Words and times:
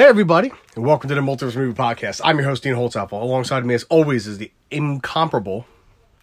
Hey, 0.00 0.06
everybody, 0.06 0.50
and 0.76 0.86
welcome 0.86 1.10
to 1.10 1.14
the 1.14 1.20
Multiverse 1.20 1.56
Movie 1.56 1.76
Podcast. 1.76 2.22
I'm 2.24 2.38
your 2.38 2.48
host, 2.48 2.62
Dean 2.62 2.72
Holtzapfel. 2.72 3.20
Alongside 3.20 3.66
me, 3.66 3.74
as 3.74 3.84
always, 3.90 4.26
is 4.26 4.38
the 4.38 4.50
incomparable 4.70 5.66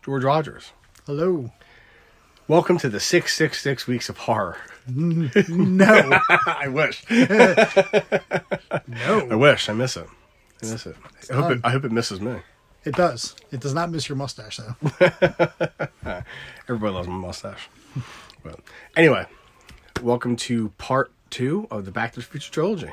George 0.04 0.24
Rogers. 0.24 0.72
Hello. 1.06 1.52
Welcome 2.48 2.80
to 2.80 2.90
the 2.90 3.00
666 3.00 3.86
Weeks 3.86 4.10
of 4.10 4.18
Horror. 4.18 4.58
Mm, 4.90 5.48
no. 5.48 6.20
I 6.48 6.70
wish. 6.70 7.08
No. 8.88 9.28
I 9.30 9.36
wish. 9.36 9.70
I 9.70 9.74
miss 9.74 9.96
it. 9.96 10.08
I 10.64 10.72
miss 10.72 10.88
it. 10.88 10.96
I 11.30 11.34
hope 11.36 11.52
it. 11.52 11.60
I 11.64 11.70
hope 11.70 11.86
it 11.86 11.92
misses 11.92 12.20
me. 12.20 12.38
It 12.84 12.96
does. 12.96 13.36
It 13.52 13.60
does 13.60 13.76
not 13.76 13.92
miss 13.92 14.10
your 14.10 14.16
mustache, 14.16 14.58
though. 14.58 14.76
Everybody 16.68 16.94
loves 16.96 17.08
my 17.08 17.14
mustache. 17.14 17.70
But 18.44 18.60
anyway, 18.96 19.28
welcome 20.02 20.36
to 20.38 20.70
part 20.80 21.12
two 21.30 21.68
of 21.70 21.86
the 21.86 21.92
Back 21.92 22.14
to 22.14 22.22
the 22.22 22.26
Future 22.26 22.52
trilogy. 22.52 22.92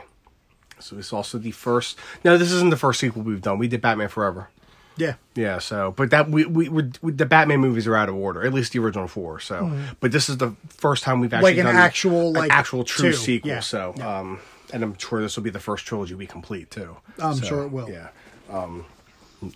So 0.80 0.98
it's 0.98 1.12
also 1.12 1.38
the 1.38 1.50
first. 1.52 1.98
No, 2.24 2.36
this 2.36 2.50
isn't 2.52 2.70
the 2.70 2.76
first 2.76 3.00
sequel 3.00 3.22
we've 3.22 3.40
done. 3.42 3.58
We 3.58 3.68
did 3.68 3.80
Batman 3.80 4.08
Forever. 4.08 4.48
Yeah. 4.96 5.14
Yeah, 5.34 5.58
so 5.58 5.92
but 5.96 6.10
that 6.10 6.30
we 6.30 6.44
we, 6.46 6.68
we, 6.68 6.82
the 7.10 7.26
Batman 7.26 7.58
movies 7.60 7.86
are 7.88 7.96
out 7.96 8.08
of 8.08 8.14
order, 8.14 8.44
at 8.46 8.52
least 8.54 8.72
the 8.72 8.78
original 8.78 9.08
four. 9.08 9.40
So, 9.40 9.72
but 10.00 10.12
this 10.12 10.28
is 10.28 10.36
the 10.36 10.54
first 10.68 11.02
time 11.02 11.18
we've 11.20 11.32
actually 11.34 11.52
Like 11.52 11.58
an 11.58 11.66
done 11.66 11.76
actual, 11.76 12.28
an 12.28 12.34
like, 12.34 12.52
actual 12.52 12.84
true 12.84 13.10
two. 13.10 13.16
sequel. 13.16 13.48
Yeah. 13.50 13.60
So, 13.60 13.92
um, 14.00 14.38
and 14.72 14.84
I'm 14.84 14.96
sure 14.98 15.20
this 15.20 15.36
will 15.36 15.42
be 15.42 15.50
the 15.50 15.58
first 15.58 15.84
trilogy 15.86 16.14
we 16.14 16.26
complete 16.26 16.70
too. 16.70 16.96
I'm 17.18 17.34
So, 17.34 17.44
sure 17.44 17.62
it 17.64 17.68
will. 17.72 17.90
Yeah, 17.90 18.08
um, 18.50 18.84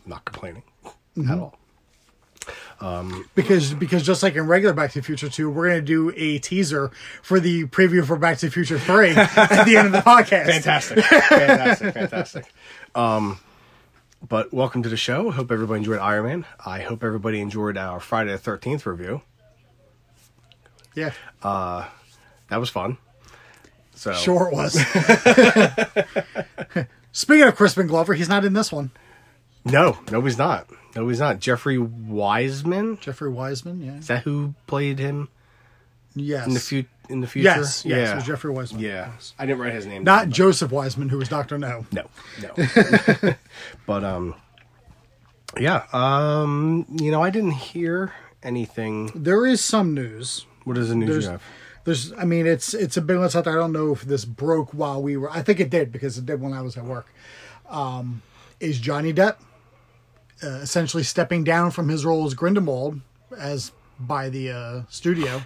not 0.07 0.25
complaining 0.25 0.63
Mm-hmm. 1.17 1.31
at 1.33 1.39
all. 1.39 1.59
Because 3.35 3.75
because 3.75 4.05
just 4.05 4.23
like 4.23 4.35
in 4.35 4.47
regular 4.47 4.75
Back 4.75 4.93
to 4.93 5.01
the 5.01 5.05
Future 5.05 5.29
2, 5.29 5.51
we're 5.51 5.69
going 5.69 5.81
to 5.81 5.87
do 5.87 6.13
a 6.17 6.39
teaser 6.39 6.91
for 7.23 7.41
the 7.41 7.67
preview 7.67 8.05
for 8.05 8.17
Back 8.17 8.39
to 8.39 8.47
the 8.47 8.53
Future 8.53 8.79
3 8.79 9.11
at 9.11 9.65
the 9.65 9.77
end 9.77 9.87
of 9.87 9.93
the 9.93 10.01
podcast. 10.01 10.47
Fantastic, 10.47 11.05
fantastic, 11.05 11.95
fantastic. 11.95 12.53
Um, 12.95 13.39
but 14.27 14.53
welcome 14.53 14.83
to 14.83 14.89
the 14.89 14.97
show. 14.97 15.31
I 15.31 15.35
hope 15.35 15.53
everybody 15.53 15.79
enjoyed 15.79 16.01
Iron 16.01 16.27
Man. 16.27 16.45
I 16.65 16.81
hope 16.81 17.05
everybody 17.05 17.41
enjoyed 17.41 17.77
our 17.77 18.01
Friday 18.01 18.33
the 18.33 18.39
Thirteenth 18.39 18.87
review. 18.87 19.23
Yeah. 20.95 21.13
That 22.49 22.61
was 22.61 22.71
fun. 22.71 22.99
So 23.95 24.13
Sure 24.13 24.49
it 24.49 24.55
was. 24.55 24.75
Speaking 27.13 27.49
of 27.49 27.57
Crispin 27.57 27.89
Glover, 27.89 28.15
he's 28.15 28.29
not 28.29 28.45
in 28.45 28.53
this 28.53 28.71
one. 28.71 28.93
No, 29.65 29.99
no, 30.11 30.21
he's 30.21 30.39
not. 30.39 30.69
No, 30.97 31.09
he's 31.09 31.21
not. 31.21 31.39
Jeffrey 31.41 31.79
Weissman. 31.79 32.99
Jeffrey 33.01 33.31
Weissman, 33.31 33.81
yeah. 33.85 33.97
Is 33.99 34.07
that 34.09 34.23
who 34.25 34.55
played 34.67 34.99
him 34.99 35.29
Yes. 36.15 36.47
in 36.47 36.55
the 36.55 36.61
fu- 36.61 36.85
in 37.09 37.21
the 37.21 37.27
future? 37.27 37.45
Yes, 37.49 37.85
yes, 37.85 38.11
it 38.11 38.15
was 38.17 38.25
Jeffrey 38.25 38.51
Weissman. 38.51 38.81
Yeah, 38.81 39.13
I 39.39 39.47
didn't 39.47 39.61
write 39.61 39.75
his 39.75 39.87
name. 39.87 40.05
Not 40.05 40.25
down, 40.25 40.33
Joseph 40.33 40.71
Wiseman, 40.73 41.09
who 41.11 41.19
was 41.19 41.29
Dr. 41.29 41.59
No. 41.59 41.87
no, 41.93 42.05
no. 42.43 43.35
but 43.87 44.05
um, 44.05 44.35
yeah. 45.59 45.85
Um, 45.93 46.87
you 46.91 47.11
know, 47.11 47.23
I 47.23 47.31
didn't 47.31 47.53
hear 47.53 48.13
anything. 48.43 49.11
There 49.15 49.47
is 49.47 49.63
some 49.65 49.95
news. 49.95 50.47
What 50.65 50.77
is 50.79 50.89
the 50.89 50.95
news 50.97 51.09
There's- 51.09 51.25
you 51.25 51.31
have? 51.33 51.43
There's, 51.85 52.13
I 52.19 52.25
mean, 52.25 52.47
it's 52.47 52.75
it's 52.75 52.99
a 52.99 53.01
big 53.01 53.17
one 53.17 53.25
out 53.35 53.45
there. 53.45 53.53
I 53.55 53.57
don't 53.57 53.73
know 53.73 53.93
if 53.93 54.03
this 54.03 54.27
broke 54.27 54.75
while 54.75 55.01
we 55.03 55.17
were. 55.17 55.31
I 55.31 55.41
think 55.41 55.59
it 55.59 55.71
did 55.71 55.91
because 55.91 56.19
it 56.19 56.27
did 56.27 56.39
when 56.39 56.53
I 56.53 56.61
was 56.61 56.77
at 56.77 56.85
work. 56.85 57.07
Um, 57.71 58.21
is 58.61 58.79
Johnny 58.79 59.15
Depp 59.15 59.37
uh, 60.43 60.61
essentially 60.63 61.03
stepping 61.03 61.45
down 61.45 61.71
from 61.71 61.89
his 61.89 62.05
role 62.05 62.27
as 62.27 62.35
Grindelwald 62.35 63.01
as 63.37 63.73
by 63.99 64.29
the 64.29 64.51
uh, 64.51 64.83
studio 64.89 65.43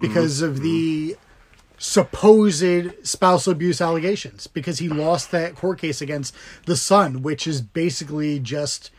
because 0.00 0.42
of 0.42 0.60
the 0.62 1.16
supposed 1.78 2.92
spousal 3.06 3.52
abuse 3.52 3.80
allegations? 3.80 4.46
Because 4.46 4.78
he 4.78 4.88
lost 4.88 5.30
that 5.30 5.54
court 5.54 5.78
case 5.80 6.00
against 6.00 6.34
the 6.66 6.76
Sun, 6.76 7.22
which 7.22 7.46
is 7.46 7.60
basically 7.62 8.38
just 8.40 8.90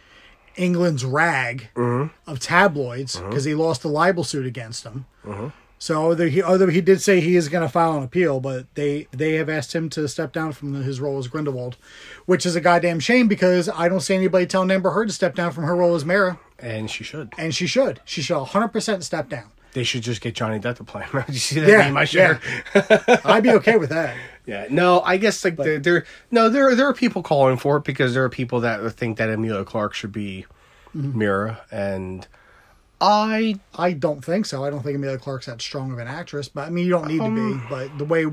England's 0.56 1.06
rag 1.06 1.70
of 2.28 2.40
tabloids 2.40 3.18
because 3.18 3.44
he 3.46 3.54
lost 3.56 3.84
a 3.84 3.88
libel 3.88 4.24
suit 4.24 4.46
against 4.46 4.84
him. 4.86 5.06
So 5.82 5.96
although 5.96 6.28
he, 6.28 6.44
although 6.44 6.68
he 6.68 6.82
did 6.82 7.02
say 7.02 7.22
he 7.22 7.38
is 7.38 7.48
going 7.48 7.64
to 7.66 7.70
file 7.72 7.98
an 7.98 8.04
appeal, 8.04 8.40
but 8.42 8.74
they 8.76 9.08
they 9.12 9.34
have 9.36 9.48
asked 9.50 9.74
him 9.74 9.90
to 9.92 10.08
step 10.10 10.34
down 10.34 10.52
from 10.52 10.74
his 10.74 11.00
role 11.00 11.18
as 11.18 11.28
Grindelwald, 11.30 11.78
which 12.26 12.46
is 12.46 12.56
a 12.56 12.62
goddamn 12.62 13.00
shame 13.00 13.28
because 13.30 13.70
I 13.70 13.88
don't 13.88 14.02
see 14.02 14.14
anybody 14.14 14.46
telling 14.46 14.70
Amber 14.72 14.92
Heard 14.92 15.08
to 15.08 15.14
step 15.14 15.36
down 15.36 15.52
from 15.54 15.64
her 15.64 15.76
role 15.78 15.96
as 15.96 16.04
Mera, 16.04 16.38
And 16.60 16.92
she 16.92 17.04
should. 17.06 17.32
and 17.38 17.56
she 17.56 17.66
should. 17.66 18.02
She 18.04 18.22
should 18.22 18.36
100% 18.38 19.04
step 19.04 19.30
down. 19.30 19.52
They 19.72 19.84
should 19.84 20.02
just 20.02 20.20
get 20.20 20.34
Johnny 20.36 20.60
Depp 20.60 20.76
to 20.78 20.84
play 20.84 21.04
him. 21.04 21.24
Did 21.28 21.34
you 21.36 21.40
see 21.40 21.60
that 21.62 21.70
Yeah, 21.70 21.78
meme 21.78 21.96
I 21.98 22.04
shared? 22.06 22.40
I'd 23.24 23.44
be 23.44 23.52
okay 23.52 23.78
with 23.78 23.90
that. 23.90 24.16
Yeah, 24.46 24.66
no, 24.72 25.02
I 25.02 25.18
guess 25.18 25.46
like 25.46 25.58
there, 25.58 25.78
there, 25.78 26.06
no, 26.32 26.50
there, 26.50 26.74
there 26.76 26.88
are 26.88 26.94
people 26.94 27.22
calling 27.22 27.56
for 27.58 27.78
it 27.78 27.84
because 27.84 28.16
there 28.16 28.24
are 28.24 28.30
people 28.30 28.62
that 28.62 28.94
think 28.94 29.20
that 29.20 29.30
Emilia 29.30 29.64
Clarke 29.64 29.94
should 29.94 30.12
be 30.12 30.48
Mm-hmm. 30.96 31.20
Mera, 31.20 31.62
and 31.72 32.28
I, 33.02 33.56
I 33.78 33.94
don't 33.94 34.24
think 34.24 34.46
so. 34.46 34.64
I 34.66 34.70
don't 34.70 34.84
think 34.84 34.96
Emilia 34.96 35.18
Clarke's 35.18 35.46
that 35.46 35.62
strong 35.62 35.92
of 35.92 36.00
an 36.00 36.08
actress, 36.08 36.50
but 36.50 36.68
I 36.68 36.70
mean, 36.70 36.86
you 36.86 36.92
don't 36.92 37.08
need 37.08 37.20
to 37.20 37.30
be. 37.34 37.62
But 37.70 37.98
the 37.98 38.06
way, 38.06 38.26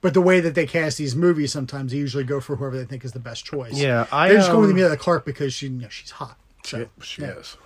but 0.00 0.14
the 0.14 0.20
way 0.20 0.40
that 0.40 0.54
they 0.54 0.66
cast 0.66 0.98
these 0.98 1.16
movies, 1.16 1.52
sometimes 1.52 1.92
they 1.92 1.98
usually 1.98 2.24
go 2.24 2.40
for 2.40 2.56
whoever 2.56 2.78
they 2.78 2.84
think 2.84 3.04
is 3.04 3.12
the 3.12 3.18
best 3.18 3.44
choice. 3.44 3.74
Yeah, 3.74 4.06
I, 4.12 4.28
they're 4.28 4.38
just 4.38 4.50
going 4.50 4.62
with 4.62 4.70
um, 4.70 4.76
Emilia 4.76 4.96
Clarke 4.96 5.24
because 5.24 5.52
she, 5.52 5.66
you 5.66 5.80
know, 5.82 5.88
she's 5.88 6.12
hot. 6.12 6.36
So, 6.64 6.88
she, 7.00 7.06
she 7.16 7.22
yeah. 7.22 7.38
is. 7.38 7.56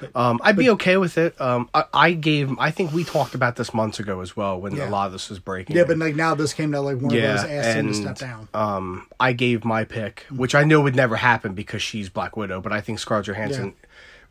But, 0.00 0.16
um, 0.16 0.40
I'd 0.42 0.56
be 0.56 0.70
okay 0.70 0.96
with 0.96 1.18
it. 1.18 1.40
Um, 1.40 1.68
I, 1.72 1.84
I 1.92 2.12
gave, 2.12 2.58
I 2.58 2.70
think 2.70 2.92
we 2.92 3.04
talked 3.04 3.34
about 3.34 3.56
this 3.56 3.72
months 3.72 4.00
ago 4.00 4.20
as 4.20 4.36
well 4.36 4.60
when 4.60 4.74
Yeah. 4.74 4.88
a 4.88 4.90
lot 4.90 5.06
of 5.06 5.12
this 5.12 5.30
was 5.30 5.38
breaking. 5.38 5.76
Yeah, 5.76 5.84
but 5.84 5.98
like 5.98 6.16
now 6.16 6.34
this 6.34 6.52
came 6.52 6.72
to 6.72 6.80
like 6.80 6.98
one 7.00 7.14
yeah, 7.14 7.34
of 7.34 7.42
those 7.42 7.50
asked 7.50 7.76
him 7.76 7.88
to 7.88 7.94
step 7.94 8.18
down. 8.18 8.48
um, 8.54 9.06
I 9.20 9.32
gave 9.32 9.64
my 9.64 9.84
pick, 9.84 10.26
which 10.30 10.54
I 10.54 10.64
know 10.64 10.80
would 10.80 10.96
never 10.96 11.16
happen 11.16 11.54
because 11.54 11.80
she's 11.82 12.08
Black 12.08 12.36
Widow, 12.36 12.60
but 12.60 12.72
I 12.72 12.80
think 12.80 12.98
Scarlett 12.98 13.26
Johansson 13.26 13.74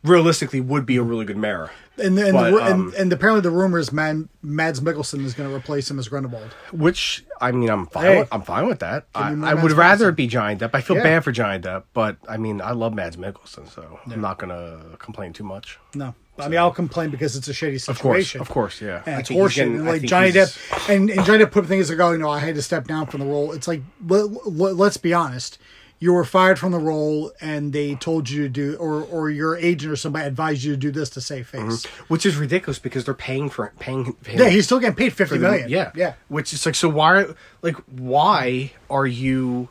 realistically 0.04 0.60
would 0.60 0.86
be 0.86 0.96
a 0.96 1.02
really 1.02 1.24
good 1.24 1.36
mayor. 1.36 1.70
And 1.96 2.18
and, 2.18 2.32
but, 2.32 2.50
the, 2.50 2.56
um, 2.64 2.86
and 2.88 2.94
and 2.94 3.12
apparently 3.12 3.40
the 3.40 3.50
rumor 3.52 3.78
is 3.78 3.92
Man, 3.92 4.28
Mads 4.42 4.80
Mikkelsen 4.80 5.24
is 5.24 5.32
going 5.32 5.48
to 5.48 5.54
replace 5.54 5.88
him 5.88 5.98
as 6.00 6.08
Grindelwald. 6.08 6.52
Which 6.72 7.24
I 7.40 7.52
mean, 7.52 7.70
I'm 7.70 7.86
fine. 7.86 8.04
Hey. 8.04 8.18
with, 8.20 8.28
I'm 8.32 8.42
fine 8.42 8.66
with 8.66 8.80
that. 8.80 9.06
I, 9.14 9.30
I 9.32 9.54
would 9.54 9.70
rather 9.72 10.08
it 10.08 10.16
be 10.16 10.26
Johnny 10.26 10.56
Depp. 10.56 10.70
I 10.74 10.80
feel 10.80 10.96
Yeah. 10.96 11.04
bad 11.04 11.24
for 11.24 11.30
Johnny 11.30 11.60
Depp, 11.60 11.84
but 11.92 12.16
I 12.28 12.36
mean, 12.36 12.60
I 12.60 12.72
love 12.72 12.94
Mads 12.94 13.16
Mikkelsen, 13.16 13.70
so 13.72 14.00
I'm 14.10 14.20
not 14.20 14.38
gonna 14.38 14.80
complain 14.98 15.32
too 15.32 15.44
much. 15.44 15.78
No, 15.94 16.16
I 16.36 16.48
mean 16.48 16.58
I'll 16.58 16.72
complain 16.72 17.10
because 17.10 17.36
it's 17.36 17.46
a 17.46 17.52
shitty 17.52 17.80
situation. 17.80 18.40
Of 18.40 18.48
course, 18.48 18.80
of 18.80 18.80
course, 18.80 18.80
yeah. 18.80 19.02
And 19.06 19.14
I 19.14 19.18
it's 19.20 19.30
horseshit. 19.30 19.54
getting- 19.54 19.76
And 19.76 19.86
like 19.86 20.02
Johnny 20.02 20.32
Depp, 20.32 20.92
and, 20.92 21.10
and 21.10 21.24
Johnny 21.24 21.44
Depp 21.44 21.52
put 21.52 21.66
things 21.66 21.88
like, 21.90 22.00
oh, 22.00 22.10
you 22.10 22.18
know, 22.18 22.28
I 22.30 22.40
had 22.40 22.56
to 22.56 22.62
step 22.62 22.88
down 22.88 23.06
from 23.06 23.20
the 23.20 23.26
role. 23.26 23.52
It's 23.52 23.68
like, 23.68 23.82
let, 24.04 24.24
let, 24.52 24.86
us 24.88 24.96
be 24.96 25.14
honest. 25.14 25.58
You 26.04 26.12
were 26.12 26.26
fired 26.26 26.58
from 26.58 26.70
the 26.72 26.78
role, 26.78 27.32
and 27.40 27.72
they 27.72 27.94
told 27.94 28.28
you 28.28 28.42
to 28.42 28.48
do, 28.50 28.76
or 28.76 29.00
or 29.04 29.30
your 29.30 29.56
agent 29.56 29.90
or 29.90 29.96
somebody 29.96 30.26
advised 30.26 30.62
you 30.62 30.72
to 30.72 30.76
do 30.76 30.90
this 30.90 31.08
to 31.10 31.22
save 31.22 31.48
face. 31.48 31.86
which 32.08 32.26
is 32.26 32.36
ridiculous 32.36 32.78
because 32.78 33.06
they're 33.06 33.14
paying 33.14 33.48
for 33.48 33.64
it, 33.64 33.78
paying. 33.78 34.04
him 34.04 34.16
Yeah, 34.26 34.50
he's 34.50 34.66
still 34.66 34.80
getting 34.80 34.96
paid 34.96 35.14
50 35.14 35.38
million 35.38 35.64
the- 35.64 35.70
Yeah, 35.70 35.92
yeah. 35.94 36.12
Which 36.28 36.52
is 36.52 36.66
like, 36.66 36.74
so 36.74 36.90
why, 36.90 37.24
like, 37.62 37.76
why 37.86 38.72
are 38.90 39.06
you 39.06 39.70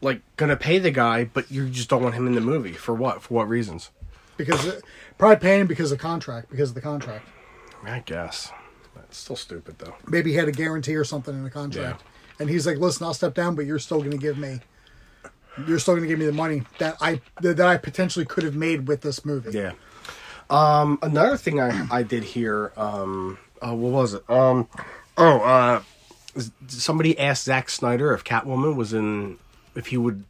like 0.00 0.22
gonna 0.36 0.56
pay 0.56 0.78
the 0.78 0.92
guy, 0.92 1.24
but 1.24 1.50
you 1.50 1.68
just 1.68 1.88
don't 1.90 2.04
want 2.04 2.14
him 2.14 2.28
in 2.28 2.36
the 2.36 2.40
movie 2.40 2.74
for 2.74 2.94
what? 2.94 3.22
For 3.22 3.34
what 3.34 3.48
reasons? 3.48 3.90
Because 4.36 4.64
uh, 4.68 4.80
probably 5.18 5.38
paying 5.38 5.62
him 5.62 5.66
because 5.66 5.90
of 5.90 5.98
the 5.98 6.02
contract, 6.02 6.48
because 6.48 6.68
of 6.68 6.76
the 6.76 6.80
contract. 6.80 7.26
I 7.84 7.98
guess 8.06 8.52
it's 9.02 9.18
still 9.18 9.34
stupid 9.34 9.80
though. 9.80 9.96
maybe 10.06 10.30
he 10.30 10.36
had 10.36 10.46
a 10.46 10.52
guarantee 10.52 10.94
or 10.94 11.02
something 11.02 11.34
in 11.34 11.42
the 11.42 11.50
contract. 11.50 12.04
And 12.38 12.48
he's 12.48 12.66
like, 12.66 12.78
"Listen, 12.78 13.06
I'll 13.06 13.14
step 13.14 13.34
down, 13.34 13.54
but 13.54 13.66
you're 13.66 13.78
still 13.78 13.98
going 13.98 14.12
to 14.12 14.18
give 14.18 14.38
me, 14.38 14.60
you're 15.66 15.78
still 15.78 15.94
going 15.94 16.02
to 16.02 16.08
give 16.08 16.18
me 16.18 16.26
the 16.26 16.32
money 16.32 16.62
that 16.78 16.96
I 17.00 17.20
that 17.40 17.60
I 17.60 17.76
potentially 17.76 18.24
could 18.24 18.44
have 18.44 18.54
made 18.54 18.88
with 18.88 19.00
this 19.00 19.24
movie." 19.24 19.56
Yeah. 19.56 19.72
Um, 20.50 20.98
another 21.02 21.36
thing 21.36 21.60
I, 21.60 21.86
I 21.90 22.02
did 22.02 22.24
hear, 22.24 22.72
um, 22.76 23.38
uh, 23.60 23.74
what 23.74 23.92
was 23.92 24.14
it? 24.14 24.30
Um, 24.30 24.66
oh, 25.16 25.40
uh, 25.40 25.82
somebody 26.68 27.18
asked 27.18 27.44
Zack 27.44 27.68
Snyder 27.68 28.14
if 28.14 28.24
Catwoman 28.24 28.74
was 28.74 28.92
in, 28.94 29.36
if 29.74 29.88
he 29.88 29.98
would, 29.98 30.24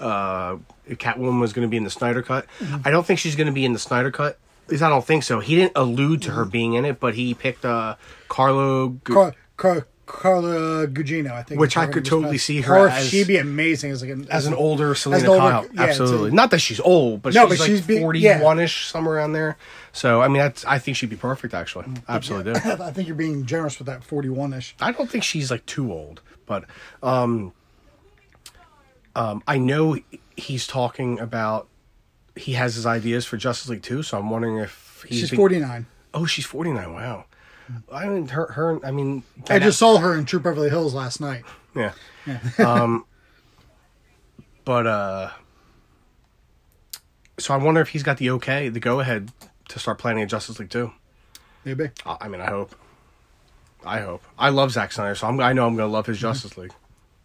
uh, 0.00 0.56
if 0.86 0.98
Catwoman 0.98 1.40
was 1.40 1.52
going 1.52 1.66
to 1.66 1.70
be 1.70 1.76
in 1.76 1.84
the 1.84 1.90
Snyder 1.90 2.22
cut. 2.22 2.46
I 2.84 2.90
don't 2.90 3.06
think 3.06 3.20
she's 3.20 3.36
going 3.36 3.46
to 3.46 3.52
be 3.52 3.64
in 3.64 3.72
the 3.72 3.78
Snyder 3.78 4.10
cut. 4.10 4.38
At 4.64 4.70
least 4.70 4.82
I 4.82 4.88
don't 4.88 5.04
think 5.04 5.22
so. 5.22 5.40
He 5.40 5.56
didn't 5.56 5.74
allude 5.76 6.22
to 6.22 6.30
her 6.32 6.44
being 6.44 6.72
in 6.74 6.84
it, 6.84 6.98
but 6.98 7.14
he 7.14 7.34
picked 7.34 7.64
uh, 7.64 7.96
Carlo. 8.28 8.98
Car, 9.04 9.34
Car, 9.56 9.86
Carla 10.06 10.86
Gugino, 10.86 11.32
I 11.32 11.42
think. 11.42 11.60
Which 11.60 11.76
I 11.76 11.86
could 11.86 12.04
totally 12.04 12.36
see 12.38 12.60
her 12.60 12.76
Or 12.76 12.88
as- 12.88 13.08
she'd 13.08 13.26
be 13.26 13.38
amazing 13.38 13.90
as 13.90 14.02
like 14.02 14.10
an, 14.10 14.26
as 14.30 14.46
an 14.46 14.54
older 14.54 14.94
Selina 14.94 15.24
an 15.24 15.28
older- 15.30 15.40
Kyle, 15.40 15.66
yeah, 15.72 15.82
absolutely. 15.82 16.30
Not 16.30 16.50
that 16.50 16.58
she's 16.58 16.80
old, 16.80 17.22
but 17.22 17.32
No, 17.34 17.48
she's 17.48 17.58
but 17.58 17.68
like 17.68 17.70
she's 17.86 18.00
forty-one 18.00 18.60
ish, 18.60 18.86
somewhere 18.86 19.16
around 19.16 19.32
there. 19.32 19.56
So 19.92 20.20
I 20.20 20.28
mean, 20.28 20.38
that's 20.38 20.64
I 20.64 20.78
think 20.78 20.96
she'd 20.96 21.10
be 21.10 21.16
perfect. 21.16 21.54
Actually, 21.54 21.86
absolutely 22.08 22.52
do. 22.52 22.60
I 22.82 22.90
think 22.92 23.08
you're 23.08 23.16
being 23.16 23.46
generous 23.46 23.78
with 23.78 23.86
that 23.86 24.04
41 24.04 24.52
ish. 24.52 24.74
I 24.80 24.92
don't 24.92 25.08
think 25.08 25.24
she's 25.24 25.50
like 25.50 25.64
too 25.66 25.92
old, 25.92 26.20
but 26.46 26.64
um, 27.02 27.52
um, 29.16 29.42
I 29.46 29.58
know 29.58 29.98
he's 30.36 30.66
talking 30.66 31.18
about 31.20 31.68
he 32.36 32.52
has 32.54 32.74
his 32.74 32.84
ideas 32.86 33.24
for 33.24 33.36
Justice 33.36 33.68
League 33.70 33.82
2, 33.82 34.02
so 34.02 34.18
I'm 34.18 34.28
wondering 34.30 34.58
if 34.58 35.04
he's 35.08 35.20
She's 35.20 35.30
49. 35.30 35.86
Oh, 36.12 36.26
she's 36.26 36.44
49. 36.46 36.92
Wow. 36.92 37.24
I 37.92 38.06
mean, 38.08 38.28
her, 38.28 38.46
her. 38.52 38.84
I 38.84 38.90
mean, 38.90 39.22
I 39.48 39.58
just 39.58 39.78
saw 39.78 39.98
her 39.98 40.14
in 40.16 40.24
True 40.26 40.40
Beverly 40.40 40.68
Hills 40.70 40.94
last 40.94 41.20
night. 41.20 41.44
yeah. 41.74 41.92
um, 42.58 43.04
but 44.64 44.86
uh, 44.86 45.30
so 47.38 47.54
I 47.54 47.56
wonder 47.56 47.80
if 47.80 47.88
he's 47.90 48.02
got 48.02 48.18
the 48.18 48.30
okay, 48.30 48.68
the 48.68 48.80
go 48.80 49.00
ahead 49.00 49.30
to 49.68 49.78
start 49.78 49.98
planning 49.98 50.22
a 50.22 50.26
Justice 50.26 50.58
League 50.58 50.70
too. 50.70 50.92
Maybe. 51.64 51.90
I 52.06 52.16
I 52.22 52.28
mean, 52.28 52.40
I 52.40 52.46
hope. 52.50 52.74
I 53.86 54.00
hope. 54.00 54.22
I 54.38 54.48
love 54.48 54.72
Zack 54.72 54.92
Snyder, 54.92 55.14
so 55.14 55.26
I'm, 55.26 55.38
I 55.40 55.52
know 55.52 55.66
I'm 55.66 55.76
going 55.76 55.86
to 55.88 55.92
love 55.92 56.06
his 56.06 56.16
Mm-hmm. 56.16 56.26
Justice 56.28 56.56
League. 56.56 56.72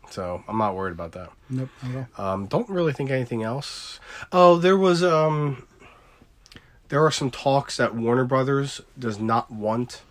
So 0.10 0.44
I'm 0.48 0.58
not 0.58 0.76
worried 0.76 0.92
about 0.92 1.12
that. 1.14 1.30
Nope. 1.50 1.70
Not 1.84 1.96
at 1.96 2.08
all. 2.18 2.26
Um, 2.34 2.46
don't 2.48 2.68
really 2.68 2.92
think 2.94 3.12
anything 3.12 3.44
else. 3.44 4.00
Oh, 4.32 4.58
there 4.58 4.76
was 4.78 5.04
um, 5.04 5.66
there 6.90 7.06
are 7.06 7.12
some 7.12 7.30
talks 7.32 7.78
that 7.78 7.96
Warner 7.96 8.26
Brothers 8.26 8.82
does 8.98 9.20
not 9.20 9.52
want 9.52 10.02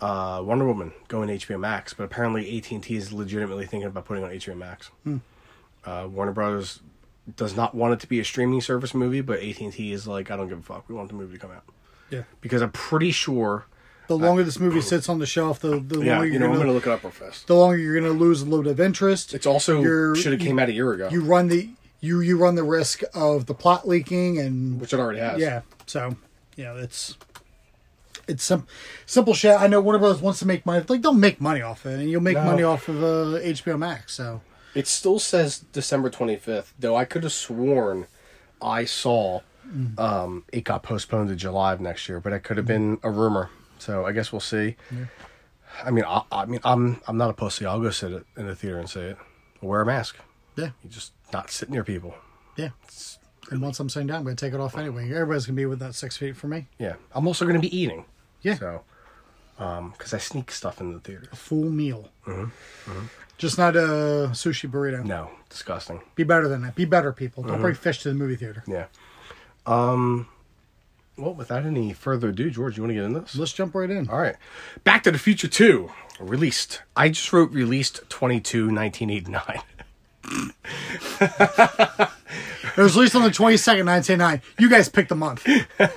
uh, 0.00 0.40
Wonder 0.44 0.66
Woman 0.66 0.92
going 1.08 1.28
to 1.28 1.46
HBO 1.46 1.58
Max, 1.60 1.92
but 1.94 2.04
apparently 2.04 2.56
AT 2.58 2.70
and 2.70 2.82
T 2.82 2.96
is 2.96 3.12
legitimately 3.12 3.66
thinking 3.66 3.86
about 3.88 4.04
putting 4.04 4.24
on 4.24 4.30
HBO 4.30 4.56
Max. 4.56 4.90
Uh, 5.84 6.08
Warner 6.10 6.32
Brothers 6.32 6.80
does 7.36 7.56
not 7.56 7.74
want 7.74 7.94
it 7.94 8.00
to 8.00 8.06
be 8.06 8.18
a 8.20 8.24
streaming 8.24 8.60
service 8.60 8.94
movie, 8.94 9.20
but 9.20 9.40
AT 9.40 9.60
and 9.60 9.72
T 9.72 9.92
is 9.92 10.06
like, 10.06 10.30
I 10.30 10.36
don't 10.36 10.48
give 10.48 10.58
a 10.58 10.62
fuck. 10.62 10.88
We 10.88 10.94
want 10.94 11.08
the 11.08 11.14
movie 11.14 11.34
to 11.34 11.38
come 11.38 11.50
out 11.52 11.64
Yeah. 12.10 12.22
because 12.40 12.60
I'm 12.62 12.72
pretty 12.72 13.12
sure. 13.12 13.66
The 14.08 14.16
longer 14.18 14.42
this 14.42 14.58
movie 14.58 14.80
sits 14.82 15.08
on 15.08 15.18
the 15.20 15.26
shelf, 15.26 15.60
the, 15.60 15.78
the 15.78 16.00
Yeah, 16.00 16.12
longer 16.18 16.26
you 16.26 16.32
you're 16.32 16.40
know, 16.40 16.46
I'm 16.46 16.52
gonna, 16.52 16.64
gonna 16.64 16.72
look 16.72 16.86
it 16.86 16.90
up 16.92 17.02
real 17.04 17.12
fast. 17.12 17.46
the 17.46 17.54
longer 17.54 17.76
you're 17.78 17.94
gonna 18.00 18.12
lose 18.12 18.42
a 18.42 18.44
little 18.46 18.64
bit 18.64 18.72
of 18.72 18.80
interest. 18.80 19.32
It's 19.34 19.46
also 19.46 20.14
should 20.14 20.32
have 20.32 20.40
came 20.40 20.58
out 20.58 20.68
a 20.68 20.72
year 20.72 20.92
ago, 20.92 21.08
you 21.12 21.22
run 21.22 21.46
the 21.48 21.70
you 22.00 22.20
you 22.20 22.36
run 22.38 22.54
the 22.56 22.64
risk 22.64 23.02
of 23.14 23.46
the 23.46 23.54
plot 23.54 23.86
leaking 23.86 24.38
and 24.38 24.80
which 24.80 24.92
it 24.92 24.98
already 24.98 25.20
has. 25.20 25.38
yeah. 25.38 25.60
So 25.86 26.16
yeah, 26.56 26.74
it's 26.74 27.16
it's 28.30 28.44
some 28.44 28.66
simple 29.06 29.34
shit. 29.34 29.60
I 29.60 29.66
know 29.66 29.80
Warner 29.80 29.98
Brothers 29.98 30.22
wants 30.22 30.38
to 30.40 30.46
make 30.46 30.64
money. 30.64 30.84
Like, 30.88 31.00
don't 31.02 31.20
make 31.20 31.40
money 31.40 31.60
off 31.62 31.84
it, 31.86 31.98
and 32.00 32.08
you'll 32.10 32.20
make 32.22 32.36
No. 32.36 32.44
money 32.44 32.62
off 32.62 32.88
of 32.88 33.02
uh, 33.02 33.38
HBO 33.40 33.78
Max. 33.78 34.14
So 34.14 34.40
It 34.74 34.86
still 34.86 35.18
says 35.18 35.60
December 35.72 36.10
25th, 36.10 36.72
though 36.78 36.96
I 36.96 37.04
could 37.04 37.22
have 37.24 37.32
sworn 37.32 38.06
I 38.62 38.84
saw 38.84 39.40
um, 39.98 40.44
it 40.52 40.64
got 40.64 40.82
postponed 40.82 41.28
to 41.28 41.36
July 41.36 41.72
of 41.72 41.80
next 41.80 42.08
year, 42.08 42.20
but 42.20 42.32
it 42.32 42.40
could 42.40 42.56
have 42.56 42.66
been 42.66 42.98
a 43.02 43.10
rumor. 43.10 43.50
So 43.78 44.04
I 44.04 44.12
guess 44.12 44.32
we'll 44.32 44.40
see. 44.40 44.76
I 45.84 45.90
mean, 45.90 46.04
I, 46.06 46.22
I 46.32 46.44
mean, 46.46 46.60
I'm 46.64 47.00
I'm 47.06 47.16
not 47.16 47.30
a 47.30 47.32
pussy. 47.32 47.64
I'll 47.66 47.80
go 47.80 47.90
sit 47.90 48.10
in 48.36 48.46
the 48.46 48.54
theater 48.56 48.78
and 48.78 48.88
say 48.90 49.10
it. 49.10 49.16
wear 49.62 49.80
a 49.80 49.86
mask. 49.86 50.16
yeah, 50.56 50.70
You 50.82 50.90
just 50.90 51.12
not 51.32 51.50
sit 51.50 51.70
near 51.70 51.84
people. 51.84 52.14
yeah. 52.56 52.70
And 53.50 53.60
once 53.62 53.80
I'm 53.80 53.88
sitting 53.88 54.06
down, 54.08 54.18
I'm 54.18 54.24
gonna 54.24 54.36
take 54.36 54.52
it 54.54 54.60
off 54.60 54.76
anyway. 54.76 55.10
Everybody's 55.12 55.46
gonna 55.46 55.56
be 55.56 55.66
with 55.66 55.78
that 55.80 55.94
six 55.94 56.16
feet 56.16 56.36
from 56.36 56.50
me. 56.50 56.68
Yeah, 56.78 56.94
I'm 57.14 57.26
also 57.26 57.44
going 57.46 57.60
to 57.60 57.60
be 57.60 57.74
eating. 57.76 58.04
Yeah. 58.42 58.54
So, 58.56 58.82
um, 59.58 59.90
because 59.90 60.14
I 60.14 60.18
sneak 60.18 60.50
stuff 60.50 60.80
in 60.80 60.92
the 60.92 61.00
theater. 61.00 61.28
A 61.32 61.36
full 61.36 61.70
meal. 61.70 62.08
Mm-hmm. 62.26 62.90
Mm-hmm. 62.90 63.06
Just 63.38 63.56
not 63.56 63.74
a 63.74 64.30
sushi 64.32 64.70
burrito. 64.70 65.04
No, 65.04 65.30
disgusting. 65.48 66.02
Be 66.14 66.24
better 66.24 66.46
than 66.46 66.62
that. 66.62 66.74
Be 66.74 66.84
better, 66.84 67.12
people. 67.12 67.42
Don't 67.42 67.60
bring 67.60 67.74
fish 67.74 68.02
to 68.02 68.08
the 68.08 68.14
movie 68.14 68.36
theater. 68.36 68.62
Yeah. 68.66 68.86
Um. 69.66 70.28
Well, 71.16 71.34
without 71.34 71.66
any 71.66 71.92
further 71.92 72.30
ado, 72.30 72.50
George, 72.50 72.76
you 72.76 72.82
want 72.82 72.90
to 72.90 72.94
get 72.94 73.04
in 73.04 73.12
this? 73.12 73.36
Let's 73.36 73.52
jump 73.52 73.74
right 73.74 73.90
in. 73.90 74.08
All 74.08 74.18
right. 74.18 74.36
Back 74.84 75.02
to 75.02 75.10
the 75.10 75.18
Future 75.18 75.48
2, 75.48 75.90
released. 76.18 76.80
I 76.96 77.10
just 77.10 77.30
wrote 77.30 77.50
released 77.50 78.08
22 78.08 78.70
1989. 78.70 79.60
It 82.76 82.80
was 82.80 82.94
released 82.94 83.16
on 83.16 83.22
the 83.22 83.30
22nd, 83.30 83.84
1989. 83.86 84.42
You 84.58 84.70
guys 84.70 84.88
picked 84.88 85.08
the 85.08 85.16
month. 85.16 85.46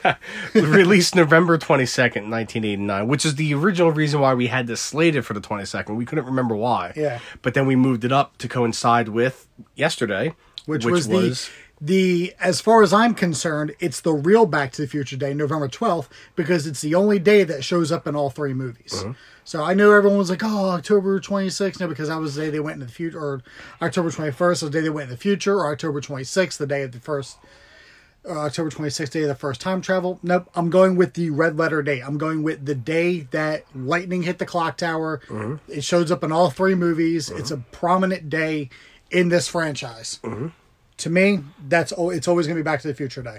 released 0.55 1.15
November 1.15 1.57
22nd, 1.57 2.29
1989, 2.29 3.07
which 3.07 3.25
is 3.25 3.35
the 3.35 3.53
original 3.53 3.91
reason 3.91 4.19
why 4.19 4.33
we 4.33 4.47
had 4.47 4.67
this 4.67 4.81
slated 4.81 5.25
for 5.25 5.33
the 5.33 5.41
22nd. 5.41 5.95
We 5.95 6.05
couldn't 6.05 6.25
remember 6.25 6.55
why. 6.55 6.93
Yeah. 6.95 7.19
But 7.41 7.53
then 7.53 7.67
we 7.67 7.75
moved 7.75 8.03
it 8.03 8.11
up 8.11 8.37
to 8.39 8.47
coincide 8.47 9.09
with 9.09 9.47
yesterday, 9.75 10.33
which, 10.65 10.85
was, 10.85 11.07
the 11.07 11.49
the 11.83 12.33
as 12.39 12.61
far 12.61 12.81
as 12.81 12.93
I'm 12.93 13.13
concerned, 13.13 13.75
it's 13.81 13.99
the 13.99 14.13
real 14.13 14.45
Back 14.45 14.71
to 14.73 14.81
the 14.81 14.87
Future 14.87 15.17
day, 15.17 15.33
November 15.33 15.67
12th, 15.67 16.07
because 16.33 16.65
it's 16.65 16.79
the 16.79 16.95
only 16.95 17.19
day 17.19 17.43
that 17.43 17.63
shows 17.65 17.91
up 17.91 18.07
in 18.07 18.15
all 18.15 18.29
three 18.29 18.53
movies. 18.53 18.93
Mm-hmm. 18.93 19.11
So 19.43 19.61
I 19.61 19.73
know 19.73 19.91
everyone 19.91 20.17
was 20.17 20.29
like, 20.29 20.43
"Oh, 20.43 20.69
October 20.69 21.19
26th," 21.19 21.81
no, 21.81 21.87
because 21.89 22.07
that 22.07 22.21
was 22.21 22.35
the 22.35 22.43
day 22.43 22.49
they 22.51 22.61
went 22.61 22.75
into 22.75 22.85
the 22.85 22.91
future, 22.93 23.19
or 23.19 23.43
October 23.81 24.09
21st 24.09 24.61
the 24.61 24.69
day 24.69 24.79
they 24.79 24.89
went 24.89 25.09
in 25.09 25.09
the 25.09 25.17
future, 25.17 25.55
or 25.55 25.71
October 25.73 25.99
26th, 25.99 26.57
the 26.57 26.67
day 26.67 26.83
of 26.83 26.93
the 26.93 26.99
first. 26.99 27.37
Uh, 28.25 28.39
October 28.39 28.69
26th, 28.69 29.09
day 29.11 29.23
of 29.23 29.27
the 29.27 29.35
first 29.35 29.59
time 29.59 29.81
travel. 29.81 30.17
Nope, 30.23 30.49
I'm 30.55 30.69
going 30.69 30.95
with 30.95 31.15
the 31.15 31.29
red 31.29 31.57
letter 31.57 31.83
day. 31.83 31.99
I'm 31.99 32.17
going 32.17 32.41
with 32.41 32.65
the 32.65 32.73
day 32.73 33.27
that 33.31 33.65
lightning 33.75 34.23
hit 34.23 34.37
the 34.37 34.45
clock 34.45 34.77
tower. 34.77 35.19
Mm-hmm. 35.27 35.69
It 35.69 35.83
shows 35.83 36.09
up 36.09 36.23
in 36.23 36.31
all 36.31 36.49
three 36.49 36.73
movies. 36.73 37.29
It's 37.29 37.51
a 37.51 37.57
prominent 37.57 38.29
day 38.29 38.69
in 39.11 39.27
this 39.27 39.49
franchise 39.49 40.21
Mm-hmm. 40.23 40.47
To 41.03 41.09
me, 41.09 41.39
that's 41.69 41.93
it's 41.97 42.27
always 42.27 42.47
going 42.47 42.57
to 42.57 42.63
be 42.63 42.65
Back 42.65 42.81
to 42.81 42.87
the 42.87 42.93
Future 42.93 43.21
Day, 43.21 43.37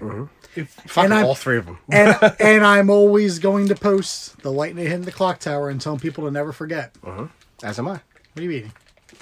Fucking 0.86 1.12
I'm- 1.12 1.24
all 1.26 1.34
three 1.34 1.58
of 1.58 1.66
them. 1.66 1.78
and 1.90 2.16
and 2.40 2.64
I'm 2.64 2.88
always 2.90 3.38
going 3.38 3.68
to 3.68 3.74
post 3.74 4.38
the 4.42 4.50
lightning 4.52 4.86
hitting 4.86 5.02
the 5.02 5.12
clock 5.12 5.38
tower 5.40 5.68
and 5.68 5.80
telling 5.80 5.98
people 6.00 6.24
to 6.24 6.30
never 6.30 6.52
forget. 6.52 6.94
What 7.02 7.28
As 7.62 7.78
am 7.78 7.88
I. 7.88 7.92
What 8.32 8.38
are 8.38 8.42
you 8.42 8.50
eating? 8.50 8.72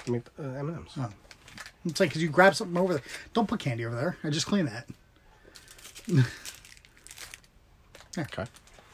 I 0.07 0.11
mean, 0.11 0.23
uh, 0.39 0.43
M&M's. 0.43 0.97
It's 1.85 1.99
like 1.99 2.09
because 2.09 2.21
you 2.23 2.29
grab 2.29 2.55
something 2.55 2.77
over 2.77 2.93
there. 2.93 3.03
Don't 3.33 3.47
put 3.47 3.59
candy 3.59 3.85
over 3.85 3.95
there. 3.95 4.17
I 4.23 4.29
just 4.29 4.45
clean 4.45 4.65
that. 4.65 4.87
Okay. 8.17 8.45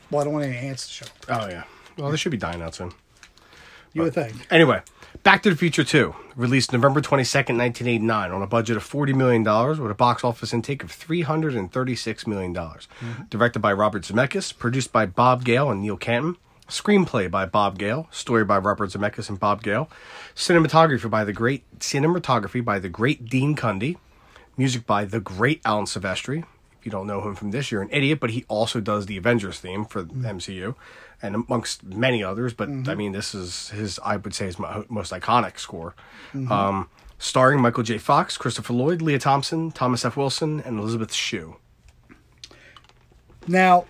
Well, 0.09 0.21
I 0.21 0.23
don't 0.23 0.33
want 0.33 0.45
any 0.45 0.55
ants 0.57 0.87
to 0.87 0.93
show. 0.93 1.05
up. 1.27 1.43
Oh, 1.43 1.49
yeah. 1.49 1.63
Well, 1.97 2.09
they 2.09 2.17
should 2.17 2.31
be 2.31 2.37
dying 2.37 2.61
out 2.61 2.75
soon. 2.75 2.91
You 3.93 4.03
would 4.03 4.13
think. 4.13 4.33
Anyway, 4.49 4.81
Back 5.21 5.43
to 5.43 5.49
the 5.49 5.55
Future 5.57 5.83
2, 5.83 6.15
released 6.37 6.71
November 6.71 7.01
22nd, 7.01 7.57
1989, 7.57 8.31
on 8.31 8.41
a 8.41 8.47
budget 8.47 8.77
of 8.77 8.89
$40 8.89 9.13
million 9.13 9.43
with 9.43 9.91
a 9.91 9.95
box 9.95 10.23
office 10.23 10.53
intake 10.53 10.81
of 10.81 10.91
$336 10.91 12.25
million. 12.25 12.53
Mm-hmm. 12.53 13.23
Directed 13.29 13.59
by 13.59 13.73
Robert 13.73 14.03
Zemeckis, 14.03 14.57
produced 14.57 14.93
by 14.93 15.05
Bob 15.05 15.43
Gale 15.43 15.69
and 15.69 15.81
Neil 15.81 15.97
Canton. 15.97 16.37
Screenplay 16.69 17.29
by 17.29 17.45
Bob 17.45 17.77
Gale, 17.77 18.07
story 18.11 18.45
by 18.45 18.57
Robert 18.59 18.91
Zemeckis 18.91 19.27
and 19.27 19.39
Bob 19.39 19.61
Gale. 19.61 19.89
Cinematography 20.35 21.09
by 21.09 21.25
the 21.25 21.33
great 21.33 21.65
cinematography 21.79 22.63
by 22.63 22.79
the 22.79 22.89
great 22.89 23.25
Dean 23.25 23.57
Cundey. 23.57 23.97
Music 24.55 24.85
by 24.85 25.03
the 25.03 25.19
great 25.19 25.61
Alan 25.65 25.85
Silvestri. 25.85 26.45
If 26.79 26.85
you 26.85 26.91
don't 26.91 27.07
know 27.07 27.21
him 27.27 27.35
from 27.35 27.51
this, 27.51 27.71
you're 27.71 27.81
an 27.81 27.89
idiot, 27.91 28.21
but 28.21 28.29
he 28.29 28.45
also 28.47 28.79
does 28.79 29.07
the 29.07 29.17
Avengers 29.17 29.59
theme 29.59 29.83
for 29.83 30.01
the 30.01 30.13
MCU 30.13 30.75
and 31.21 31.35
amongst 31.35 31.83
many 31.83 32.23
others. 32.23 32.53
But 32.53 32.69
I 32.69 32.71
mm-hmm. 32.71 32.97
mean, 32.97 33.11
this 33.11 33.33
is 33.33 33.69
his, 33.69 33.99
I 34.03 34.17
would 34.17 34.33
say, 34.33 34.45
his 34.45 34.59
mo- 34.59 34.85
most 34.89 35.11
iconic 35.11 35.59
score. 35.59 35.95
Mm-hmm. 36.33 36.51
Um, 36.51 36.89
starring 37.17 37.61
Michael 37.61 37.83
J. 37.83 37.97
Fox, 37.97 38.37
Christopher 38.37 38.73
Lloyd, 38.73 39.01
Lea 39.01 39.19
Thompson, 39.19 39.71
Thomas 39.71 40.05
F. 40.05 40.15
Wilson, 40.15 40.61
and 40.61 40.79
Elizabeth 40.79 41.13
Shue. 41.13 41.57
Now, 43.47 43.85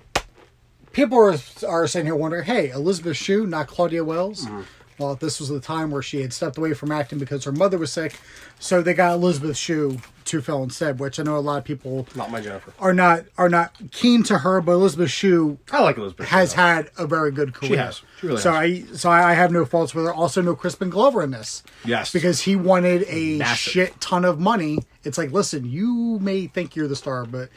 people 0.92 1.18
are, 1.18 1.38
are 1.68 1.88
sitting 1.88 2.08
here 2.08 2.16
wondering, 2.16 2.46
hey, 2.46 2.70
Elizabeth 2.70 3.18
Shue, 3.18 3.46
not 3.46 3.68
Claudia 3.68 4.04
Wells? 4.04 4.46
Mm-hmm. 4.46 4.62
Well, 5.00 5.16
this 5.16 5.40
was 5.40 5.50
the 5.50 5.60
time 5.62 5.92
where 5.92 6.02
she 6.02 6.22
had 6.22 6.34
stepped 6.34 6.58
away 6.58 6.74
from 6.74 6.92
acting 6.92 7.18
because 7.20 7.46
her 7.46 7.52
mother 7.52 7.78
was 7.78 7.92
sick. 7.92 8.20
So 8.60 8.82
they 8.82 8.94
got 8.94 9.14
Elizabeth 9.14 9.56
Shue 9.58 9.98
to 10.26 10.42
fill 10.42 10.62
instead, 10.62 11.00
which 11.00 11.20
I 11.20 11.24
know 11.24 11.38
a 11.38 11.40
lot 11.40 11.58
of 11.58 11.64
people 11.64 12.06
Not 12.16 12.30
my 12.30 12.42
Jennifer. 12.42 12.74
are 12.78 12.94
not 12.94 13.24
are 13.38 13.50
not 13.50 13.74
keen 13.92 14.22
to 14.24 14.40
her, 14.40 14.62
but 14.62 14.74
Elizabeth 14.74 15.10
Shue 15.10 15.58
I 15.72 15.82
like 15.82 15.98
Elizabeth. 15.98 16.28
has 16.28 16.52
Shue, 16.52 16.58
had 16.60 16.90
a 16.98 17.08
very 17.08 17.32
good 17.32 17.54
career. 17.54 17.78
has. 17.78 18.02
She 18.20 18.28
really 18.28 18.42
so 18.42 18.52
has. 18.52 18.60
I 18.62 18.96
so 18.96 19.10
I 19.10 19.34
have 19.34 19.52
no 19.52 19.66
faults 19.66 19.96
with 19.96 20.06
her. 20.06 20.14
Also, 20.14 20.42
no 20.42 20.56
Crispin 20.56 20.90
Glover 20.90 21.24
in 21.24 21.32
this. 21.32 21.64
Yes. 21.86 22.12
because 22.12 22.42
he 22.42 22.56
wanted 22.58 23.06
a 23.08 23.38
Massive. 23.38 23.58
shit 23.58 24.02
ton 24.02 24.26
of 24.26 24.40
money. 24.40 24.80
It's 25.06 25.18
like, 25.18 25.32
listen, 25.32 25.64
you 25.66 26.20
may 26.22 26.48
think 26.48 26.76
you're 26.76 26.90
the 26.90 26.96
star, 26.98 27.26
but 27.26 27.50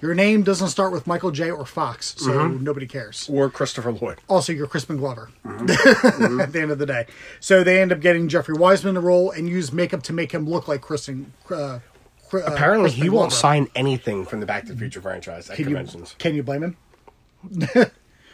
your 0.00 0.14
name 0.14 0.42
doesn't 0.42 0.68
start 0.68 0.92
with 0.92 1.06
Michael 1.06 1.30
J. 1.30 1.50
or 1.50 1.66
Fox, 1.66 2.14
so 2.18 2.30
Mm-hmm. 2.30 2.64
nobody 2.64 2.86
cares. 2.86 3.28
or 3.32 3.50
Christopher 3.50 3.92
Lloyd. 3.92 4.18
Also, 4.28 4.52
you're 4.52 4.66
Crispin 4.66 4.96
Glover 4.96 5.30
Mm-hmm. 5.44 6.40
at 6.40 6.52
the 6.52 6.60
end 6.60 6.70
of 6.70 6.78
the 6.78 6.86
day. 6.86 7.06
So 7.40 7.62
they 7.64 7.80
end 7.82 7.92
up 7.92 8.00
getting 8.00 8.28
Jeffrey 8.28 8.54
Weissman 8.54 8.94
to 8.94 9.00
role 9.00 9.30
and 9.30 9.48
use 9.48 9.72
makeup 9.72 10.02
to 10.04 10.12
make 10.12 10.32
him 10.32 10.48
look 10.48 10.68
like 10.68 10.80
Kristen. 10.80 11.32
Uh, 11.50 11.54
uh, 11.54 11.80
Apparently, 12.46 12.90
Crispin 12.90 13.02
he 13.02 13.08
won't 13.10 13.30
Glover. 13.30 13.34
sign 13.40 13.68
anything 13.74 14.24
from 14.24 14.40
the 14.40 14.46
Back 14.46 14.64
to 14.66 14.72
the 14.72 14.78
Future 14.78 15.00
franchise 15.00 15.50
at 15.50 15.56
Can 15.56 15.64
you, 15.68 15.74
conventions. 15.74 16.14
can 16.18 16.34
you 16.34 16.42
blame 16.42 16.62
him? 16.62 16.76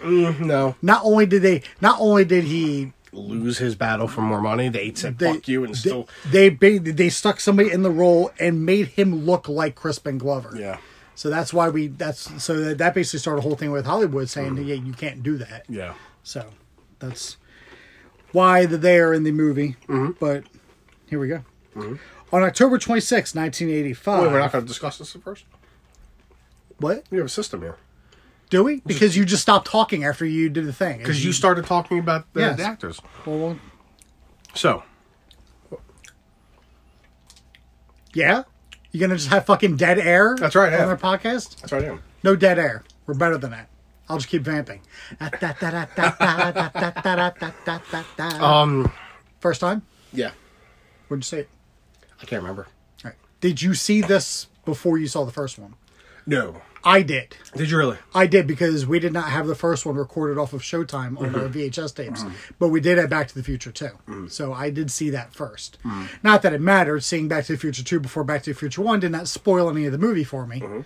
no. 0.05 0.77
Not 0.83 1.03
only 1.05 1.27
did 1.27 1.43
they, 1.43 1.63
not 1.81 2.01
only 2.01 2.25
did 2.25 2.45
he 2.45 2.93
Lose 3.13 3.57
his 3.57 3.75
battle 3.77 4.09
for 4.09 4.21
more 4.21 4.43
money. 4.43 4.69
They 4.69 4.93
said, 4.93 5.19
they, 5.19 5.33
fuck 5.33 5.49
you, 5.49 5.65
and 5.65 5.73
they- 5.75 5.79
still. 5.79 6.07
they, 6.31 6.51
they 6.51 6.77
they 6.77 7.09
stuck 7.09 7.41
somebody 7.41 7.71
in 7.71 7.83
the 7.83 7.91
role 7.91 8.31
and 8.39 8.67
made 8.67 8.89
him 8.89 9.25
look 9.25 9.49
like 9.49 9.75
Crispin 9.75 10.19
Glover. 10.19 10.55
Yeah. 10.55 10.77
So 11.17 11.29
that's 11.31 11.53
why 11.53 11.69
we 11.71 11.89
that's 11.89 12.43
so 12.43 12.61
that, 12.61 12.79
that 12.79 12.95
basically 12.95 13.19
started 13.19 13.39
a 13.41 13.43
whole 13.43 13.57
thing 13.57 13.71
with 13.73 13.85
Hollywood 13.87 14.29
saying 14.29 14.55
Mm-hmm. 14.57 14.69
yeah 14.69 14.75
you 14.77 14.93
can't 14.93 15.23
do 15.25 15.37
that. 15.39 15.65
Yeah. 15.69 15.95
So 16.23 16.51
that's 17.01 17.37
why 18.33 18.67
the 18.67 18.77
they 18.79 18.99
are 19.01 19.13
in 19.13 19.25
the 19.25 19.33
movie. 19.33 19.77
Mm-hmm. 19.89 20.13
But 20.21 20.45
here 21.09 21.19
we 21.19 21.27
go. 21.29 21.43
On 22.33 22.43
October 22.43 22.79
26, 22.79 23.35
1985. 23.35 24.23
Wait, 24.23 24.33
we're 24.33 24.39
not 24.39 24.53
going 24.53 24.65
to 24.65 24.69
discuss 24.69 24.99
this 24.99 25.15
at 25.17 25.23
first? 25.23 25.45
what? 26.79 27.05
We 27.11 27.17
have 27.19 27.27
a 27.27 27.31
system 27.31 27.63
here. 27.63 27.77
Do 28.51 28.63
we? 28.65 28.81
Because 28.87 29.17
you 29.17 29.25
just 29.25 29.43
stopped 29.43 29.67
talking 29.67 30.05
after 30.05 30.25
you 30.27 30.49
did 30.51 30.67
the 30.67 30.73
thing. 30.73 30.99
Because 30.99 31.25
you 31.25 31.33
started 31.33 31.65
talking 31.67 31.99
about 31.99 32.33
the, 32.35 32.41
Yes. 32.41 32.57
the 32.59 32.63
actors. 32.65 33.01
Well, 33.25 33.59
So 34.55 34.83
yeah. 38.15 38.45
You 38.93 39.01
gonna 39.01 39.17
just 39.17 39.29
have 39.29 39.47
fucking 39.47 39.77
dead 39.77 39.99
air? 39.99 40.37
That's 40.39 40.55
right, 40.55 40.73
I 40.73 40.77
On 40.77 40.83
am. 40.85 40.89
our 40.91 40.97
podcast? 40.97 41.61
that's 41.61 41.73
what 41.73 41.83
I 41.83 41.87
am. 41.87 42.03
No 42.23 42.35
dead 42.37 42.59
air. 42.59 42.83
We're 43.07 43.15
better 43.15 43.37
than 43.39 43.51
that. 43.51 43.69
I'll 44.09 44.17
just 44.19 44.29
keep 44.29 44.43
vamping. 44.43 44.81
Um. 48.41 48.93
First 49.41 49.61
time? 49.61 49.83
Yeah. 50.13 50.31
Where'd 51.09 51.21
you 51.21 51.25
see 51.25 51.37
it? 51.39 51.49
I 52.21 52.25
can't 52.25 52.43
remember. 52.43 52.67
All 53.05 53.11
right. 53.11 53.15
Did 53.41 53.61
you 53.63 53.75
see 53.75 54.01
this 54.01 54.47
before 54.65 54.99
you 54.99 55.07
saw 55.09 55.25
the 55.25 55.33
first 55.33 55.59
one? 55.59 55.75
No. 56.27 56.63
I 56.87 57.03
did. 57.03 57.37
Did 57.57 57.71
you 57.71 57.79
really? 57.79 57.99
I 58.15 58.29
did 58.29 58.47
because 58.47 58.87
we 58.87 59.01
did 59.01 59.13
not 59.13 59.29
have 59.31 59.49
the 59.49 59.57
first 59.57 59.85
one 59.85 59.97
recorded 59.97 60.39
off 60.39 60.53
of 60.53 60.63
Showtime 60.63 61.19
on 61.19 61.35
our 61.35 61.49
mm-hmm. 61.49 61.59
VHS 61.59 61.97
tapes, 61.97 62.23
mm-hmm. 62.23 62.35
but 62.61 62.69
we 62.69 62.81
did 62.81 62.97
have 62.97 63.11
Back 63.11 63.27
to 63.27 63.35
the 63.35 63.43
Future 63.43 63.73
2. 63.73 63.89
Mm. 64.07 64.31
So 64.31 64.53
I 64.53 64.71
did 64.71 64.93
see 64.93 65.11
that 65.11 65.33
1st 65.33 65.79
mm. 65.85 66.09
Not 66.23 66.43
that 66.43 66.53
it 66.53 66.61
mattered. 66.61 67.03
Seeing 67.03 67.27
Back 67.27 67.45
to 67.47 67.55
the 67.55 67.59
Future 67.59 67.83
2 67.83 67.99
before 67.99 68.23
Back 68.23 68.45
to 68.45 68.53
the 68.53 68.59
Future 68.59 68.83
1 68.83 69.01
did 69.01 69.11
not 69.11 69.27
spoil 69.27 69.69
any 69.69 69.85
of 69.87 69.91
the 69.91 69.99
movie 69.99 70.23
for 70.23 70.47
me, 70.47 70.61
mm-hmm. 70.61 70.83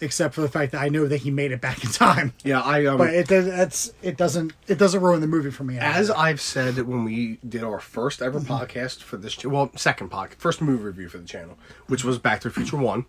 except 0.00 0.34
for 0.34 0.40
the 0.40 0.48
fact 0.48 0.72
that 0.72 0.82
I 0.82 0.88
know 0.88 1.06
that 1.06 1.18
he 1.18 1.30
made 1.30 1.52
it 1.52 1.60
back 1.60 1.84
in 1.84 1.90
time. 1.92 2.32
Yeah. 2.42 2.60
I 2.60 2.84
um. 2.86 2.98
But 2.98 3.14
it 3.14 3.28
does. 3.28 3.46
That's 3.46 3.92
it. 4.02 4.16
Doesn't 4.16 4.52
it 4.66 4.78
doesn't 4.78 5.00
ruin 5.00 5.20
the 5.20 5.28
movie 5.28 5.52
for 5.52 5.62
me? 5.62 5.78
As 5.78 6.10
I've 6.10 6.40
said 6.40 6.76
when 6.88 7.04
we 7.04 7.38
did 7.48 7.62
our 7.62 7.78
first 7.78 8.20
ever 8.20 8.40
podcast 8.40 9.02
for 9.04 9.16
this, 9.16 9.44
well, 9.44 9.70
second 9.76 10.10
podcast, 10.10 10.38
first 10.38 10.60
movie 10.60 10.82
review 10.82 11.08
for 11.08 11.18
the 11.18 11.26
channel, 11.26 11.56
which 11.86 12.02
was 12.04 12.18
Back 12.18 12.40
to 12.40 12.48
the 12.48 12.54
Future 12.54 12.78
one. 12.78 13.06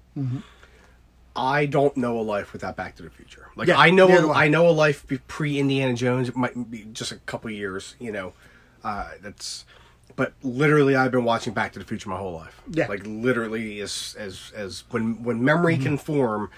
I 1.36 1.66
don't 1.66 1.96
know 1.96 2.20
a 2.20 2.22
life 2.22 2.52
without 2.54 2.76
Back 2.76 2.96
to 2.98 3.04
the 3.04 3.10
Future. 3.10 3.48
Like 3.56 3.68
Yeah, 3.68 3.78
I 3.80 3.90
know, 3.90 4.08
a, 4.08 4.34
I. 4.34 4.48
Know 4.48 4.68
a 4.68 4.72
life 4.72 5.06
pre 5.28 5.60
Indiana 5.60 5.94
Jones. 5.94 6.30
It 6.30 6.36
might 6.36 6.70
be 6.70 6.86
just 6.92 7.12
a 7.12 7.16
couple 7.18 7.50
years, 7.52 7.96
you 8.00 8.12
know. 8.12 8.34
Uh, 8.84 9.12
that's, 9.22 9.66
but 10.16 10.34
literally, 10.44 10.96
I've 10.96 11.12
been 11.12 11.24
watching 11.24 11.54
Back 11.54 11.72
to 11.74 11.80
the 11.80 11.86
Future 11.86 12.10
my 12.10 12.18
whole 12.18 12.34
life. 12.34 12.62
Yeah. 12.70 12.88
like 12.88 13.04
literally, 13.06 13.80
as 13.80 14.16
as 14.20 14.52
as 14.56 14.84
when 14.92 15.24
when 15.24 15.44
memory 15.44 15.76
Mm-hmm. 15.76 15.84
can 15.84 15.98
form, 15.98 16.50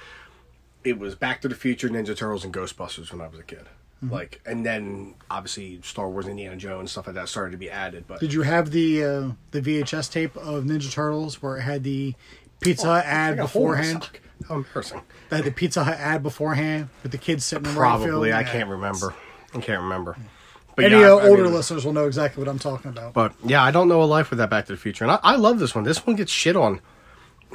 it 0.83 0.97
was 0.97 1.15
Back 1.15 1.41
to 1.41 1.47
the 1.47 1.55
Future, 1.55 1.89
Ninja 1.89 2.15
Turtles, 2.17 2.43
and 2.43 2.53
Ghostbusters 2.53 3.11
when 3.11 3.21
I 3.21 3.27
was 3.27 3.39
a 3.39 3.43
kid. 3.43 3.65
Mm-hmm. 4.03 4.11
Like, 4.13 4.41
and 4.45 4.65
then 4.65 5.13
obviously 5.29 5.79
Star 5.83 6.09
Wars, 6.09 6.27
Indiana 6.27 6.57
Jones, 6.57 6.91
stuff 6.91 7.05
like 7.07 7.15
that 7.15 7.29
started 7.29 7.51
to 7.51 7.57
be 7.57 7.69
added. 7.69 8.05
But 8.07 8.19
Did 8.19 8.33
you 8.33 8.41
have 8.41 8.71
the 8.71 9.03
uh, 9.03 9.29
the 9.51 9.61
VHS 9.61 10.11
tape 10.11 10.35
of 10.35 10.63
Ninja 10.63 10.91
Turtles 10.91 11.41
where 11.41 11.57
it 11.57 11.61
had 11.61 11.83
the 11.83 12.15
Pizza 12.59 12.87
Hut 12.87 13.05
ad 13.05 13.33
I 13.33 13.35
got 13.37 13.43
a 13.43 13.47
hole 13.47 13.71
in 13.73 13.77
my 13.77 13.77
beforehand? 13.83 14.09
How 14.47 14.55
embarrassing. 14.55 15.01
That 15.29 15.37
had 15.37 15.45
the 15.45 15.51
Pizza 15.51 15.83
Hut 15.83 15.97
ad 15.97 16.21
beforehand 16.23 16.89
with 17.01 17.11
the 17.11 17.17
kids 17.17 17.45
sitting 17.45 17.65
in 17.65 17.73
the 17.75 17.79
right 17.79 17.97
field? 17.97 18.09
Probably, 18.09 18.31
I 18.33 18.41
Yeah. 18.41 18.51
can't 18.51 18.69
remember. 18.69 19.13
I 19.53 19.59
can't 19.59 19.81
remember. 19.83 20.17
But 20.75 20.85
Any 20.85 20.99
yeah, 21.01 21.11
uh, 21.11 21.17
I 21.17 21.27
older 21.29 21.43
mean- 21.43 21.53
listeners 21.53 21.85
will 21.85 21.93
know 21.93 22.07
exactly 22.07 22.43
what 22.43 22.49
I'm 22.49 22.59
talking 22.59 22.89
about. 22.91 23.13
But 23.13 23.33
yeah, 23.45 23.63
I 23.63 23.71
don't 23.71 23.87
know 23.87 24.01
a 24.01 24.05
life 24.05 24.31
without 24.31 24.49
Back 24.49 24.65
to 24.65 24.73
the 24.73 24.77
Future, 24.77 25.03
and 25.05 25.11
I, 25.11 25.19
I 25.23 25.35
love 25.35 25.59
this 25.59 25.75
one. 25.75 25.83
This 25.83 26.05
one 26.05 26.15
gets 26.15 26.31
shit 26.31 26.55
on 26.55 26.81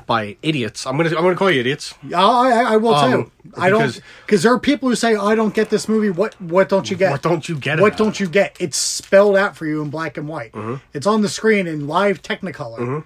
by 0.06 0.36
idiots. 0.42 0.86
I'm 0.86 0.96
gonna 0.96 1.08
I'm 1.08 1.16
gonna 1.24 1.34
call 1.34 1.50
you 1.50 1.58
idiots. 1.58 1.92
I, 2.14 2.22
I, 2.22 2.62
I 2.74 2.76
will 2.76 2.94
Um, 2.94 3.10
too. 3.24 3.32
I 3.56 3.68
don't 3.68 3.80
because- 3.80 4.00
because 4.24 4.42
there 4.44 4.52
are 4.52 4.58
people 4.60 4.88
who 4.88 4.94
say 4.94 5.16
I 5.16 5.34
don't 5.34 5.52
get 5.52 5.70
this 5.70 5.88
movie. 5.88 6.08
What 6.10 6.40
what 6.40 6.68
don't 6.68 6.88
you 6.88 6.96
get? 6.96 7.10
What 7.10 7.22
don't 7.22 7.48
you 7.48 7.56
get 7.56 7.80
What 7.80 7.88
about 7.88 7.98
don't 7.98 8.20
you 8.20 8.28
get? 8.28 8.56
It's 8.60 8.76
spelled 8.78 9.36
out 9.36 9.56
for 9.56 9.66
you 9.66 9.82
in 9.82 9.90
black 9.90 10.16
and 10.16 10.28
white. 10.28 10.52
Mm-hmm. 10.52 10.76
It's 10.94 11.06
on 11.08 11.22
the 11.22 11.28
screen 11.28 11.66
in 11.66 11.88
live 11.88 12.22
Technicolor. 12.22 13.02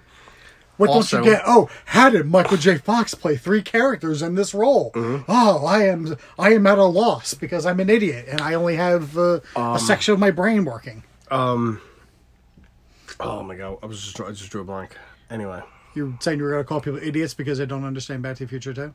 What 0.77 0.89
Also- 0.89 1.17
don't 1.17 1.25
you 1.25 1.31
get? 1.33 1.43
Oh, 1.45 1.69
how 1.85 2.09
did 2.09 2.25
Michael 2.25 2.57
J. 2.57 2.77
Fox 2.77 3.13
play 3.13 3.37
three 3.37 3.61
characters 3.61 4.21
in 4.23 4.35
this 4.35 4.53
role? 4.55 4.91
Mm-hmm. 4.95 5.23
Oh, 5.27 5.65
I 5.65 5.83
am 5.83 6.17
I 6.39 6.53
am 6.53 6.65
at 6.65 6.77
a 6.79 6.83
loss 6.85 7.33
because 7.35 7.65
I'm 7.65 7.79
an 7.79 7.89
idiot 7.89 8.25
and 8.29 8.41
I 8.41 8.55
only 8.55 8.75
have 8.75 9.17
uh, 9.17 9.39
Um, 9.55 9.75
a 9.75 9.79
section 9.79 10.13
of 10.13 10.19
my 10.19 10.31
brain 10.31 10.65
working. 10.65 11.03
Um. 11.29 11.79
Oh 13.19 13.43
my 13.43 13.55
god, 13.55 13.77
I 13.83 13.85
was 13.85 14.01
just 14.03 14.19
I 14.19 14.29
just 14.31 14.49
drew 14.49 14.61
a 14.61 14.65
blank. 14.65 14.97
Anyway, 15.29 15.61
You're 15.95 16.17
saying 16.19 16.39
you 16.39 16.43
were 16.43 16.51
going 16.51 16.63
to 16.63 16.67
call 16.67 16.81
people 16.81 16.99
idiots 17.01 17.33
because 17.33 17.57
they 17.59 17.65
don't 17.65 17.85
understand 17.85 18.21
Back 18.23 18.37
to 18.37 18.45
the 18.45 18.49
Future 18.49 18.73
too? 18.73 18.93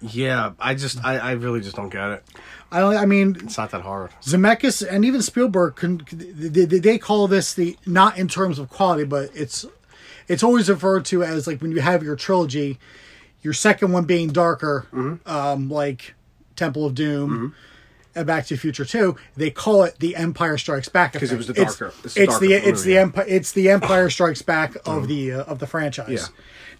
yeah, 0.00 0.52
I 0.58 0.74
just 0.74 1.02
I, 1.04 1.16
I 1.18 1.32
really 1.32 1.60
just 1.60 1.76
don't 1.76 1.88
get 1.88 2.08
it. 2.10 2.24
I. 2.70 2.80
I 2.82 3.06
mean, 3.06 3.36
It's 3.42 3.56
not 3.56 3.70
that 3.70 3.82
hard. 3.82 4.10
Zemeckis 4.22 4.86
and 4.88 5.04
even 5.04 5.22
Spielberg 5.22 5.76
can 5.76 6.02
they 6.10 6.66
they 6.66 6.98
call 6.98 7.28
this 7.28 7.54
the 7.54 7.76
not 7.86 8.18
in 8.18 8.28
terms 8.28 8.58
of 8.58 8.68
quality, 8.68 9.04
but 9.04 9.30
it's 9.34 9.64
it's 10.32 10.42
always 10.42 10.68
referred 10.70 11.04
to 11.06 11.22
as 11.22 11.46
like 11.46 11.60
when 11.62 11.72
you 11.72 11.80
have 11.80 12.02
your 12.02 12.16
trilogy, 12.16 12.78
your 13.42 13.52
second 13.52 13.92
one 13.92 14.04
being 14.04 14.28
darker, 14.32 14.86
Mm-hmm. 14.92 15.28
um, 15.28 15.68
like 15.70 16.14
Temple 16.56 16.86
of 16.86 16.94
Doom. 16.94 17.54
And 18.14 18.26
Back 18.26 18.44
to 18.48 18.54
the 18.56 18.60
Future 18.60 18.84
Two, 18.84 19.16
they 19.38 19.50
call 19.50 19.84
it 19.84 19.98
the 19.98 20.16
Empire 20.16 20.58
Strikes 20.58 20.90
Back 20.90 21.14
because 21.14 21.32
it 21.32 21.36
was 21.38 21.46
the 21.46 21.54
darker- 21.54 21.94
it's 22.04 22.12
the 22.14 22.22
It's, 22.24 22.38
the 22.40 22.48
darker 22.50 22.68
it's 22.68 22.82
the. 22.82 22.98
Empire 22.98 23.24
it's 23.26 23.52
the 23.52 23.70
Empire 23.70 24.10
Strikes 24.16 24.42
Back 24.42 24.76
of 24.84 25.08
the 25.08 25.32
uh, 25.32 25.44
of 25.44 25.60
the 25.60 25.66
franchise. 25.66 26.08
Yeah. 26.10 26.26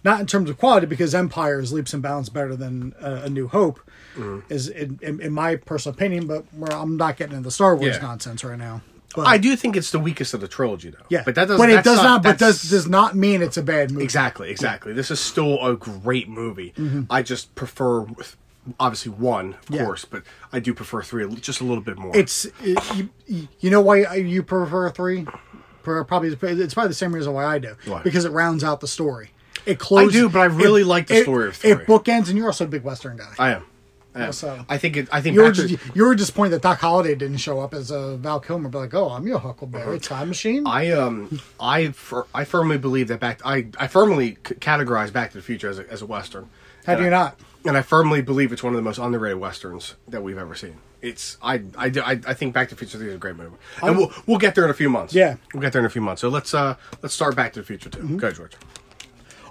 Not 0.03 0.19
in 0.19 0.27
terms 0.27 0.47
of 0.51 0.59
quality, 0.59 0.85
because 0.85 1.15
Empire 1.15 1.59
is 1.59 1.73
leaps 1.73 1.91
and 1.91 2.03
bounds 2.03 2.29
better 2.29 2.55
than 2.55 2.93
uh, 3.01 3.21
A 3.23 3.29
New 3.29 3.47
Hope, 3.47 3.79
Mm-hmm. 4.15 4.53
is 4.53 4.67
in, 4.67 4.99
in, 5.01 5.19
in 5.21 5.33
my 5.33 5.55
personal 5.55 5.95
opinion. 5.95 6.27
But 6.27 6.45
I'm 6.71 6.97
not 6.97 7.17
getting 7.17 7.35
into 7.37 7.47
the 7.47 7.51
Star 7.51 7.75
Wars 7.75 7.95
Yeah. 7.95 8.01
nonsense 8.03 8.43
right 8.43 8.59
now. 8.59 8.83
But, 9.15 9.27
I 9.27 9.37
do 9.37 9.55
think 9.55 9.75
it's 9.75 9.91
the 9.91 9.99
weakest 9.99 10.33
of 10.33 10.41
the 10.41 10.47
trilogy, 10.47 10.89
though. 10.89 11.05
yeah, 11.09 11.21
but 11.23 11.35
that 11.35 11.47
doesn't. 11.47 11.57
But 11.57 11.69
it 11.69 11.83
does 11.83 12.01
not. 12.03 12.23
but 12.23 12.37
does 12.39 12.63
does 12.63 12.87
not 12.87 13.15
mean 13.15 13.41
it's 13.41 13.57
a 13.57 13.61
bad 13.63 13.91
movie. 13.91 14.03
Exactly, 14.03 14.49
exactly. 14.49 14.91
This 14.93 15.11
is 15.11 15.19
still 15.19 15.63
a 15.65 15.75
great 15.75 16.27
movie. 16.27 16.73
I 17.09 17.21
just 17.21 17.53
prefer, 17.55 18.05
obviously, 18.79 19.11
one, 19.11 19.53
of 19.53 19.61
Mm-hmm. 19.61 19.73
Yeah. 19.75 19.85
course, 19.85 20.05
but 20.05 20.23
I 20.51 20.59
do 20.59 20.73
prefer 20.73 21.01
three 21.03 21.27
just 21.35 21.61
a 21.61 21.63
little 21.63 21.83
bit 21.83 21.97
more. 21.97 22.15
It's 22.15 22.45
it, 22.61 22.79
you, 23.27 23.47
you 23.59 23.69
know 23.69 23.81
why 23.81 24.15
you 24.15 24.41
prefer 24.43 24.89
three? 24.89 25.25
Probably 25.83 26.29
it's 26.29 26.73
probably 26.73 26.87
the 26.87 26.93
same 26.93 27.13
reason 27.13 27.33
why 27.33 27.45
I 27.45 27.59
do. 27.59 27.75
Why? 27.85 28.01
Because 28.01 28.25
it 28.25 28.31
rounds 28.31 28.63
out 28.63 28.79
the 28.79 28.87
story. 28.87 29.31
It 29.65 29.79
closes. 29.79 30.15
I 30.15 30.19
do, 30.21 30.29
but 30.29 30.39
I 30.39 30.45
really 30.45 30.81
it- 30.81 30.87
like 30.87 31.07
the 31.07 31.17
it- 31.17 31.23
story 31.23 31.49
of 31.49 31.63
It 31.65 31.79
bookends, 31.85 32.29
and 32.29 32.37
you're 32.37 32.47
also 32.47 32.63
a 32.63 32.67
big 32.67 32.83
Western 32.83 33.17
guy. 33.17 33.33
I 33.37 33.51
am. 33.51 33.63
I. 34.15 34.31
So- 34.31 34.65
I 34.69 34.77
think 34.77 34.97
it. 34.97 35.07
I 35.11 35.21
think 35.21 35.35
you 35.35 35.41
were 35.41 35.51
just 35.51 35.75
you 35.95 36.05
were 36.05 36.15
disappointed 36.15 36.51
that 36.51 36.61
Doc 36.61 36.79
Holliday 36.79 37.15
didn't 37.15 37.37
show 37.37 37.59
up 37.59 37.73
as 37.73 37.91
a 37.91 38.17
Val 38.17 38.39
Kilmer, 38.39 38.69
but 38.69 38.79
like, 38.79 38.93
oh, 38.93 39.09
I'm 39.09 39.25
your 39.27 39.39
Huckleberry 39.39 39.99
time 39.99 40.27
machine. 40.27 40.65
Uh-huh. 40.67 40.75
I 40.77 40.89
um 40.91 41.39
I 41.59 41.87
fir- 41.91 42.27
I 42.33 42.43
firmly 42.45 42.77
believe 42.77 43.07
that 43.07 43.19
back 43.19 43.41
I 43.45 43.67
I 43.79 43.87
firmly 43.87 44.37
c- 44.47 44.55
categorize 44.55 45.11
Back 45.11 45.31
to 45.31 45.37
the 45.37 45.43
Future 45.43 45.69
as 45.69 45.79
a, 45.79 45.89
as 45.91 46.01
a 46.01 46.05
western. 46.05 46.49
How 46.85 46.95
do 46.95 47.01
you 47.01 47.07
I- 47.07 47.11
not? 47.11 47.39
And 47.65 47.77
I 47.77 47.81
firmly 47.81 48.21
believe 48.21 48.51
it's 48.51 48.61
one 48.61 48.73
of 48.73 48.77
the 48.77 48.81
most 48.83 48.97
underrated 48.97 49.39
westerns 49.39 49.95
that 50.09 50.21
we've 50.21 50.37
ever 50.37 50.53
seen. 50.53 50.75
It's 51.01 51.37
I 51.41 51.61
I, 51.77 51.87
do- 51.89 52.01
I, 52.01 52.19
I 52.27 52.33
think 52.33 52.53
Back 52.53 52.69
to 52.69 52.75
the 52.75 52.79
Future 52.85 53.03
is 53.07 53.13
a 53.15 53.17
great 53.17 53.35
movie, 53.37 53.55
and 53.81 53.97
we'll 53.97 54.11
we'll 54.27 54.37
get 54.37 54.53
there 54.55 54.65
in 54.65 54.69
a 54.69 54.73
few 54.73 54.89
months. 54.89 55.13
Yeah. 55.13 55.37
we'll 55.53 55.61
get 55.61 55.71
there 55.73 55.79
in 55.81 55.85
a 55.85 55.89
few 55.89 56.01
months. 56.01 56.21
So 56.21 56.29
let's 56.29 56.53
uh 56.53 56.75
let's 57.01 57.15
start 57.15 57.35
Back 57.35 57.53
to 57.53 57.61
the 57.61 57.65
Future 57.65 57.89
2 57.89 58.17
Go 58.17 58.31
George. 58.31 58.53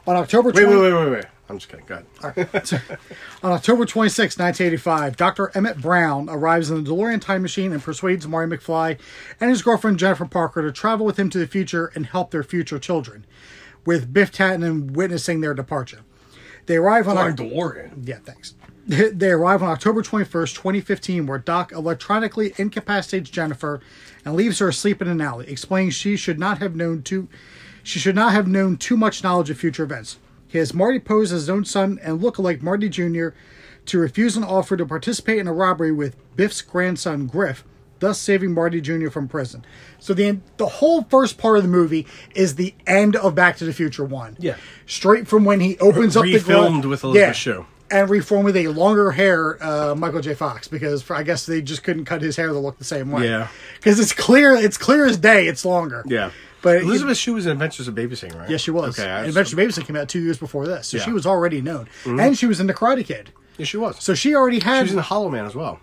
On 0.06 0.16
October 0.16 0.50
Wait 0.50 0.66
wait 0.66 0.76
wait 0.76 0.92
wait 0.92 1.10
wait. 1.10 1.24
I'm 1.52 1.58
just 1.58 1.68
kidding. 1.70 1.84
Go 1.84 2.02
ahead. 2.22 2.80
On 3.42 3.52
October 3.52 3.84
26, 3.84 4.38
1985, 4.38 5.16
Dr. 5.18 5.50
Emmett 5.54 5.82
Brown 5.82 6.30
arrives 6.30 6.70
in 6.70 6.82
the 6.82 6.90
DeLorean 6.90 7.20
time 7.20 7.42
machine 7.42 7.74
and 7.74 7.82
persuades 7.82 8.26
Marty 8.26 8.56
McFly 8.56 8.98
and 9.38 9.50
his 9.50 9.60
girlfriend 9.60 9.98
Jennifer 9.98 10.24
Parker 10.24 10.62
to 10.62 10.72
travel 10.72 11.04
with 11.04 11.18
him 11.18 11.28
to 11.28 11.38
the 11.38 11.46
future 11.46 11.92
and 11.94 12.06
help 12.06 12.30
their 12.30 12.42
future 12.42 12.78
children, 12.78 13.26
with 13.84 14.14
Biff 14.14 14.32
Tannen 14.32 14.92
witnessing 14.92 15.42
their 15.42 15.52
departure. 15.52 16.00
They 16.64 16.76
arrive 16.76 17.06
on 17.06 17.18
Oc- 17.18 17.36
DeLorean. 17.36 18.08
yeah, 18.08 18.18
thanks. 18.24 18.54
They 18.86 19.30
arrive 19.30 19.62
on 19.62 19.68
October 19.68 20.02
21st, 20.02 20.54
2015, 20.54 21.26
where 21.26 21.38
Doc 21.38 21.70
electronically 21.70 22.54
incapacitates 22.56 23.28
Jennifer 23.30 23.80
and 24.24 24.34
leaves 24.34 24.58
her 24.58 24.68
asleep 24.68 25.00
in 25.02 25.06
an 25.06 25.20
alley, 25.20 25.46
explaining 25.48 25.90
she 25.90 26.16
should 26.16 26.38
not 26.38 26.58
have 26.58 26.74
known 26.74 27.02
too 27.02 27.28
she 27.84 27.98
should 27.98 28.14
not 28.14 28.32
have 28.32 28.48
known 28.48 28.76
too 28.78 28.96
much 28.96 29.22
knowledge 29.22 29.50
of 29.50 29.58
future 29.58 29.82
events. 29.84 30.18
He 30.52 30.58
has 30.58 30.74
Marty 30.74 30.98
pose 30.98 31.32
as 31.32 31.42
his 31.42 31.50
own 31.50 31.64
son 31.64 31.98
and 32.02 32.20
look 32.22 32.38
like 32.38 32.62
Marty 32.62 32.90
Jr. 32.90 33.28
to 33.86 33.98
refuse 33.98 34.36
an 34.36 34.44
offer 34.44 34.76
to 34.76 34.84
participate 34.84 35.38
in 35.38 35.48
a 35.48 35.52
robbery 35.52 35.90
with 35.92 36.14
Biff's 36.36 36.60
grandson 36.60 37.26
Griff, 37.26 37.64
thus 38.00 38.18
saving 38.18 38.52
Marty 38.52 38.80
Jr. 38.82 39.08
from 39.08 39.28
prison. 39.28 39.64
So 39.98 40.12
the 40.12 40.40
the 40.58 40.66
whole 40.66 41.04
first 41.04 41.38
part 41.38 41.56
of 41.56 41.62
the 41.62 41.70
movie 41.70 42.06
is 42.34 42.56
the 42.56 42.74
end 42.86 43.16
of 43.16 43.34
Back 43.34 43.56
to 43.58 43.64
the 43.64 43.72
Future 43.72 44.04
One. 44.04 44.36
Yeah. 44.38 44.56
straight 44.84 45.26
from 45.26 45.44
when 45.46 45.60
he 45.60 45.78
opens 45.78 46.16
up 46.18 46.24
the 46.24 46.34
Refilmed 46.34 46.82
gra- 46.82 46.90
with 46.90 47.02
Elizabeth 47.04 47.36
Shue. 47.36 47.64
and 47.90 48.10
reformed 48.10 48.44
with 48.44 48.56
a 48.58 48.68
longer 48.68 49.12
hair 49.12 49.56
uh, 49.62 49.94
Michael 49.94 50.20
J. 50.20 50.34
Fox 50.34 50.68
because 50.68 51.02
for, 51.02 51.16
I 51.16 51.22
guess 51.22 51.46
they 51.46 51.62
just 51.62 51.82
couldn't 51.82 52.04
cut 52.04 52.20
his 52.20 52.36
hair 52.36 52.48
to 52.48 52.58
look 52.58 52.76
the 52.78 52.84
same 52.84 53.10
way. 53.10 53.24
Yeah. 53.26 53.48
because 53.78 53.98
it's 53.98 54.12
clear, 54.12 54.52
it's 54.54 54.76
clear 54.76 55.06
as 55.06 55.16
day. 55.16 55.46
It's 55.46 55.64
longer. 55.64 56.04
Yeah, 56.06 56.30
but 56.62 56.78
Elizabeth 56.78 57.18
Shue 57.18 57.34
was 57.34 57.46
in 57.46 57.52
Adventures 57.52 57.88
of 57.88 57.94
Babysitting, 57.94 58.38
right? 58.38 58.48
yes, 58.48 58.60
she 58.60 58.70
was. 58.70 58.98
Okay, 58.98 59.08
I, 59.10 59.18
and 59.20 59.28
Adventure 59.28 59.56
Babysitting 59.56 59.86
came 59.86 59.96
out 59.96 60.08
two 60.08 60.20
years 60.22 60.38
before 60.38 60.66
this, 60.66 60.88
so 60.88 60.96
Yeah. 60.96 61.02
Mm-hmm. 61.02 61.10
she 61.10 61.14
was 61.14 61.26
already 61.26 61.60
known, 61.60 61.88
and 62.04 62.38
she 62.38 62.46
was 62.46 62.60
in 62.60 62.66
the 62.66 62.74
Karate 62.74 63.04
Kid, 63.04 63.30
yeah, 63.58 63.66
she 63.66 63.76
was. 63.76 64.02
so 64.02 64.14
she 64.14 64.34
already 64.34 64.60
she 64.60 64.64
had 64.66 64.82
was 64.82 64.90
in 64.92 64.96
the 64.96 65.02
Hollow 65.02 65.28
Man 65.28 65.44
as 65.44 65.54
well. 65.54 65.80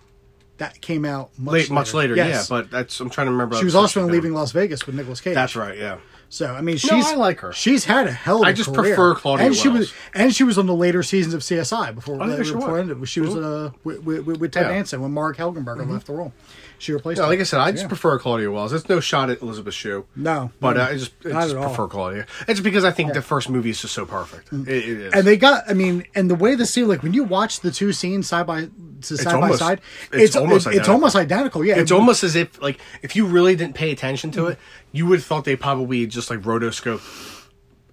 that 0.58 0.80
came 0.80 1.04
out 1.04 1.30
much 1.38 1.52
Late, 1.52 1.60
later. 1.62 1.74
much 1.74 1.94
later. 1.94 2.14
Yes. 2.16 2.50
Yeah, 2.50 2.56
but 2.56 2.70
that's 2.70 2.98
I'm 3.00 3.08
trying 3.10 3.26
to 3.28 3.32
remember. 3.32 3.56
she 3.56 3.64
was 3.64 3.74
also 3.74 4.04
in 4.04 4.10
Leaving 4.12 4.32
Las 4.34 4.52
Vegas 4.52 4.86
with 4.86 4.94
Nicolas 4.94 5.20
Cage. 5.20 5.34
That's 5.34 5.56
right. 5.56 5.76
Yeah. 5.78 5.98
So 6.32 6.46
I 6.54 6.60
mean, 6.60 6.76
she's 6.76 7.06
I 7.06 7.14
like 7.16 7.40
her. 7.40 7.52
She's 7.52 7.86
had 7.86 8.06
a 8.06 8.12
hell 8.12 8.36
of 8.42 8.42
a 8.44 8.46
I 8.46 8.52
just 8.52 8.72
career. 8.72 8.94
prefer 8.94 9.14
Claudia 9.16 9.46
and 9.46 9.56
she 9.56 9.68
was 9.68 9.90
Wells. 9.90 9.94
and 10.14 10.34
she 10.34 10.44
was 10.44 10.58
on 10.58 10.66
the 10.66 10.74
later 10.76 11.02
seasons 11.02 11.34
of 11.34 11.40
CSI 11.40 11.92
before, 11.94 12.22
Oh, 12.22 12.26
yeah, 12.26 12.42
she 12.44 12.52
before 12.52 12.72
was. 12.72 12.80
ended. 12.88 13.08
She 13.08 13.20
was 13.20 13.34
uh, 13.34 13.70
with, 13.82 14.04
with, 14.04 14.26
with 14.26 14.52
Ted 14.52 14.62
Yeah. 14.62 14.68
Mm-hmm. 14.68 14.74
Danson 14.76 15.00
when 15.02 15.10
Marg 15.12 15.36
Helgenberger 15.38 15.90
left 15.90 16.06
the 16.06 16.12
role. 16.12 16.32
She 16.80 16.92
replaced. 16.94 17.18
No, 17.18 17.24
her. 17.24 17.30
like 17.30 17.40
I 17.40 17.42
said, 17.42 17.60
I 17.60 17.70
just 17.72 17.84
Yeah. 17.84 17.88
prefer 17.88 18.18
Claudia 18.18 18.50
Wells. 18.50 18.72
It's 18.72 18.88
no 18.88 19.00
shot 19.00 19.28
at 19.28 19.42
Elizabeth 19.42 19.74
Shue. 19.74 20.06
No, 20.16 20.50
But 20.60 20.76
no, 20.76 20.82
uh, 20.82 20.86
I 20.86 20.92
just, 20.94 21.12
I 21.26 21.28
not 21.28 21.42
just 21.42 21.50
at 21.54 21.56
all. 21.58 21.66
prefer 21.68 21.86
Claudia. 21.88 22.26
It's 22.48 22.60
because 22.60 22.84
I 22.84 22.90
think 22.90 23.12
the 23.12 23.20
first 23.22 23.50
movie 23.50 23.68
is 23.70 23.80
just 23.82 23.92
so 23.94 24.06
perfect. 24.06 24.50
It, 24.52 24.66
it 24.68 24.84
is. 24.88 25.12
And 25.12 25.26
they 25.26 25.36
got, 25.36 25.64
I 25.68 25.74
mean, 25.74 26.04
and 26.14 26.30
the 26.30 26.34
way 26.34 26.54
the 26.54 26.64
scene, 26.64 26.88
like 26.88 27.02
when 27.02 27.12
you 27.12 27.22
watch 27.24 27.60
the 27.60 27.70
two 27.70 27.92
scenes 27.92 28.28
side 28.28 28.46
by 28.46 28.68
side 29.02 29.24
by 29.26 29.32
almost- 29.32 29.58
side, 29.58 29.80
it's 30.12 30.22
it's 30.24 30.36
almost 30.36 30.56
it's, 30.56 30.66
it's 30.66 30.74
identical. 30.76 30.94
almost 30.94 31.16
identical. 31.16 31.64
Yeah, 31.64 31.78
it's 31.78 31.92
almost 31.92 32.24
as 32.24 32.34
if, 32.34 32.60
like, 32.62 32.78
if 33.02 33.14
you 33.14 33.26
really 33.26 33.54
didn't 33.56 33.74
pay 33.74 33.90
attention 33.92 34.30
to 34.32 34.46
it, 34.48 34.58
you 34.92 35.06
would 35.06 35.18
have 35.18 35.26
thought 35.26 35.44
they 35.44 35.56
probably 35.56 36.06
just 36.06 36.30
like 36.30 36.40
rotoscope 36.40 37.00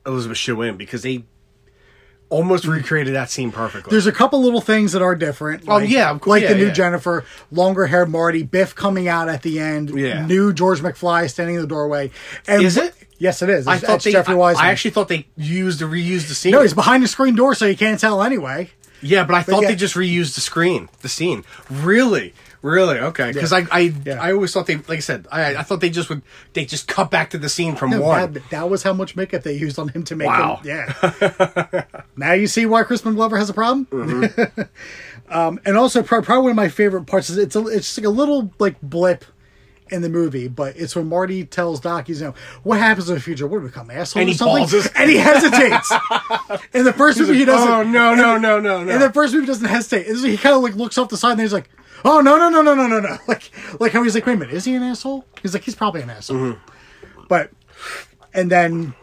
Elizabeth 0.05 0.37
Shue 0.37 0.61
in 0.61 0.77
because 0.77 1.01
they 1.01 1.25
almost 2.29 2.65
recreated 2.65 3.13
that 3.15 3.29
scene 3.29 3.51
perfectly. 3.51 3.91
There's 3.91 4.07
a 4.07 4.11
couple 4.11 4.41
little 4.41 4.61
things 4.61 4.91
that 4.91 5.01
are 5.01 5.15
different. 5.15 5.63
Oh, 5.67 5.77
yeah, 5.77 6.09
of 6.11 6.21
course- 6.21 6.29
like 6.29 6.43
yeah, 6.43 6.49
the 6.49 6.55
new 6.55 6.67
yeah. 6.67 6.73
Jennifer, 6.73 7.23
longer 7.51 7.85
hair 7.87 8.05
Marty, 8.05 8.43
Biff 8.43 8.75
coming 8.75 9.07
out 9.07 9.29
at 9.29 9.41
the 9.43 9.59
end, 9.59 9.97
Yeah. 9.97 10.25
new 10.25 10.51
George 10.53 10.81
McFly 10.81 11.29
standing 11.29 11.55
in 11.55 11.61
the 11.61 11.67
doorway. 11.67 12.11
And 12.47 12.63
Is 12.63 12.77
it? 12.77 12.93
Yes, 13.19 13.41
it 13.41 13.49
is. 13.49 13.67
I 13.67 13.77
thought 13.77 13.95
it's 13.95 14.05
they. 14.05 14.11
Jeffrey 14.11 14.35
I, 14.35 14.37
Weissman. 14.37 14.65
I 14.65 14.71
actually 14.71 14.91
thought 14.91 15.07
they 15.07 15.25
used 15.35 15.81
or 15.81 15.87
reused 15.87 16.27
the 16.27 16.35
scene. 16.35 16.51
no, 16.51 16.61
he's 16.61 16.73
behind 16.73 17.03
the 17.03 17.07
screen 17.07 17.35
door, 17.35 17.55
so 17.55 17.65
you 17.65 17.75
can't 17.75 17.99
tell 17.99 18.21
anyway. 18.21 18.69
Yeah, 19.01 19.23
but 19.25 19.35
I 19.35 19.43
thought 19.43 19.61
yeah. 19.63 19.69
they 19.69 19.75
just 19.75 19.95
reused 19.95 20.35
the 20.35 20.41
screen, 20.41 20.89
the 21.01 21.09
scene. 21.09 21.43
Really, 21.69 22.33
really, 22.67 22.99
okay. 22.99 23.31
Because 23.31 23.51
Yeah. 23.51 23.65
I, 23.71 23.77
I, 23.79 23.93
Yeah. 24.05 24.21
I 24.21 24.31
always 24.33 24.53
thought 24.53 24.67
they, 24.67 24.75
like 24.75 24.89
I 24.89 24.99
said, 24.99 25.27
I, 25.31 25.55
I 25.55 25.63
thought 25.63 25.81
they 25.81 25.89
just 25.89 26.09
would, 26.09 26.21
they 26.53 26.65
just 26.65 26.87
cut 26.87 27.09
back 27.09 27.29
to 27.31 27.37
the 27.37 27.49
scene 27.49 27.75
from 27.75 27.91
No, 27.91 28.01
one. 28.01 28.33
that, 28.33 28.49
that 28.51 28.69
was 28.69 28.83
how 28.83 28.93
much 28.93 29.15
makeup 29.15 29.43
they 29.43 29.53
used 29.53 29.79
on 29.79 29.89
him 29.89 30.03
to 30.05 30.15
make 30.15 30.27
Wow. 30.27 30.57
him. 30.57 30.67
Yeah. 30.67 31.83
now 32.17 32.33
you 32.33 32.47
see 32.47 32.65
why 32.65 32.83
Crispin 32.83 33.15
Glover 33.15 33.37
has 33.37 33.49
a 33.49 33.53
problem. 33.53 33.85
Mm-hmm. 33.87 34.61
um, 35.33 35.59
and 35.65 35.77
also, 35.77 36.03
probably, 36.03 36.37
one 36.37 36.49
of 36.51 36.55
my 36.55 36.69
favorite 36.69 37.05
parts 37.05 37.29
is 37.29 37.37
it's 37.37 37.55
a, 37.55 37.65
it's 37.67 37.87
just 37.87 37.97
like 37.97 38.05
a 38.07 38.09
little 38.09 38.51
like 38.59 38.79
blip 38.81 39.25
in 39.91 40.01
the 40.01 40.09
movie, 40.09 40.47
but 40.47 40.75
it's 40.77 40.95
when 40.95 41.07
Marty 41.07 41.45
tells 41.45 41.79
Doc, 41.79 42.07
he's 42.07 42.21
you 42.21 42.27
know, 42.27 42.33
what 42.63 42.79
happens 42.79 43.09
in 43.09 43.15
the 43.15 43.21
future? 43.21 43.47
What 43.47 43.57
do 43.57 43.61
we 43.63 43.67
become 43.69 43.89
assholes 43.91 44.15
And 44.17 44.27
or 44.29 44.31
he 44.31 44.37
something? 44.37 44.63
pauses. 44.63 44.89
And 44.95 45.09
he 45.09 45.17
hesitates. 45.17 45.91
in 46.73 46.83
the 46.85 46.93
first 46.93 47.19
movie, 47.19 47.37
he 47.37 47.45
doesn't. 47.45 47.69
oh 47.71 47.83
no, 47.83 48.13
no, 48.15 48.37
no, 48.37 48.59
no, 48.59 48.79
In 48.81 48.99
the 48.99 49.11
first 49.13 49.33
movie, 49.33 49.45
he 49.45 49.47
doesn't 49.47 49.67
hesitate. 49.67 50.05
He 50.07 50.37
kind 50.37 50.55
of 50.55 50.61
like 50.61 50.75
looks 50.75 50.97
off 50.97 51.09
the 51.09 51.17
side, 51.17 51.31
and 51.33 51.41
he's 51.41 51.53
like, 51.53 51.69
"Oh 52.05 52.21
no, 52.21 52.37
no, 52.37 52.49
no, 52.49 52.61
no, 52.61 52.73
no, 52.73 52.87
no, 52.87 52.99
no!" 52.99 53.17
Like, 53.27 53.51
like 53.79 53.91
how 53.91 54.03
he's 54.03 54.15
like, 54.15 54.25
"Wait 54.25 54.33
a 54.33 54.37
minute, 54.37 54.53
is 54.55 54.65
he 54.65 54.75
an 54.75 54.83
asshole?" 54.83 55.25
He's 55.41 55.53
like, 55.53 55.63
"He's 55.63 55.75
probably 55.75 56.01
an 56.01 56.09
asshole." 56.09 56.37
Mm-hmm. 56.37 57.23
But, 57.27 57.51
and 58.33 58.49
then 58.51 58.93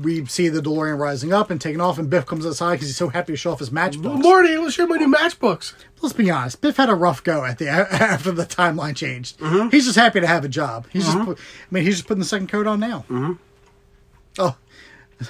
we 0.00 0.24
see 0.26 0.48
the 0.48 0.60
DeLorean 0.60 0.98
rising 0.98 1.32
up 1.32 1.50
and 1.50 1.60
taking 1.60 1.80
off, 1.80 1.98
and 1.98 2.10
Biff 2.10 2.26
comes 2.26 2.44
outside 2.46 2.72
because 2.72 2.88
he's 2.88 2.96
so 2.96 3.08
happy 3.08 3.32
to 3.32 3.36
show 3.36 3.52
off 3.52 3.60
his 3.60 3.70
matchbox. 3.70 4.22
Morty, 4.22 4.56
let's 4.56 4.74
show 4.74 4.86
my 4.86 4.96
new 4.96 5.12
matchbooks. 5.12 5.74
Let's 6.02 6.12
be 6.12 6.30
honest, 6.30 6.60
Biff 6.60 6.76
had 6.76 6.88
a 6.88 6.94
rough 6.94 7.22
go 7.22 7.44
at 7.44 7.58
the 7.58 7.68
after 7.70 8.32
the 8.32 8.44
timeline 8.44 8.96
changed. 8.96 9.38
Mm-hmm. 9.38 9.68
He's 9.70 9.84
just 9.84 9.96
happy 9.96 10.20
to 10.20 10.26
have 10.26 10.44
a 10.44 10.48
job. 10.48 10.86
He's 10.92 11.04
just, 11.04 11.18
put, 11.24 11.38
I 11.38 11.42
mean, 11.70 11.84
he's 11.84 11.96
just 11.96 12.08
putting 12.08 12.20
the 12.20 12.26
second 12.26 12.48
coat 12.48 12.66
on 12.66 12.80
now. 12.80 13.04
Mm-hmm. 13.08 13.32
Oh. 14.38 14.56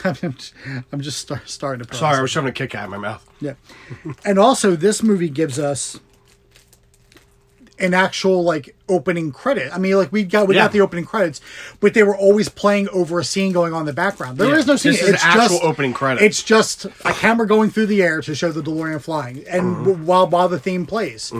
I'm 0.04 0.32
just, 0.32 0.54
I'm 0.92 1.00
just 1.00 1.18
start, 1.18 1.48
starting 1.48 1.84
to. 1.84 1.94
Sorry, 1.94 2.16
I 2.18 2.22
was 2.22 2.30
shoving 2.30 2.48
a 2.48 2.52
kick 2.52 2.74
out 2.74 2.84
of 2.84 2.90
my 2.90 2.98
mouth. 2.98 3.28
Yeah. 3.40 3.54
and 4.24 4.38
also, 4.38 4.76
this 4.76 5.02
movie 5.02 5.28
gives 5.28 5.58
us 5.58 6.00
an 7.78 7.92
actual 7.94 8.44
like 8.44 8.74
opening 8.88 9.32
credit. 9.32 9.72
I 9.74 9.78
mean, 9.78 9.96
like 9.96 10.12
we 10.12 10.22
got 10.24 10.46
we 10.46 10.54
Yeah. 10.54 10.62
got 10.64 10.72
the 10.72 10.80
opening 10.80 11.04
credits, 11.04 11.40
but 11.80 11.94
they 11.94 12.02
were 12.02 12.16
always 12.16 12.48
playing 12.48 12.88
over 12.90 13.18
a 13.18 13.24
scene 13.24 13.52
going 13.52 13.72
on 13.72 13.80
in 13.80 13.86
the 13.86 13.92
background. 13.92 14.38
There 14.38 14.54
is 14.56 14.66
Yeah. 14.66 14.72
no 14.72 14.76
scene. 14.76 14.92
This 14.92 15.02
is 15.02 15.08
it's 15.14 15.24
actual 15.24 15.48
just 15.48 15.64
opening 15.64 15.92
credit. 15.92 16.22
It's 16.22 16.42
just 16.42 16.84
a 17.04 17.12
camera 17.12 17.46
going 17.46 17.70
through 17.70 17.86
the 17.86 18.02
air 18.02 18.20
to 18.20 18.34
show 18.34 18.52
the 18.52 18.62
DeLorean 18.62 19.00
flying, 19.00 19.42
and 19.48 19.62
Mm-hmm. 19.86 20.06
while 20.06 20.26
while 20.28 20.48
the 20.48 20.58
theme 20.58 20.86
plays, 20.86 21.32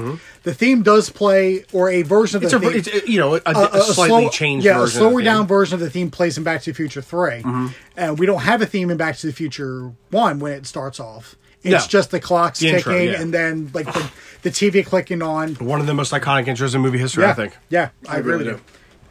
the 0.42 0.54
theme 0.54 0.82
does 0.82 1.10
play 1.10 1.64
or 1.72 1.88
a 1.90 2.02
version 2.02 2.38
of 2.38 2.42
It's 2.44 2.52
the 2.52 2.58
a, 2.58 2.60
theme. 2.60 2.72
it's 2.78 2.88
a, 2.88 3.10
you 3.10 3.18
know, 3.20 3.34
a, 3.36 3.40
a, 3.46 3.52
a- 3.54 3.68
a 3.78 3.82
slightly 3.82 4.22
slow- 4.22 4.28
changed 4.30 4.64
yeah, 4.66 4.78
version. 4.78 5.00
a 5.02 5.08
slower 5.08 5.22
down 5.22 5.46
version 5.46 5.74
of 5.74 5.80
the 5.80 5.90
theme 5.90 6.10
plays 6.10 6.36
in 6.38 6.42
Back 6.44 6.62
to 6.62 6.70
the 6.70 6.74
Future 6.74 7.02
3 7.02 7.42
Mm-hmm. 7.42 7.66
and 7.96 8.18
we 8.18 8.26
don't 8.26 8.40
have 8.42 8.60
a 8.62 8.66
theme 8.66 8.90
in 8.90 8.96
Back 8.96 9.16
to 9.18 9.26
the 9.26 9.32
Future 9.32 9.92
One 10.10 10.38
when 10.40 10.52
it 10.52 10.66
starts 10.66 10.98
off. 10.98 11.36
It's 11.64 11.84
No. 11.86 11.88
just 11.88 12.10
the 12.10 12.20
clocks 12.20 12.60
The 12.60 12.66
ticking, 12.72 12.76
intro, 12.92 12.96
yeah. 12.98 13.20
and 13.22 13.32
then 13.34 13.70
like 13.74 13.86
the, 13.92 14.10
the 14.42 14.50
TV 14.50 14.84
clicking 14.84 15.22
on. 15.22 15.54
One 15.56 15.80
of 15.80 15.86
the 15.86 15.94
most 15.94 16.12
iconic 16.12 16.44
intros 16.46 16.74
in 16.74 16.80
movie 16.82 16.98
history, 16.98 17.24
Yeah, 17.24 17.30
I 17.30 17.34
think. 17.34 17.56
Yeah, 17.70 17.88
I, 18.08 18.18
agree 18.18 18.32
really 18.32 18.44
do. 18.44 18.50
you. 18.50 18.60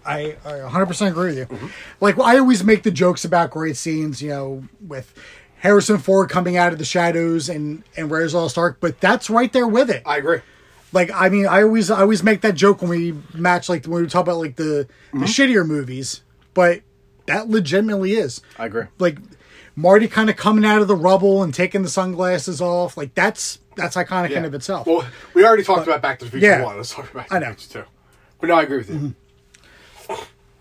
I, 0.06 0.36
I 0.46 0.50
100% 0.70 1.08
agree 1.10 1.34
with 1.36 1.38
you. 1.52 1.70
Like 2.00 2.20
I 2.20 2.38
always 2.38 2.64
make 2.64 2.84
the 2.84 2.92
jokes 2.92 3.26
about 3.26 3.50
great 3.52 3.76
scenes, 3.76 4.22
you 4.22 4.30
know, 4.30 4.64
with 4.86 5.14
Harrison 5.60 5.98
Ford 5.98 6.30
coming 6.30 6.58
out 6.58 6.74
of 6.74 6.78
the 6.80 6.86
shadows 6.86 7.50
and 7.50 7.84
and 7.96 8.12
of 8.12 8.32
the 8.32 8.38
Lost 8.38 8.58
but 8.82 9.00
that's 9.00 9.30
right 9.30 9.52
there 9.52 9.68
with 9.68 9.90
it. 9.90 10.04
I 10.06 10.18
agree. 10.18 10.42
Like 10.92 11.10
I 11.12 11.30
mean, 11.30 11.48
I 11.48 11.64
always 11.64 11.90
I 11.90 12.02
always 12.02 12.22
make 12.22 12.42
that 12.42 12.54
joke 12.56 12.82
when 12.82 12.90
we 12.92 13.16
match 13.34 13.70
like 13.70 13.86
when 13.86 14.04
we 14.04 14.08
talk 14.10 14.24
about 14.24 14.38
like 14.38 14.58
the 14.58 14.88
Mm-hmm. 15.14 15.20
the 15.22 15.26
shittier 15.26 15.66
movies, 15.66 16.22
but 16.54 16.82
that 17.28 17.50
legitimately 17.50 18.14
is 18.14 18.42
I 18.60 18.66
agree. 18.66 18.84
like 19.00 19.18
Marty 19.76 20.08
kind 20.08 20.30
of 20.30 20.36
coming 20.36 20.66
out 20.66 20.82
of 20.82 20.88
the 20.88 20.96
rubble 20.96 21.42
and 21.44 21.54
taking 21.54 21.82
the 21.82 21.90
sunglasses 21.90 22.62
off. 22.62 22.96
Like 22.98 23.14
that's 23.16 23.60
that's 23.76 23.96
iconic 23.96 24.32
in 24.32 24.46
of 24.46 24.54
itself. 24.54 24.86
Well, 24.88 25.06
we 25.34 25.44
already 25.46 25.64
talked 25.64 25.88
about 25.88 26.02
Back 26.02 26.20
to 26.20 26.26
the 26.26 26.32
Future 26.32 26.46
yeah. 26.46 26.64
1. 26.64 26.78
Let's 26.78 26.92
talk 26.94 27.06
about 27.12 27.14
Back 27.16 27.30
to 27.30 27.36
I 27.36 27.40
the 27.40 27.46
know. 27.46 27.52
Mm-hmm. 27.52 27.60
Future 27.60 27.84
2. 27.86 27.90
But 28.40 28.48
no, 28.50 28.56
I 28.56 28.64
agree 28.64 28.78
with 28.78 28.90
you. 28.90 29.16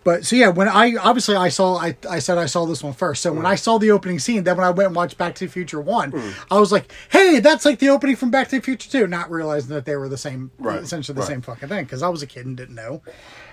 But 0.05 0.27
so 0.27 0.35
yeah, 0.35 0.48
when 0.48 0.66
I 0.66 0.96
obviously 0.96 1.37
I 1.37 1.48
saw 1.48 1.77
I, 1.77 1.96
I 2.11 2.18
said 2.18 2.37
I 2.37 2.46
saw 2.46 2.64
this 2.64 2.83
one 2.83 2.92
first. 2.92 3.22
So 3.22 3.33
when 3.33 3.46
I 3.46 3.55
saw 3.55 3.79
the 3.79 3.92
opening 3.92 4.18
scene, 4.18 4.42
then 4.42 4.57
when 4.57 4.66
I 4.66 4.70
went 4.70 4.88
and 4.88 4.96
watched 4.96 5.16
Back 5.16 5.37
to 5.37 5.46
the 5.46 5.51
Future 5.53 5.81
one, 5.81 6.11
Mm. 6.11 6.35
I 6.51 6.59
was 6.59 6.72
like, 6.72 6.90
"Hey, 7.09 7.38
that's 7.38 7.64
like 7.64 7.79
the 7.79 7.90
opening 7.90 8.16
from 8.16 8.33
Back 8.33 8.48
to 8.48 8.57
the 8.57 8.62
Future 8.62 8.90
2, 8.90 9.07
not 9.07 9.31
realizing 9.31 9.70
that 9.75 9.85
they 9.85 9.94
were 9.94 10.09
the 10.09 10.18
same, 10.18 10.51
Right, 10.59 10.83
essentially 10.83 11.14
the 11.14 11.20
right. 11.20 11.29
same 11.29 11.40
fucking 11.40 11.68
thing. 11.68 11.85
Because 11.85 12.03
I 12.03 12.09
was 12.09 12.20
a 12.20 12.27
kid 12.27 12.46
and 12.46 12.57
didn't 12.57 12.75
know, 12.75 13.01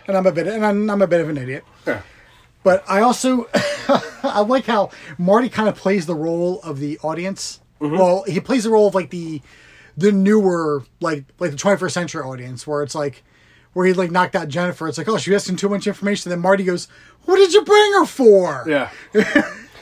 and 0.07 0.17
I'm 0.17 0.25
a 0.25 0.31
bit 0.31 0.47
and 0.47 0.65
I'm, 0.65 0.89
I'm 0.89 1.01
a 1.03 1.07
bit 1.07 1.21
of 1.21 1.29
an 1.29 1.37
idiot. 1.37 1.65
Yeah. 1.85 2.01
But 2.63 2.83
I 2.87 3.01
also 3.01 3.47
I 4.23 4.41
like 4.41 4.65
how 4.65 4.91
Marty 5.17 5.49
kind 5.49 5.69
of 5.69 5.75
plays 5.75 6.05
the 6.05 6.15
role 6.15 6.61
of 6.61 6.79
the 6.79 6.99
audience. 6.99 7.61
Mm-hmm. 7.79 7.97
Well, 7.97 8.23
he 8.23 8.39
plays 8.39 8.65
the 8.65 8.69
role 8.69 8.87
of 8.87 8.95
like 8.95 9.09
the 9.09 9.41
the 9.97 10.11
newer 10.11 10.83
like 10.99 11.25
like 11.39 11.51
the 11.51 11.57
21st 11.57 11.91
century 11.91 12.23
audience, 12.23 12.67
where 12.67 12.83
it's 12.83 12.95
like 12.95 13.23
where 13.73 13.85
he 13.85 13.93
like 13.93 14.11
knocked 14.11 14.35
out 14.35 14.47
Jennifer. 14.47 14.87
It's 14.87 14.97
like, 14.97 15.07
oh, 15.07 15.17
she 15.17 15.33
asking 15.33 15.57
too 15.57 15.69
much 15.69 15.87
information. 15.87 16.29
Then 16.29 16.39
Marty 16.39 16.63
goes, 16.63 16.87
"What 17.25 17.37
did 17.37 17.53
you 17.53 17.63
bring 17.63 17.93
her 17.93 18.05
for?" 18.05 18.65
Yeah. 18.67 18.89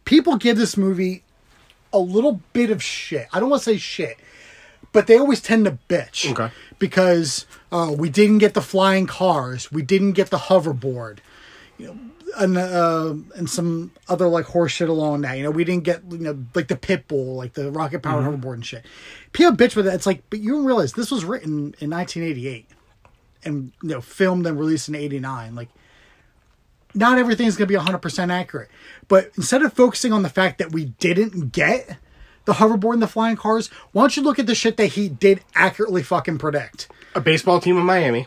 People 0.04 0.36
give 0.36 0.56
this 0.56 0.76
movie 0.76 1.24
a 1.94 1.98
little 1.98 2.42
bit 2.52 2.70
of 2.70 2.83
shit. 2.83 3.28
I 3.33 3.40
don't 3.40 3.48
want 3.48 3.62
to 3.62 3.70
say 3.70 3.76
shit, 3.78 4.18
but 4.92 5.07
they 5.07 5.16
always 5.16 5.40
tend 5.40 5.64
to 5.64 5.78
bitch. 5.88 6.30
Okay. 6.33 6.52
Because 6.78 7.46
uh, 7.72 7.94
we 7.96 8.11
didn't 8.11 8.38
get 8.38 8.54
the 8.54 8.61
flying 8.61 9.07
cars, 9.07 9.72
we 9.72 9.83
didn't 9.83 10.12
get 10.12 10.30
the 10.30 10.37
hoverboard, 10.37 11.18
you 11.78 11.87
know, 11.87 11.98
and 12.37 12.59
uh, 12.59 13.14
and 13.37 13.48
some 13.48 13.92
other 14.09 14.26
like 14.26 14.46
horseshit 14.46 14.88
along 14.88 15.22
that. 15.22 15.38
You 15.38 15.44
know, 15.44 15.50
we 15.52 15.64
didn't 15.64 15.85
get 15.85 16.02
you 16.11 16.18
know 16.18 16.44
like 16.54 16.68
the 16.68 16.76
pit 16.76 17.07
bull, 17.07 17.37
like 17.37 17.54
the 17.54 17.70
rocket 17.70 18.02
powered 18.02 18.24
hoverboard 18.24 18.54
and 18.54 18.66
shit. 18.66 18.85
People 19.33 19.52
bitch 19.52 19.76
with 19.76 19.85
that. 19.87 19.94
It's 19.94 20.07
like, 20.07 20.22
but 20.30 20.40
you 20.40 20.52
don't 20.52 20.64
realize 20.64 20.92
this 20.94 21.12
was 21.12 21.24
written 21.24 21.74
in 21.80 21.90
1988 21.90 22.66
and 23.44 23.72
you 23.83 23.90
know 23.90 24.00
filmed 24.00 24.46
and 24.46 24.59
released 24.59 24.88
in 24.88 24.94
89 24.94 25.54
like 25.54 25.68
not 26.94 27.18
everything's 27.18 27.57
going 27.57 27.68
to 27.68 27.72
be 27.78 27.78
100% 27.78 28.33
accurate 28.33 28.68
but 29.09 29.30
instead 29.37 29.62
of 29.62 29.72
focusing 29.72 30.12
on 30.12 30.22
the 30.22 30.28
fact 30.30 30.59
that 30.59 30.72
we 30.72 30.87
didn't 30.98 31.52
get 31.52 31.98
the 32.46 32.54
hoverboard 32.54 32.94
and 32.94 33.02
the 33.02 33.09
flying 33.09 33.37
cars 33.37 33.68
why 33.92 34.02
don't 34.02 34.16
you 34.16 34.22
look 34.22 34.38
at 34.38 34.46
the 34.46 34.54
shit 34.54 34.76
that 34.76 34.88
he 34.88 35.09
did 35.09 35.40
accurately 35.54 36.02
fucking 36.02 36.38
predict 36.38 36.88
A 37.14 37.20
baseball 37.20 37.61
team 37.61 37.76
in 37.76 37.85
Miami. 37.87 38.26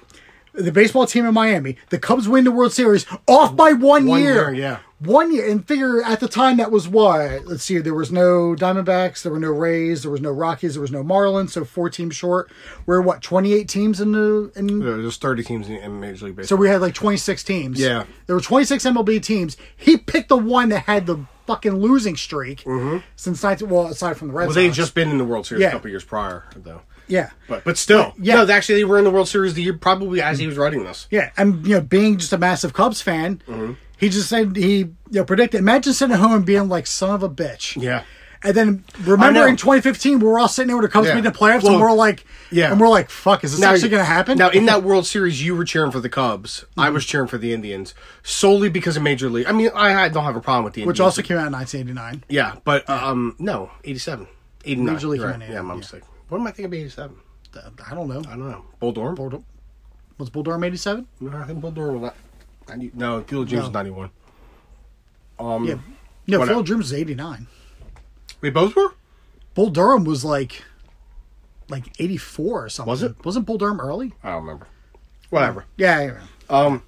The 0.57 0.71
baseball 0.71 1.05
team 1.05 1.25
in 1.25 1.33
Miami 1.33 1.77
the 1.89 1.99
Cubs 1.99 2.27
win 2.27 2.43
the 2.43 2.51
World 2.51 2.73
Series 2.73 3.05
off 3.27 3.55
by 3.55 3.73
one, 3.73 4.07
One 4.07 4.21
year 4.21 4.51
year, 4.51 4.53
yeah. 4.53 4.79
one 4.99 5.33
year 5.33 5.49
and 5.49 5.65
figure 5.67 6.03
at 6.03 6.19
the 6.19 6.27
time 6.27 6.57
that 6.57 6.71
was 6.71 6.87
what 6.87 7.45
let's 7.45 7.63
see 7.63 7.77
there 7.77 7.93
was 7.93 8.11
no 8.11 8.55
Diamondbacks 8.55 9.21
there 9.21 9.31
were 9.31 9.39
no 9.39 9.51
Rays 9.51 10.01
there 10.01 10.11
was 10.11 10.21
no 10.21 10.31
Rockies 10.31 10.73
there 10.73 10.81
was 10.81 10.91
no 10.91 11.03
Marlins 11.03 11.51
so 11.51 11.63
four 11.63 11.89
teams 11.89 12.15
short 12.15 12.51
we're 12.85 13.01
what 13.01 13.21
28 13.21 13.67
teams 13.67 14.01
in 14.01 14.11
the 14.11 14.51
in 14.55 14.79
There's 14.79 15.17
30 15.17 15.43
teams 15.43 15.69
in, 15.69 15.99
Major 15.99 16.25
League 16.25 16.35
Baseball. 16.35 16.57
so 16.57 16.59
we 16.59 16.67
had 16.67 16.81
like 16.81 16.93
26 16.93 17.43
teams. 17.43 17.79
Yeah. 17.79 18.05
There 18.25 18.35
were 18.35 18.41
26 18.41 18.83
MLB 18.85 19.21
teams. 19.21 19.57
He 19.75 19.97
picked 19.97 20.29
the 20.29 20.37
one 20.37 20.69
that 20.69 20.79
had 20.83 21.05
the 21.05 21.25
fucking 21.45 21.75
losing 21.75 22.15
streak 22.17 22.63
mm-hmm. 22.63 22.97
since 23.15 23.41
19, 23.41 23.69
well, 23.69 23.87
aside 23.87 24.17
from 24.17 24.27
the 24.27 24.33
Red 24.33 24.47
well, 24.47 24.49
Sox. 24.49 24.55
they 24.55 24.65
had 24.65 24.73
just 24.73 24.93
been 24.93 25.09
in 25.09 25.17
the 25.17 25.23
World 25.23 25.45
Series 25.45 25.61
Yeah. 25.61 25.69
a 25.69 25.71
couple 25.71 25.89
years 25.89 26.03
prior, 26.03 26.43
though. 26.55 26.81
Yeah. 27.07 27.31
But 27.47 27.63
but 27.63 27.77
still, 27.77 28.13
yeah. 28.19 28.43
No, 28.43 28.51
actually, 28.51 28.75
they 28.75 28.83
were 28.85 28.97
in 28.97 29.03
the 29.03 29.11
World 29.11 29.27
Series 29.27 29.53
the 29.53 29.61
year 29.63 29.73
probably 29.77 30.21
as 30.21 30.39
he 30.39 30.47
was 30.47 30.57
writing 30.57 30.83
this. 30.83 31.07
Yeah. 31.11 31.31
And, 31.37 31.65
you 31.65 31.75
know, 31.75 31.81
being 31.81 32.17
just 32.17 32.33
a 32.33 32.37
massive 32.37 32.73
Cubs 32.73 33.01
fan, 33.01 33.41
Mm-hmm. 33.47 33.73
he 33.97 34.09
just 34.09 34.29
said, 34.29 34.55
he, 34.55 34.77
you 34.79 34.95
know, 35.11 35.23
predicted. 35.25 35.59
Imagine 35.59 35.93
sitting 35.93 36.13
at 36.13 36.19
home 36.19 36.33
and 36.33 36.45
being 36.45 36.67
like, 36.69 36.85
son 36.87 37.11
of 37.11 37.23
a 37.23 37.29
bitch. 37.29 37.81
Yeah. 37.81 38.03
And 38.43 38.53
then 38.55 38.83
remember 39.01 39.39
know. 39.39 39.47
in 39.47 39.55
2015, 39.57 40.19
we 40.19 40.25
were 40.27 40.37
all 40.37 40.47
sitting 40.47 40.67
there 40.67 40.75
when 40.77 40.85
it 40.85 40.91
comes 40.91 41.07
Yeah. 41.07 41.13
being 41.13 41.23
the 41.23 41.31
playoffs, 41.31 41.63
Well, 41.63 41.73
and 41.73 41.81
we're 41.81 41.91
like, 41.91 42.23
yeah. 42.51 42.71
and 42.71 42.79
we're 42.79 42.87
like, 42.87 43.09
fuck, 43.09 43.43
is 43.43 43.51
this 43.53 43.63
actually 43.63 43.89
going 43.89 44.01
to 44.01 44.05
happen? 44.05 44.37
Now, 44.37 44.51
in 44.51 44.67
that 44.67 44.83
World 44.83 45.07
Series, 45.07 45.43
you 45.43 45.55
were 45.55 45.65
cheering 45.65 45.89
for 45.89 45.99
the 45.99 46.07
Cubs. 46.09 46.59
Mm-hmm. 46.61 46.79
I 46.81 46.89
was 46.91 47.03
cheering 47.03 47.27
for 47.27 47.39
the 47.39 47.51
Indians 47.51 47.95
solely 48.21 48.69
because 48.69 48.95
of 48.95 49.01
Major 49.01 49.27
League. 49.31 49.47
I 49.47 49.53
mean, 49.53 49.71
I, 49.73 50.03
I 50.03 50.09
don't 50.09 50.23
have 50.23 50.35
a 50.35 50.39
problem 50.41 50.65
with 50.65 50.73
the 50.75 50.81
Indians. 50.81 50.87
which 50.99 50.99
also 51.01 51.23
came 51.23 51.37
out 51.37 51.47
in 51.47 51.53
1989. 51.53 52.25
yeah, 52.29 52.57
but 52.63 52.87
um, 52.87 53.35
no, 53.39 53.71
87, 53.83 54.27
89. 54.65 54.93
Major 54.93 55.07
League 55.07 55.21
You're 55.21 55.31
came 55.31 55.39
right. 55.39 55.49
in, 55.49 55.55
Yeah, 55.55 55.61
my 55.63 55.73
yeah. 55.73 55.79
mistake. 55.79 56.03
What 56.29 56.39
am 56.39 56.47
I 56.47 56.51
thinking 56.51 56.65
of 56.65 56.73
87? 56.73 57.15
I 57.89 57.95
don't 57.95 58.07
know. 58.07 58.19
I 58.19 58.35
don't 58.35 58.49
know. 58.49 58.65
Bull 58.79 58.91
Durham? 58.91 59.15
Bull- 59.15 59.43
Was 60.17 60.29
Bull 60.29 60.43
Durham 60.43 60.63
87? 60.63 61.07
No, 61.21 61.37
I 61.37 61.45
think 61.45 61.61
Bull 61.61 61.71
Durham 61.71 62.01
was 62.01 62.01
not. 62.01 62.15
90, 62.69 62.91
no, 62.95 63.21
Field 63.23 63.43
of 63.43 63.49
Dreams 63.49 63.61
No. 63.63 63.67
was 63.67 63.73
91. 63.73 64.09
Um, 65.39 65.65
Yeah. 65.65 65.75
No. 66.27 66.45
Phil 66.45 66.63
Dreams 66.63 66.85
was 66.85 66.93
89. 66.93 67.47
We 68.41 68.49
both 68.49 68.75
were? 68.75 68.93
Bull 69.53 69.69
Durham 69.69 70.03
was 70.03 70.25
like 70.25 70.63
like 71.69 71.89
84 71.99 72.65
or 72.65 72.69
something. 72.69 72.89
Was 72.89 73.03
it? 73.03 73.15
Wasn't 73.25 73.45
Bull 73.45 73.57
Durham 73.57 73.79
early? 73.79 74.13
I 74.23 74.29
don't 74.31 74.41
remember. 74.43 74.67
Whatever. 75.29 75.65
Yeah, 75.77 76.01
yeah. 76.01 76.21
Um, 76.49 76.81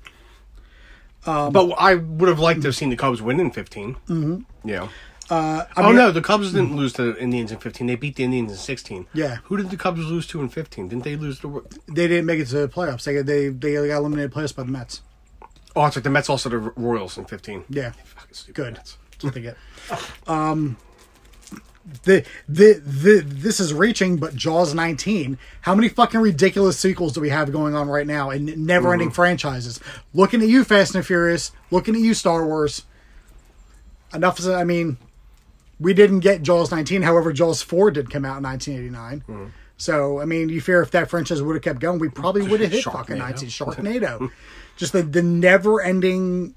but 1.25 1.71
I 1.77 1.95
would 1.95 2.29
have 2.29 2.39
liked 2.39 2.61
to 2.61 2.67
have 2.69 2.75
seen 2.75 2.89
the 2.89 2.95
Cubs 2.95 3.21
win 3.21 3.39
in 3.39 3.51
15. 3.51 3.95
Mm-hmm. 4.07 4.67
Yeah. 4.67 4.87
Uh, 5.29 5.65
I 5.75 5.81
oh 5.81 5.87
mean, 5.87 5.95
no, 5.95 6.11
the 6.11 6.21
Cubs 6.21 6.53
didn't 6.53 6.75
lose 6.75 6.93
to 6.93 7.13
the 7.13 7.21
Indians 7.21 7.51
in 7.51 7.59
15. 7.59 7.85
They 7.85 7.95
beat 7.95 8.15
the 8.15 8.23
Indians 8.23 8.51
in 8.51 8.57
16. 8.57 9.05
Yeah. 9.13 9.37
Who 9.43 9.57
did 9.57 9.69
the 9.69 9.77
Cubs 9.77 10.03
lose 10.03 10.25
to 10.27 10.41
in 10.41 10.49
15? 10.49 10.87
Didn't 10.87 11.03
they 11.03 11.15
lose 11.15 11.39
to? 11.41 11.67
they 11.87 12.07
didn't 12.07 12.25
make 12.25 12.39
it 12.39 12.47
to 12.47 12.55
the 12.55 12.67
playoffs. 12.67 13.03
They 13.03 13.21
they 13.21 13.49
they 13.49 13.73
got 13.87 13.97
eliminated 13.97 14.31
playoffs 14.31 14.55
by 14.55 14.63
the 14.63 14.71
Mets. 14.71 15.01
Oh, 15.75 15.85
it's 15.85 15.95
like 15.95 16.03
the 16.03 16.09
Mets 16.09 16.29
also 16.29 16.49
the 16.49 16.57
Royals 16.57 17.17
in 17.17 17.25
15. 17.25 17.65
Yeah, 17.69 17.91
Fucking 17.91 18.33
stupid 18.33 18.55
good. 18.55 18.73
Mets. 18.73 18.97
That's 19.11 19.23
what 19.23 19.33
they 19.35 19.41
get. 19.41 19.57
Um, 20.27 20.77
the, 22.03 22.25
the 22.47 22.81
the 22.85 23.23
this 23.25 23.59
is 23.59 23.73
reaching, 23.73 24.17
but 24.17 24.35
Jaws 24.35 24.73
19. 24.73 25.37
How 25.61 25.75
many 25.75 25.89
fucking 25.89 26.19
ridiculous 26.19 26.79
sequels 26.79 27.13
do 27.13 27.21
we 27.21 27.29
have 27.29 27.51
going 27.51 27.75
on 27.75 27.87
right 27.89 28.07
now 28.07 28.29
and 28.29 28.65
never-ending 28.65 29.11
franchises? 29.11 29.79
Looking 30.13 30.41
at 30.41 30.47
you, 30.47 30.63
Fast 30.63 30.95
and 30.95 31.05
Furious. 31.05 31.51
Looking 31.71 31.95
at 31.95 32.01
you, 32.01 32.13
Star 32.13 32.45
Wars. 32.45 32.85
Enough. 34.13 34.39
Is, 34.39 34.47
I 34.47 34.63
mean, 34.63 34.97
we 35.79 35.93
didn't 35.93 36.19
get 36.19 36.41
Jaws 36.43 36.71
19. 36.71 37.01
However, 37.03 37.31
Jaws 37.33 37.61
4 37.61 37.91
did 37.91 38.09
come 38.09 38.25
out 38.25 38.37
in 38.37 38.43
1989. 38.43 39.51
So, 39.77 40.19
I 40.19 40.25
mean, 40.25 40.49
you 40.49 40.59
fear 40.59 40.81
if 40.81 40.91
that 40.91 41.09
franchise 41.09 41.41
would 41.41 41.55
have 41.55 41.63
kept 41.63 41.79
going, 41.79 41.99
we 41.99 42.09
probably 42.09 42.45
would 42.47 42.59
have 42.59 42.71
hit 42.71 42.83
fucking 42.83 43.15
Sharknado. 43.17 43.19
19 43.19 43.49
Sharknado. 43.49 44.31
just 44.75 44.91
the, 44.93 45.03
the 45.03 45.21
never 45.23 45.81
ending 45.81 46.53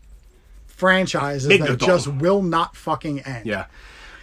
franchises 0.66 1.48
Big 1.48 1.60
that 1.62 1.78
just 1.78 2.08
will 2.08 2.42
not 2.42 2.76
fucking 2.76 3.20
end. 3.20 3.46
Yeah. 3.46 3.66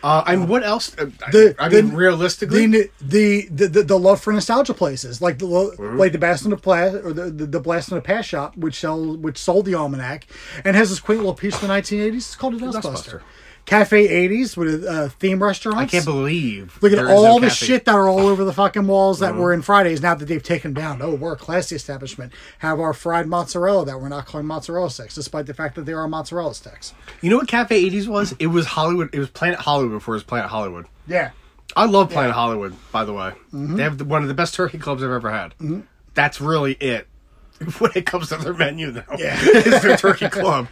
Uh, 0.02 0.24
and 0.28 0.48
what 0.48 0.64
else? 0.64 0.98
Uh, 0.98 1.08
The, 1.32 1.56
I 1.60 1.68
the- 1.68 1.84
mean, 1.84 1.94
realistically, 1.94 2.66
the, 2.68 2.90
the 3.02 3.48
the 3.52 3.68
the 3.68 3.84
the 3.84 4.00
love 4.00 4.22
for 4.22 4.32
nostalgia 4.32 4.74
places 4.74 5.22
like 5.22 5.40
the 5.40 5.46
Mm-hmm. 5.46 5.98
like 5.98 6.14
the 6.14 6.18
Blast 6.18 6.46
in 6.46 6.52
the 6.52 6.58
Pla- 6.58 6.96
or 7.04 7.12
the, 7.12 7.30
the 7.30 7.46
the 7.46 7.60
Blast 7.60 7.90
in 7.92 7.96
the 7.96 8.02
Past 8.02 8.30
shop, 8.30 8.56
which 8.56 8.80
sell 8.80 9.18
which 9.18 9.38
sold 9.38 9.66
the 9.66 9.76
almanac 9.76 10.26
and 10.64 10.78
has 10.78 10.90
this 10.90 11.02
quaint 11.02 11.20
little 11.20 11.34
piece 11.36 11.58
from 11.58 11.68
the 11.68 11.74
1980s. 11.74 12.16
It's 12.16 12.36
called 12.38 12.54
a 12.54 12.58
Dustbuster. 12.60 12.82
Dustbuster. 12.82 13.22
Cafe 13.70 14.08
80s 14.28 14.58
with 14.58 14.84
uh, 14.84 15.10
theme 15.10 15.44
restaurants. 15.44 15.80
I 15.80 15.86
can't 15.86 16.04
believe. 16.06 16.76
Look 16.82 16.92
at 16.92 17.06
all 17.06 17.24
no 17.24 17.40
the 17.40 17.48
cafe. 17.50 17.66
shit 17.68 17.86
that 17.86 17.94
are 17.94 18.08
all 18.10 18.22
over 18.26 18.44
the 18.44 18.52
fucking 18.52 18.88
walls 18.88 19.20
Mm-hmm. 19.22 19.36
that 19.36 19.40
were 19.42 19.54
in 19.54 19.62
Fridays 19.62 20.02
now 20.02 20.16
that 20.16 20.26
they've 20.26 20.42
taken 20.42 20.74
down. 20.74 21.02
Oh, 21.04 21.14
we're 21.14 21.34
a 21.34 21.38
classy 21.38 21.76
establishment. 21.76 22.34
Have 22.60 22.80
our 22.80 22.94
fried 22.94 23.28
mozzarella 23.28 23.86
that 23.86 24.02
we're 24.02 24.10
not 24.10 24.26
calling 24.26 24.48
mozzarella 24.48 24.90
sticks, 24.90 25.14
despite 25.14 25.46
the 25.46 25.54
fact 25.54 25.76
that 25.76 25.86
they 25.86 25.94
are 25.94 26.08
mozzarella 26.08 26.56
sticks. 26.56 26.94
You 27.22 27.30
know 27.30 27.38
what 27.38 27.48
Cafe 27.48 27.90
80s 27.92 28.08
was? 28.08 28.34
It 28.40 28.48
was 28.48 28.66
Hollywood. 28.66 29.14
It 29.14 29.20
was 29.20 29.30
Planet 29.30 29.60
Hollywood 29.60 29.92
before 30.00 30.16
it 30.16 30.18
was 30.18 30.24
Planet 30.24 30.50
Hollywood. 30.50 30.88
Yeah. 31.06 31.30
I 31.76 31.86
love 31.86 32.10
Planet 32.10 32.34
Hollywood, 32.34 32.76
by 32.92 33.06
the 33.06 33.14
way. 33.14 33.30
Mm-hmm. 33.54 33.76
They 33.76 33.84
have 33.84 34.00
the, 34.00 34.06
one 34.06 34.24
of 34.24 34.28
the 34.28 34.34
best 34.34 34.56
turkey 34.56 34.80
clubs 34.80 35.04
I've 35.04 35.12
ever 35.12 35.30
had. 35.30 35.54
That's 36.16 36.42
really 36.42 36.74
it 36.74 37.08
when 37.78 37.92
it 37.94 38.08
comes 38.08 38.30
to 38.30 38.38
their 38.38 38.56
menu, 38.56 38.90
though. 38.90 39.04
Yeah. 39.16 39.38
it's 39.40 39.84
their 39.84 39.96
turkey 39.96 40.28
club. 40.30 40.68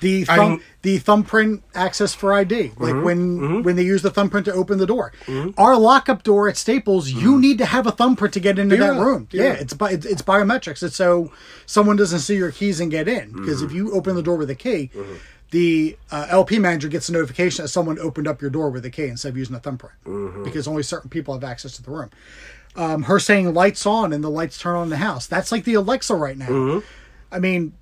The 0.00 0.24
thumb, 0.24 0.60
the 0.82 0.98
thumbprint 0.98 1.62
access 1.74 2.14
for 2.14 2.32
ID, 2.32 2.72
like 2.78 2.92
Mm-hmm. 2.94 3.02
when 3.04 3.62
when 3.62 3.76
they 3.76 3.84
use 3.84 4.02
the 4.02 4.10
thumbprint 4.10 4.44
to 4.46 4.52
open 4.52 4.78
the 4.78 4.86
door. 4.86 5.12
Our 5.56 5.76
lockup 5.78 6.22
door 6.22 6.48
at 6.48 6.56
Staples, 6.56 7.10
you 7.10 7.40
need 7.40 7.58
to 7.58 7.64
have 7.66 7.86
a 7.86 7.92
thumbprint 7.92 8.34
to 8.34 8.40
get 8.40 8.58
into 8.58 8.76
Mm-hmm. 8.76 8.98
That 8.98 9.04
room. 9.04 9.28
You 9.30 9.42
Yeah, 9.44 9.52
it's 9.54 9.72
bi- 9.74 9.90
it's, 9.92 10.04
it's 10.06 10.22
biometrics. 10.22 10.82
It's 10.82 10.96
so 10.96 11.32
someone 11.66 11.96
doesn't 11.96 12.18
see 12.20 12.36
your 12.36 12.50
keys 12.52 12.80
and 12.80 12.90
get 12.90 13.08
in. 13.08 13.32
Because 13.32 13.58
Mm-hmm. 13.58 13.66
if 13.66 13.72
you 13.72 13.92
open 13.92 14.14
the 14.16 14.22
door 14.22 14.36
with 14.36 14.50
a 14.50 14.54
key, 14.54 14.90
the 15.50 15.96
uh, 16.10 16.26
LP 16.30 16.58
manager 16.58 16.88
gets 16.88 17.08
a 17.08 17.12
notification 17.12 17.62
that 17.64 17.68
someone 17.68 17.98
opened 17.98 18.26
up 18.26 18.40
your 18.42 18.50
door 18.50 18.70
with 18.70 18.84
a 18.84 18.90
key 18.90 19.06
instead 19.06 19.28
of 19.28 19.36
using 19.36 19.54
a 19.56 19.60
thumbprint. 19.60 19.94
Mm-hmm. 20.04 20.42
Because 20.44 20.66
only 20.66 20.82
certain 20.82 21.08
people 21.10 21.32
have 21.34 21.44
access 21.44 21.76
to 21.76 21.82
the 21.82 21.90
room. 21.90 22.10
Um, 22.76 23.04
her 23.04 23.20
saying 23.20 23.54
lights 23.54 23.86
on 23.86 24.12
and 24.12 24.24
the 24.24 24.28
lights 24.30 24.58
turn 24.58 24.74
on 24.74 24.84
in 24.84 24.90
the 24.90 24.96
house. 24.96 25.26
That's 25.28 25.52
like 25.52 25.62
the 25.64 25.74
Alexa 25.74 26.14
right 26.16 26.36
now. 26.36 26.48
Mm-hmm. 26.48 26.78
I 27.32 27.38
mean, 27.38 27.72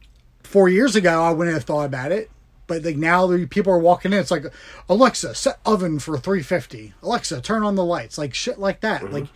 four 0.53 0.69
years 0.69 0.95
ago, 0.95 1.23
I 1.23 1.31
wouldn't 1.33 1.55
have 1.55 1.65
thought 1.65 1.87
about 1.87 2.13
it. 2.13 2.31
But 2.69 2.85
like 2.85 2.97
now, 2.97 3.27
the 3.27 3.47
people 3.47 3.73
are 3.73 3.79
walking 3.79 4.13
in. 4.13 4.19
It's 4.21 4.31
like 4.31 4.45
Alexa, 4.89 5.35
set 5.35 5.59
oven 5.67 5.99
for 5.99 6.17
three 6.17 6.43
fifty. 6.43 6.95
Alexa, 7.03 7.41
turn 7.41 7.65
on 7.65 7.75
the 7.75 7.85
lights. 7.85 8.17
Like 8.19 8.35
shit, 8.35 8.59
like 8.59 8.81
that. 8.83 9.03
Mm-hmm. 9.03 9.13
Like 9.15 9.27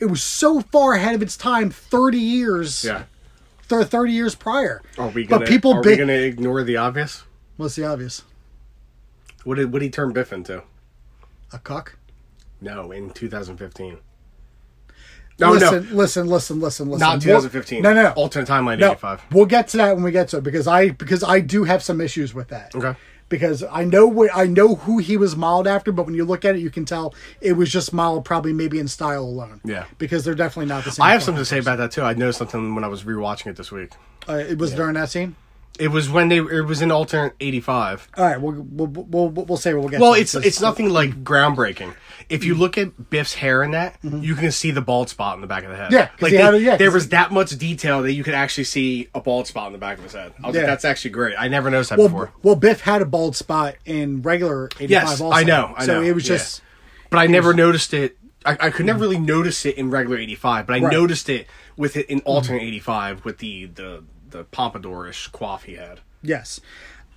it 0.00 0.06
was 0.06 0.22
so 0.22 0.60
far 0.60 0.94
ahead 0.94 1.14
of 1.14 1.22
its 1.22 1.36
time. 1.36 1.70
Thirty 1.70 2.18
years. 2.18 2.84
Yeah. 2.84 3.04
thir- 3.64 3.84
Thirty 3.84 4.12
years 4.12 4.34
prior. 4.34 4.80
Are 4.96 5.08
we 5.08 5.24
gonna, 5.26 5.40
but 5.40 5.48
people, 5.48 5.74
are 5.74 5.82
bi- 5.82 5.90
we 5.90 5.96
gonna 5.98 6.12
ignore 6.14 6.62
the 6.64 6.78
obvious? 6.78 7.24
what's 7.58 7.76
the 7.76 7.84
obvious? 7.84 8.22
What 9.44 9.56
did, 9.56 9.72
what 9.72 9.80
did 9.80 9.86
he 9.86 9.90
turn 9.90 10.12
Biff 10.12 10.32
into? 10.32 10.62
A 11.52 11.58
cuck. 11.58 11.96
No, 12.60 12.90
in 12.92 13.10
2015. 13.10 13.98
No, 15.40 15.52
listen, 15.52 15.88
no. 15.90 15.96
listen, 15.96 16.26
listen, 16.28 16.60
listen, 16.60 16.86
listen. 16.90 17.00
Not 17.00 17.12
We'll- 17.24 17.40
2015. 17.40 17.82
No, 17.82 17.92
no, 17.92 18.02
no. 18.02 18.10
Alternate 18.10 18.48
timeline 18.48 18.78
No, 18.78 18.92
85. 18.92 19.22
we'll 19.32 19.46
get 19.46 19.68
to 19.68 19.76
that 19.78 19.94
when 19.94 20.04
we 20.04 20.10
get 20.12 20.28
to 20.28 20.38
it 20.38 20.44
because 20.44 20.66
I 20.66 20.90
because 20.90 21.22
I 21.24 21.40
do 21.40 21.64
have 21.64 21.82
some 21.82 22.00
issues 22.00 22.34
with 22.34 22.48
that. 22.48 22.74
Okay. 22.74 22.94
Because 23.28 23.62
I 23.70 23.84
know 23.84 24.06
what 24.08 24.30
I 24.34 24.46
know 24.46 24.74
who 24.74 24.98
he 24.98 25.16
was 25.16 25.36
modeled 25.36 25.68
after, 25.68 25.92
but 25.92 26.04
when 26.04 26.14
you 26.16 26.24
look 26.24 26.44
at 26.44 26.56
it, 26.56 26.58
you 26.60 26.70
can 26.70 26.84
tell 26.84 27.14
it 27.40 27.52
was 27.52 27.70
just 27.70 27.92
modeled 27.92 28.24
probably 28.24 28.52
maybe 28.52 28.78
in 28.80 28.88
style 28.88 29.22
alone. 29.22 29.60
Yeah. 29.64 29.84
Because 29.98 30.24
they're 30.24 30.34
definitely 30.34 30.66
not 30.68 30.84
the 30.84 30.90
same. 30.90 31.04
I 31.04 31.12
have 31.12 31.22
something 31.22 31.40
to 31.40 31.44
say 31.44 31.58
about 31.58 31.78
that 31.78 31.92
too. 31.92 32.02
I 32.02 32.12
noticed 32.14 32.38
something 32.38 32.74
when 32.74 32.82
I 32.84 32.88
was 32.88 33.04
rewatching 33.04 33.46
it 33.46 33.56
this 33.56 33.70
week. 33.70 33.92
Uh, 34.28 34.34
it 34.34 34.58
was 34.58 34.72
during 34.74 34.94
that 34.94 35.10
scene. 35.10 35.36
It 35.80 35.88
was 35.88 36.10
when 36.10 36.28
they 36.28 36.36
it 36.38 36.66
was 36.66 36.82
in 36.82 36.92
alternate 36.92 37.34
85. 37.40 38.08
All 38.16 38.24
right, 38.24 38.40
we'll 38.40 38.52
we'll 38.52 38.86
we'll, 38.88 39.28
we'll 39.30 39.56
say 39.56 39.72
we'll 39.74 39.88
get. 39.88 40.00
Well, 40.00 40.14
it's 40.14 40.34
it's 40.34 40.60
nothing 40.60 40.90
like 40.90 41.24
groundbreaking. 41.24 41.94
If 42.28 42.44
you 42.44 42.54
look 42.54 42.78
at 42.78 43.10
Biff's 43.10 43.34
hair 43.34 43.62
in 43.62 43.72
that, 43.72 43.96
you 44.02 44.34
can 44.36 44.52
see 44.52 44.70
the 44.70 44.80
bald 44.80 45.08
spot 45.08 45.34
in 45.34 45.40
the 45.40 45.46
back 45.48 45.64
of 45.64 45.70
the 45.70 45.76
head. 45.76 45.86
Mm-hmm. 45.86 45.94
Yeah, 45.94 46.08
like 46.20 46.30
he 46.32 46.36
they- 46.36 46.42
had 46.42 46.60
yeah, 46.62 46.76
there 46.76 46.90
was 46.92 47.08
that 47.08 47.32
much 47.32 47.50
detail 47.58 48.02
that 48.02 48.12
you 48.12 48.22
could 48.22 48.34
actually 48.34 48.64
see 48.64 49.08
a 49.14 49.20
bald 49.20 49.46
spot 49.46 49.66
in 49.66 49.72
the 49.72 49.78
back 49.78 49.98
of 49.98 50.04
his 50.04 50.12
head. 50.12 50.32
I 50.42 50.46
was 50.48 50.54
Yeah. 50.54 50.62
like, 50.62 50.66
that's 50.70 50.84
actually 50.84 51.10
great. 51.12 51.34
I 51.38 51.48
never 51.48 51.70
noticed 51.70 51.90
that 51.90 51.98
Well, 51.98 52.08
before. 52.08 52.32
well, 52.42 52.56
Biff 52.56 52.82
had 52.82 53.02
a 53.02 53.06
bald 53.06 53.34
spot 53.34 53.74
in 53.84 54.22
regular 54.22 54.66
eighty 54.78 54.94
five. 54.94 55.08
Yes, 55.08 55.20
also. 55.20 55.30
I 55.32 55.42
know, 55.42 55.74
I 55.76 55.86
so 55.86 55.94
know, 56.00 56.06
it 56.06 56.12
was 56.14 56.28
yeah. 56.28 56.36
just 56.36 56.62
But 57.08 57.18
I 57.18 57.26
never 57.26 57.52
noticed 57.54 57.94
it 57.94 58.16
I, 58.44 58.56
I 58.58 58.70
could 58.70 58.86
never 58.86 59.00
really 59.00 59.18
notice 59.18 59.66
it 59.66 59.76
in 59.76 59.90
regular 59.90 60.16
85, 60.16 60.66
but 60.66 60.72
I 60.74 60.80
Right. 60.80 60.92
noticed 60.92 61.28
it 61.28 61.46
with 61.76 61.94
it 61.98 62.06
in 62.08 62.20
alternate 62.20 62.62
85 62.62 63.22
with 63.24 63.36
the 63.38 63.66
the 63.66 64.02
the 64.30 64.44
pompadour-ish 64.44 65.30
coif 65.30 65.62
he 65.64 65.74
had. 65.74 66.00
Yes. 66.22 66.60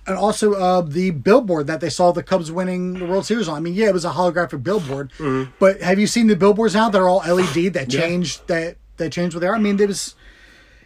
And 0.06 0.16
also 0.16 0.52
uh, 0.54 0.82
the 0.82 1.10
billboard 1.10 1.66
that 1.66 1.80
they 1.80 1.88
saw 1.88 2.12
the 2.12 2.22
Cubs 2.22 2.52
winning 2.52 2.94
the 2.94 3.06
World 3.06 3.24
Series 3.24 3.48
on. 3.48 3.56
I 3.56 3.60
mean, 3.60 3.74
yeah, 3.74 3.86
it 3.86 3.94
was 3.94 4.04
a 4.04 4.10
holographic 4.10 4.62
billboard, 4.62 5.10
but 5.58 5.80
have 5.80 5.98
you 5.98 6.06
seen 6.06 6.26
the 6.26 6.36
billboards 6.36 6.74
now? 6.74 6.90
They're 6.90 7.08
all 7.08 7.22
LED 7.26 7.72
that 7.74 7.92
Yeah. 7.92 8.00
changed 8.00 8.46
that 8.48 8.76
that 8.98 9.10
changed 9.12 9.34
what 9.34 9.40
they 9.40 9.46
are. 9.46 9.54
I 9.54 9.58
mean, 9.58 9.80
it 9.80 9.88
was 9.88 10.14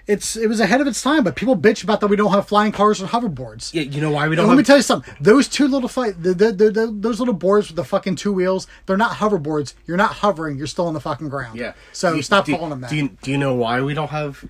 it's 0.07 0.37
it 0.37 0.47
was 0.49 0.61
ahead 0.61 0.81
of 0.81 0.87
its 0.87 1.03
time, 1.03 1.25
but 1.25 1.35
people 1.37 1.57
bitch 1.57 1.83
about 1.83 2.01
that 2.01 2.07
we 2.07 2.15
don't 2.17 2.31
have 2.31 2.47
flying 2.49 2.71
cars 2.73 3.03
or 3.03 3.07
hoverboards. 3.09 3.75
Yeah, 3.75 3.83
you 3.83 4.01
know 4.01 4.11
why 4.13 4.29
we 4.29 4.37
don't 4.37 4.47
let 4.49 4.57
me 4.57 4.63
tell 4.63 4.77
you 4.77 4.83
something. 4.83 5.13
Those 5.21 5.49
two 5.49 5.67
little 5.69 5.89
fight, 5.89 6.23
the, 6.23 6.33
the, 6.33 6.53
the, 6.53 6.71
the, 6.71 6.87
those 6.87 7.19
little 7.19 7.35
boards 7.35 7.67
with 7.69 7.77
the 7.77 7.85
fucking 7.85 8.17
two 8.17 8.33
wheels, 8.33 8.67
they're 8.87 8.97
not 8.97 9.17
hoverboards. 9.17 9.75
You're 9.87 9.97
not 9.99 10.13
hovering. 10.15 10.57
You're 10.57 10.67
still 10.69 10.87
on 10.87 10.95
the 10.95 11.01
fucking 11.01 11.29
ground. 11.29 11.59
Yeah. 11.59 11.75
So 11.93 12.15
Do 12.15 12.23
stop 12.23 12.47
do, 12.47 12.53
calling 12.55 12.71
them 12.71 12.81
that. 12.83 12.91
Do 12.91 12.97
you, 12.97 13.09
do 13.21 13.31
you 13.33 13.37
know 13.37 13.53
why 13.55 13.83
we 13.83 13.93
don't 13.95 14.09
have 14.11 14.45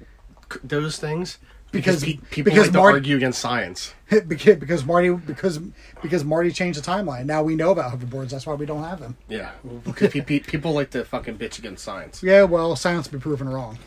those 0.62 0.98
things? 0.98 1.38
Because- 1.70 2.02
pe- 2.02 2.18
people 2.30 2.50
because 2.50 2.68
like 2.68 2.72
to 2.72 2.80
argue 2.80 3.16
against 3.16 3.40
science. 3.40 3.94
because 4.26 4.56
because 4.56 4.84
Marty 4.84 5.10
because 5.10 5.58
because 6.02 6.24
Marty 6.24 6.50
changed 6.50 6.82
the 6.82 6.90
timeline. 6.90 7.26
Now 7.26 7.42
we 7.42 7.56
know 7.56 7.70
about 7.70 7.98
hoverboards. 7.98 8.30
That's 8.30 8.46
why 8.46 8.54
we 8.54 8.64
don't 8.64 8.82
have 8.82 9.00
them. 9.00 9.16
Yeah, 9.28 9.52
because 9.84 10.12
pe- 10.12 10.22
pe- 10.22 10.38
people 10.40 10.72
like 10.72 10.90
to 10.90 11.04
fucking 11.04 11.36
bitch 11.36 11.58
against 11.58 11.84
science. 11.84 12.22
Yeah, 12.22 12.44
well, 12.44 12.74
science 12.74 13.10
will 13.10 13.18
be 13.18 13.22
proven 13.22 13.48
wrong. 13.48 13.78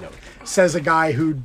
No. 0.00 0.08
Says 0.44 0.74
a 0.74 0.80
guy 0.80 1.12
who 1.12 1.40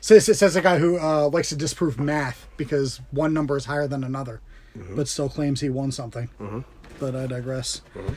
says 0.00 0.26
says 0.38 0.54
a 0.54 0.60
guy 0.62 0.78
who 0.78 0.98
uh, 0.98 1.28
likes 1.28 1.48
to 1.48 1.56
disprove 1.56 1.98
math 1.98 2.46
because 2.56 3.00
one 3.10 3.32
number 3.32 3.56
is 3.56 3.64
higher 3.64 3.88
than 3.88 4.04
another, 4.04 4.40
mm-hmm. 4.76 4.94
but 4.96 5.08
still 5.08 5.28
claims 5.28 5.60
he 5.60 5.70
won 5.70 5.90
something. 5.92 6.28
Mm-hmm. 6.40 6.60
But 7.00 7.16
I 7.16 7.26
digress. 7.26 7.80
Mm-hmm. 7.94 8.14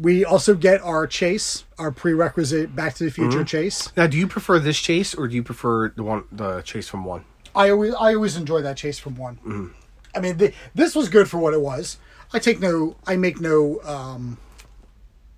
We 0.00 0.24
also 0.24 0.54
get 0.54 0.80
our 0.82 1.08
chase, 1.08 1.64
our 1.76 1.90
prerequisite 1.90 2.76
Back 2.76 2.94
to 2.94 3.04
the 3.04 3.10
Future 3.10 3.42
chase. 3.44 3.90
Now, 3.96 4.06
do 4.06 4.16
you 4.16 4.28
prefer 4.28 4.60
this 4.60 4.78
chase 4.78 5.12
or 5.12 5.26
do 5.26 5.34
you 5.34 5.42
prefer 5.42 5.88
the 5.90 6.04
one 6.04 6.24
the 6.30 6.62
chase 6.62 6.88
from 6.88 7.04
one? 7.04 7.24
I 7.54 7.70
always 7.70 7.94
I 7.94 8.14
always 8.14 8.36
enjoy 8.36 8.62
that 8.62 8.76
chase 8.76 8.98
from 8.98 9.16
one. 9.16 9.74
I 10.14 10.20
mean, 10.20 10.38
th 10.38 10.54
this 10.74 10.94
was 10.94 11.08
good 11.08 11.28
for 11.28 11.38
what 11.38 11.52
it 11.52 11.60
was. 11.60 11.98
I 12.32 12.38
take 12.38 12.60
no, 12.60 12.96
I 13.06 13.16
make 13.16 13.40
no, 13.40 13.80
um, 13.82 14.38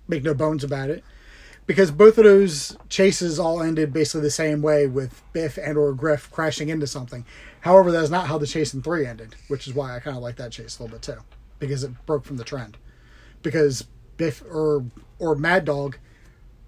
make 0.07 0.23
no 0.23 0.33
bones 0.33 0.63
about 0.63 0.89
it, 0.89 1.03
because 1.65 1.89
both 1.89 2.17
of 2.17 2.25
those 2.25 2.77
chases 2.89 3.39
all 3.39 3.63
ended 3.63 3.93
basically 3.93 4.21
the 4.21 4.29
same 4.29 4.61
way 4.61 4.87
with 4.87 5.23
Biff 5.33 5.57
and 5.57 5.77
or 5.77 5.93
Griff 5.93 6.29
crashing 6.29 6.69
into 6.69 6.85
something. 6.85 7.25
However, 7.61 7.91
that's 7.91 8.09
not 8.09 8.27
how 8.27 8.37
the 8.37 8.45
chase 8.45 8.73
in 8.73 8.81
three 8.81 9.05
ended, 9.07 9.35
which 9.47 9.67
is 9.67 9.73
why 9.73 9.95
I 9.95 9.99
kind 9.99 10.17
of 10.17 10.21
like 10.21 10.35
that 10.35 10.51
chase 10.51 10.77
a 10.77 10.83
little 10.83 10.97
bit 10.97 11.01
too, 11.01 11.21
because 11.59 11.83
it 11.83 12.05
broke 12.05 12.25
from 12.25 12.37
the 12.37 12.43
trend. 12.43 12.77
Because 13.41 13.87
Biff 14.21 14.43
or 14.43 14.85
or 15.17 15.35
Mad 15.35 15.65
Dog 15.65 15.97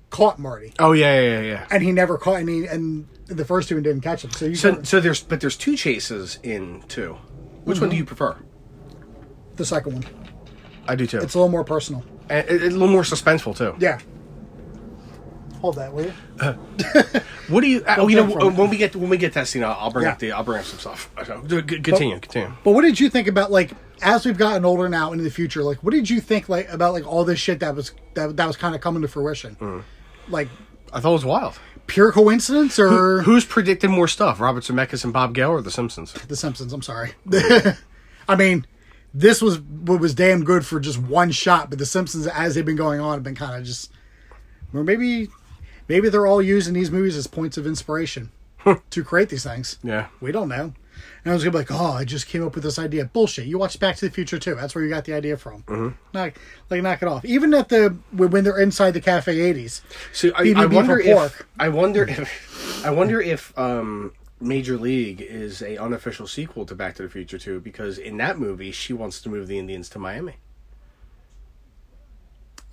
caught 0.09 0.39
Marty, 0.39 0.73
Oh 0.79 0.91
yeah, 0.93 1.19
yeah, 1.21 1.29
yeah. 1.29 1.41
yeah. 1.41 1.67
and 1.69 1.83
he 1.83 1.91
never 1.91 2.17
caught 2.17 2.39
any, 2.39 2.65
and 2.65 3.07
the 3.27 3.45
first 3.45 3.69
two 3.69 3.79
didn't 3.81 4.01
catch 4.01 4.23
him. 4.23 4.31
So 4.31 4.45
you 4.45 4.55
So, 4.55 4.81
so 4.83 4.99
there's 4.99 5.21
but 5.21 5.39
there's 5.39 5.55
two 5.57 5.75
chases 5.77 6.39
in 6.41 6.81
two. 6.87 7.13
Which 7.63 7.79
one 7.79 7.89
do 7.89 7.95
you 7.95 8.05
prefer? 8.05 8.35
the 9.55 9.65
second 9.65 9.93
one. 9.93 10.05
I 10.87 10.95
do 10.95 11.05
too. 11.05 11.19
It's 11.19 11.35
a 11.35 11.37
little 11.37 11.51
more 11.51 11.63
personal. 11.63 12.03
and, 12.29 12.47
and 12.47 12.61
a 12.61 12.69
little 12.71 12.87
more 12.87 13.03
suspenseful 13.03 13.55
too. 13.55 13.75
Yeah. 13.79 13.99
Hold 15.61 15.75
that, 15.75 15.93
will 15.93 16.05
you? 16.05 16.13
What 17.49 17.59
do 17.61 17.67
you? 17.67 17.83
Uh, 17.85 18.07
you 18.07 18.15
know, 18.15 18.27
take 18.27 18.39
from 18.39 18.55
when 18.55 18.69
we 18.69 18.77
get 18.77 18.95
when 18.95 19.09
we 19.09 19.17
get 19.17 19.33
to 19.33 19.39
that 19.39 19.47
scene, 19.47 19.63
I'll, 19.65 19.73
I'll 19.79 19.91
bring 19.91 20.05
Yeah. 20.05 20.13
up 20.13 20.19
the 20.19 20.31
I'll 20.31 20.43
bring 20.45 20.59
up 20.59 20.65
some 20.65 20.79
stuff. 20.79 21.09
Okay. 21.17 21.61
G- 21.61 21.81
Continue, 21.81 22.19
continue. 22.19 22.51
But 22.63 22.71
what 22.71 22.81
did 22.83 22.99
you 22.99 23.09
think 23.09 23.27
about 23.27 23.51
like 23.51 23.71
as 24.03 24.25
we've 24.25 24.37
gotten 24.37 24.65
older 24.65 24.89
now 24.89 25.11
into 25.11 25.23
the 25.23 25.31
future? 25.31 25.63
Like, 25.63 25.83
what 25.83 25.91
did 25.91 26.09
you 26.09 26.19
think 26.21 26.49
like 26.49 26.69
about 26.71 26.93
like 26.93 27.05
all 27.07 27.23
this 27.25 27.39
shit 27.39 27.59
that 27.61 27.75
was 27.75 27.91
that 28.15 28.37
that 28.37 28.45
was 28.47 28.57
kind 28.57 28.75
of 28.75 28.81
coming 28.81 29.01
to 29.01 29.07
fruition? 29.07 29.55
Mm. 29.55 29.83
Like 30.29 30.49
I 30.91 30.99
thought 30.99 31.09
it 31.09 31.13
was 31.13 31.25
wild. 31.25 31.59
pure 31.87 32.11
coincidence 32.11 32.77
or 32.79 33.21
Who's 33.23 33.45
predicted 33.45 33.89
more 33.89 34.07
stuff? 34.07 34.39
Robert 34.39 34.63
Zemeckis 34.63 35.03
and 35.03 35.11
Bob 35.11 35.33
Gale 35.33 35.51
or 35.51 35.61
The 35.61 35.71
Simpsons? 35.71 36.13
The 36.13 36.35
Simpsons? 36.35 36.71
I'm 36.73 36.81
sorry. 36.81 37.13
I 38.27 38.35
mean, 38.37 38.65
this 39.13 39.41
was 39.41 39.59
what 39.59 39.99
was 39.99 40.13
damn 40.13 40.43
good 40.43 40.65
for 40.65 40.79
just 40.79 40.97
one 40.99 41.31
shot, 41.31 41.69
but 41.69 41.79
The 41.79 41.85
Simpsons, 41.85 42.27
as 42.27 42.55
they've 42.55 42.65
been 42.65 42.75
going 42.75 42.99
on, 42.99 43.15
have 43.15 43.23
been 43.23 43.35
kind 43.35 43.55
of 43.59 43.65
just, 43.65 43.91
or 44.73 44.83
maybe, 44.83 45.29
maybe 45.87 46.09
they're 46.09 46.27
all 46.27 46.41
using 46.41 46.73
these 46.73 46.89
movies 46.91 47.17
as 47.17 47.27
points 47.27 47.57
of 47.57 47.67
inspiration 47.67 48.31
to 48.91 49.03
create 49.03 49.29
these 49.29 49.43
things. 49.43 49.77
Yeah. 49.83 50.07
We 50.21 50.31
don't 50.31 50.47
know. 50.49 50.73
And 51.23 51.31
I 51.31 51.33
was 51.33 51.43
gonna 51.43 51.51
be 51.51 51.57
like, 51.59 51.71
oh, 51.71 51.93
I 51.93 52.05
just 52.05 52.27
came 52.27 52.45
up 52.45 52.55
with 52.55 52.63
this 52.63 52.77
idea. 52.77 53.05
Bullshit. 53.05 53.45
You 53.45 53.57
watched 53.57 53.79
Back 53.79 53.95
to 53.97 54.05
the 54.05 54.11
Future 54.11 54.39
too. 54.39 54.55
That's 54.55 54.75
where 54.75 54.83
you 54.83 54.89
got 54.89 55.05
the 55.05 55.13
idea 55.13 55.37
from. 55.37 55.63
Mm-hmm. 55.63 55.89
Knock, 56.13 56.33
like, 56.69 56.81
knock 56.81 57.01
it 57.01 57.07
off. 57.07 57.25
Even 57.25 57.53
at 57.53 57.69
the 57.69 57.97
when 58.11 58.43
they're 58.43 58.59
inside 58.59 58.91
the 58.91 59.01
Cafe 59.01 59.35
80s. 59.35 59.81
So 60.11 60.31
I, 60.35 60.53
I 60.55 60.65
wonder 60.65 60.99
if 60.99 61.15
pork. 61.15 61.47
I 61.59 61.69
wonder 61.69 62.03
if 62.03 62.85
I 62.85 62.91
wonder 62.91 63.21
if 63.21 63.57
um, 63.57 64.13
Major 64.39 64.77
League 64.77 65.21
is 65.21 65.61
a 65.61 65.77
unofficial 65.77 66.27
sequel 66.27 66.65
to 66.65 66.75
Back 66.75 66.95
to 66.95 67.03
the 67.03 67.09
Future 67.09 67.37
too, 67.37 67.59
because 67.59 67.97
in 67.97 68.17
that 68.17 68.37
movie 68.37 68.71
she 68.71 68.93
wants 68.93 69.21
to 69.21 69.29
move 69.29 69.47
the 69.47 69.57
Indians 69.57 69.89
to 69.89 69.99
Miami. 69.99 70.35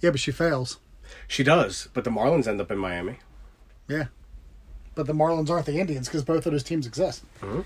Yeah, 0.01 0.11
but 0.11 0.21
she 0.21 0.33
fails. 0.33 0.79
She 1.29 1.43
does, 1.43 1.89
but 1.93 2.05
the 2.05 2.11
Marlins 2.11 2.47
end 2.47 2.61
up 2.61 2.71
in 2.71 2.79
Miami. 2.79 3.19
Yeah. 3.89 4.07
But 4.95 5.07
the 5.07 5.13
Marlins 5.13 5.51
aren't 5.51 5.67
the 5.67 5.79
Indians 5.79 6.09
because 6.09 6.25
both 6.25 6.47
of 6.47 6.53
those 6.53 6.63
teams 6.63 6.87
exist. 6.87 7.25
Mm-hmm. 7.41 7.61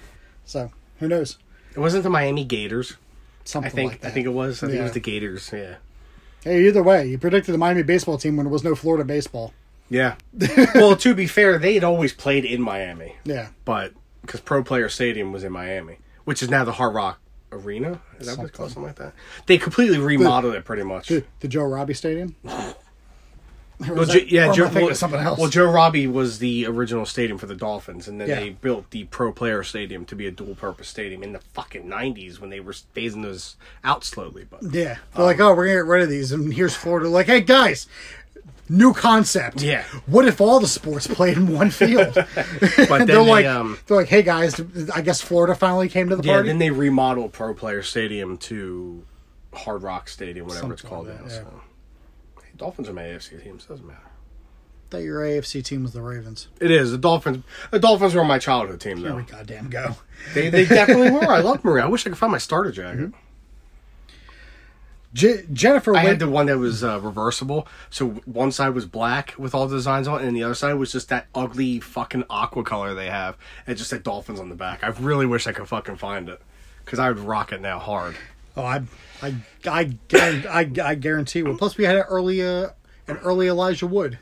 So 0.45 0.71
who 1.01 1.09
knows? 1.09 1.39
It 1.75 1.81
wasn't 1.81 2.05
the 2.05 2.11
Miami 2.11 2.45
Gators. 2.45 2.97
Something 3.45 3.71
I 3.71 3.75
think 3.75 3.93
like. 3.93 4.05
I 4.05 4.11
think 4.11 4.27
it 4.27 4.31
was. 4.31 4.63
I 4.63 4.69
think 4.69 4.79
it 4.81 4.83
was 4.83 4.93
the 4.93 5.01
Gators. 5.01 5.51
Yeah. 5.53 5.77
Hey, 6.43 6.67
either 6.67 6.83
way, 6.83 7.07
you 7.07 7.19
predicted 7.19 7.55
the 7.55 7.59
Miami 7.59 7.83
baseball 7.83 8.19
team 8.19 8.37
when 8.37 8.45
there 8.45 8.53
was 8.53 8.65
no 8.65 8.75
Florida 8.75 9.05
baseball. 9.05 9.53
Yeah. 9.89 10.17
well, 10.75 10.97
to 10.97 11.15
be 11.15 11.27
fair, 11.27 11.59
they 11.59 11.75
had 11.75 11.85
always 11.85 12.13
played 12.13 12.45
in 12.45 12.61
Miami, 12.61 13.17
Yeah. 13.25 13.49
but 13.65 13.93
because 14.23 14.41
Pro 14.41 14.63
Player 14.63 14.89
Stadium 14.89 15.33
was 15.33 15.45
in 15.45 15.53
Miami, 15.53 15.99
which 16.25 16.43
is 16.43 16.51
now 16.51 16.65
the 16.65 16.73
Hard 16.73 16.95
Rock 16.95 17.21
Arena. 17.53 18.01
Is 18.19 18.27
that 18.27 18.39
what 18.39 18.49
it's 18.49 18.57
called? 18.57 18.71
Something 18.71 18.85
like 18.89 18.97
that. 18.97 19.13
They 19.47 19.59
completely 19.59 19.99
remodeled 19.99 20.55
it 20.55 20.65
pretty 20.65 20.83
much. 20.83 21.09
The, 21.09 21.25
the 21.41 21.49
Joe 21.49 21.65
Robbie 21.65 21.95
Stadium. 21.95 22.37
Well, 23.81 24.05
that- 24.07 24.31
yeah, 24.31 24.53
Joe, 24.53 24.71
well, 24.73 24.95
something 24.95 25.21
else. 25.21 25.39
well, 25.39 25.49
Joe 25.51 25.71
Robbie 25.71 26.07
was 26.07 26.39
the 26.39 26.65
original 26.67 27.05
stadium 27.07 27.39
for 27.39 27.47
the 27.47 27.57
Dolphins, 27.57 28.07
and 28.07 28.21
then 28.21 28.29
Yeah. 28.29 28.41
they 28.41 28.51
built 28.51 28.91
the 28.91 29.05
Pro 29.05 29.33
Player 29.33 29.63
Stadium 29.65 30.05
to 30.07 30.15
be 30.15 30.27
a 30.27 30.31
dual-purpose 30.31 30.89
stadium 30.89 31.23
in 31.23 31.33
the 31.33 31.41
fucking 31.55 31.89
'90s 31.89 32.41
when 32.41 32.51
they 32.51 32.61
were 32.61 32.73
phasing 32.73 33.23
those 33.23 33.57
out 33.83 34.05
slowly. 34.05 34.47
But 34.49 34.63
yeah, 34.73 34.99
they're 35.15 35.25
like, 35.25 35.41
oh, 35.41 35.55
we're 35.55 35.67
gonna 35.67 35.79
get 35.79 35.87
rid 35.87 36.03
of 36.03 36.09
these, 36.09 36.31
and 36.31 36.55
here's 36.55 36.75
Florida. 36.77 37.09
Like, 37.09 37.27
hey 37.27 37.41
guys, 37.41 37.89
new 38.69 38.93
concept. 38.95 39.61
Yeah. 39.61 39.83
What 40.07 40.27
if 40.27 40.41
all 40.41 40.61
the 40.61 40.69
sports 40.69 41.07
played 41.09 41.37
in 41.37 41.53
one 41.53 41.71
field? 41.71 42.15
but 42.15 42.29
then 42.35 42.89
they're 42.89 43.07
they, 43.07 43.19
like, 43.19 43.47
um, 43.47 43.79
they're 43.87 43.97
like, 43.97 44.09
hey 44.09 44.23
guys, 44.23 44.61
I 44.95 45.01
guess 45.03 45.21
Florida 45.21 45.55
finally 45.55 45.89
came 45.89 46.09
to 46.11 46.17
the 46.17 46.23
yeah, 46.23 46.35
party. 46.35 46.49
then 46.49 46.59
they 46.59 46.71
remodeled 46.71 47.33
Pro 47.33 47.53
Player 47.55 47.83
Stadium 47.83 48.37
to 48.39 49.03
Hard 49.53 49.83
Rock 49.83 50.09
Stadium, 50.09 50.47
whatever 50.47 50.73
it's 50.75 50.83
called 50.83 51.09
like 51.09 51.19
now. 51.21 51.25
that, 51.27 51.31
So. 51.33 51.61
Dolphins 52.57 52.89
are 52.89 52.93
my 52.93 53.03
AFC 53.03 53.43
teams. 53.43 53.65
Doesn't 53.67 53.87
matter. 53.87 54.01
thought 54.91 54.99
your 55.03 55.21
AFC 55.21 55.65
team 55.65 55.83
was 55.83 55.93
the 55.93 56.03
Ravens. 56.03 56.49
It 56.61 56.71
is 56.71 56.93
the 56.93 56.99
Dolphins. 56.99 57.45
The 57.71 57.79
Dolphins 57.81 58.15
were 58.15 58.25
my 58.25 58.39
childhood 58.39 58.81
team, 58.81 59.01
though. 59.01 59.09
Here 59.09 59.17
we 59.17 59.23
goddamn 59.25 59.69
go. 59.71 59.97
They 60.35 60.49
they 60.51 60.65
definitely 60.65 61.11
were. 61.11 61.27
I 61.31 61.41
love 61.41 61.65
Maria. 61.65 61.85
I 61.85 61.89
wish 61.89 62.07
I 62.07 62.11
could 62.11 62.19
find 62.19 62.33
my 62.33 62.39
starter 62.39 62.71
jacket. 62.71 63.13
J- 65.13 65.45
Jennifer, 65.53 65.93
I 65.93 65.99
Wade- 66.01 66.07
had 66.09 66.19
the 66.19 66.29
one 66.29 66.47
that 66.47 66.59
was 66.59 66.83
uh, 66.83 66.99
reversible, 67.01 67.69
so 67.89 68.09
one 68.25 68.51
side 68.51 68.71
was 68.71 68.85
black 68.85 69.35
with 69.39 69.55
all 69.55 69.69
the 69.69 69.77
designs 69.77 70.09
on, 70.09 70.21
it, 70.23 70.27
and 70.27 70.37
the 70.37 70.43
other 70.43 70.55
side 70.57 70.75
was 70.75 70.91
just 70.91 71.09
that 71.11 71.29
ugly 71.37 71.79
fucking 71.79 72.25
aqua 72.29 72.65
color 72.65 72.95
they 72.95 73.07
have, 73.07 73.37
and 73.65 73.77
just 73.79 73.91
said 73.91 74.03
dolphins 74.03 74.41
on 74.41 74.49
the 74.49 74.57
back. 74.57 74.83
I 74.83 74.89
really 74.89 75.25
wish 75.27 75.47
I 75.47 75.53
could 75.53 75.69
fucking 75.69 75.97
find 75.99 76.29
it, 76.29 76.41
because 76.85 76.99
I 76.99 77.09
would 77.09 77.21
rock 77.21 77.53
it 77.53 77.61
now 77.61 77.79
hard. 77.79 78.17
Oh, 78.57 78.65
I, 78.65 78.83
I, 79.23 79.35
I, 79.67 79.97
I, 80.13 80.71
I 80.83 80.95
guarantee. 80.95 81.43
Well, 81.43 81.57
plus 81.57 81.77
we 81.77 81.85
had 81.85 81.97
an 81.97 82.03
early, 82.03 82.43
uh, 82.43 82.69
an 83.09 83.17
early 83.19 83.49
Elijah 83.49 83.87
Wood, 83.87 84.19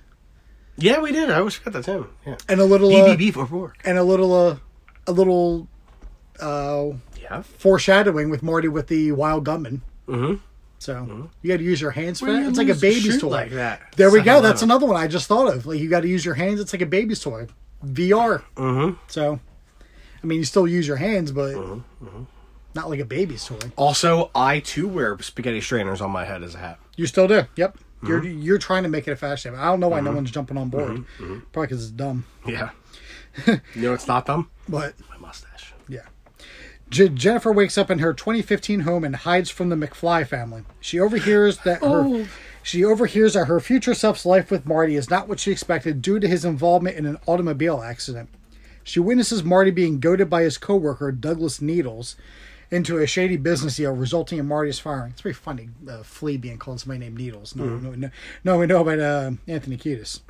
Yeah, 0.76 1.00
we 1.00 1.12
did. 1.12 1.31
I 1.31 1.38
always 1.38 1.55
forgot 1.55 1.72
that's 1.74 1.87
him. 1.87 2.09
Yeah. 2.26 2.37
and 2.48 2.61
a 2.61 2.64
little, 2.64 2.94
uh, 2.94 3.16
BBB 3.16 3.33
for 3.33 3.44
work. 3.46 3.78
and 3.85 3.98
a 3.98 4.05
little, 4.05 4.33
uh, 4.35 4.57
a 5.07 5.12
little, 5.12 5.68
uh, 6.40 6.90
Yeah. 7.20 7.42
foreshadowing 7.42 8.31
with 8.31 8.42
Marty 8.42 8.68
with 8.68 8.88
the 8.88 9.12
wild 9.12 9.44
gunman. 9.44 9.83
Mm-hmm. 10.09 10.35
So 10.78 11.28
you 11.42 11.48
got 11.52 11.59
to 11.59 11.62
use 11.62 11.81
your 11.81 11.92
hands 11.92 12.18
for 12.18 12.26
that. 12.33 12.44
It's 12.48 12.59
like 12.59 12.68
a 12.68 12.74
baby's 12.74 13.20
toy. 13.20 13.28
like 13.28 13.50
that. 13.52 13.83
There 13.96 14.11
we 14.11 14.20
go. 14.20 14.40
That's 14.40 14.62
another 14.62 14.85
one 14.85 14.96
I 14.96 15.07
just 15.07 15.28
thought 15.28 15.46
of. 15.55 15.64
Like 15.64 15.78
you 15.78 15.88
got 15.88 16.00
to 16.00 16.09
use 16.09 16.24
your 16.24 16.35
hands. 16.35 16.59
It's 16.61 16.72
like 16.72 16.83
a 16.83 16.87
baby's 16.87 17.20
toy, 17.20 17.46
VR. 17.87 18.42
Mm-hmm. 18.57 18.96
So, 19.07 19.38
I 20.22 20.26
mean, 20.26 20.38
you 20.38 20.44
still 20.44 20.66
use 20.66 20.88
your 20.88 20.96
hands, 20.96 21.31
but 21.31 21.55
not 22.75 22.89
like 22.91 23.01
a 23.01 23.05
baby's 23.05 23.45
toy. 23.45 23.59
Also, 23.77 24.31
I 24.35 24.61
too 24.61 24.89
wear 24.89 25.19
spaghetti 25.21 25.61
strainers 25.61 26.01
on 26.01 26.11
my 26.11 26.25
head 26.25 26.43
as 26.43 26.55
a 26.55 26.59
hat. 26.59 26.79
You 26.97 27.07
still 27.07 27.29
do. 27.29 27.43
Yep. 27.57 27.77
Mm-hmm. 27.77 28.07
You're 28.07 28.21
Mm-hmm. 28.21 28.41
you're 28.43 28.59
trying 28.59 28.83
to 28.83 28.89
make 28.89 29.07
it 29.07 29.13
a 29.13 29.17
fashion. 29.17 29.55
I 29.55 29.67
don't 29.67 29.81
know 29.81 29.89
why 29.89 30.01
no 30.01 30.09
mm-hmm. 30.09 30.17
one's 30.17 30.31
jumping 30.31 30.57
on 30.57 30.69
board. 30.69 30.91
Mm-hmm. 30.91 31.39
Probably 31.53 31.67
because 31.69 31.83
it's 31.85 31.93
dumb. 31.93 32.25
Yeah. 32.47 32.71
you 33.47 33.61
know 33.77 33.95
it's 33.95 34.09
not 34.09 34.27
dumb. 34.27 34.51
But 34.69 34.95
My 35.11 35.17
mustache. 35.19 35.73
yeah. 35.89 36.01
J- 36.91 37.09
Jennifer 37.09 37.53
wakes 37.53 37.79
up 37.79 37.91
in 37.91 38.01
her 38.01 38.13
2015 38.13 38.81
home 38.81 39.05
and 39.05 39.17
hides 39.17 39.49
from 39.49 39.71
the 39.71 39.77
McFly 39.77 40.27
family. 40.27 40.65
She 40.81 41.01
overhears 41.01 41.59
that 41.59 41.81
her 41.81 42.05
Oh. 42.05 42.27
She 42.65 42.85
overhears 42.85 43.35
that 43.35 43.47
her 43.47 43.59
future 43.59 43.95
self's 43.95 44.25
life 44.25 44.51
with 44.51 44.67
Marty 44.67 44.95
is 44.95 45.11
not 45.11 45.27
what 45.27 45.41
she 45.41 45.51
expected 45.51 46.01
due 46.01 46.21
to 46.21 46.29
his 46.29 46.45
involvement 46.45 46.97
in 46.97 47.07
an 47.07 47.19
automobile 47.27 47.83
accident. 47.83 48.29
She 48.85 49.01
witnesses 49.01 49.43
Marty 49.43 49.71
being 49.73 49.99
goaded 50.01 50.31
by 50.31 50.43
his 50.43 50.59
coworker, 50.59 51.11
Douglas 51.11 51.61
Needles, 51.61 52.15
into 52.73 52.97
a 52.97 53.07
shady 53.07 53.37
business 53.37 53.77
deal, 53.77 53.93
resulting 53.93 54.39
in 54.39 54.49
Marty's 54.49 54.79
firing. 54.79 55.13
It's 55.13 55.21
very 55.21 55.35
funny, 55.35 55.69
uh, 55.89 56.03
Flea 56.03 56.39
being 56.39 56.57
called 56.59 56.81
somebody 56.81 57.01
named 57.01 57.19
Needles. 57.19 57.55
No, 57.55 57.65
no, 57.65 57.91
no, 57.93 58.11
no, 58.43 58.59
we 58.59 58.67
know 58.67 58.81
about 58.81 58.99
uh, 58.99 59.31
Anthony 59.47 59.77
Kiedis. 59.77 60.21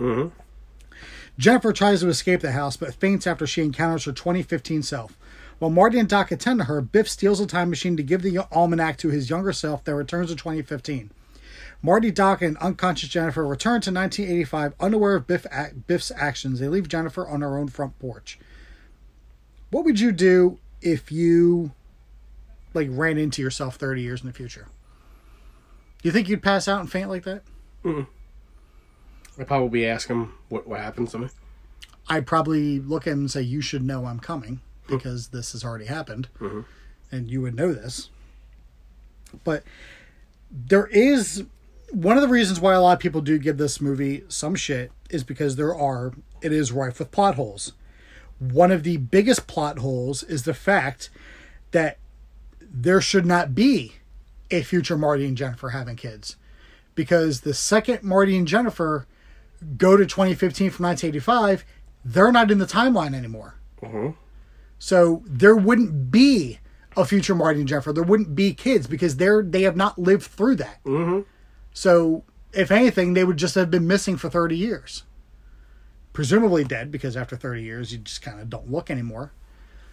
Jennifer 1.38 1.72
tries 1.72 2.00
to 2.00 2.08
escape 2.08 2.40
the 2.40 2.52
house, 2.52 2.76
but 2.76 2.94
faints 2.94 3.26
after 3.26 3.46
she 3.46 3.62
encounters 3.62 4.04
her 4.04 4.12
2015 4.12 4.82
self. 4.82 5.16
While 5.60 5.70
Marty 5.70 6.00
and 6.00 6.08
Doc 6.08 6.32
attend 6.32 6.58
to 6.58 6.64
her, 6.64 6.80
Biff 6.80 7.08
steals 7.08 7.38
a 7.38 7.46
time 7.46 7.70
machine 7.70 7.96
to 7.96 8.02
give 8.02 8.22
the 8.22 8.38
almanac 8.50 8.98
to 8.98 9.08
his 9.08 9.30
younger 9.30 9.52
self 9.52 9.84
that 9.84 9.94
returns 9.94 10.30
to 10.30 10.36
2015. 10.36 11.12
Marty, 11.80 12.10
Doc, 12.10 12.42
and 12.42 12.56
unconscious 12.58 13.08
Jennifer 13.08 13.46
return 13.46 13.80
to 13.80 13.92
1985 13.92 14.74
unaware 14.80 15.14
of 15.14 15.26
Biff, 15.28 15.46
Biff's 15.86 16.12
actions. 16.16 16.58
They 16.58 16.68
leave 16.68 16.88
Jennifer 16.88 17.26
on 17.26 17.40
her 17.40 17.56
own 17.56 17.68
front 17.68 17.98
porch. 18.00 18.38
What 19.70 19.84
would 19.84 20.00
you 20.00 20.10
do 20.12 20.58
if 20.80 21.12
you 21.12 21.72
like 22.74 22.88
ran 22.90 23.18
into 23.18 23.42
yourself 23.42 23.76
30 23.76 24.02
years 24.02 24.20
in 24.20 24.26
the 24.26 24.32
future? 24.32 24.68
Do 26.02 26.08
you 26.08 26.12
think 26.12 26.28
you'd 26.28 26.42
pass 26.42 26.66
out 26.66 26.80
and 26.80 26.90
faint 26.90 27.08
like 27.08 27.24
that? 27.24 27.42
I'd 29.38 29.46
probably 29.46 29.86
ask 29.86 30.08
him 30.08 30.34
what 30.48 30.66
what 30.66 30.80
happens 30.80 31.12
to 31.12 31.18
me. 31.18 31.28
I'd 32.08 32.26
probably 32.26 32.80
look 32.80 33.06
at 33.06 33.12
him 33.12 33.20
and 33.20 33.30
say, 33.30 33.42
"You 33.42 33.60
should 33.60 33.82
know 33.82 34.06
I'm 34.06 34.20
coming 34.20 34.60
hmm. 34.86 34.96
because 34.96 35.28
this 35.28 35.52
has 35.52 35.64
already 35.64 35.86
happened, 35.86 36.28
mm-hmm. 36.40 36.62
and 37.10 37.30
you 37.30 37.40
would 37.40 37.54
know 37.54 37.72
this." 37.72 38.10
But 39.44 39.62
there 40.50 40.86
is 40.88 41.44
one 41.90 42.16
of 42.16 42.22
the 42.22 42.28
reasons 42.28 42.60
why 42.60 42.74
a 42.74 42.80
lot 42.80 42.94
of 42.94 42.98
people 42.98 43.20
do 43.20 43.38
give 43.38 43.56
this 43.58 43.80
movie 43.80 44.24
some 44.28 44.54
shit 44.54 44.92
is 45.10 45.24
because 45.24 45.56
there 45.56 45.74
are 45.74 46.12
it 46.40 46.52
is 46.52 46.72
rife 46.72 46.98
with 46.98 47.10
plot 47.10 47.36
holes. 47.36 47.72
One 48.38 48.72
of 48.72 48.82
the 48.82 48.96
biggest 48.96 49.46
plot 49.46 49.78
holes 49.78 50.22
is 50.24 50.42
the 50.42 50.54
fact 50.54 51.10
that 51.70 51.98
there 52.72 53.00
should 53.00 53.26
not 53.26 53.54
be 53.54 53.96
a 54.50 54.62
future 54.62 54.96
Marty 54.96 55.26
and 55.26 55.36
Jennifer 55.36 55.70
having 55.70 55.96
kids. 55.96 56.36
Because 56.94 57.40
the 57.40 57.54
second 57.54 58.02
Marty 58.02 58.36
and 58.36 58.46
Jennifer 58.46 59.06
go 59.76 59.96
to 59.96 60.04
2015 60.04 60.70
from 60.70 60.86
1985, 60.86 61.64
they're 62.04 62.32
not 62.32 62.50
in 62.50 62.58
the 62.58 62.66
timeline 62.66 63.14
anymore. 63.14 63.54
Mm-hmm. 63.82 64.10
So 64.78 65.22
there 65.26 65.56
wouldn't 65.56 66.10
be 66.10 66.58
a 66.96 67.04
future 67.04 67.34
Marty 67.34 67.60
and 67.60 67.68
Jennifer. 67.68 67.92
There 67.92 68.02
wouldn't 68.02 68.34
be 68.34 68.52
kids 68.52 68.86
because 68.86 69.16
they're 69.16 69.42
they 69.42 69.62
have 69.62 69.76
not 69.76 69.98
lived 69.98 70.24
through 70.24 70.56
that. 70.56 70.82
Mm-hmm. 70.84 71.20
So 71.72 72.24
if 72.52 72.70
anything, 72.70 73.14
they 73.14 73.24
would 73.24 73.36
just 73.36 73.54
have 73.54 73.70
been 73.70 73.86
missing 73.86 74.16
for 74.16 74.28
30 74.28 74.56
years. 74.56 75.04
Presumably 76.12 76.64
dead 76.64 76.90
because 76.90 77.16
after 77.16 77.36
30 77.36 77.62
years 77.62 77.92
you 77.92 77.98
just 77.98 78.20
kind 78.20 78.40
of 78.40 78.50
don't 78.50 78.70
look 78.70 78.90
anymore. 78.90 79.32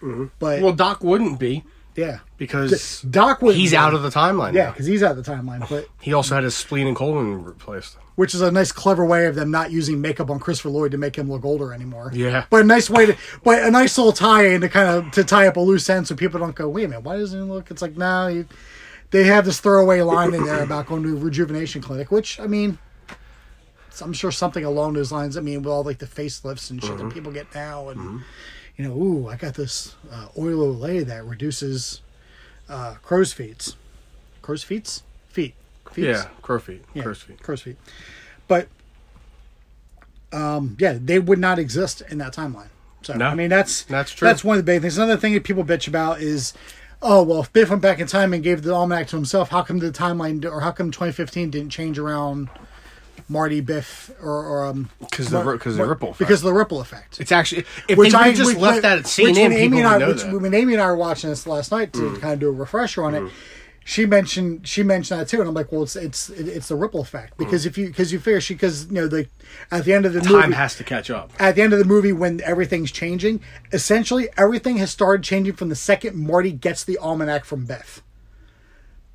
Mm-hmm. 0.02 0.26
But 0.38 0.60
Well, 0.60 0.74
Doc 0.74 1.02
wouldn't 1.02 1.38
be 1.38 1.64
yeah, 1.96 2.20
because 2.36 3.02
Doc 3.02 3.42
was 3.42 3.56
he's 3.56 3.74
out 3.74 3.94
of 3.94 4.02
the 4.02 4.10
timeline. 4.10 4.54
yeah 4.54 4.66
now. 4.66 4.70
because 4.70 4.86
he's 4.86 5.02
out 5.02 5.16
of 5.16 5.24
the 5.24 5.30
timeline. 5.30 5.68
But 5.68 5.88
he 6.00 6.12
also 6.12 6.34
had 6.34 6.44
his 6.44 6.56
spleen 6.56 6.86
and 6.86 6.96
colon 6.96 7.44
replaced. 7.44 7.96
which 8.16 8.34
is 8.34 8.40
a 8.40 8.50
nice 8.50 8.72
clever 8.72 9.04
way 9.04 9.26
of 9.26 9.34
them 9.34 9.50
not 9.50 9.70
using 9.70 10.00
makeup 10.00 10.30
on 10.30 10.38
Christopher 10.38 10.70
Lloyd 10.70 10.92
to 10.92 10.98
make 10.98 11.16
him 11.16 11.30
look 11.30 11.44
older 11.44 11.72
anymore. 11.72 12.10
Yeah. 12.14 12.46
But 12.50 12.62
a 12.62 12.64
nice 12.64 12.88
way 12.88 13.06
to, 13.06 13.16
but 13.42 13.62
a 13.62 13.70
nice 13.70 13.96
little 13.98 14.12
tie 14.12 14.46
in 14.46 14.60
to 14.60 14.68
kind 14.68 14.88
of 14.88 15.12
to 15.12 15.24
tie 15.24 15.46
up 15.46 15.56
a 15.56 15.60
loose 15.60 15.88
end 15.90 16.06
so 16.06 16.14
people 16.14 16.38
don't 16.38 16.54
go, 16.54 16.68
wait 16.68 16.84
a 16.84 16.88
minute, 16.88 17.02
why 17.02 17.16
doesn't 17.16 17.38
he 17.38 17.48
look? 17.48 17.70
It's 17.70 17.82
like 17.82 17.96
now 17.96 18.28
you, 18.28 18.46
they 19.10 19.24
have 19.24 19.44
this 19.44 19.60
throwaway 19.60 20.00
line 20.02 20.34
in 20.34 20.44
there 20.44 20.62
about 20.62 20.86
going 20.86 21.02
to 21.02 21.16
a 21.16 21.20
rejuvenation 21.20 21.82
clinic, 21.82 22.10
which 22.10 22.38
I 22.38 22.46
mean, 22.46 22.78
I'm 24.00 24.12
sure 24.12 24.30
something 24.30 24.64
along 24.64 24.94
those 24.94 25.12
lines. 25.12 25.36
I 25.36 25.40
mean, 25.40 25.62
with 25.62 25.72
all 25.72 25.82
like 25.82 25.98
the 25.98 26.06
facelifts 26.06 26.70
and 26.70 26.80
shit 26.80 26.96
that 26.96 27.04
mm-hmm. 27.04 27.10
people 27.10 27.32
get 27.32 27.54
now, 27.54 27.88
and 27.88 28.00
mm-hmm. 28.00 28.18
You 28.80 28.88
know, 28.88 28.94
ooh, 28.94 29.28
I 29.28 29.36
got 29.36 29.52
this 29.56 29.94
uh, 30.10 30.28
oil 30.38 30.74
olay 30.74 31.04
that 31.04 31.26
reduces 31.26 32.00
uh, 32.66 32.94
crow's 33.02 33.30
feet, 33.30 33.74
crow's 34.40 34.62
feet, 34.62 35.02
feet, 35.28 35.54
feet. 35.92 36.06
Yeah, 36.06 36.28
crow 36.40 36.58
feet. 36.58 36.82
Yeah, 36.94 37.02
Crow's 37.02 37.20
feet. 37.20 37.42
crow's 37.42 37.60
feet. 37.60 37.76
But 38.48 38.68
um, 40.32 40.78
yeah, 40.80 40.96
they 40.98 41.18
would 41.18 41.38
not 41.38 41.58
exist 41.58 42.00
in 42.08 42.16
that 42.18 42.32
timeline. 42.32 42.70
So 43.02 43.12
No, 43.16 43.26
I 43.26 43.34
mean, 43.34 43.50
that's 43.50 43.82
that's 43.82 44.12
true. 44.12 44.26
That's 44.26 44.42
one 44.42 44.56
of 44.58 44.64
the 44.64 44.72
big 44.72 44.80
things. 44.80 44.96
Another 44.96 45.18
thing 45.18 45.34
that 45.34 45.44
people 45.44 45.62
bitch 45.62 45.86
about 45.86 46.22
is, 46.22 46.54
oh 47.02 47.22
well, 47.22 47.40
if 47.40 47.52
Biff 47.52 47.68
went 47.68 47.82
back 47.82 47.98
in 47.98 48.06
time 48.06 48.32
and 48.32 48.42
gave 48.42 48.62
the 48.62 48.72
almanac 48.72 49.08
to 49.08 49.16
himself, 49.16 49.50
how 49.50 49.60
come 49.60 49.80
the 49.80 49.90
timeline 49.92 50.42
or 50.50 50.62
how 50.62 50.70
come 50.70 50.90
2015 50.90 51.50
didn't 51.50 51.68
change 51.68 51.98
around 51.98 52.48
Marty, 53.30 53.60
Biff, 53.60 54.10
or, 54.22 54.44
or 54.44 54.66
um 54.66 54.90
'Cause 55.10 55.30
the 55.30 55.42
Mar- 55.42 55.52
ri- 55.54 55.58
'cause 55.58 55.76
the 55.76 55.84
ripple 55.86 56.08
effect. 56.10 56.18
because 56.18 56.40
of 56.40 56.46
the 56.46 56.52
ripple 56.52 56.80
effect. 56.80 57.20
It's 57.20 57.32
actually 57.32 57.60
if 57.60 57.86
they 57.86 57.94
would've 57.94 58.34
just 58.34 58.46
which- 58.46 58.58
left 58.58 58.82
that 58.82 58.98
at 58.98 59.06
scene 59.06 59.26
which 59.28 59.36
when 59.36 59.50
people 59.52 59.62
Amy 59.64 59.78
and 59.78 59.86
I, 59.88 59.98
know 59.98 60.08
which, 60.08 60.22
that. 60.22 60.40
when 60.40 60.52
Amy 60.54 60.72
and 60.74 60.82
I 60.82 60.86
were 60.86 60.96
watching 60.96 61.30
this 61.30 61.46
last 61.46 61.70
night 61.72 61.92
to 61.94 62.00
Mm. 62.00 62.20
kind 62.20 62.32
of 62.34 62.40
do 62.40 62.48
a 62.48 62.52
refresher 62.52 63.04
on 63.04 63.14
it, 63.14 63.22
she 63.84 64.04
mentioned 64.04 64.66
she 64.68 64.82
mentioned 64.82 65.20
that 65.20 65.28
too, 65.28 65.40
and 65.40 65.48
I'm 65.48 65.54
like, 65.54 65.72
well, 65.72 65.82
it's 65.84 65.96
it's 65.96 66.28
it- 66.30 66.48
it's 66.48 66.68
the 66.68 66.76
ripple 66.76 67.00
effect 67.00 67.38
because 67.38 67.64
if 67.66 67.78
you 67.78 67.86
because 67.86 68.12
you 68.12 68.18
figure 68.18 68.40
she 68.40 68.54
because 68.54 68.86
you 68.86 68.92
know 68.92 69.06
the 69.08 69.26
at 69.70 69.84
the 69.84 69.92
end 69.94 70.04
of 70.06 70.12
the 70.12 70.20
Mm. 70.20 70.24
Time 70.26 70.40
movie 70.42 70.54
has 70.54 70.76
to 70.76 70.84
catch 70.84 71.10
up. 71.10 71.32
at 71.38 71.54
the 71.54 71.62
end 71.62 71.72
of 71.72 71.78
the 71.78 71.84
movie 71.84 72.12
when 72.12 72.40
everything's 72.42 72.90
changing, 72.92 73.40
essentially 73.72 74.28
everything 74.36 74.76
has 74.78 74.90
started 74.90 75.22
changing 75.24 75.54
from 75.54 75.68
the 75.70 75.76
second 75.76 76.16
Marty 76.16 76.52
gets 76.52 76.84
the 76.84 76.98
almanac 76.98 77.44
from 77.44 77.64
Beth. 77.64 78.02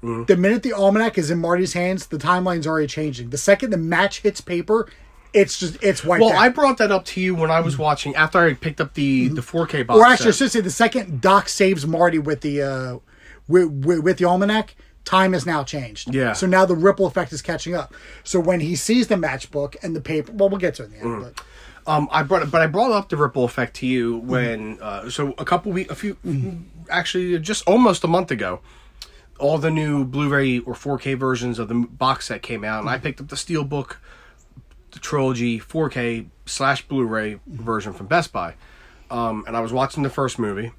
Mm. 0.05 0.27
The 0.27 0.37
minute 0.37 0.63
the 0.63 0.73
almanac 0.73 1.17
is 1.17 1.31
in 1.31 1.39
Marty's 1.39 1.73
hands, 1.73 2.07
the 2.07 2.17
timeline's 2.17 2.67
already 2.67 2.87
changing. 2.87 3.29
The 3.31 3.37
second 3.37 3.71
the 3.71 3.77
match 3.77 4.21
hits 4.21 4.39
paper, 4.41 4.87
it's 5.33 5.59
just 5.59 5.77
it's 5.81 6.03
wiped 6.03 6.21
Well, 6.21 6.31
out. 6.33 6.37
I 6.37 6.49
brought 6.49 6.77
that 6.77 6.91
up 6.91 7.05
to 7.05 7.21
you 7.21 7.33
when 7.35 7.49
I 7.51 7.59
was 7.59 7.77
watching 7.77 8.15
after 8.15 8.39
I 8.39 8.53
picked 8.53 8.79
up 8.79 8.93
the 8.93 9.27
the 9.29 9.41
4K 9.41 9.85
box. 9.87 9.99
or 9.99 10.05
actually, 10.05 10.29
I 10.29 10.31
should 10.33 10.51
say 10.51 10.61
the 10.61 10.69
second 10.69 11.21
Doc 11.21 11.49
saves 11.49 11.85
Marty 11.87 12.19
with 12.19 12.41
the 12.41 12.61
uh, 12.61 12.99
with, 13.47 13.69
with, 13.85 13.99
with 13.99 14.17
the 14.17 14.25
almanac, 14.25 14.75
time 15.05 15.33
has 15.33 15.45
now 15.45 15.63
changed. 15.63 16.13
Yeah. 16.13 16.33
So 16.33 16.45
now 16.47 16.65
the 16.65 16.75
ripple 16.75 17.05
effect 17.05 17.33
is 17.33 17.41
catching 17.41 17.75
up. 17.75 17.93
So 18.23 18.39
when 18.39 18.59
he 18.59 18.75
sees 18.75 19.07
the 19.07 19.15
matchbook 19.15 19.75
and 19.83 19.95
the 19.95 20.01
paper, 20.01 20.31
well, 20.31 20.49
we'll 20.49 20.59
get 20.59 20.75
to 20.75 20.83
it 20.83 20.85
in 20.85 20.91
the 20.93 20.99
end. 20.99 21.21
But 21.35 21.43
Um, 21.87 22.07
I 22.11 22.23
brought, 22.23 22.49
but 22.49 22.61
I 22.61 22.67
brought 22.67 22.91
up 22.91 23.09
the 23.09 23.17
ripple 23.17 23.43
effect 23.43 23.75
to 23.77 23.85
you 23.85 24.17
when, 24.17 24.79
uh, 24.81 25.07
so 25.09 25.35
a 25.37 25.45
couple 25.45 25.71
week, 25.71 25.91
a 25.91 25.95
few, 25.95 26.17
actually, 26.89 27.37
just 27.39 27.67
almost 27.67 28.03
a 28.03 28.07
month 28.07 28.31
ago, 28.31 28.61
all 29.39 29.58
the 29.58 29.71
new 29.71 30.06
Blu-ray 30.06 30.60
or 30.60 30.74
4K 30.74 31.17
versions 31.17 31.60
of 31.60 31.67
the 31.67 31.76
box 31.76 32.28
set 32.28 32.41
came 32.41 32.63
out, 32.63 32.82
and 32.82 32.89
I 32.89 32.98
picked 32.98 33.19
up 33.19 33.28
the 33.28 33.36
Steelbook, 33.36 33.98
the 34.91 35.00
trilogy 35.00 35.60
4K 35.60 36.28
slash 36.45 36.88
Blu-ray 36.88 37.39
version 37.48 37.93
from 37.93 38.08
Best 38.08 38.32
Buy, 38.32 38.56
um, 39.12 39.43
and 39.48 39.58
I 39.58 39.60
was 39.60 39.74
watching 39.74 40.04
the 40.04 40.10
first 40.10 40.39
movie 40.39 40.71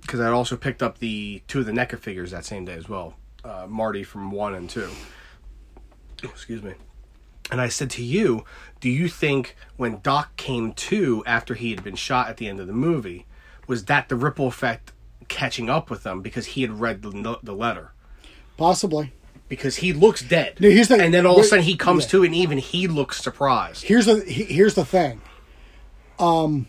because 0.00 0.20
I 0.20 0.28
also 0.28 0.56
picked 0.56 0.82
up 0.82 0.98
the 0.98 1.42
two 1.46 1.60
of 1.60 1.66
the 1.66 1.72
NECA 1.72 1.98
figures 1.98 2.30
that 2.32 2.44
same 2.44 2.64
day 2.64 2.74
as 2.74 2.88
well, 2.88 3.14
uh, 3.44 3.66
Marty 3.68 4.02
from 4.02 4.30
one 4.30 4.54
and 4.54 4.68
two. 4.68 4.90
Excuse 6.22 6.62
me. 6.62 6.74
And 7.50 7.60
I 7.60 7.68
said 7.68 7.90
to 7.90 8.02
you, 8.02 8.44
do 8.80 8.88
you 8.88 9.08
think 9.08 9.56
when 9.76 10.00
Doc 10.00 10.36
came 10.36 10.72
to 10.72 11.24
after 11.26 11.54
he 11.54 11.70
had 11.70 11.82
been 11.82 11.96
shot 11.96 12.28
at 12.28 12.36
the 12.36 12.48
end 12.48 12.60
of 12.60 12.66
the 12.66 12.72
movie, 12.72 13.26
was 13.66 13.86
that 13.86 14.08
the 14.08 14.16
ripple 14.16 14.46
effect 14.46 14.92
catching 15.28 15.68
up 15.68 15.90
with 15.90 16.02
them 16.02 16.22
because 16.22 16.46
he 16.46 16.62
had 16.62 16.80
read 16.80 17.02
the, 17.02 17.38
the 17.42 17.54
letter? 17.54 17.92
Possibly. 18.60 19.12
Because 19.48 19.76
he 19.76 19.92
looks 19.92 20.20
dead. 20.22 20.58
No, 20.60 20.68
here's 20.70 20.86
the- 20.88 21.02
and 21.02 21.12
then 21.12 21.26
all 21.26 21.38
of 21.38 21.44
a 21.44 21.48
sudden 21.48 21.64
he 21.64 21.76
comes 21.76 22.04
yeah. 22.04 22.10
to 22.10 22.24
and 22.24 22.34
even 22.34 22.58
he 22.58 22.86
looks 22.86 23.20
surprised. 23.20 23.84
Here's 23.84 24.06
the 24.06 24.20
here's 24.20 24.74
the 24.74 24.84
thing. 24.84 25.22
Um, 26.20 26.66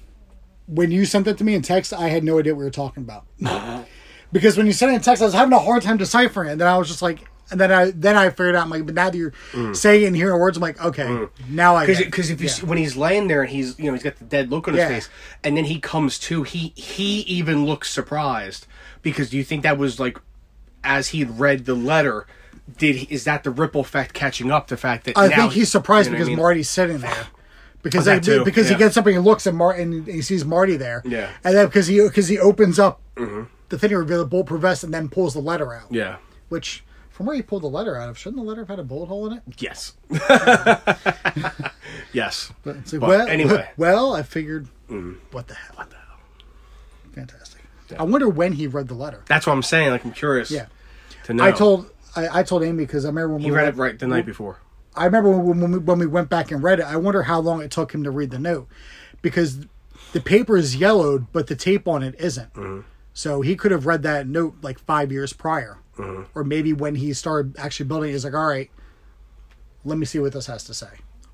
when 0.68 0.90
you 0.90 1.06
sent 1.06 1.26
that 1.26 1.38
to 1.40 1.44
me 1.44 1.54
in 1.54 1.62
text, 1.62 1.94
I 1.94 2.08
had 2.08 2.24
no 2.24 2.40
idea 2.40 2.54
what 2.54 2.60
we 2.60 2.64
were 2.66 2.72
talking 2.72 3.04
about. 3.04 3.26
because 4.32 4.58
when 4.58 4.66
you 4.66 4.74
sent 4.74 4.94
it 4.94 4.96
in 4.96 5.02
text, 5.02 5.22
I 5.22 5.26
was 5.26 5.34
having 5.34 5.54
a 5.54 5.60
hard 5.60 5.84
time 5.84 5.98
deciphering 5.98 6.48
it. 6.48 6.52
And 6.54 6.62
then 6.62 6.68
I 6.70 6.78
was 6.78 6.88
just 6.88 7.02
like, 7.02 7.20
and 7.52 7.60
then 7.60 7.72
I 7.72 7.92
then 7.92 8.16
I 8.16 8.30
figured 8.30 8.56
out, 8.56 8.64
I'm 8.64 8.70
like, 8.70 8.86
but 8.86 8.96
now 8.96 9.10
that 9.10 9.18
you're 9.18 9.34
saying 9.74 10.06
and 10.08 10.16
hearing 10.16 10.40
words, 10.40 10.56
I'm 10.58 10.62
like, 10.62 10.82
okay, 10.84 11.28
now 11.50 11.76
I. 11.76 11.86
Because 11.86 12.30
if 12.32 12.40
you 12.40 12.48
Yeah. 12.48 12.54
see, 12.54 12.66
when 12.66 12.78
he's 12.78 12.96
laying 12.96 13.28
there 13.28 13.42
and 13.42 13.52
he's 13.52 13.78
you 13.78 13.86
know 13.88 13.94
he's 13.94 14.04
got 14.04 14.16
the 14.16 14.24
dead 14.26 14.50
look 14.50 14.70
on 14.70 14.74
his 14.74 14.80
Yeah. 14.82 14.88
face, 14.88 15.10
and 15.44 15.58
then 15.58 15.66
he 15.66 15.80
comes 15.80 16.18
to, 16.20 16.44
he 16.44 16.70
he 16.76 17.20
even 17.22 17.66
looks 17.66 17.92
surprised 17.92 18.66
because 19.02 19.30
do 19.32 19.38
you 19.38 19.44
think 19.44 19.64
that 19.64 19.78
was 19.78 20.00
like 20.00 20.18
as 20.84 21.10
he'd 21.10 21.30
read 21.32 21.66
the 21.66 21.76
letter? 21.76 22.26
Did 22.78 22.96
he, 22.96 23.14
is 23.14 23.24
that 23.26 23.44
the 23.44 23.52
ripple 23.52 23.82
effect 23.82 24.14
catching 24.14 24.52
up 24.52 24.68
the 24.68 24.78
fact 24.78 25.06
that 25.06 25.18
I 25.18 25.30
think 25.30 25.54
he's 25.54 25.72
surprised 25.72 26.08
you 26.08 26.12
know 26.12 26.16
because 26.18 26.28
I 26.28 26.32
mean? 26.32 26.40
Marty's 26.40 26.70
sitting 26.70 27.00
there. 27.00 27.28
Because 27.84 28.08
Oh, 28.08 28.12
that 28.12 28.24
they, 28.24 28.38
too, 28.38 28.46
because 28.46 28.70
yeah. 28.70 28.78
he 28.78 28.80
gets 28.80 28.96
up 28.96 29.06
and 29.08 29.16
he 29.16 29.20
looks 29.20 29.48
at 29.48 29.56
Marty 29.56 29.82
and 29.82 30.08
he 30.08 30.22
sees 30.22 30.46
Marty 30.46 30.78
there. 30.78 31.02
Yeah. 31.04 31.26
Mm-hmm. 31.28 31.48
And 31.48 31.56
then 31.58 31.66
because 31.66 31.88
he 31.88 32.00
because 32.02 32.28
he 32.28 32.38
opens 32.40 32.80
up 32.80 33.02
the 33.16 33.78
thing 33.78 33.90
to 33.90 33.98
reveal 33.98 34.20
the 34.20 34.26
bulletproof 34.26 34.62
vest 34.62 34.84
and 34.84 34.94
then 34.94 35.10
pulls 35.10 35.34
the 35.34 35.40
letter 35.42 35.74
out. 35.74 35.88
Yeah. 35.92 36.18
Which 36.50 36.84
from 37.10 37.26
where 37.26 37.36
he 37.36 37.42
pulled 37.42 37.64
the 37.64 37.68
letter 37.68 37.98
out 37.98 38.08
of, 38.10 38.18
shouldn't 38.18 38.42
the 38.42 38.48
letter 38.48 38.62
have 38.62 38.70
had 38.70 38.80
a 38.80 38.84
bullet 38.84 39.08
hole 39.08 39.28
in 39.28 39.34
it? 39.38 39.44
Yes. 39.58 39.94
yes. 42.14 42.52
It's 42.66 42.94
like, 42.94 43.00
But 43.02 43.10
well, 43.10 43.28
anyway. 43.28 43.70
well, 43.78 44.14
I 44.14 44.24
figured, 44.24 44.68
Mm. 44.90 45.18
what 45.32 45.48
the 45.48 45.54
hell? 45.56 45.72
What 45.76 45.90
the 45.90 45.96
hell? 45.96 46.18
Fantastic. 47.14 47.51
I 48.00 48.04
wonder 48.04 48.28
when 48.30 48.54
he 48.54 48.68
read 48.68 48.88
the 48.88 48.94
letter. 48.94 49.24
That's 49.28 49.46
what 49.48 49.54
I'm 49.54 49.64
saying. 49.64 49.90
Like 49.90 50.04
I'm 50.06 50.12
curious. 50.12 50.50
Yeah. 50.52 50.68
To 51.26 51.34
know. 51.34 51.44
I 51.44 51.52
told 51.52 51.90
I, 52.16 52.40
I 52.40 52.44
told 52.44 52.64
Amy 52.64 52.86
because 52.86 53.06
I 53.06 53.10
remember 53.10 53.34
when 53.34 53.42
he 53.44 53.52
we 53.52 53.56
read 53.58 53.76
were- 53.78 53.86
it 53.86 53.90
right 53.90 54.00
the 54.00 54.08
night 54.08 54.26
before. 54.26 54.60
I 54.96 55.06
remember 55.06 55.30
when, 55.32 55.62
when, 55.62 55.72
we, 55.72 55.78
when 55.78 56.00
we 56.00 56.06
went 56.06 56.30
back 56.30 56.52
and 56.52 56.62
read 56.62 56.80
it, 56.80 56.86
I 56.86 56.98
wonder 56.98 57.24
how 57.24 57.40
long 57.40 57.62
it 57.62 57.72
took 57.72 57.94
him 57.94 58.04
to 58.04 58.12
read 58.12 58.30
the 58.30 58.40
note 58.40 58.68
because 59.22 59.66
the 60.12 60.20
paper 60.20 60.58
is 60.58 60.76
yellowed, 60.76 61.28
but 61.32 61.48
the 61.48 61.56
tape 61.56 61.88
on 61.88 62.04
it 62.04 62.14
isn't. 62.20 62.54
Mm-hmm. 62.54 62.82
So 63.14 63.40
he 63.40 63.56
could 63.56 63.72
have 63.72 63.86
read 63.86 64.04
that 64.04 64.28
note 64.28 64.56
like 64.62 64.80
five 64.80 65.10
years 65.10 65.32
prior. 65.32 65.78
Mm-hmm. 65.98 66.24
Or 66.38 66.44
maybe 66.44 66.74
when 66.74 66.96
he 66.96 67.14
started 67.14 67.56
actually 67.58 67.86
building 67.88 68.10
it, 68.10 68.14
he's 68.14 68.26
like, 68.26 68.34
all 68.34 68.48
right, 68.48 68.70
let 69.86 69.98
me 69.98 70.06
see 70.06 70.20
what 70.20 70.34
this 70.34 70.48
has 70.48 70.66
to 70.66 70.74
say. 70.74 70.90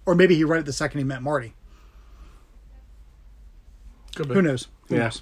Or 0.05 0.13
maybe 0.13 0.35
he 0.35 0.43
read 0.43 0.59
it 0.59 0.65
the 0.67 0.73
second 0.73 0.99
he 0.99 1.03
met 1.03 1.23
Marty. 1.23 1.53
Could 4.15 4.27
be. 4.29 4.33
Who 4.35 4.41
knows? 4.43 4.67
Who 4.89 4.95
Yeah. 4.95 5.03
knows? 5.05 5.21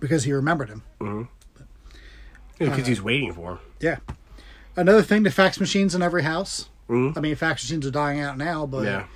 Because 0.00 0.24
he 0.24 0.32
remembered 0.32 0.68
him. 0.68 0.82
Mm-hmm. 1.00 1.22
Because 2.58 2.80
uh, 2.80 2.86
he's 2.86 3.02
waiting 3.02 3.32
for 3.32 3.52
him. 3.52 3.58
Yeah. 3.80 3.96
Another 4.76 5.02
thing, 5.02 5.22
the 5.22 5.30
fax 5.30 5.60
machines 5.60 5.94
in 5.94 6.02
every 6.02 6.22
house. 6.22 6.68
Mm-hmm. 6.88 7.18
I 7.18 7.20
mean, 7.20 7.34
fax 7.36 7.64
machines 7.64 7.86
are 7.86 7.90
dying 7.90 8.20
out 8.20 8.36
now, 8.38 8.66
but 8.66 8.84
Yeah. 8.84 9.06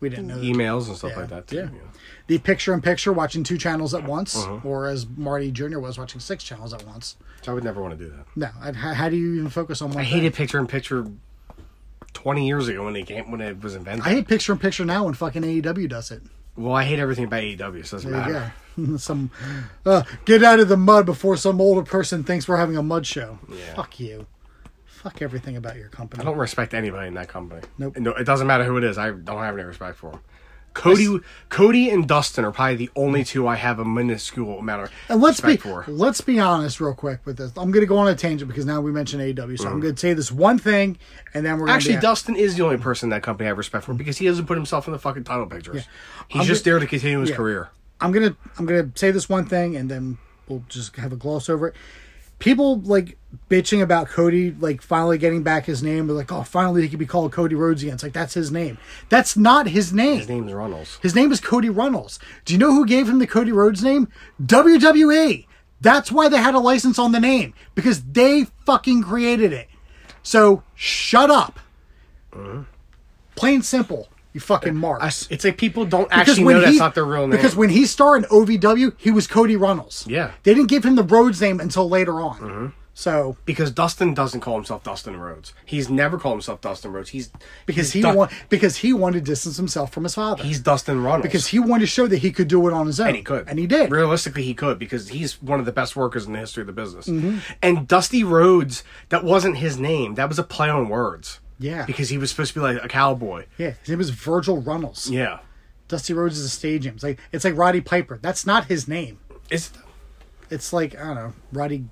we 0.00 0.08
didn't 0.08 0.26
know. 0.28 0.38
that. 0.38 0.44
Emails 0.44 0.88
and 0.88 0.96
stuff 0.96 1.12
Yeah. 1.12 1.18
like 1.20 1.28
that. 1.30 1.46
Too, 1.46 1.56
Yeah. 1.56 1.68
The 2.28 2.38
picture 2.38 2.72
in 2.72 2.80
picture, 2.80 3.12
watching 3.12 3.42
two 3.42 3.58
channels 3.58 3.94
at 3.94 4.04
once, 4.04 4.36
Uh-huh. 4.36 4.60
or 4.64 4.86
as 4.88 5.06
Marty 5.16 5.50
Jr. 5.50 5.78
was 5.80 5.98
watching 5.98 6.20
six 6.20 6.44
channels 6.44 6.72
at 6.72 6.86
once. 6.86 7.16
So 7.42 7.50
I 7.50 7.54
would 7.54 7.64
never 7.64 7.82
want 7.82 7.98
to 7.98 8.04
do 8.04 8.10
that. 8.10 8.26
No, 8.36 8.48
I'd, 8.60 8.76
how, 8.76 8.94
how 8.94 9.08
do 9.08 9.16
you 9.16 9.34
even 9.34 9.48
focus 9.50 9.82
on 9.82 9.88
one? 9.90 9.98
I 9.98 10.02
thing? 10.04 10.12
hated 10.20 10.34
picture 10.34 10.58
in 10.58 10.66
picture 10.68 11.06
20 12.14 12.46
years 12.46 12.68
ago 12.68 12.84
when 12.84 12.92
they 12.92 13.02
came 13.02 13.30
when 13.30 13.40
it 13.40 13.60
was 13.62 13.74
invented. 13.74 14.06
I 14.06 14.10
hate 14.10 14.28
picture 14.28 14.52
in 14.52 14.58
picture 14.58 14.84
now 14.84 15.04
when 15.04 15.14
fucking 15.14 15.42
AEW 15.42 15.88
does 15.88 16.10
it. 16.10 16.22
Well, 16.56 16.74
I 16.74 16.84
hate 16.84 16.98
everything 16.98 17.24
about 17.24 17.42
AEW, 17.42 17.58
so 17.86 17.96
it 17.96 18.02
doesn't 18.02 18.10
There 18.10 18.20
matter. 18.20 18.98
some 18.98 19.30
uh, 19.84 20.02
get 20.24 20.42
out 20.42 20.60
of 20.60 20.68
the 20.68 20.76
mud 20.76 21.06
before 21.06 21.36
some 21.36 21.60
older 21.60 21.82
person 21.82 22.24
thinks 22.24 22.48
we're 22.48 22.56
having 22.56 22.76
a 22.76 22.82
mud 22.82 23.06
show. 23.06 23.38
Yeah. 23.50 23.74
Fuck 23.74 24.00
you. 24.00 24.26
Fuck 24.84 25.20
everything 25.20 25.56
about 25.56 25.76
your 25.76 25.88
company. 25.88 26.22
I 26.22 26.24
don't 26.24 26.38
respect 26.38 26.74
anybody 26.74 27.08
in 27.08 27.14
that 27.14 27.28
company. 27.28 27.62
Nope. 27.76 27.96
No, 27.98 28.12
it 28.12 28.24
doesn't 28.24 28.46
matter 28.46 28.64
who 28.64 28.76
it 28.76 28.84
is. 28.84 28.98
I 28.98 29.10
don't 29.10 29.38
have 29.42 29.54
any 29.54 29.64
respect 29.64 29.96
for 29.98 30.12
them. 30.12 30.20
Cody, 30.74 31.18
Cody, 31.48 31.90
and 31.90 32.06
Dustin 32.08 32.44
are 32.44 32.50
probably 32.50 32.76
the 32.76 32.90
only 32.96 33.24
two 33.24 33.46
I 33.46 33.56
have 33.56 33.78
a 33.78 33.84
minuscule 33.84 34.58
amount 34.58 34.84
of 34.84 34.90
And 35.08 35.20
let's 35.20 35.40
be 35.40 35.56
for. 35.56 35.84
let's 35.88 36.20
be 36.20 36.40
honest 36.40 36.80
real 36.80 36.94
quick 36.94 37.20
with 37.24 37.36
this. 37.38 37.50
I'm 37.56 37.70
going 37.70 37.82
to 37.82 37.86
go 37.86 37.98
on 37.98 38.08
a 38.08 38.14
tangent 38.14 38.48
because 38.48 38.64
now 38.66 38.80
we 38.80 38.90
mentioned 38.92 39.22
AEW, 39.22 39.58
so 39.58 39.68
I'm 39.68 39.78
Mm. 39.78 39.82
going 39.82 39.94
to 39.94 40.00
say 40.00 40.14
this 40.14 40.32
one 40.32 40.58
thing, 40.58 40.98
and 41.34 41.44
then 41.44 41.58
we're 41.58 41.66
gonna 41.66 41.76
Actually. 41.76 41.96
Dustin 41.96 42.36
is 42.36 42.56
the 42.56 42.64
only 42.64 42.78
person 42.78 43.06
in 43.06 43.10
that 43.10 43.22
company 43.22 43.46
I 43.46 43.50
have 43.50 43.58
respect 43.58 43.84
for 43.84 43.94
because 43.94 44.18
he 44.18 44.26
doesn't 44.26 44.46
put 44.46 44.56
himself 44.56 44.86
in 44.86 44.92
the 44.92 44.98
fucking 44.98 45.24
title 45.24 45.46
pictures. 45.46 45.86
He's 46.28 46.40
I'm 46.42 46.46
just 46.46 46.64
there 46.64 46.78
to 46.78 46.86
continue 46.86 47.20
his 47.20 47.30
Yeah. 47.30 47.36
career. 47.36 47.68
I'm 48.00 48.10
gonna 48.12 48.34
I'm 48.58 48.66
gonna 48.66 48.88
say 48.94 49.10
this 49.10 49.28
one 49.28 49.44
thing, 49.46 49.76
and 49.76 49.90
then 49.90 50.18
we'll 50.48 50.64
just 50.68 50.96
have 50.96 51.12
a 51.12 51.16
gloss 51.16 51.48
over 51.48 51.68
it. 51.68 51.74
People 52.42 52.80
like 52.80 53.16
bitching 53.48 53.80
about 53.82 54.08
Cody 54.08 54.50
like 54.50 54.82
finally 54.82 55.16
getting 55.16 55.44
back 55.44 55.64
his 55.64 55.80
name. 55.80 56.08
They're 56.08 56.16
like, 56.16 56.32
oh, 56.32 56.42
finally 56.42 56.82
he 56.82 56.88
can 56.88 56.98
be 56.98 57.06
called 57.06 57.30
Cody 57.30 57.54
Rhodes 57.54 57.84
again. 57.84 57.94
It's 57.94 58.02
like 58.02 58.12
that's 58.12 58.34
his 58.34 58.50
name. 58.50 58.78
That's 59.10 59.36
not 59.36 59.68
his 59.68 59.92
name. 59.92 60.18
His 60.18 60.28
name 60.28 60.48
is 60.48 60.52
Runnels. 60.52 60.98
His 61.02 61.14
name 61.14 61.30
is 61.30 61.38
Cody 61.38 61.70
Runnels. 61.70 62.18
Do 62.44 62.52
you 62.52 62.58
know 62.58 62.72
who 62.72 62.84
gave 62.84 63.08
him 63.08 63.20
the 63.20 63.28
Cody 63.28 63.52
Rhodes 63.52 63.84
name? 63.84 64.08
WWE. 64.44 65.46
That's 65.80 66.10
why 66.10 66.28
they 66.28 66.38
had 66.38 66.54
a 66.54 66.58
license 66.58 66.98
on 66.98 67.12
the 67.12 67.20
name 67.20 67.54
because 67.76 68.02
they 68.02 68.46
fucking 68.66 69.04
created 69.04 69.52
it. 69.52 69.68
So 70.24 70.64
shut 70.74 71.30
up. 71.30 71.60
Mm-hmm. 72.32 72.62
Plain 73.36 73.62
simple. 73.62 74.08
You 74.32 74.40
fucking 74.40 74.74
mark. 74.74 75.02
I 75.02 75.08
It's 75.08 75.44
like 75.44 75.58
people 75.58 75.84
don't 75.84 76.08
actually 76.10 76.44
know 76.54 76.60
that's 76.60 76.78
not 76.78 76.94
their 76.94 77.04
real 77.04 77.22
name. 77.26 77.30
Because 77.30 77.54
when 77.54 77.68
he 77.70 77.84
starred 77.86 78.24
in 78.24 78.30
OVW, 78.30 78.94
he 78.96 79.10
was 79.10 79.26
Cody 79.26 79.56
Runnels. 79.56 80.06
Yeah. 80.08 80.28
Mm-hmm. 80.28 80.36
They 80.44 80.54
didn't 80.54 80.68
give 80.70 80.84
him 80.84 80.96
the 80.96 81.02
Rhodes 81.02 81.40
name 81.40 81.60
until 81.60 81.88
later 81.88 82.20
on. 82.20 82.72
So 82.94 83.36
because 83.46 83.70
Dustin 83.70 84.12
doesn't 84.12 84.40
call 84.40 84.54
himself 84.56 84.82
Dustin 84.82 85.16
Rhodes. 85.18 85.54
He's 85.64 85.88
never 85.88 86.18
called 86.18 86.34
himself 86.34 86.60
Dustin 86.60 86.92
Rhodes. 86.92 87.08
He's 87.08 87.30
because 87.64 87.90
he's 87.92 88.04
he 88.04 88.12
Du- 88.12 88.28
because 88.50 88.76
he 88.76 88.92
wanted 88.92 89.24
to 89.24 89.30
distance 89.32 89.56
himself 89.56 89.90
from 89.92 90.02
his 90.04 90.14
father. 90.14 90.44
he's 90.44 90.60
Dustin 90.60 91.02
Runnels 91.02 91.22
because 91.22 91.46
he 91.46 91.58
wanted 91.58 91.80
to 91.80 91.86
show 91.86 92.06
that 92.06 92.18
he 92.18 92.30
could 92.32 92.48
do 92.48 92.68
it 92.68 92.74
on 92.74 92.86
his 92.86 93.00
own. 93.00 93.08
and 93.08 93.16
he 93.16 93.22
could 93.22 93.48
And 93.48 93.58
he 93.58 93.66
did. 93.66 93.90
realistically 93.90 94.42
he 94.42 94.52
could 94.52 94.78
because 94.78 95.08
he's 95.08 95.40
one 95.42 95.58
of 95.58 95.64
the 95.64 95.72
best 95.72 95.96
workers 95.96 96.26
in 96.26 96.34
the 96.34 96.38
history 96.38 96.60
of 96.60 96.66
the 96.66 96.72
business. 96.74 97.06
Mm-hmm. 97.06 97.38
And 97.62 97.88
Dusty 97.88 98.24
Rhodes, 98.24 98.84
that 99.08 99.24
wasn't 99.24 99.56
his 99.56 99.78
name. 99.78 100.14
That 100.16 100.28
was 100.28 100.38
a 100.38 100.42
play 100.44 100.68
on 100.68 100.90
words. 100.90 101.40
Yeah. 101.62 101.86
because 101.86 102.08
he 102.10 102.18
was 102.18 102.30
supposed 102.30 102.52
to 102.54 102.60
be 102.60 102.64
like 102.64 102.84
a 102.84 102.88
cowboy. 102.88 103.46
Yeah, 103.58 103.70
his 103.80 103.88
name 103.88 104.00
is 104.00 104.10
Virgil 104.10 104.60
Runnels. 104.60 105.08
Yeah, 105.08 105.38
Dusty 105.88 106.12
Rhodes 106.12 106.38
is 106.38 106.44
a 106.44 106.48
stage 106.50 106.84
name. 106.84 106.94
It's 106.94 107.02
like 107.04 107.18
it's 107.32 107.44
like 107.44 107.56
Roddy 107.56 107.80
Piper. 107.80 108.18
That's 108.20 108.44
not 108.46 108.66
his 108.66 108.86
name. 108.88 109.18
it's 109.50 109.72
It's 110.50 110.72
like 110.72 110.98
I 110.98 111.04
don't 111.04 111.14
know, 111.14 111.32
Roddy. 111.52 111.84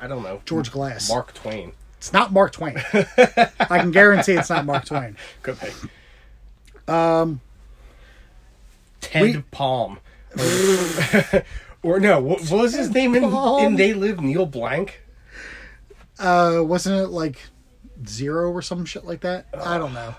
I 0.00 0.06
don't 0.06 0.22
know 0.22 0.40
George 0.46 0.70
Glass. 0.70 1.08
Mark 1.10 1.34
Twain. 1.34 1.72
It's 1.98 2.12
not 2.12 2.32
Mark 2.32 2.52
Twain. 2.52 2.76
I 2.94 3.78
can 3.78 3.90
guarantee 3.90 4.32
it's 4.32 4.48
not 4.48 4.64
Mark 4.64 4.86
Twain. 4.86 5.16
Could 5.42 5.58
be. 5.60 5.68
Um, 6.90 7.40
Ted 9.00 9.22
we- 9.22 9.42
Palm. 9.50 9.98
Or, 10.38 11.44
or 11.82 12.00
no, 12.00 12.20
what, 12.20 12.40
what 12.50 12.62
was 12.62 12.74
his 12.74 12.90
name 12.90 13.14
in, 13.14 13.24
in 13.24 13.76
They 13.76 13.92
Live? 13.92 14.20
Neil 14.20 14.46
Blank. 14.46 15.02
Uh, 16.18 16.60
wasn't 16.62 16.98
it 17.00 17.08
like 17.08 17.38
Zero 18.08 18.50
or 18.50 18.62
some 18.62 18.84
shit 18.84 19.04
like 19.04 19.20
that? 19.20 19.46
I 19.54 19.78
don't 19.78 19.94
know. 19.94 20.14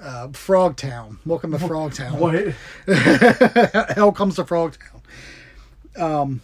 Uh, 0.00 0.28
Frog 0.28 0.76
Town. 0.76 1.18
Welcome 1.26 1.50
to 1.52 1.58
Frogtown. 1.58 2.18
What? 2.86 3.90
Hell 3.96 4.12
comes 4.12 4.36
to 4.36 4.44
Frog 4.44 4.76
Town. 4.78 5.02
Um, 6.02 6.40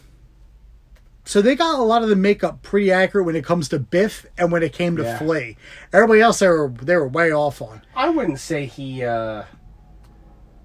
so 1.24 1.40
they 1.40 1.54
got 1.54 1.78
a 1.78 1.82
lot 1.82 2.02
of 2.02 2.08
the 2.08 2.16
makeup 2.16 2.62
pretty 2.62 2.90
accurate 2.90 3.24
when 3.26 3.36
it 3.36 3.44
comes 3.44 3.68
to 3.68 3.78
Biff 3.78 4.26
and 4.36 4.50
when 4.50 4.62
it 4.62 4.72
came 4.72 4.96
to 4.96 5.04
Yeah. 5.04 5.18
Flea. 5.18 5.56
Everybody 5.92 6.20
else 6.20 6.40
they 6.40 6.48
were 6.48 6.68
they 6.82 6.96
were 6.96 7.06
way 7.08 7.32
off 7.32 7.62
on. 7.62 7.82
I 7.94 8.08
wouldn't 8.08 8.40
say 8.40 8.66
he. 8.66 9.04
uh 9.04 9.44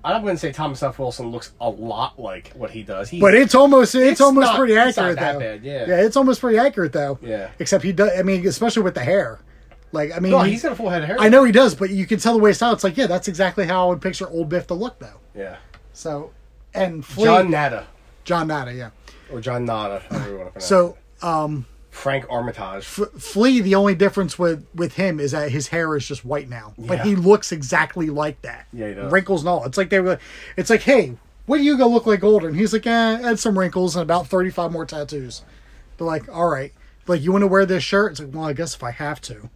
I 0.03 0.17
wouldn't 0.17 0.39
say 0.39 0.51
Thomas 0.53 0.81
F. 0.81 0.97
Wilson 0.97 1.29
looks 1.29 1.51
a 1.59 1.69
lot 1.69 2.17
like 2.19 2.53
what 2.55 2.71
he 2.71 2.83
does. 2.83 3.09
He, 3.09 3.19
But 3.19 3.35
it's 3.35 3.53
almost 3.53 3.93
it's, 3.95 4.13
It's 4.13 4.21
almost 4.21 4.45
not- 4.47 4.57
pretty 4.57 4.73
it's 4.73 4.97
not 4.97 5.11
accurate 5.11 5.19
that 5.19 5.33
though. 5.33 5.39
bad, 5.39 5.63
yeah. 5.63 5.85
yeah, 5.87 6.01
it's 6.05 6.15
almost 6.17 6.39
pretty 6.41 6.57
accurate 6.57 6.93
though. 6.93 7.19
Yeah. 7.21 7.51
Except 7.59 7.83
he 7.83 7.91
does. 7.91 8.09
I 8.17 8.23
mean, 8.23 8.47
especially 8.47 8.81
with 8.83 8.95
the 8.95 9.01
hair. 9.03 9.39
Like 9.91 10.11
I 10.15 10.19
mean, 10.19 10.31
no, 10.31 10.39
he- 10.41 10.51
he's 10.51 10.61
got 10.63 10.71
a 10.71 10.75
full 10.75 10.89
head 10.89 11.01
of 11.01 11.07
hair. 11.07 11.17
I 11.19 11.29
know 11.29 11.43
he 11.43 11.51
does, 11.51 11.73
but 11.75 11.89
you 11.89 12.05
can 12.05 12.19
tell 12.19 12.33
the 12.33 12.39
way 12.39 12.51
it's 12.51 12.61
out. 12.61 12.73
It's 12.73 12.83
like 12.83 12.97
yeah, 12.97 13.07
that's 13.07 13.27
exactly 13.27 13.65
how 13.65 13.85
I 13.85 13.89
would 13.89 14.01
picture 14.01 14.27
old 14.29 14.49
Biff 14.49 14.67
to 14.67 14.73
look 14.73 14.99
though. 14.99 15.19
Yeah, 15.35 15.57
So 15.93 16.31
and 16.73 17.03
Flea, 17.05 17.23
John 17.25 17.49
Nada 17.51 17.87
John 18.25 18.47
Nada, 18.47 18.73
yeah. 18.73 18.89
or 19.31 19.41
John 19.41 19.65
Nada, 19.65 20.03
however 20.09 20.29
you 20.29 20.35
want 20.37 20.47
to 20.49 20.51
pronounce 20.51 20.65
So 20.65 20.97
it. 21.17 21.23
um, 21.23 21.65
Frank 21.89 22.25
Armitage. 22.29 22.83
F- 22.85 23.09
Flea, 23.21 23.61
the 23.61 23.73
only 23.75 23.95
difference 23.95 24.37
with 24.37 24.65
with 24.75 24.93
him 24.93 25.19
is 25.19 25.31
that 25.31 25.49
his 25.51 25.69
hair 25.69 25.95
is 25.95 26.07
just 26.07 26.23
white 26.23 26.47
now, 26.49 26.73
but 26.77 26.99
he 27.01 27.15
looks 27.15 27.51
exactly 27.51 28.09
like 28.11 28.41
that. 28.43 28.67
Yeah, 28.71 28.89
he 28.89 28.93
does. 28.93 29.11
Wrinkles 29.11 29.41
and 29.41 29.49
all. 29.49 29.65
It's 29.65 29.77
like 29.77 29.89
they 29.89 29.99
were. 29.99 30.19
It's 30.55 30.69
like, 30.69 30.81
hey, 30.83 31.15
what 31.47 31.59
are 31.59 31.63
you 31.63 31.77
gonna 31.77 31.91
look 31.91 32.05
like 32.05 32.23
older? 32.23 32.47
And 32.47 32.55
he's 32.55 32.73
like, 32.73 32.85
eh, 32.85 33.19
add 33.23 33.39
some 33.39 33.57
wrinkles 33.57 33.95
and 33.95 34.03
about 34.03 34.27
thirty 34.27 34.51
five 34.51 34.71
more 34.71 34.85
tattoos. 34.85 35.41
But 35.97 36.05
like, 36.05 36.29
all 36.29 36.47
right, 36.47 36.73
like 37.07 37.21
you 37.21 37.31
want 37.31 37.41
to 37.41 37.47
wear 37.47 37.65
this 37.65 37.83
shirt? 37.83 38.11
It's 38.11 38.19
like, 38.21 38.29
well, 38.35 38.45
I 38.45 38.53
guess 38.53 38.75
if 38.75 38.83
I 38.83 38.91
have 38.91 39.19
to. 39.21 39.49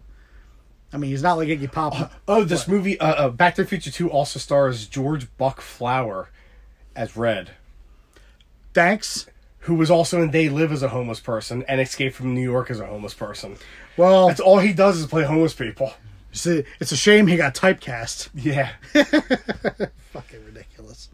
I 0.94 0.98
mean, 0.98 1.10
he's 1.10 1.24
not 1.24 1.38
like 1.38 1.48
Iggy 1.50 1.72
Pop. 1.72 2.12
Oh, 2.28 2.44
this 2.44 2.68
movie, 2.68 3.00
uh, 3.00 3.26
uh, 3.26 3.30
Back 3.30 3.56
to 3.56 3.64
the 3.64 3.68
Future 3.68 3.92
Two, 3.92 4.10
also 4.12 4.40
stars 4.40 4.86
George 4.88 5.28
Buck 5.38 5.60
Flower 5.60 6.30
as 6.96 7.18
Red, 7.18 7.52
Thanks. 8.74 9.26
who 9.62 9.74
was 9.76 9.90
also 9.90 10.22
in 10.22 10.32
They 10.32 10.50
Live 10.50 10.72
as 10.72 10.84
a 10.84 10.90
homeless 10.90 11.20
person 11.20 11.64
and 11.68 11.82
Escape 11.82 12.14
from 12.14 12.34
New 12.36 12.42
York 12.44 12.70
as 12.70 12.80
a 12.80 12.86
homeless 12.86 13.14
person. 13.16 13.58
Well, 13.98 14.28
That's 14.28 14.40
all 14.40 14.60
he 14.60 14.74
does 14.74 15.00
is 15.00 15.08
play 15.08 15.24
homeless 15.24 15.54
people. 15.56 15.94
it's 16.32 16.46
a, 16.46 16.64
it's 16.80 16.92
a 16.92 16.98
shame 16.98 17.26
he 17.28 17.36
got 17.38 17.56
typecast. 17.56 18.30
Yeah. 18.36 18.72
fucking 20.12 20.46
ridiculous. 20.46 21.10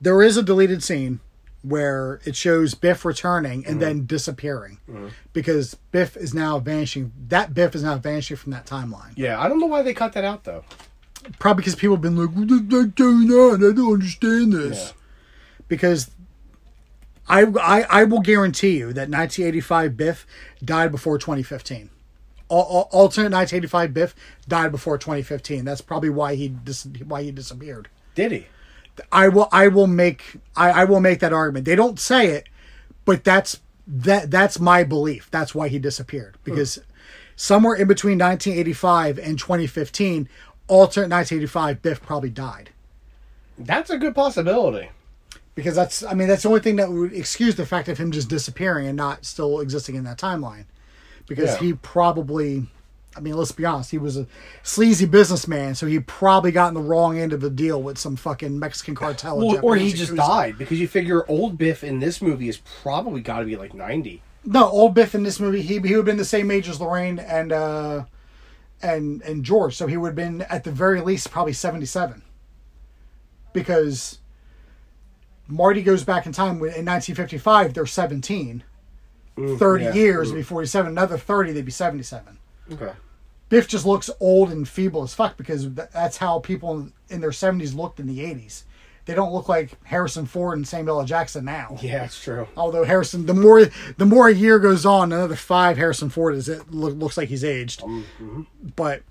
There 0.00 0.22
is 0.22 0.36
a 0.36 0.42
deleted 0.42 0.82
scene 0.82 1.20
where 1.68 2.20
it 2.24 2.34
shows 2.34 2.74
Biff 2.74 3.04
returning 3.04 3.66
and 3.66 3.74
mm-hmm. 3.74 3.78
then 3.80 4.06
disappearing 4.06 4.80
mm-hmm. 4.88 5.08
because 5.32 5.74
Biff 5.92 6.16
is 6.16 6.32
now 6.32 6.58
vanishing. 6.58 7.12
That 7.28 7.52
Biff 7.52 7.74
is 7.74 7.82
now 7.82 7.98
vanishing 7.98 8.36
from 8.36 8.52
that 8.52 8.66
timeline. 8.66 9.12
Yeah, 9.16 9.40
I 9.40 9.48
don't 9.48 9.60
know 9.60 9.66
why 9.66 9.82
they 9.82 9.94
cut 9.94 10.12
that 10.14 10.24
out 10.24 10.44
though. 10.44 10.64
Probably 11.38 11.62
because 11.62 11.74
people 11.74 11.96
have 11.96 12.02
been 12.02 12.16
like, 12.16 12.30
"What 12.30 12.48
fuck 12.48 12.94
going 12.94 13.30
on? 13.30 13.64
I 13.64 13.72
don't 13.74 13.92
understand 13.92 14.52
this." 14.52 14.88
Yeah. 14.88 14.92
Because 15.68 16.10
I, 17.28 17.42
I 17.60 18.00
I 18.00 18.04
will 18.04 18.20
guarantee 18.20 18.78
you 18.78 18.86
that 18.94 19.10
1985 19.10 19.96
Biff 19.96 20.26
died 20.64 20.90
before 20.90 21.18
2015. 21.18 21.90
Al- 22.50 22.58
al- 22.58 22.88
alternate 22.90 23.32
1985 23.32 23.92
Biff 23.92 24.14
died 24.48 24.72
before 24.72 24.96
2015. 24.96 25.66
That's 25.66 25.82
probably 25.82 26.08
why 26.08 26.34
he 26.34 26.48
dis- 26.48 26.88
why 27.04 27.22
he 27.22 27.30
disappeared. 27.30 27.88
Did 28.14 28.32
he? 28.32 28.46
I 29.12 29.28
will 29.28 29.48
I 29.52 29.68
will 29.68 29.86
make 29.86 30.36
I, 30.56 30.70
I 30.70 30.84
will 30.84 31.00
make 31.00 31.20
that 31.20 31.32
argument. 31.32 31.64
They 31.64 31.76
don't 31.76 31.98
say 31.98 32.28
it, 32.28 32.48
but 33.04 33.24
that's 33.24 33.60
that 33.86 34.30
that's 34.30 34.60
my 34.60 34.84
belief. 34.84 35.30
That's 35.30 35.54
why 35.54 35.68
he 35.68 35.78
disappeared. 35.78 36.36
Hmm. 36.44 36.50
Because 36.50 36.78
somewhere 37.36 37.74
in 37.74 37.88
between 37.88 38.18
1985 38.18 39.18
and 39.18 39.38
2015, 39.38 40.28
alternate 40.68 41.10
1985 41.10 41.82
Biff 41.82 42.02
probably 42.02 42.30
died. 42.30 42.70
That's 43.58 43.90
a 43.90 43.98
good 43.98 44.14
possibility. 44.14 44.90
Because 45.54 45.74
that's 45.74 46.02
I 46.04 46.14
mean 46.14 46.28
that's 46.28 46.42
the 46.42 46.48
only 46.48 46.60
thing 46.60 46.76
that 46.76 46.90
would 46.90 47.12
excuse 47.12 47.56
the 47.56 47.66
fact 47.66 47.88
of 47.88 47.98
him 47.98 48.12
just 48.12 48.28
disappearing 48.28 48.86
and 48.86 48.96
not 48.96 49.24
still 49.24 49.60
existing 49.60 49.96
in 49.96 50.04
that 50.04 50.18
timeline. 50.18 50.64
Because 51.26 51.54
Yeah. 51.54 51.58
he 51.58 51.72
probably 51.74 52.68
I 53.18 53.20
mean, 53.20 53.36
let's 53.36 53.50
be 53.50 53.64
honest, 53.64 53.90
he 53.90 53.98
was 53.98 54.16
a 54.16 54.28
sleazy 54.62 55.04
businessman, 55.04 55.74
so 55.74 55.86
he 55.86 55.98
probably 55.98 56.52
got 56.52 56.68
in 56.68 56.74
the 56.74 56.80
wrong 56.80 57.18
end 57.18 57.32
of 57.32 57.40
the 57.40 57.50
deal 57.50 57.82
with 57.82 57.98
some 57.98 58.14
fucking 58.14 58.56
Mexican 58.56 58.94
cartel. 58.94 59.38
Well, 59.38 59.58
or 59.60 59.74
he 59.74 59.92
just 59.92 60.14
died 60.14 60.56
because 60.56 60.78
you 60.78 60.86
figure 60.86 61.28
old 61.28 61.58
Biff 61.58 61.82
in 61.82 61.98
this 61.98 62.22
movie 62.22 62.48
is 62.48 62.58
probably 62.82 63.20
got 63.20 63.40
to 63.40 63.44
be 63.44 63.56
like 63.56 63.74
ninety. 63.74 64.22
No, 64.44 64.68
old 64.68 64.94
Biff 64.94 65.16
in 65.16 65.24
this 65.24 65.40
movie, 65.40 65.62
he 65.62 65.74
he 65.74 65.78
would 65.78 65.90
have 65.90 66.04
been 66.04 66.16
the 66.16 66.24
same 66.24 66.52
age 66.52 66.68
as 66.68 66.80
Lorraine 66.80 67.18
and 67.18 67.52
uh, 67.52 68.04
and 68.80 69.20
and 69.22 69.44
George, 69.44 69.74
so 69.74 69.88
he 69.88 69.96
would 69.96 70.10
have 70.10 70.16
been 70.16 70.42
at 70.42 70.62
the 70.62 70.70
very 70.70 71.00
least 71.00 71.32
probably 71.32 71.52
seventy 71.52 71.86
seven. 71.86 72.22
Because 73.52 74.20
Marty 75.48 75.82
goes 75.82 76.04
back 76.04 76.24
in 76.24 76.32
time 76.32 76.62
in 76.62 76.84
nineteen 76.84 77.16
fifty 77.16 77.38
five, 77.38 77.74
they're 77.74 77.84
seventeen. 77.84 78.62
Thirty 79.56 79.84
yeah. 79.84 79.94
years, 79.94 80.28
it'd 80.28 80.38
be 80.38 80.42
forty 80.42 80.68
seven. 80.68 80.92
Another 80.92 81.18
thirty, 81.18 81.52
they'd 81.52 81.64
be 81.64 81.72
seventy 81.72 82.04
seven. 82.04 82.38
Okay. 82.72 82.92
Biff 83.48 83.66
just 83.68 83.86
looks 83.86 84.10
old 84.20 84.50
and 84.50 84.68
feeble 84.68 85.02
as 85.02 85.14
fuck 85.14 85.36
because 85.36 85.72
that's 85.72 86.18
how 86.18 86.38
people 86.38 86.90
in 87.08 87.20
their 87.20 87.32
seventies 87.32 87.74
looked 87.74 87.98
in 87.98 88.06
the 88.06 88.22
eighties. 88.22 88.64
They 89.06 89.14
don't 89.14 89.32
look 89.32 89.48
like 89.48 89.72
Harrison 89.84 90.26
Ford 90.26 90.58
and 90.58 90.68
Samuel 90.68 91.00
L. 91.00 91.06
Jackson 91.06 91.46
now. 91.46 91.78
Yeah, 91.80 92.04
it's 92.04 92.22
true. 92.22 92.46
Although 92.58 92.84
Harrison, 92.84 93.24
the 93.24 93.32
more 93.32 93.64
the 93.96 94.04
more 94.04 94.28
a 94.28 94.34
year 94.34 94.58
goes 94.58 94.84
on, 94.84 95.12
another 95.12 95.34
five 95.34 95.78
Harrison 95.78 96.10
Ford 96.10 96.34
is 96.34 96.46
it 96.46 96.70
look, 96.70 96.94
looks 96.94 97.16
like 97.16 97.30
he's 97.30 97.42
aged. 97.42 97.82
Um, 97.82 98.04
mm-hmm. 98.20 98.42
But 98.76 99.02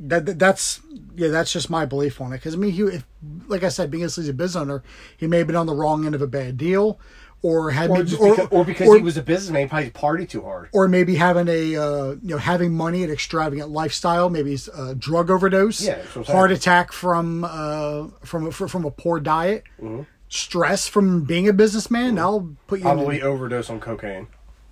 that, 0.00 0.24
that- 0.26 0.38
that's 0.38 0.80
yeah, 1.14 1.28
that's 1.28 1.52
just 1.52 1.68
my 1.68 1.84
belief 1.84 2.18
on 2.20 2.32
it. 2.32 2.36
Because 2.38 2.54
I 2.54 2.56
mean, 2.56 2.72
he 2.72 2.82
if, 2.82 3.04
like 3.46 3.62
I 3.62 3.68
said, 3.68 3.90
being 3.90 4.04
a 4.04 4.08
sleazy 4.08 4.32
business 4.32 4.60
owner, 4.60 4.82
he 5.16 5.26
may 5.26 5.38
have 5.38 5.46
been 5.46 5.54
on 5.56 5.66
the 5.66 5.74
wrong 5.74 6.06
end 6.06 6.14
of 6.14 6.22
a 6.22 6.26
bad 6.26 6.56
deal, 6.56 6.98
or 7.44 7.70
had 7.72 7.90
Or, 7.90 7.98
maybe- 7.98 8.08
just 8.08 8.22
because, 8.22 8.48
or 8.50 8.64
because 8.64 8.94
he 8.96 9.02
was 9.02 9.18
a 9.18 9.22
businessman, 9.22 9.62
he 9.64 9.68
probably 9.68 9.90
partied 9.90 10.30
too 10.30 10.40
hard. 10.42 10.70
or 10.72 10.88
maybe 10.88 11.14
having 11.16 11.46
a 11.46 11.76
uh, 11.76 12.06
you 12.12 12.18
know 12.22 12.38
having 12.38 12.72
money 12.74 13.02
and 13.02 13.12
extravagant 13.12 13.68
lifestyle, 13.68 14.30
maybe 14.30 14.56
a 14.76 14.94
drug 14.94 15.28
overdose, 15.30 15.82
Yeah, 15.82 15.96
that's 15.96 16.06
what 16.08 16.16
I'm 16.16 16.24
saying. 16.24 16.36
heart 16.38 16.52
attack 16.52 16.90
from 16.92 17.44
uh, 17.44 18.08
from 18.24 18.50
from 18.50 18.68
from 18.68 18.84
a 18.86 18.90
poor 18.90 19.20
diet, 19.20 19.64
Mm-hmm. 19.80 20.02
stress 20.30 20.88
from 20.88 21.24
being 21.24 21.46
a 21.46 21.52
businessman. 21.52 22.18
I'll 22.18 22.56
put 22.66 22.80
you. 22.80 22.88
in 22.88 22.96
Probably 22.96 23.20
overdose 23.22 23.68
on 23.68 23.78
cocaine. 23.78 24.28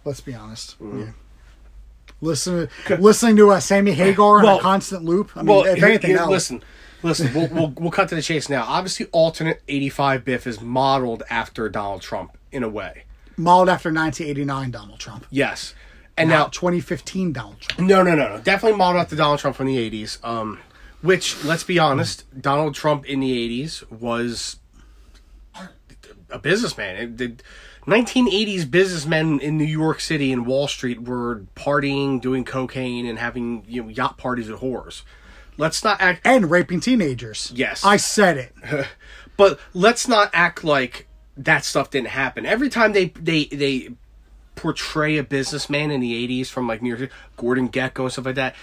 Let's 0.06 0.20
be 0.22 0.34
honest. 0.34 0.78
Mm-hmm. 0.80 1.00
Yeah. 1.00 1.06
Listen, 2.20 2.68
listening 3.00 3.36
to 3.36 3.50
uh, 3.50 3.60
Sammy 3.60 3.92
Hagar 3.92 4.38
on 4.38 4.44
Well- 4.44 4.58
a 4.58 4.62
constant 4.62 5.04
loop. 5.04 5.36
I 5.36 5.42
mean, 5.42 5.46
Well, 5.54 5.64
if 5.66 5.82
anything 5.82 6.10
here- 6.10 6.18
else, 6.20 6.30
listen, 6.30 6.62
listen. 7.02 7.34
We'll, 7.34 7.48
we'll 7.48 7.70
we'll 7.76 7.90
cut 7.90 8.08
to 8.10 8.14
the 8.14 8.22
chase 8.22 8.48
now. 8.48 8.64
Obviously, 8.66 9.06
alternate 9.12 9.60
'85 9.68 10.24
Biff 10.24 10.46
is 10.46 10.60
modeled 10.60 11.22
after 11.28 11.68
Donald 11.68 12.00
Trump 12.00 12.38
in 12.53 12.62
a 12.62 12.68
way. 12.68 13.05
modeled 13.36 13.68
after 13.70 13.88
1989 13.90 14.70
Donald 14.70 14.98
Trump. 15.00 15.26
Yes, 15.30 15.74
and 16.16 16.28
Now 16.28 16.44
now 16.44 16.48
2015 16.48 17.32
Donald 17.32 17.61
Trump. 17.61 17.88
No, 17.88 18.03
no, 18.03 18.14
no, 18.14 18.36
no. 18.36 18.42
Definitely 18.42 18.78
modeled 18.78 19.03
after 19.03 19.16
Donald 19.16 19.40
Trump 19.40 19.57
from 19.57 19.66
the 19.66 19.90
'80s. 19.90 20.22
Um, 20.24 20.59
which, 21.00 21.42
let's 21.44 21.64
be 21.64 21.78
honest, 21.78 22.24
Donald 22.40 22.74
Trump 22.74 23.05
in 23.07 23.20
the 23.20 23.64
'80s 23.64 23.90
was 23.90 24.59
a 26.30 26.38
businessman. 26.38 27.16
The 27.16 27.36
1980s 27.86 28.70
businessmen 28.70 29.40
in 29.40 29.59
New 29.59 29.64
York 29.64 30.00
City 30.00 30.32
and 30.32 30.46
Wall 30.46 30.68
Street 30.68 31.03
were 31.03 31.44
partying, 31.57 32.20
doing 32.20 32.44
cocaine, 32.44 33.07
and 33.07 33.18
having 33.18 33.64
you 33.66 33.82
know 33.82 33.88
yacht 33.88 34.18
parties 34.18 34.48
with 34.48 34.61
whores. 34.61 35.03
Let's 35.59 35.84
not 35.84 36.00
act. 36.00 36.22
And 36.24 36.50
raping 36.50 36.80
teenagers. 36.80 37.53
Yes. 37.55 37.84
I 37.84 37.96
said 37.96 38.36
it. 38.36 38.86
But 39.38 39.59
let's 39.72 40.07
not 40.07 40.30
act 40.34 40.62
like 40.62 41.09
that 41.37 41.64
stuff 41.64 41.91
didn't 41.91 42.09
happen. 42.09 42.47
Every 42.47 42.68
time 42.68 42.93
they 42.93 43.07
they 43.07 43.45
they 43.47 43.91
portray 44.55 45.16
a 45.18 45.22
businessman 45.24 45.91
in 45.91 46.01
the 46.01 46.28
'80s 46.28 46.49
from 46.49 46.66
like 46.68 46.83
New 46.83 46.89
York, 46.91 47.01
City, 47.01 47.12
Gordon 47.37 47.68
Gekko 47.68 48.01
and 48.05 48.12
stuff 48.12 48.26
like 48.26 48.35
that. 48.37 48.55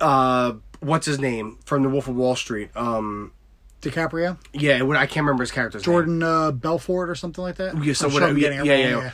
Uh, 0.00 0.54
what's 0.80 1.06
his 1.06 1.18
name 1.20 1.58
from 1.64 1.82
The 1.82 1.88
Wolf 1.88 2.08
of 2.08 2.16
Wall 2.16 2.34
Street? 2.36 2.70
Um, 2.74 3.32
DiCaprio, 3.80 4.38
yeah, 4.52 4.82
what- 4.82 4.96
I 4.96 5.06
can't 5.06 5.24
remember 5.24 5.42
his 5.42 5.50
character's 5.50 5.86
name. 5.86 5.92
Jordan 5.92 6.22
uh, 6.22 6.52
Belfort, 6.52 7.10
or 7.10 7.14
something 7.14 7.42
like 7.42 7.56
that. 7.56 7.82
Yeah, 7.84 7.92
so. 7.94 8.08
I'm 8.08 8.38
Yeah, 8.38 8.50
yeah, 8.50 8.62
yeah, 8.62 8.88
yeah. 8.88 9.10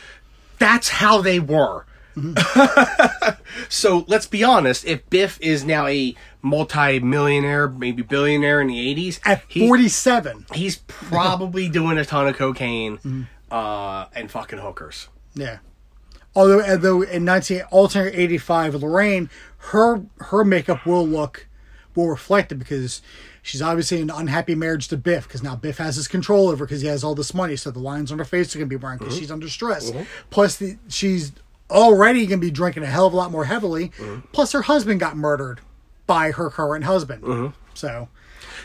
That's 0.59 0.89
how 0.89 1.23
they 1.23 1.41
were. 1.41 1.87
so 3.69 4.05
let's 4.09 4.27
be 4.27 4.43
honest. 4.45 4.85
If 4.85 5.09
Biff 5.11 5.39
is 5.41 5.65
now 5.65 5.87
a 5.87 6.15
multi-millionaire, 6.43 7.69
maybe 7.69 8.03
billionaire 8.03 8.61
in 8.61 8.69
the 8.69 8.95
'80s, 8.95 9.21
At 9.25 9.43
he- 9.49 9.67
47. 9.67 10.47
he's 10.55 10.77
probably 10.87 11.69
doing 11.79 11.99
a 11.99 12.05
ton 12.05 12.27
of 12.29 12.37
cocaine 12.37 12.99
Mm-hmm. 12.99 13.23
uh, 13.51 14.07
and 14.15 14.31
fucking 14.31 14.59
hookers. 14.59 15.09
Yeah. 15.35 15.59
Although, 16.35 16.63
although 16.63 17.03
in 17.03 17.25
19 17.25 17.63
alternate 17.71 18.15
85, 18.15 18.77
Lorraine, 18.77 19.31
her 19.59 20.03
her 20.21 20.45
makeup 20.45 20.87
will 20.87 21.07
look 21.07 21.47
will 21.95 22.09
reflect 22.09 22.53
it 22.53 22.57
because 22.57 23.03
she's 23.43 23.61
obviously 23.63 24.01
in 24.01 24.11
an 24.11 24.17
unhappy 24.17 24.55
marriage 24.55 24.87
to 24.89 24.97
Biff 24.97 25.27
because 25.27 25.43
now 25.43 25.57
Biff 25.57 25.79
has 25.79 25.97
his 25.97 26.07
control 26.07 26.49
over 26.49 26.65
because 26.65 26.81
he 26.81 26.87
has 26.89 27.03
all 27.03 27.15
this 27.17 27.35
money, 27.35 27.57
so 27.57 27.71
the 27.73 27.81
lines 27.81 28.13
on 28.13 28.19
her 28.19 28.25
face 28.25 28.55
are 28.55 28.59
gonna 28.59 28.69
be 28.69 28.77
brown 28.77 28.99
because 28.99 29.17
she's 29.19 29.31
under 29.33 29.49
stress. 29.49 29.91
Plus, 30.31 30.57
the, 30.59 30.77
she's 30.89 31.33
already 31.71 32.27
gonna 32.27 32.41
be 32.41 32.51
drinking 32.51 32.83
a 32.83 32.87
hell 32.87 33.07
of 33.07 33.13
a 33.13 33.17
lot 33.17 33.31
more 33.31 33.45
heavily. 33.45 33.89
Mm-hmm. 33.91 34.27
Plus, 34.33 34.53
her 34.53 34.63
husband 34.63 35.01
got 35.01 35.17
murdered 35.17 35.61
by 36.07 36.31
her 36.33 36.51
current 36.51 36.85
husband. 36.85 37.23
Mm-hmm. 37.23 37.55
So, 37.75 38.09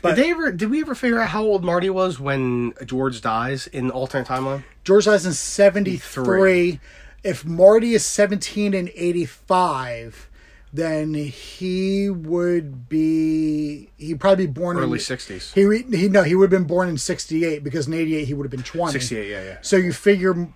did 0.03 0.15
they 0.15 0.31
ever? 0.31 0.51
Did 0.51 0.69
we 0.69 0.81
ever 0.81 0.95
figure 0.95 1.19
out 1.19 1.29
how 1.29 1.43
old 1.43 1.63
Marty 1.63 1.89
was 1.89 2.19
when 2.19 2.73
George 2.85 3.21
dies 3.21 3.67
in 3.67 3.91
alternate 3.91 4.27
timeline? 4.27 4.63
George 4.83 5.05
dies 5.05 5.25
in 5.25 5.33
73. 5.33 6.79
If 7.23 7.45
Marty 7.45 7.93
is 7.93 8.05
17 8.05 8.73
and 8.73 8.89
85, 8.93 10.29
then 10.73 11.13
he 11.13 12.09
would 12.09 12.89
be 12.89 13.89
he'd 13.97 14.19
probably 14.19 14.47
be 14.47 14.51
born 14.51 14.77
in 14.77 14.83
Early 14.83 14.97
60s. 14.97 15.53
He 15.53 15.97
he 15.97 16.09
no, 16.09 16.23
he 16.23 16.35
would 16.35 16.51
have 16.51 16.59
been 16.59 16.67
born 16.67 16.89
in 16.89 16.97
68 16.97 17.63
because 17.63 17.87
in 17.87 17.93
88 17.93 18.25
he 18.25 18.33
would 18.33 18.43
have 18.43 18.51
been 18.51 18.63
20. 18.63 18.91
68, 18.91 19.29
yeah, 19.29 19.43
yeah. 19.43 19.57
So 19.61 19.77
you 19.77 19.93
figure 19.93 20.49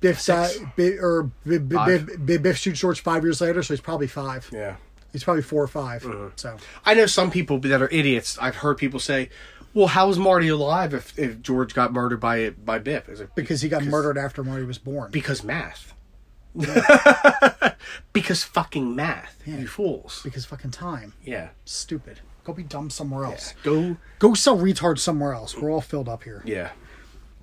Biff 0.00 0.20
Six. 0.20 0.58
di- 0.58 0.64
Bi- 0.76 0.98
or 0.98 1.24
Biff, 1.44 1.68
Biff, 1.68 2.24
Biff, 2.26 2.42
Biff 2.42 2.56
shoots 2.56 2.80
George 2.80 3.00
5 3.00 3.22
years 3.22 3.40
later, 3.40 3.62
so 3.62 3.74
he's 3.74 3.80
probably 3.80 4.06
5. 4.06 4.50
Yeah. 4.52 4.76
He's 5.12 5.24
probably 5.24 5.42
4 5.42 5.62
or 5.62 5.66
5. 5.66 6.06
Uh-huh. 6.06 6.28
So 6.36 6.56
I 6.84 6.94
know 6.94 7.06
some 7.06 7.30
people 7.30 7.58
that 7.60 7.82
are 7.82 7.88
idiots. 7.90 8.38
I've 8.40 8.56
heard 8.56 8.78
people 8.78 9.00
say, 9.00 9.28
"Well, 9.74 9.88
how 9.88 10.06
was 10.08 10.18
Marty 10.18 10.48
alive 10.48 10.94
if, 10.94 11.18
if 11.18 11.42
George 11.42 11.74
got 11.74 11.92
murdered 11.92 12.20
by 12.20 12.50
by 12.50 12.78
Biff?" 12.78 13.08
Is 13.08 13.20
it 13.20 13.34
because 13.34 13.60
he 13.62 13.68
got 13.68 13.84
murdered 13.84 14.16
after 14.16 14.44
Marty 14.44 14.64
was 14.64 14.78
born. 14.78 15.10
because 15.10 15.42
math? 15.42 15.94
because 18.12 18.42
fucking 18.42 18.94
math, 18.96 19.40
you 19.46 19.66
fools. 19.66 20.20
because 20.24 20.44
fucking 20.44 20.70
time. 20.72 21.12
Yeah. 21.24 21.48
Stupid. 21.64 22.20
Go 22.44 22.52
be 22.52 22.62
dumb 22.62 22.90
somewhere 22.90 23.24
else. 23.24 23.54
Go. 23.62 23.96
Go 24.18 24.34
sell 24.34 24.56
retards 24.58 25.00
somewhere 25.00 25.32
else. 25.34 25.56
We're 25.56 25.70
all 25.70 25.80
filled 25.80 26.08
up 26.08 26.22
here. 26.24 26.42
Yeah. 26.44 26.70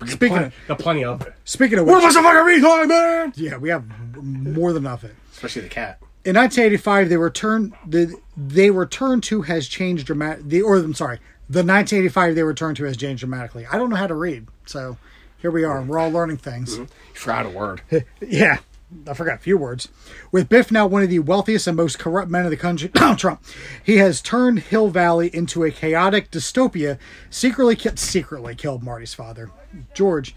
Speaking 0.06 0.28
Plenty, 0.28 0.46
of, 0.46 0.54
got 0.68 0.78
plenty 0.78 1.04
of 1.04 1.22
it. 1.22 1.34
speaking 1.44 1.78
of 1.78 1.86
which, 1.86 2.02
was 2.02 2.14
a 2.14 2.22
fucking 2.22 2.62
retard, 2.62 2.88
man? 2.88 3.32
yeah, 3.36 3.56
we 3.56 3.68
have 3.70 3.84
more 4.16 4.72
than 4.72 4.84
enough 4.84 5.02
of 5.02 5.10
it. 5.10 5.16
Especially 5.32 5.62
the 5.62 5.68
cat. 5.68 5.98
In 6.24 6.36
1985, 6.36 7.08
they 7.08 7.16
returned 7.16 7.72
the 7.86 8.14
they 8.36 8.70
returned 8.70 9.22
to 9.24 9.42
has 9.42 9.66
changed 9.66 10.06
dramatic. 10.06 10.44
The 10.44 10.62
or 10.62 10.76
I'm 10.76 10.94
sorry, 10.94 11.16
the 11.48 11.60
1985 11.64 12.34
they 12.34 12.42
returned 12.42 12.76
to 12.76 12.84
has 12.84 12.96
changed 12.96 13.20
dramatically. 13.20 13.66
I 13.66 13.76
don't 13.78 13.90
know 13.90 13.96
how 13.96 14.06
to 14.06 14.14
read, 14.14 14.46
so 14.66 14.98
here 15.38 15.50
we 15.50 15.64
are. 15.64 15.82
We're 15.82 15.98
all 15.98 16.10
learning 16.10 16.36
things. 16.38 16.74
Mm-hmm. 16.74 16.82
You 16.82 17.14
forgot 17.14 17.46
a 17.46 17.50
word. 17.50 17.82
Yeah, 18.20 18.58
I 19.06 19.12
forgot 19.14 19.34
a 19.36 19.38
few 19.38 19.58
words. 19.58 19.88
With 20.32 20.48
Biff 20.48 20.70
now 20.72 20.86
one 20.86 21.02
of 21.02 21.10
the 21.10 21.18
wealthiest 21.18 21.66
and 21.66 21.76
most 21.76 21.98
corrupt 21.98 22.30
men 22.30 22.44
of 22.44 22.50
the 22.50 22.56
country, 22.56 22.88
Trump, 23.16 23.42
he 23.84 23.98
has 23.98 24.22
turned 24.22 24.60
Hill 24.60 24.88
Valley 24.88 25.28
into 25.34 25.62
a 25.64 25.70
chaotic 25.70 26.30
dystopia. 26.30 26.98
Secretly, 27.28 27.76
ki- 27.76 27.90
secretly 27.96 28.54
killed 28.54 28.82
Marty's 28.82 29.12
father, 29.14 29.50
George, 29.94 30.30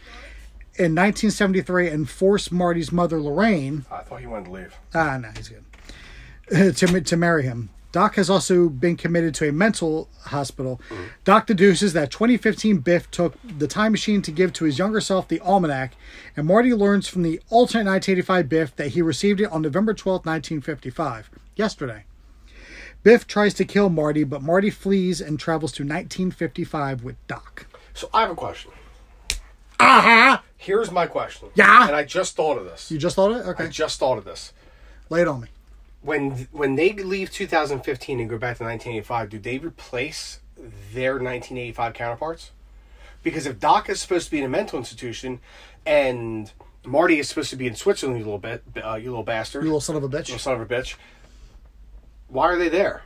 in 0.75 0.95
1973, 0.95 1.89
and 1.89 2.09
forced 2.09 2.51
Marty's 2.51 2.91
mother, 2.91 3.21
Lorraine, 3.21 3.85
I 3.91 4.01
thought 4.01 4.19
he 4.21 4.27
wanted 4.27 4.45
to 4.45 4.51
leave. 4.51 4.75
ah, 4.93 5.17
no, 5.17 5.29
he's 5.35 5.49
good, 5.49 6.75
to 6.77 7.01
to 7.01 7.17
marry 7.17 7.43
him. 7.43 7.69
Doc 7.91 8.15
has 8.15 8.29
also 8.29 8.69
been 8.69 8.95
committed 8.95 9.35
to 9.35 9.49
a 9.49 9.51
mental 9.51 10.09
hospital. 10.25 10.79
Doc 11.23 11.45
deduces 11.45 11.93
that 11.93 12.09
2015 12.09 12.77
Biff 12.77 13.11
took 13.11 13.35
the 13.57 13.67
time 13.67 13.91
machine 13.91 14.21
to 14.21 14.31
give 14.31 14.53
to 14.53 14.65
his 14.65 14.79
younger 14.79 15.01
self 15.01 15.27
the 15.27 15.41
almanac, 15.41 15.95
and 16.37 16.47
Marty 16.47 16.73
learns 16.73 17.07
from 17.07 17.23
the 17.23 17.41
alternate 17.49 17.89
1985 17.89 18.49
Biff 18.49 18.75
that 18.77 18.89
he 18.89 19.01
received 19.01 19.41
it 19.41 19.51
on 19.51 19.61
November 19.61 19.93
12, 19.93 20.25
1955, 20.25 21.29
yesterday. 21.55 22.05
Biff 23.03 23.25
tries 23.25 23.53
to 23.55 23.65
kill 23.65 23.89
Marty, 23.89 24.23
but 24.23 24.41
Marty 24.41 24.69
flees 24.69 25.19
and 25.19 25.39
travels 25.39 25.71
to 25.73 25.83
1955 25.83 27.03
with 27.03 27.15
Doc. 27.27 27.65
So 27.93 28.09
I 28.13 28.21
have 28.21 28.31
a 28.31 28.35
question. 28.35 28.71
Uh-huh. 29.79 30.39
Here's 30.55 30.91
my 30.91 31.07
question. 31.07 31.49
Yeah? 31.55 31.87
And 31.87 31.95
I 31.95 32.03
just 32.03 32.35
thought 32.35 32.57
of 32.57 32.65
this. 32.65 32.91
You 32.91 32.99
just 32.99 33.15
thought 33.15 33.31
of 33.31 33.37
it? 33.37 33.49
Okay. 33.49 33.63
I 33.65 33.67
just 33.67 33.99
thought 33.99 34.19
of 34.19 34.25
this. 34.25 34.53
Lay 35.09 35.21
it 35.21 35.27
on 35.27 35.41
me. 35.41 35.47
When 36.01 36.47
when 36.51 36.75
they 36.75 36.93
leave 36.93 37.31
2015 37.31 38.19
and 38.19 38.29
go 38.29 38.37
back 38.37 38.57
to 38.57 38.63
1985, 38.63 39.29
do 39.29 39.39
they 39.39 39.57
replace 39.59 40.39
their 40.93 41.13
1985 41.13 41.93
counterparts? 41.93 42.51
Because 43.23 43.45
if 43.45 43.59
Doc 43.59 43.87
is 43.89 44.01
supposed 44.01 44.25
to 44.25 44.31
be 44.31 44.39
in 44.39 44.45
a 44.45 44.49
mental 44.49 44.79
institution 44.79 45.39
and 45.85 46.51
Marty 46.83 47.19
is 47.19 47.29
supposed 47.29 47.51
to 47.51 47.55
be 47.55 47.67
in 47.67 47.75
Switzerland, 47.75 48.17
you 48.17 48.25
little 48.25 48.39
bit, 48.39 48.63
uh, 48.83 48.95
you 48.95 49.09
little 49.11 49.23
bastard, 49.23 49.61
You 49.63 49.69
little 49.69 49.79
son 49.81 49.95
of 49.95 50.03
a 50.03 50.09
bitch. 50.09 50.29
little 50.29 50.39
son 50.39 50.59
of 50.59 50.61
a 50.61 50.65
bitch. 50.65 50.95
Why 52.29 52.45
are 52.45 52.57
they 52.57 52.69
there? 52.69 53.03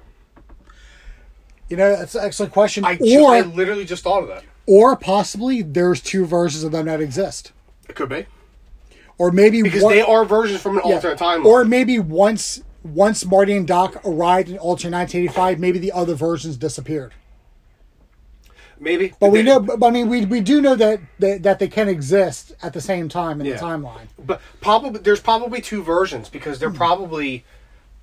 You 1.67 1.75
know, 1.77 1.95
that's 1.97 2.15
an 2.15 2.23
excellent 2.23 2.53
question. 2.53 2.85
I, 2.85 2.95
ju- 2.95 3.21
or 3.25 3.31
I 3.33 3.41
literally 3.41 3.83
just 3.85 4.03
thought 4.03 4.21
of 4.23 4.29
that. 4.29 4.43
or 4.67 4.95
possibly 4.95 5.61
there's 5.63 5.99
two 5.99 6.25
versions 6.25 6.63
of 6.63 6.71
them 6.71 6.85
that 6.85 7.01
exist. 7.01 7.51
It 7.89 7.95
could 7.95 8.07
be 8.09 8.25
Or 9.17 9.31
maybe 9.31 9.61
because 9.63 9.83
one- 9.83 9.93
they 9.93 10.01
are 10.01 10.23
versions 10.23 10.61
from 10.61 10.77
an 10.77 10.83
yeah. 10.85 10.95
alternate 10.95 11.19
timeline. 11.19 11.45
Or 11.45 11.65
maybe 11.65 11.99
once 11.99 12.61
once 12.85 13.25
Marty 13.25 13.55
and 13.57 13.67
Doc 13.67 13.95
arrived 14.05 14.47
in 14.49 14.55
Ultra 14.59 14.91
1985, 14.91 15.59
maybe 15.59 15.79
the 15.79 15.91
other 15.91 16.13
versions 16.13 16.55
disappeared. 16.55 17.13
maybe, 18.79 19.13
But 19.19 19.31
we 19.31 19.39
they- 19.39 19.43
know, 19.43 19.59
but 19.59 19.83
I 19.83 19.89
mean, 19.89 20.09
we 20.09 20.25
we 20.25 20.41
do 20.41 20.61
know 20.61 20.75
that 20.75 20.99
that, 21.19 21.43
that 21.43 21.59
they 21.59 21.67
can 21.67 21.87
exist 21.89 22.53
at 22.61 22.73
the 22.73 22.81
same 22.81 23.09
time 23.09 23.39
in 23.41 23.47
Yeah. 23.47 23.53
the 23.55 23.59
timeline. 23.61 24.07
But 24.23 24.41
probably 24.61 24.99
there's 24.99 25.21
probably 25.21 25.61
two 25.61 25.81
versions 25.81 26.29
because 26.29 26.59
they're 26.59 26.69
probably 26.69 27.43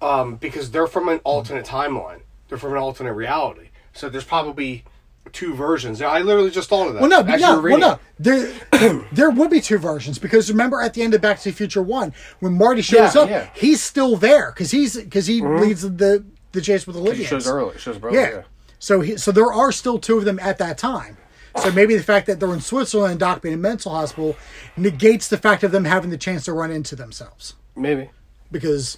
um, 0.01 0.35
because 0.37 0.71
they're 0.73 0.89
from 0.89 1.09
an 1.09 1.21
alternate 1.25 1.65
timeline. 1.67 2.21
They're 2.49 2.59
from 2.59 2.73
an 2.73 2.79
alternate 2.79 3.13
reality. 3.13 3.69
So 3.93 4.09
there's 4.09 4.25
probably 4.25 4.85
two 5.31 5.55
versions. 5.55 6.03
I 6.03 6.21
literally 6.21 6.51
just 6.51 6.69
thought 6.69 6.89
of 6.89 6.95
that. 6.95 7.01
Well, 7.01 7.11
no, 7.11 7.21
as 7.33 7.41
no, 7.41 7.61
well, 7.61 7.79
no. 7.79 7.99
There, 8.19 9.07
there 9.13 9.31
would 9.31 9.51
be 9.51 9.61
two 9.61 9.79
versions 9.79 10.19
because 10.19 10.51
remember 10.51 10.81
at 10.81 10.95
the 10.95 11.03
end 11.03 11.15
of 11.15 11.21
Back 11.21 11.39
to 11.41 11.51
the 11.51 11.57
Future 11.57 11.83
One, 11.83 12.13
when 12.41 12.57
Marty 12.59 12.83
shows 12.83 13.15
Yeah, 13.15 13.21
up, 13.21 13.29
yeah. 13.31 13.51
he's 13.55 13.83
still 13.83 14.17
there 14.17 14.51
because 14.53 14.71
he's 14.71 14.97
because 14.97 15.27
he 15.27 15.41
mm-hmm. 15.41 15.63
leads 15.63 15.83
the 15.83 16.25
the 16.53 16.61
chase 16.61 16.87
with 16.87 16.97
the 16.97 17.05
it. 17.11 17.21
It 17.21 17.25
shows 17.25 17.47
early. 17.47 17.79
Shows 17.79 18.03
early. 18.03 18.17
Yeah. 18.17 18.31
Yeah. 18.31 18.43
So 18.79 19.01
he, 19.01 19.17
so 19.17 19.33
there 19.33 19.53
are 19.53 19.73
still 19.73 19.99
two 19.99 20.19
of 20.19 20.25
them 20.25 20.39
at 20.41 20.59
that 20.59 20.79
time. 20.79 21.17
So 21.57 21.71
maybe 21.71 21.97
the 21.97 22.03
fact 22.03 22.27
that 22.27 22.41
they're 22.41 22.53
in 22.53 22.61
Switzerland 22.61 23.13
and 23.13 23.21
Doc 23.21 23.43
being 23.43 23.53
in 23.53 23.59
a 23.59 23.63
mental 23.63 23.93
hospital 23.93 24.37
negates 24.77 25.29
the 25.29 25.37
fact 25.37 25.63
of 25.63 25.71
them 25.71 25.85
having 25.85 26.11
the 26.11 26.17
chance 26.17 26.47
to 26.47 26.53
run 26.53 26.71
into 26.71 26.97
themselves. 26.97 27.55
Maybe. 27.77 28.11
Because 28.51 28.97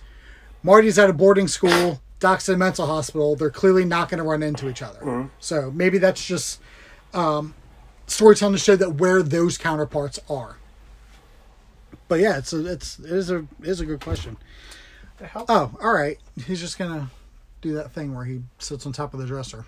Marty's 0.62 0.98
at 0.98 1.10
a 1.10 1.12
boarding 1.12 1.48
school, 1.48 2.00
Doc's 2.24 2.48
in 2.48 2.54
a 2.54 2.58
mental 2.58 2.86
hospital. 2.86 3.36
They're 3.36 3.50
clearly 3.50 3.84
not 3.84 4.08
going 4.08 4.16
to 4.16 4.24
run 4.24 4.42
into 4.42 4.66
each 4.70 4.80
other. 4.80 4.98
Mm-hmm. 5.00 5.28
So 5.40 5.70
maybe 5.70 5.98
that's 5.98 6.24
just 6.24 6.58
um, 7.12 7.54
storytelling 8.06 8.54
to 8.54 8.58
show 8.58 8.76
that 8.76 8.94
where 8.94 9.22
those 9.22 9.58
counterparts 9.58 10.18
are. 10.30 10.56
But 12.08 12.20
yeah, 12.20 12.38
it's 12.38 12.54
a, 12.54 12.64
it's 12.64 12.98
it 12.98 13.10
is 13.12 13.30
a 13.30 13.40
it 13.60 13.66
is 13.66 13.80
a 13.80 13.84
good 13.84 14.00
question. 14.00 14.38
Oh, 15.36 15.76
all 15.82 15.92
right. 15.92 16.18
He's 16.46 16.60
just 16.60 16.78
gonna 16.78 17.10
do 17.60 17.74
that 17.74 17.92
thing 17.92 18.14
where 18.14 18.24
he 18.24 18.40
sits 18.58 18.86
on 18.86 18.92
top 18.92 19.12
of 19.12 19.20
the 19.20 19.26
dresser 19.26 19.66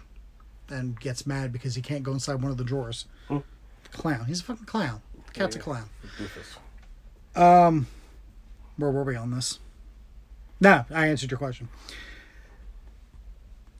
and 0.70 0.98
gets 0.98 1.26
mad 1.26 1.52
because 1.52 1.74
he 1.74 1.82
can't 1.82 2.04
go 2.04 2.12
inside 2.12 2.40
one 2.40 2.50
of 2.50 2.56
the 2.56 2.64
drawers. 2.64 3.04
Hmm. 3.28 3.40
Clown. 3.92 4.24
He's 4.24 4.40
a 4.40 4.44
fucking 4.44 4.64
clown. 4.64 5.02
Cat's 5.34 5.56
a 5.56 5.58
clown. 5.58 5.90
Doofus. 6.18 7.38
Um, 7.38 7.86
where 8.78 8.90
were 8.90 9.04
we 9.04 9.14
on 9.14 9.30
this? 9.30 9.58
No, 10.58 10.86
I 10.90 11.08
answered 11.08 11.30
your 11.30 11.36
question. 11.36 11.68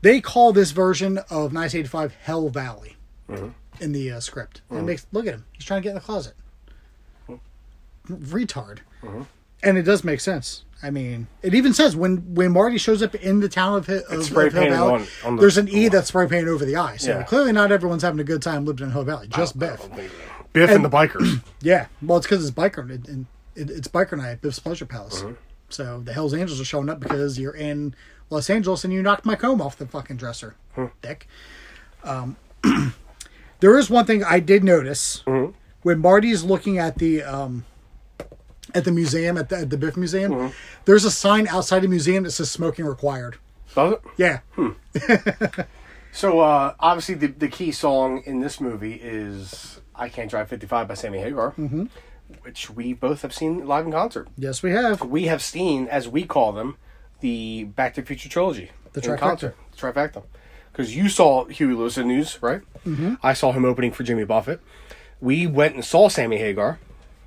They 0.07 0.20
call 0.20 0.52
this 0.52 0.70
version 0.70 1.18
of 1.18 1.52
1985 1.52 2.14
Hell 2.22 2.48
Valley 2.48 2.96
uh-huh. 3.28 3.48
in 3.80 3.90
the 3.90 4.12
uh, 4.12 4.20
script. 4.20 4.61
And 4.70 4.76
It 4.76 4.80
uh-huh. 4.80 4.86
makes 4.86 5.07
look 5.11 5.26
at 5.26 5.34
him. 5.34 5.44
He's 5.50 5.64
trying 5.64 5.80
to 5.80 5.82
get 5.82 5.88
in 5.88 5.94
the 5.96 6.00
closet. 6.00 6.34
Uh-huh. 7.28 7.38
Retard. 8.09 8.78
And 9.64 9.76
it 9.76 9.82
does 9.82 10.04
make 10.04 10.20
sense. 10.20 10.64
I 10.80 10.90
mean, 10.90 11.26
it 11.42 11.54
even 11.54 11.72
says 11.72 11.96
when 11.96 12.18
when 12.36 12.52
Marty 12.52 12.78
shows 12.78 13.02
up 13.02 13.16
in 13.16 13.40
the 13.40 13.48
town 13.48 13.78
of, 13.78 13.88
of, 13.88 14.04
of 14.09 14.28
Hill 14.28 14.50
Valley, 14.50 14.70
on- 14.70 15.07
on 15.24 15.34
the 15.36 15.40
there's 15.40 15.59
an 15.59 15.68
E 15.68 15.88
that's 15.88 16.07
spray 16.07 16.28
painted 16.28 16.50
over 16.50 16.64
the 16.64 16.76
eye. 16.76 16.98
So 16.98 17.11
Yeah. 17.11 17.22
clearly, 17.24 17.50
not 17.50 17.72
everyone's 17.72 18.02
having 18.02 18.20
a 18.20 18.24
good 18.24 18.42
time 18.42 18.64
living 18.64 18.86
in 18.86 18.92
Hill 18.92 19.02
Valley. 19.02 19.26
Just 19.26 19.59
Biff. 19.59 19.88
Biff 20.52 20.70
and, 20.70 20.84
the 20.84 20.88
bikers. 20.88 21.42
Yeah, 21.62 21.86
well, 22.00 22.18
it's 22.18 22.28
because 22.28 22.46
it's 22.46 22.57
biker 22.57 22.88
and 22.88 23.09
and 23.09 23.26
it, 23.57 23.70
it's 23.70 23.88
biker 23.88 24.16
night 24.16 24.30
at 24.30 24.40
Biff's 24.40 24.61
Pleasure 24.61 24.86
Palace. 24.86 25.24
So 25.68 26.00
the 26.04 26.12
Hell's 26.12 26.32
Angels 26.32 26.61
are 26.61 26.64
showing 26.64 26.88
up 26.88 27.00
because 27.00 27.40
you're 27.40 27.57
in 27.57 27.96
Los 28.31 28.51
Angeles 28.51 28.85
and 28.85 28.93
you 28.93 29.03
knocked 29.03 29.24
my 29.24 29.37
comb 29.37 29.61
off 29.61 29.77
the 29.77 29.87
fucking 29.87 30.16
dresser, 30.16 30.57
dick. 31.03 31.27
Um, 32.03 32.37
there 33.61 33.79
is 33.79 33.89
one 33.91 34.05
thing 34.05 34.24
I 34.24 34.41
did 34.41 34.64
notice 34.64 35.22
when 35.83 35.99
Marty's 35.99 36.43
looking 36.45 36.79
at 36.79 36.99
the 36.99 37.22
um, 37.22 37.64
at 38.74 38.85
the 38.85 38.93
museum 38.93 39.37
at 39.39 39.49
the, 39.49 39.59
at 39.59 39.70
the 39.70 39.77
Biff 39.77 39.97
Museum. 39.97 40.53
There's 40.85 41.05
a 41.05 41.11
sign 41.11 41.47
outside 41.49 41.81
the 41.81 41.89
museum 41.89 42.24
that 42.24 42.33
says 42.33 42.51
"smoking 42.51 42.85
required." 42.85 43.37
Does 43.74 43.93
it? 43.95 44.03
Yeah, 44.16 44.41
So 46.16 46.41
uh, 46.41 46.74
obviously 46.81 47.14
the 47.14 47.27
the 47.27 47.49
key 47.49 47.72
song 47.72 48.22
in 48.24 48.41
this 48.41 48.59
movie 48.59 48.95
is 48.95 49.81
"I 49.95 50.09
Can't 50.09 50.31
Drive 50.31 50.49
55" 50.49 50.89
by 50.89 50.95
Sammy 50.95 51.18
Hagar, 51.18 51.51
mm-hmm. 51.53 51.85
which 52.41 52.70
we 52.70 52.95
both 52.95 53.20
have 53.20 53.35
seen 53.35 53.66
live 53.66 53.85
in 53.85 53.93
concert. 53.93 54.29
yes, 54.39 54.62
we 54.62 54.70
have. 54.70 55.03
We 55.03 55.24
have 55.27 55.43
seen, 55.43 55.87
as 55.89 56.09
we 56.09 56.24
call 56.24 56.53
them, 56.53 56.79
the 57.21 57.64
Back 57.64 57.95
to 57.95 58.01
the 58.03 58.07
Future 58.07 58.29
trilogy. 58.29 58.71
The 58.93 59.01
trifecta. 59.01 59.19
concert. 59.19 59.57
The 59.73 59.77
trifecta. 59.79 60.23
Because 60.73 60.95
you 60.95 61.09
saw 61.09 61.45
Huey 61.47 61.75
Lewis 61.75 61.97
in 61.99 62.09
news, 62.09 62.39
right? 62.43 62.61
Mm-hmm. 62.87 63.14
I 63.23 63.33
saw 63.33 63.53
him 63.53 63.64
opening 63.64 63.93
for 63.93 64.03
Jimmy 64.03 64.25
Buffett. 64.25 64.61
We 65.21 65.47
went 65.47 65.75
and 65.75 65.85
saw 65.85 66.09
Sammy 66.09 66.37
Hagar. 66.39 66.79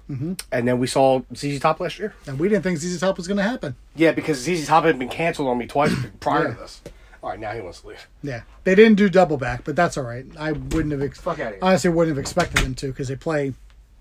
Mm-hmm. 0.09 0.33
And 0.51 0.67
then 0.67 0.79
we 0.79 0.87
saw 0.87 1.21
ZZ 1.35 1.59
Top 1.59 1.79
last 1.79 1.99
year. 1.99 2.13
And 2.27 2.39
we 2.39 2.49
didn't 2.49 2.63
think 2.63 2.77
ZZ 2.79 2.99
Top 2.99 3.17
was 3.17 3.27
going 3.27 3.37
to 3.37 3.43
happen. 3.43 3.75
Yeah, 3.95 4.11
because 4.11 4.39
ZZ 4.39 4.67
Top 4.67 4.83
had 4.83 4.97
been 4.99 5.09
canceled 5.09 5.47
on 5.47 5.57
me 5.57 5.67
twice 5.67 5.93
prior 6.19 6.47
Yeah. 6.49 6.53
to 6.55 6.59
this. 6.59 6.81
All 7.21 7.31
right, 7.31 7.39
now 7.39 7.51
he 7.51 7.59
wants 7.61 7.81
to 7.81 7.87
leave. 7.87 8.07
Yeah, 8.23 8.43
they 8.63 8.75
didn't 8.75 8.95
do 8.97 9.09
double 9.09 9.35
back, 9.37 9.65
but 9.65 9.75
that's 9.75 9.97
all 9.97 10.05
right. 10.05 10.25
I 10.39 10.53
wouldn't 10.53 10.91
have 10.93 11.01
ex- 11.01 11.19
Fuck 11.19 11.39
outta 11.39 11.49
here. 11.55 11.59
honestly 11.61 11.89
wouldn't 11.89 12.15
have 12.15 12.21
expected 12.21 12.63
them 12.63 12.75
to 12.75 12.87
because 12.87 13.09
they 13.09 13.17
play 13.17 13.53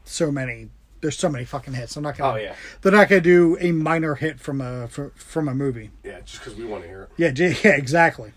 so 0.05 0.31
many. 0.31 0.69
There's 1.01 1.17
so 1.19 1.29
many 1.29 1.45
fucking 1.45 1.75
hits. 1.75 1.97
I'm 1.97 2.03
not 2.03 2.17
gonna. 2.19 2.33
Oh, 2.33 2.37
yeah. 2.37 2.55
They're 2.83 2.93
not 2.93 3.09
gonna 3.09 3.21
do 3.21 3.57
a 3.61 3.71
minor 3.73 4.15
hit 4.17 4.41
from 4.41 4.61
a 4.61 4.89
fr- 4.89 5.09
from 5.17 5.49
a 5.49 5.55
movie. 5.55 5.91
Yeah, 6.05 6.21
just 6.25 6.41
because 6.41 6.57
we 6.57 6.65
want 6.65 6.83
to 6.83 6.89
hear 6.89 7.03
it. 7.03 7.11
Yeah, 7.17 7.31
j- 7.31 7.57
yeah, 7.65 7.77
exactly. 7.77 8.33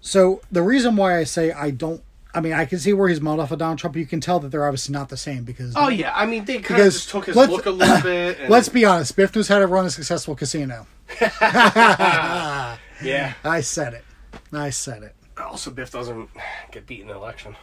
So 0.00 0.42
the 0.52 0.62
reason 0.62 0.96
why 0.96 1.18
I 1.18 1.24
say 1.24 1.50
I 1.52 1.70
don't, 1.70 2.02
I 2.34 2.40
mean, 2.40 2.52
I 2.52 2.64
can 2.66 2.78
see 2.78 2.92
where 2.92 3.08
he's 3.08 3.20
modeled 3.20 3.40
off 3.44 3.52
of 3.52 3.58
Donald 3.58 3.78
Trump. 3.78 3.96
You 3.96 4.04
can 4.06 4.20
tell 4.20 4.38
that 4.40 4.50
they're 4.50 4.66
obviously 4.66 4.92
not 4.92 5.08
the 5.08 5.16
same 5.16 5.44
because. 5.44 5.72
Oh, 5.76 5.88
yeah. 5.88 6.12
I 6.14 6.26
mean, 6.26 6.44
they 6.44 6.58
kind 6.58 6.80
of 6.80 6.86
just 6.92 7.08
took 7.08 7.26
his 7.26 7.36
look 7.36 7.64
a 7.66 7.70
little 7.70 8.00
bit. 8.02 8.38
And, 8.40 8.50
Let's 8.50 8.68
be 8.68 8.84
honest. 8.84 9.14
Biff 9.16 9.34
knows 9.34 9.48
how 9.48 9.58
to 9.60 9.66
run 9.66 9.86
a 9.86 9.90
successful 9.90 10.34
casino. 10.34 10.86
Yeah. 13.02 13.34
I 13.44 13.60
said 13.60 13.92
it. 13.94 14.04
I 14.52 14.70
said 14.70 15.02
it. 15.02 15.14
Also, 15.36 15.70
Biff 15.70 15.90
doesn't 15.90 16.30
get 16.70 16.86
beat 16.86 17.00
in 17.00 17.10
an 17.10 17.16
election. 17.16 17.56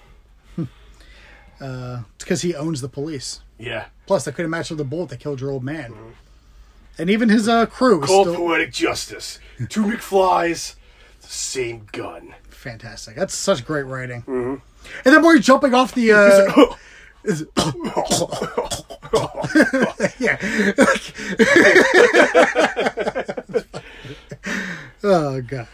It's 1.62 2.24
because 2.24 2.41
he 2.41 2.55
owns 2.55 2.82
the 2.82 2.89
police. 2.89 3.41
Yeah. 3.59 3.86
Plus, 4.07 4.28
I 4.28 4.32
couldn't 4.32 4.51
match 4.51 4.70
with 4.70 4.78
the 4.80 4.84
bullet 4.84 5.09
that 5.09 5.20
killed 5.20 5.39
your 5.41 5.51
old 5.51 5.64
man. 5.64 5.93
And 6.97 7.09
even 7.09 7.30
his 7.30 7.47
uh, 7.47 7.66
crew 7.68 8.01
is 8.03 8.07
Called 8.09 8.28
still 8.28 8.36
poetic 8.39 8.74
justice. 8.74 9.39
Two 9.70 9.84
McFlies, 9.84 10.76
the 11.22 11.28
same 11.28 11.88
gun. 11.91 12.34
fantastic. 12.49 13.16
That's 13.16 13.34
such 13.34 13.66
great 13.66 13.84
writing. 13.84 14.24
And 14.28 14.62
then 15.05 15.22
where 15.24 15.36
he's 15.36 15.45
jumping 15.45 15.74
off 15.74 15.93
the. 15.93 16.12
Uh, 16.12 16.76
is- 17.24 17.45
yeah. 20.20 20.38
oh 25.03 25.41
god. 25.41 25.68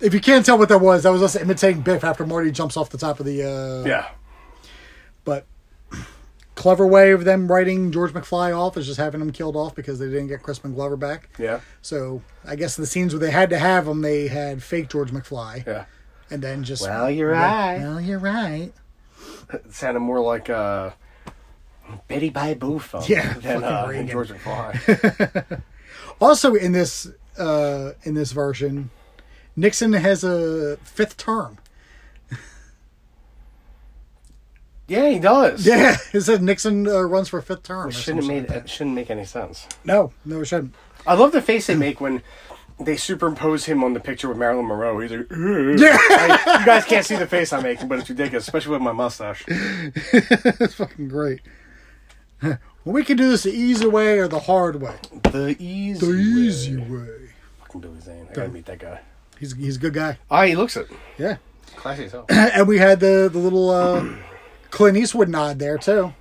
If 0.00 0.12
you 0.12 0.20
can't 0.20 0.44
tell 0.44 0.58
what 0.58 0.68
that 0.68 0.78
was, 0.80 1.04
that 1.04 1.12
was 1.12 1.22
us 1.22 1.36
imitating 1.36 1.80
Biff 1.82 2.04
after 2.04 2.26
Marty 2.26 2.50
jumps 2.50 2.76
off 2.76 2.90
the 2.90 2.98
top 2.98 3.20
of 3.20 3.26
the. 3.26 3.42
Uh, 3.42 3.84
Yeah. 3.88 4.06
But 6.54 6.60
clever 6.62 6.86
way 6.86 7.10
of 7.12 7.24
them 7.24 7.50
writing 7.50 7.90
George 7.92 8.12
McFly 8.12 8.56
off 8.56 8.76
is 8.76 8.86
just 8.86 8.98
having 8.98 9.20
him 9.20 9.32
killed 9.32 9.56
off 9.56 9.74
because 9.74 9.98
they 9.98 10.06
didn't 10.06 10.28
get 10.28 10.42
Crispin 10.42 10.74
Glover 10.74 10.96
back. 10.96 11.28
Yeah. 11.38 11.60
So 11.82 12.22
I 12.44 12.56
guess 12.56 12.76
the 12.76 12.86
scenes 12.86 13.12
where 13.12 13.20
they 13.20 13.30
had 13.30 13.50
to 13.50 13.58
have 13.58 13.86
him, 13.86 14.00
they 14.02 14.28
had 14.28 14.62
fake 14.62 14.88
George 14.88 15.10
McFly, 15.10 15.66
Yeah. 15.66 15.84
and 16.30 16.42
then 16.42 16.64
just. 16.64 16.82
Well, 16.82 17.10
you're 17.10 17.30
right. 17.32 17.78
Well, 17.78 18.00
you're 18.00 18.18
right. 18.18 18.72
It 19.52 19.72
sounded 19.74 20.00
more 20.00 20.20
like 20.20 20.48
uh, 20.48 20.90
Betty 22.08 22.30
Bye 22.30 22.54
Boof 22.54 22.94
Yeah, 23.08 23.34
than, 23.34 23.62
uh, 23.62 23.86
than 23.88 24.08
George 24.08 24.30
McFly. 24.30 25.60
Also, 26.20 26.54
in 26.54 26.72
this 26.72 27.10
uh, 27.38 27.92
in 28.04 28.14
this 28.14 28.32
version, 28.32 28.90
Nixon 29.56 29.92
has 29.92 30.22
a 30.24 30.76
fifth 30.78 31.16
term. 31.16 31.58
Yeah, 34.88 35.08
he 35.08 35.18
does. 35.18 35.66
Yeah, 35.66 35.96
it 36.12 36.20
says 36.22 36.40
Nixon 36.40 36.86
uh, 36.86 37.00
runs 37.02 37.28
for 37.28 37.38
a 37.38 37.42
fifth 37.42 37.62
term. 37.64 37.88
It 37.88 37.92
shouldn't 37.94 38.26
made 38.26 38.48
like 38.48 38.64
it 38.64 38.70
shouldn't 38.70 38.94
make 38.96 39.10
any 39.10 39.24
sense. 39.24 39.66
No, 39.84 40.12
no, 40.24 40.40
it 40.40 40.46
shouldn't. 40.46 40.74
I 41.06 41.14
love 41.14 41.32
the 41.32 41.42
face 41.42 41.66
they 41.66 41.74
make 41.74 42.00
when 42.00 42.22
they 42.80 42.96
superimpose 42.96 43.66
him 43.66 43.84
on 43.84 43.94
the 43.94 44.00
picture 44.00 44.28
with 44.28 44.36
Marilyn 44.36 44.66
Monroe. 44.66 44.98
He's 44.98 45.10
like, 45.12 45.26
"Ugh." 45.30 45.78
Yeah, 45.78 45.98
Like, 46.26 46.60
you 46.60 46.66
guys 46.66 46.84
can't 46.84 47.06
see 47.06 47.16
the 47.16 47.26
face 47.26 47.52
I'm 47.52 47.62
making, 47.62 47.88
but 47.88 47.98
it's 48.00 48.08
ridiculous, 48.10 48.44
especially 48.44 48.72
with 48.72 48.82
my 48.82 48.92
mustache. 48.92 49.44
it's 49.48 50.74
fucking 50.74 51.08
great. 51.08 51.40
well, 52.42 52.58
we 52.84 53.04
can 53.04 53.16
do 53.16 53.28
this 53.30 53.44
the 53.44 53.52
easy 53.52 53.86
way 53.86 54.18
or 54.18 54.28
the 54.28 54.40
hard 54.40 54.80
way. 54.82 54.96
The 55.22 55.56
easy, 55.58 56.04
The 56.04 56.12
way. 56.12 56.18
easy 56.18 56.76
way. 56.76 57.30
Fucking 57.60 57.80
Billy 57.80 58.00
Zane. 58.00 58.26
I 58.30 58.34
gotta 58.34 58.48
meet 58.48 58.66
that 58.66 58.78
guy. 58.80 59.00
He's 59.38 59.54
he's 59.54 59.76
a 59.76 59.80
good 59.80 59.94
guy. 59.94 60.18
Ah, 60.30 60.42
he 60.44 60.56
looks 60.56 60.76
it. 60.76 60.88
Yeah, 61.18 61.36
Classy 61.76 62.04
as 62.06 62.12
hell. 62.12 62.26
and 62.28 62.66
we 62.68 62.78
had 62.78 63.00
the 63.00 63.28
the 63.32 63.38
little 63.38 63.70
uh, 63.70 64.04
Clint 64.74 64.96
Eastwood 64.96 65.28
nod 65.28 65.60
there 65.60 65.78
too. 65.78 66.12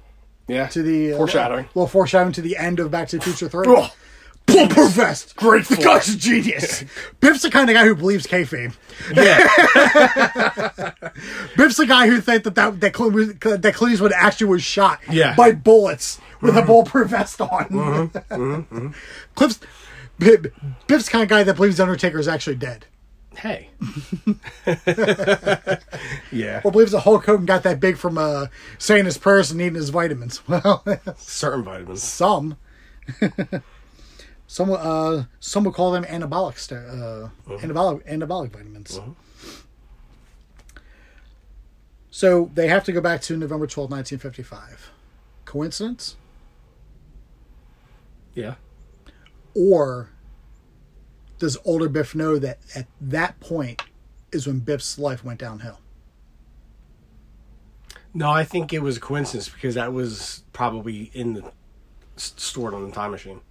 Yeah. 0.47 0.67
to 0.67 0.83
the 0.83 1.13
uh, 1.13 1.17
Foreshadowing. 1.17 1.65
little 1.73 1.87
foreshadowing 1.87 2.33
to 2.33 2.41
the 2.41 2.55
end 2.55 2.79
of 2.79 2.91
Back 2.91 3.07
to 3.09 3.17
the 3.17 3.23
Future 3.23 3.49
Three. 3.49 3.65
Oh, 3.67 3.91
Bulletproof 4.45 4.91
vest. 4.91 5.35
Great 5.35 5.65
The 5.65 5.77
guy's 5.77 6.09
a 6.09 6.17
genius. 6.17 6.83
Biff's 7.19 7.41
the 7.41 7.49
kind 7.49 7.67
of 7.69 7.73
guy 7.75 7.85
who 7.85 7.95
believes 7.95 8.27
kayfabe. 8.27 8.75
yeah. 9.15 9.37
Biff's 11.57 11.77
the 11.77 11.87
guy 11.87 12.07
who 12.07 12.21
think 12.21 12.43
that 12.43 12.53
that 12.53 12.79
that 12.81 12.93
Clint, 12.93 13.41
that 13.41 13.73
Clint 13.73 13.93
Eastwood 13.93 14.13
actually 14.15 14.47
was 14.47 14.61
shot 14.61 14.99
Yeah. 15.09 15.33
by 15.35 15.53
bullets 15.53 16.21
with 16.41 16.55
a 16.55 16.59
mm-hmm. 16.59 16.67
bulletproof 16.67 17.09
vest 17.09 17.41
on. 17.41 17.65
Mm-hmm. 17.65 18.33
Mm-hmm. 18.35 18.87
Cliff's 19.35 19.59
Biff's 20.19 21.05
the 21.05 21.11
kind 21.11 21.23
of 21.23 21.29
guy 21.29 21.43
that 21.43 21.55
believes 21.55 21.79
Undertaker 21.79 22.19
is 22.19 22.27
actually 22.27 22.57
dead, 22.57 22.85
hey. 23.37 23.69
yeah. 26.31 26.61
or 26.63 26.71
believes 26.71 26.91
that 26.91 27.01
Hulk 27.01 27.25
Hogan 27.25 27.45
got 27.45 27.63
that 27.63 27.79
big 27.79 27.97
from 27.97 28.17
uh, 28.17 28.47
saying 28.77 29.05
his 29.05 29.17
prayers 29.17 29.51
and 29.51 29.61
eating 29.61 29.75
his 29.75 29.89
vitamins. 29.89 30.41
Well, 30.47 30.83
Certain 31.17 31.63
vitamins. 31.63 32.03
some. 32.03 32.57
some 34.47 34.71
uh 34.71 35.23
some 35.39 35.63
would 35.63 35.73
call 35.73 35.91
them 35.91 36.03
anabolic 36.05 36.57
st- 36.57 36.79
uh, 36.79 37.29
anabolic 37.57 38.05
anabolic 38.07 38.51
vitamins. 38.51 38.99
So 42.11 42.51
they 42.53 42.67
have 42.67 42.83
to 42.85 42.91
go 42.91 43.01
back 43.01 43.21
to 43.23 43.35
November 43.37 43.65
twelfth, 43.67 43.91
1955. 43.91 44.91
Coincidence? 45.45 46.15
Yeah. 48.35 48.55
Or 49.55 50.09
does 51.43 51.57
older 51.65 51.89
Biff 51.89 52.15
know 52.15 52.39
that 52.39 52.57
at 52.73 52.87
that 53.01 53.37
point 53.41 53.81
is 54.31 54.47
when 54.47 54.59
Biff's 54.59 54.97
life 54.97 55.25
went 55.25 55.41
downhill? 55.41 55.77
No, 58.13 58.31
I 58.31 58.45
think 58.45 58.71
it 58.71 58.81
was 58.81 58.95
a 58.95 59.01
coincidence 59.01 59.49
because 59.49 59.75
that 59.75 59.91
was 59.91 60.43
probably 60.53 61.11
in 61.13 61.33
the 61.33 61.51
stored 62.15 62.73
on 62.73 62.85
the 62.85 62.95
time 62.95 63.11
machine. 63.11 63.41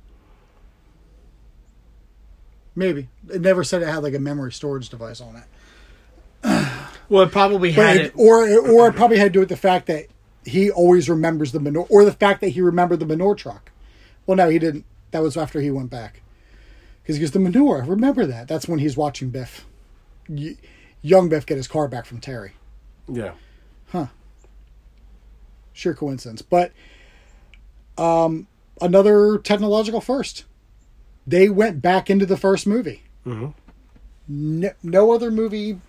Maybe. 2.75 3.09
It 3.29 3.43
never 3.43 3.63
said 3.63 3.83
it 3.83 3.89
had 3.89 4.03
like 4.03 4.15
a 4.15 4.19
memory 4.19 4.53
storage 4.53 4.89
device 4.89 5.21
on 5.21 5.37
it. 5.37 6.69
Well, 7.09 7.25
it 7.25 7.31
probably 7.33 7.73
had 7.73 7.97
it, 7.99 8.07
it. 8.07 8.13
or 8.17 8.49
or 8.71 8.89
it 8.89 8.95
probably 8.95 9.19
had 9.19 9.25
to 9.25 9.31
do 9.31 9.41
with 9.41 9.51
the 9.51 9.57
fact 9.57 9.87
that 9.89 10.07
he 10.47 10.71
always 10.71 11.11
remembers 11.11 11.53
the 11.53 11.61
manure, 11.61 11.87
or 11.91 12.07
the 12.07 12.13
fact 12.13 12.41
that 12.41 12.51
he 12.51 12.63
remembered 12.63 13.01
the 13.01 13.07
manure 13.07 13.35
truck. 13.35 13.71
Well, 14.25 14.39
no, 14.39 14.49
he 14.49 14.59
didn't. 14.59 14.87
That 15.11 15.21
was 15.21 15.37
after 15.37 15.61
he 15.61 15.71
went 15.71 15.91
back, 15.91 16.22
because 17.03 17.17
he 17.17 17.21
goes 17.21 17.31
the 17.33 17.39
manure. 17.41 17.83
I 17.83 17.87
remember 17.87 18.27
that. 18.27 18.49
That's 18.49 18.69
when 18.69 18.79
he's 18.79 18.97
watching 18.97 19.31
Biff, 19.31 19.67
y- 20.29 20.57
young 21.01 21.29
Biff, 21.29 21.47
get 21.47 21.57
his 21.57 21.69
car 21.69 21.89
back 21.89 22.07
from 22.07 22.21
Terry. 22.21 22.53
Yeah. 23.09 23.33
Huh. 23.91 24.07
Sheer 25.73 25.95
coincidence, 25.95 26.43
but 26.43 26.73
um, 27.99 28.47
another 28.81 29.39
technological 29.39 30.01
first. 30.01 30.45
They 31.27 31.49
went 31.49 31.81
back 31.81 32.11
into 32.11 32.27
the 32.27 32.37
first 32.37 32.67
movie. 32.67 33.05
No, 33.25 34.73
no 34.83 35.13
other 35.13 35.31
movie 35.31 35.81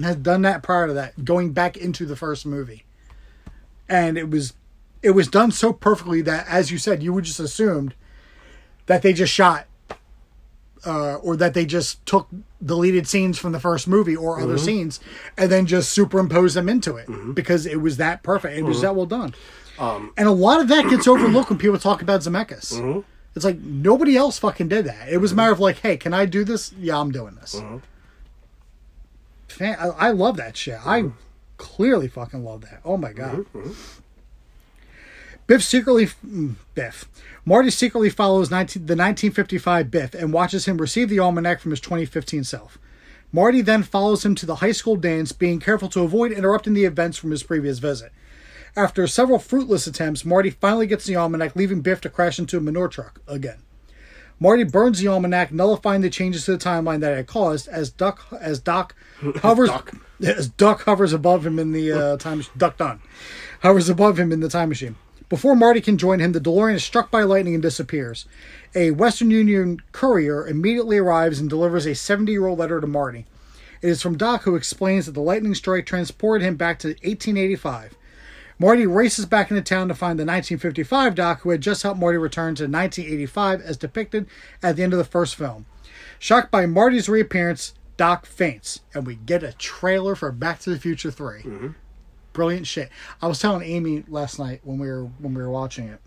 has 0.00 0.16
done 0.16 0.42
that 0.42 0.62
prior 0.62 0.86
to 0.86 0.92
that, 0.92 1.24
going 1.24 1.52
back 1.52 1.76
into 1.76 2.06
the 2.06 2.14
first 2.16 2.46
movie. 2.46 2.84
And 3.88 4.16
it 4.18 4.30
was 4.30 4.54
it 5.02 5.10
was 5.12 5.28
done 5.28 5.50
so 5.52 5.72
perfectly 5.72 6.20
that 6.22 6.46
as 6.48 6.70
you 6.70 6.78
said, 6.78 7.02
you 7.02 7.12
would 7.12 7.24
just 7.24 7.40
assumed 7.40 7.94
that 8.86 9.02
they 9.02 9.12
just 9.12 9.32
shot 9.32 9.66
uh, 10.86 11.16
or 11.16 11.36
that 11.36 11.54
they 11.54 11.66
just 11.66 12.04
took 12.06 12.28
deleted 12.64 13.06
scenes 13.06 13.38
from 13.38 13.52
the 13.52 13.60
first 13.60 13.86
movie 13.86 14.16
or 14.16 14.40
other 14.40 14.54
mm-hmm. 14.54 14.64
scenes 14.64 15.00
and 15.36 15.50
then 15.50 15.66
just 15.66 15.90
superimposed 15.90 16.56
them 16.56 16.68
into 16.68 16.96
it 16.96 17.08
mm-hmm. 17.08 17.32
because 17.32 17.66
it 17.66 17.80
was 17.80 17.96
that 17.96 18.22
perfect. 18.22 18.56
It 18.56 18.62
was 18.62 18.78
mm-hmm. 18.78 18.86
that 18.86 18.96
well 18.96 19.06
done. 19.06 19.34
Um, 19.78 20.12
and 20.16 20.26
a 20.26 20.32
lot 20.32 20.60
of 20.60 20.68
that 20.68 20.88
gets 20.90 21.06
overlooked 21.06 21.50
when 21.50 21.58
people 21.58 21.78
talk 21.78 22.02
about 22.02 22.20
Zemeckis. 22.22 23.04
It's 23.36 23.44
like 23.44 23.58
nobody 23.58 24.16
else 24.16 24.38
fucking 24.38 24.68
did 24.68 24.86
that. 24.86 25.08
It 25.08 25.18
was 25.18 25.32
a 25.32 25.34
matter 25.36 25.52
of 25.52 25.60
like, 25.60 25.78
hey, 25.78 25.96
can 25.96 26.12
I 26.12 26.26
do 26.26 26.42
this? 26.42 26.72
Yeah, 26.72 26.98
I'm 26.98 27.12
doing 27.12 27.36
this. 27.36 27.60
Fan, 29.46 29.76
I, 29.78 29.86
I 29.86 30.10
love 30.10 30.36
that 30.38 30.56
shit. 30.56 30.78
I 30.84 31.10
clearly 31.56 32.08
fucking 32.08 32.44
love 32.44 32.62
that. 32.62 32.80
Oh 32.84 32.96
my 32.96 33.12
god. 33.12 33.46
Biff 35.48 35.64
secretly, 35.64 36.06
mm, 36.24 36.56
Biff, 36.74 37.08
Marty 37.44 37.70
secretly 37.70 38.10
follows 38.10 38.50
19, 38.50 38.82
the 38.82 38.92
1955 38.92 39.90
Biff 39.90 40.14
and 40.14 40.30
watches 40.30 40.66
him 40.66 40.76
receive 40.76 41.08
the 41.08 41.18
almanac 41.18 41.60
from 41.60 41.70
his 41.70 41.80
2015 41.80 42.44
self. 42.44 42.78
Marty 43.32 43.62
then 43.62 43.82
follows 43.82 44.26
him 44.26 44.34
to 44.34 44.44
the 44.44 44.56
high 44.56 44.72
school 44.72 44.96
dance, 44.96 45.32
being 45.32 45.58
careful 45.58 45.88
to 45.88 46.02
avoid 46.02 46.32
interrupting 46.32 46.74
the 46.74 46.84
events 46.84 47.16
from 47.16 47.30
his 47.30 47.42
previous 47.42 47.78
visit. 47.78 48.12
After 48.76 49.06
several 49.06 49.38
fruitless 49.38 49.86
attempts, 49.86 50.22
Marty 50.22 50.50
finally 50.50 50.86
gets 50.86 51.06
the 51.06 51.16
almanac, 51.16 51.56
leaving 51.56 51.80
Biff 51.80 52.02
to 52.02 52.10
crash 52.10 52.38
into 52.38 52.58
a 52.58 52.60
manure 52.60 52.88
truck 52.88 53.22
again. 53.26 53.62
Marty 54.38 54.64
burns 54.64 55.00
the 55.00 55.08
almanac, 55.08 55.50
nullifying 55.50 56.02
the 56.02 56.10
changes 56.10 56.44
to 56.44 56.52
the 56.52 56.58
timeline 56.58 57.00
that 57.00 57.12
it 57.12 57.16
had 57.16 57.26
caused. 57.26 57.68
As 57.68 57.88
Duck, 57.88 58.26
as 58.38 58.60
Doc 58.60 58.94
hovers, 59.36 59.70
Duck. 59.70 59.94
as 60.22 60.48
Duck 60.50 60.82
hovers 60.82 61.14
above 61.14 61.46
him 61.46 61.58
in 61.58 61.72
the 61.72 61.90
uh, 61.90 62.16
time 62.18 62.38
machine. 62.38 62.52
Duck 62.56 62.76
Dunn 62.76 63.00
hovers 63.62 63.88
above 63.88 64.18
him 64.18 64.30
in 64.30 64.40
the 64.40 64.50
time 64.50 64.68
machine. 64.68 64.96
Before 65.28 65.54
Marty 65.54 65.80
can 65.80 65.98
join 65.98 66.20
him, 66.20 66.32
the 66.32 66.40
DeLorean 66.40 66.74
is 66.74 66.84
struck 66.84 67.10
by 67.10 67.22
lightning 67.22 67.54
and 67.54 67.62
disappears. 67.62 68.24
A 68.74 68.92
Western 68.92 69.30
Union 69.30 69.82
courier 69.92 70.46
immediately 70.46 70.96
arrives 70.96 71.38
and 71.38 71.50
delivers 71.50 71.84
a 71.84 71.90
70-year-old 71.90 72.58
letter 72.58 72.80
to 72.80 72.86
Marty. 72.86 73.26
It 73.82 73.90
is 73.90 74.02
from 74.02 74.16
Doc, 74.16 74.42
who 74.42 74.56
explains 74.56 75.06
that 75.06 75.12
the 75.12 75.20
lightning 75.20 75.54
strike 75.54 75.86
transported 75.86 76.46
him 76.46 76.56
back 76.56 76.78
to 76.80 76.88
1885. 76.88 77.96
Marty 78.58 78.86
races 78.86 79.24
back 79.26 79.50
into 79.50 79.62
town 79.62 79.86
to 79.88 79.94
find 79.94 80.18
the 80.18 80.24
1955 80.24 81.14
Doc, 81.14 81.42
who 81.42 81.50
had 81.50 81.60
just 81.60 81.82
helped 81.82 82.00
Marty 82.00 82.18
return 82.18 82.54
to 82.56 82.64
1985 82.64 83.60
as 83.60 83.76
depicted 83.76 84.26
at 84.62 84.76
the 84.76 84.82
end 84.82 84.92
of 84.92 84.98
the 84.98 85.04
first 85.04 85.36
film. 85.36 85.66
Shocked 86.18 86.50
by 86.50 86.66
Marty's 86.66 87.08
reappearance, 87.08 87.74
Doc 87.96 88.26
faints, 88.26 88.80
and 88.94 89.06
we 89.06 89.14
get 89.14 89.42
a 89.44 89.52
trailer 89.52 90.16
for 90.16 90.32
Back 90.32 90.58
to 90.60 90.70
the 90.70 90.78
Future 90.78 91.10
3. 91.10 91.42
Mm-hmm. 91.42 91.68
Brilliant 92.38 92.68
shit. 92.68 92.88
I 93.20 93.26
was 93.26 93.40
telling 93.40 93.68
Amy 93.68 94.04
last 94.06 94.38
night 94.38 94.60
when 94.62 94.78
we 94.78 94.86
were 94.86 95.06
when 95.18 95.34
we 95.34 95.42
were 95.42 95.50
watching 95.50 95.88
it. 95.88 95.98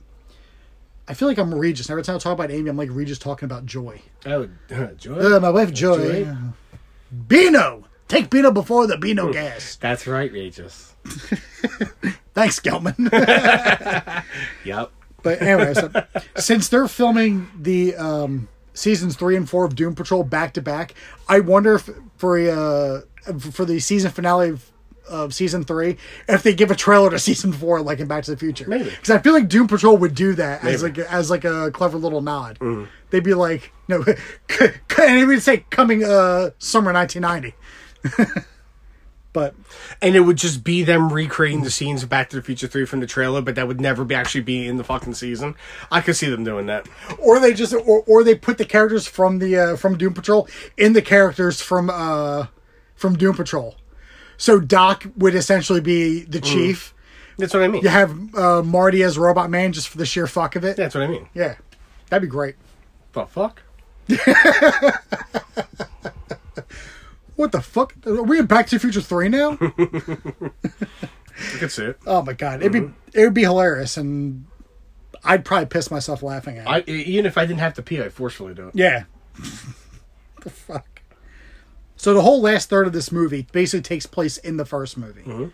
I 1.05 1.13
feel 1.13 1.27
like 1.27 1.38
I'm 1.38 1.53
Regis. 1.53 1.89
Every 1.89 2.03
time 2.03 2.15
I 2.15 2.19
talk 2.19 2.32
about 2.32 2.49
Amy, 2.49 2.69
I'm 2.69 2.77
like 2.77 2.88
Regis 2.89 3.19
talking 3.19 3.47
about 3.47 3.65
Joy. 3.65 4.01
Oh, 4.25 4.47
Joy. 4.97 5.36
Uh, 5.36 5.41
my 5.41 5.49
wife 5.49 5.73
Joy. 5.73 6.23
Joy? 6.23 6.36
Beano! 7.27 7.84
Take 8.07 8.29
Beano 8.29 8.49
before 8.49 8.88
the 8.88 8.95
Beano 8.95 9.34
gas. 9.34 9.75
That's 9.75 10.07
right, 10.07 10.32
Regis. 10.32 10.95
Thanks, 12.34 12.61
Gelman. 12.61 13.11
Yep. 14.63 14.91
But 15.23 15.41
anyway, 15.41 15.73
so, 15.73 15.91
since 16.38 16.69
they're 16.69 16.88
filming 16.88 17.49
the 17.59 17.93
um, 17.97 18.47
seasons 18.73 19.17
three 19.17 19.36
and 19.36 19.49
four 19.49 19.65
of 19.65 19.75
Doom 19.75 19.95
Patrol 19.95 20.23
back 20.23 20.53
to 20.53 20.61
back, 20.61 20.93
I 21.27 21.41
wonder 21.41 21.75
if 21.75 21.89
for 22.15 22.38
a, 22.38 22.49
uh, 22.49 23.01
for 23.51 23.65
the 23.65 23.82
season 23.82 24.11
finale 24.11 24.51
of, 24.51 24.71
of 25.10 25.34
season 25.34 25.64
three, 25.64 25.97
if 26.28 26.43
they 26.43 26.54
give 26.54 26.72
a 26.72 26.76
trailer 26.76 27.10
to 27.10 27.20
season 27.30 27.52
four, 27.52 27.82
like 27.82 27.99
in 27.99 28.08
Back 28.08 28.24
to 28.26 28.32
the 28.32 28.38
Future. 28.38 28.66
Maybe. 28.68 28.89
because 28.89 29.10
I 29.10 29.20
feel 29.20 29.34
like 29.34 29.47
Doom 29.49 29.68
Patrol 29.68 29.97
would 29.97 30.16
do 30.16 30.34
that 30.34 30.64
as 30.64 30.84
like 30.84 30.97
as 30.97 31.30
like 31.30 31.43
a 31.45 31.72
clever 31.72 31.97
little 31.97 32.22
nod. 32.22 32.60
They'd 33.10 33.24
be 33.24 33.34
like, 33.34 33.72
no, 33.88 34.04
and 34.60 35.18
it 35.20 35.26
would 35.26 35.41
say 35.41 35.66
coming 35.70 36.04
uh, 36.04 36.52
summer 36.60 36.93
1990. 36.93 37.56
but 39.34 39.54
And 40.02 40.16
it 40.16 40.22
would 40.22 40.38
just 40.38 40.64
be 40.64 40.84
them 40.84 41.12
recreating 41.12 41.64
the 41.64 41.72
scenes 41.72 42.04
of 42.04 42.10
Back 42.10 42.30
to 42.30 42.36
the 42.36 42.41
Future 42.41 42.68
3 42.68 42.86
from 42.86 42.99
the 42.99 43.08
trailer, 43.08 43.41
but 43.41 43.56
that 43.56 43.68
would 43.68 43.80
never 43.80 44.04
be 44.04 44.16
actually 44.16 44.41
be 44.41 44.68
in 44.68 44.78
the 44.78 44.84
fucking 44.84 45.14
season. 45.14 45.56
I 45.91 46.02
could 46.02 46.16
see 46.16 46.30
them 46.30 46.43
doing 46.43 46.66
that. 46.68 46.88
or 47.18 47.39
they 47.39 47.54
just 47.54 47.74
or, 47.74 48.04
or 48.08 48.24
they 48.24 48.36
put 48.36 48.58
the 48.58 48.66
characters 48.66 49.08
from 49.08 49.39
the 49.39 49.58
uh, 49.58 49.76
from 49.76 49.97
Doom 49.97 50.14
Patrol 50.14 50.47
in 50.78 50.93
the 50.93 51.02
characters 51.02 51.62
from 51.62 51.89
uh 51.89 52.47
from 52.95 53.18
Doom 53.18 53.36
Patrol. 53.36 53.76
So 54.41 54.59
Doc 54.59 55.05
would 55.17 55.35
essentially 55.35 55.81
be 55.81 56.21
the 56.23 56.41
chief. 56.41 56.95
That's 57.37 57.53
what 57.53 57.61
I 57.61 57.67
mean. 57.67 57.83
You 57.83 57.89
have 57.89 58.35
uh, 58.35 58.63
Marty 58.63 59.03
as 59.03 59.15
Robot 59.15 59.51
Man 59.51 59.71
just 59.71 59.87
for 59.87 59.99
the 59.99 60.05
sheer 60.05 60.25
fuck 60.25 60.55
of 60.55 60.65
it. 60.65 60.77
That's 60.77 60.95
what 60.95 61.03
I 61.03 61.07
mean. 61.07 61.29
Yeah, 61.35 61.57
that'd 62.09 62.23
be 62.23 62.27
great. 62.27 62.55
The 63.13 63.27
fuck? 63.27 63.61
What 67.35 67.51
the 67.53 67.61
fuck? 67.61 67.95
Are 68.05 68.21
we 68.21 68.37
in 68.37 68.45
Back 68.45 68.67
to 68.67 68.75
the 68.75 68.79
Future 68.79 69.01
three 69.01 69.27
now? 69.27 69.57
I 69.61 71.57
could 71.57 71.71
see 71.71 71.85
it. 71.85 71.99
oh 72.05 72.21
my 72.21 72.33
god, 72.33 72.61
it'd 72.61 72.71
be 72.71 72.91
it 73.13 73.23
would 73.23 73.33
be 73.33 73.41
hilarious, 73.41 73.97
and 73.97 74.45
I'd 75.23 75.43
probably 75.43 75.65
piss 75.65 75.89
myself 75.89 76.21
laughing 76.21 76.59
at. 76.59 76.67
it. 76.67 76.87
I, 76.87 76.91
even 76.91 77.25
if 77.25 77.39
I 77.39 77.47
didn't 77.47 77.61
have 77.61 77.73
to 77.75 77.81
pee, 77.81 77.99
I'd 77.99 78.13
forcefully 78.13 78.53
do 78.53 78.67
it. 78.67 78.75
Yeah. 78.75 79.05
the 80.41 80.51
fuck. 80.51 80.85
So 82.02 82.16
the 82.16 82.24
whole 82.24 82.41
last 82.41 82.68
third 82.68 82.88
of 82.88 82.93
this 82.93 83.12
movie 83.12 83.45
basically 83.52 83.84
takes 83.84 84.08
place 84.08 84.38
in 84.39 84.58
the 84.58 84.66
first 84.66 84.97
movie, 84.97 85.22
mm-hmm. 85.22 85.49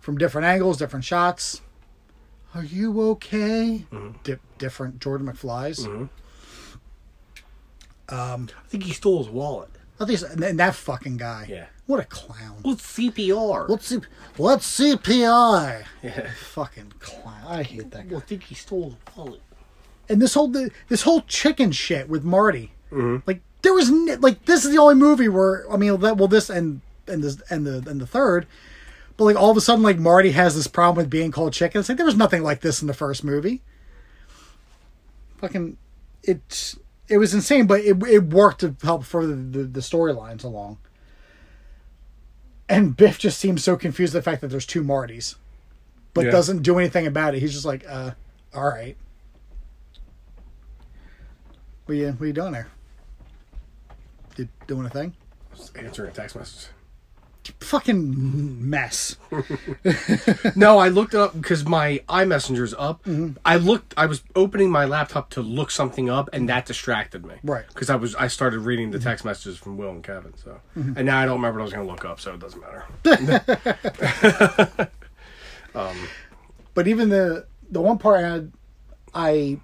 from 0.00 0.18
different 0.18 0.44
angles, 0.44 0.76
different 0.76 1.04
shots. 1.04 1.60
Are 2.52 2.64
you 2.64 3.00
okay? 3.10 3.86
Mm-hmm. 3.92 4.16
Di- 4.24 4.38
different 4.58 4.98
Jordan 4.98 5.28
McFly's. 5.28 5.86
Mm-hmm. 5.86 6.06
Um, 8.12 8.48
I 8.58 8.68
think 8.68 8.82
he 8.82 8.92
stole 8.92 9.18
his 9.22 9.28
wallet. 9.28 9.68
I 10.00 10.04
think, 10.04 10.18
so- 10.18 10.26
and 10.26 10.58
that 10.58 10.74
fucking 10.74 11.16
guy. 11.16 11.46
Yeah. 11.48 11.66
What 11.86 12.00
a 12.00 12.06
clown. 12.06 12.56
What's 12.62 12.82
CPR? 12.98 13.68
Let's 13.68 13.86
see. 13.86 14.00
Let's 14.36 14.80
CPI. 14.80 15.84
Yeah. 16.02 16.30
Fucking 16.38 16.94
clown. 16.98 17.44
I 17.46 17.62
hate 17.62 17.92
that 17.92 18.08
guy. 18.08 18.16
I 18.16 18.20
think 18.20 18.42
he 18.42 18.56
stole 18.56 18.96
the 19.04 19.12
wallet. 19.16 19.42
And 20.08 20.20
this 20.20 20.34
whole 20.34 20.48
this 20.88 21.02
whole 21.02 21.20
chicken 21.20 21.70
shit 21.70 22.08
with 22.08 22.24
Marty. 22.24 22.72
Like 22.90 23.42
there 23.62 23.74
was 23.74 23.88
n- 23.88 24.20
like 24.20 24.44
this 24.44 24.64
is 24.64 24.70
the 24.70 24.78
only 24.78 24.94
movie 24.94 25.28
where 25.28 25.70
I 25.72 25.76
mean 25.76 25.98
that 26.00 26.16
well 26.16 26.28
this 26.28 26.48
and 26.50 26.80
and 27.06 27.22
this 27.24 27.40
and 27.50 27.66
the 27.66 27.84
and 27.88 28.00
the 28.00 28.06
third. 28.06 28.46
But 29.16 29.24
like 29.24 29.36
all 29.36 29.50
of 29.50 29.56
a 29.56 29.60
sudden, 29.60 29.82
like 29.82 29.98
Marty 29.98 30.30
has 30.30 30.54
this 30.54 30.68
problem 30.68 31.02
with 31.02 31.10
being 31.10 31.32
called 31.32 31.52
chicken. 31.52 31.80
It's 31.80 31.88
like 31.88 31.98
there 31.98 32.06
was 32.06 32.16
nothing 32.16 32.42
like 32.44 32.60
this 32.60 32.80
in 32.80 32.86
the 32.86 32.94
first 32.94 33.24
movie. 33.24 33.62
Fucking, 35.38 35.76
it 36.22 36.74
it 37.08 37.18
was 37.18 37.34
insane, 37.34 37.66
but 37.66 37.80
it 37.80 38.00
it 38.04 38.24
worked 38.24 38.60
to 38.60 38.76
help 38.82 39.04
further 39.04 39.34
the, 39.34 39.64
the 39.64 39.80
storylines 39.80 40.44
along. 40.44 40.78
And 42.68 42.96
Biff 42.96 43.18
just 43.18 43.38
seems 43.40 43.64
so 43.64 43.76
confused 43.76 44.14
at 44.14 44.18
the 44.18 44.30
fact 44.30 44.40
that 44.42 44.48
there's 44.48 44.66
two 44.66 44.84
Martys, 44.84 45.34
but 46.14 46.26
Yeah. 46.26 46.30
doesn't 46.30 46.62
do 46.62 46.78
anything 46.78 47.06
about 47.06 47.34
it. 47.34 47.40
He's 47.40 47.52
just 47.54 47.64
like, 47.64 47.84
uh, 47.88 48.12
all 48.54 48.68
right. 48.68 48.96
What 51.86 51.94
you 51.96 52.12
what 52.12 52.26
you 52.26 52.32
doing 52.32 52.52
there? 52.52 52.68
You 54.38 54.48
doing 54.66 54.86
a 54.86 54.90
thing? 54.90 55.14
Just 55.54 55.76
answering 55.76 56.10
a 56.10 56.12
text 56.12 56.36
message. 56.36 56.68
Fucking 57.60 58.68
mess. 58.68 59.16
no, 60.56 60.78
I 60.78 60.88
looked 60.88 61.14
up 61.14 61.34
because 61.34 61.64
my 61.64 62.02
iMessenger's 62.08 62.74
up. 62.78 63.04
Mm-hmm. 63.04 63.38
I 63.44 63.56
looked. 63.56 63.94
I 63.96 64.04
was 64.04 64.22
opening 64.36 64.70
my 64.70 64.84
laptop 64.84 65.30
to 65.30 65.40
look 65.40 65.70
something 65.70 66.10
up, 66.10 66.28
and 66.34 66.46
that 66.50 66.66
distracted 66.66 67.24
me. 67.24 67.36
Right. 67.42 67.66
Because 67.68 67.88
I 67.88 67.96
was. 67.96 68.14
I 68.14 68.26
started 68.26 68.60
reading 68.60 68.90
the 68.90 68.98
mm-hmm. 68.98 69.08
text 69.08 69.24
messages 69.24 69.56
from 69.56 69.78
Will 69.78 69.90
and 69.90 70.04
Kevin. 70.04 70.36
So, 70.36 70.60
mm-hmm. 70.76 70.92
and 70.96 71.06
now 71.06 71.20
I 71.20 71.24
don't 71.24 71.36
remember 71.36 71.60
what 71.60 71.62
I 71.62 71.64
was 71.64 71.72
going 71.72 71.86
to 71.86 71.92
look 71.92 72.04
up, 72.04 72.20
so 72.20 72.34
it 72.34 72.40
doesn't 72.40 72.60
matter. 72.60 72.84
Um, 75.74 75.96
but 76.74 76.88
even 76.88 77.08
the 77.08 77.46
the 77.70 77.80
one 77.80 77.98
part 77.98 78.24
I 78.24 78.28
had, 78.28 78.52
I 79.14 79.60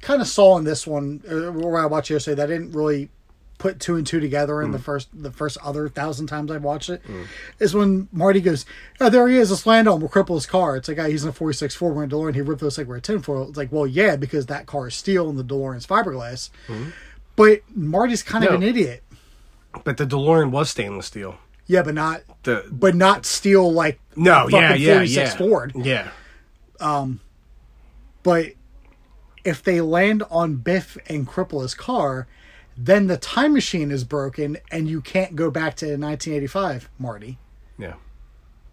kind 0.00 0.20
of 0.20 0.28
saw 0.28 0.56
in 0.58 0.64
this 0.64 0.86
one 0.86 1.22
uh, 1.28 1.52
where 1.52 1.82
I 1.82 1.86
watched 1.86 2.10
yesterday 2.10 2.36
that 2.36 2.44
I 2.44 2.52
didn't 2.52 2.72
really 2.72 3.10
put 3.58 3.78
two 3.80 3.96
and 3.96 4.06
two 4.06 4.20
together 4.20 4.60
in 4.60 4.72
the 4.72 4.78
first 4.78 5.08
the 5.14 5.30
first 5.30 5.56
other 5.62 5.88
thousand 5.88 6.26
times 6.26 6.50
I've 6.50 6.64
watched 6.64 6.90
it 6.90 7.00
is 7.58 7.74
when 7.74 8.08
Marty 8.12 8.40
goes, 8.40 8.66
oh, 9.00 9.08
there 9.08 9.26
he 9.28 9.36
is, 9.36 9.50
let's 9.50 9.66
land 9.66 9.88
on 9.88 10.00
we'll 10.00 10.08
cripple 10.08 10.34
his 10.34 10.46
car. 10.46 10.76
It's 10.76 10.88
like, 10.88 10.98
ah, 10.98 11.04
he's 11.06 11.22
in 11.22 11.30
a 11.30 11.32
46 11.32 11.74
Ford, 11.74 11.94
we're 11.94 12.04
in 12.04 12.10
a 12.10 12.14
DeLorean, 12.14 12.34
he 12.34 12.40
ripped 12.42 12.62
us 12.62 12.76
like 12.78 12.86
we're 12.86 12.96
a 12.96 13.00
10 13.00 13.20
foil. 13.22 13.48
It's 13.48 13.56
like, 13.56 13.70
well, 13.72 13.86
yeah, 13.86 14.16
because 14.16 14.46
that 14.46 14.66
car 14.66 14.88
is 14.88 14.94
steel 14.94 15.28
and 15.30 15.38
the 15.38 15.44
DeLorean's 15.44 15.86
fiberglass. 15.86 16.50
But 17.36 17.62
Marty's 17.74 18.22
kind 18.22 18.44
of 18.44 18.54
an 18.54 18.62
idiot. 18.62 19.02
but 19.84 19.96
the 19.96 20.06
DeLorean 20.06 20.50
was 20.50 20.70
stainless 20.70 21.06
steel. 21.06 21.38
Yeah, 21.66 21.82
but 21.82 21.94
not 21.94 22.22
The 22.42 22.66
but 22.70 22.94
not 22.94 23.24
steel 23.24 23.72
like 23.72 23.98
no, 24.16 24.48
yeah, 24.48 24.74
yeah, 24.74 24.94
46 24.96 25.16
yeah, 25.16 25.36
Ford. 25.38 25.72
yeah. 25.76 26.10
Um, 26.80 27.20
but 28.22 28.52
if 29.44 29.62
they 29.62 29.80
land 29.80 30.22
on 30.30 30.56
Biff 30.56 30.98
and 31.08 31.26
cripple 31.26 31.62
his 31.62 31.74
car, 31.74 32.26
then 32.76 33.06
the 33.06 33.16
time 33.16 33.52
machine 33.52 33.90
is 33.90 34.04
broken 34.04 34.56
and 34.70 34.88
you 34.88 35.00
can't 35.00 35.36
go 35.36 35.50
back 35.50 35.76
to 35.76 35.86
1985, 35.86 36.90
Marty. 36.98 37.38
Yeah. 37.78 37.94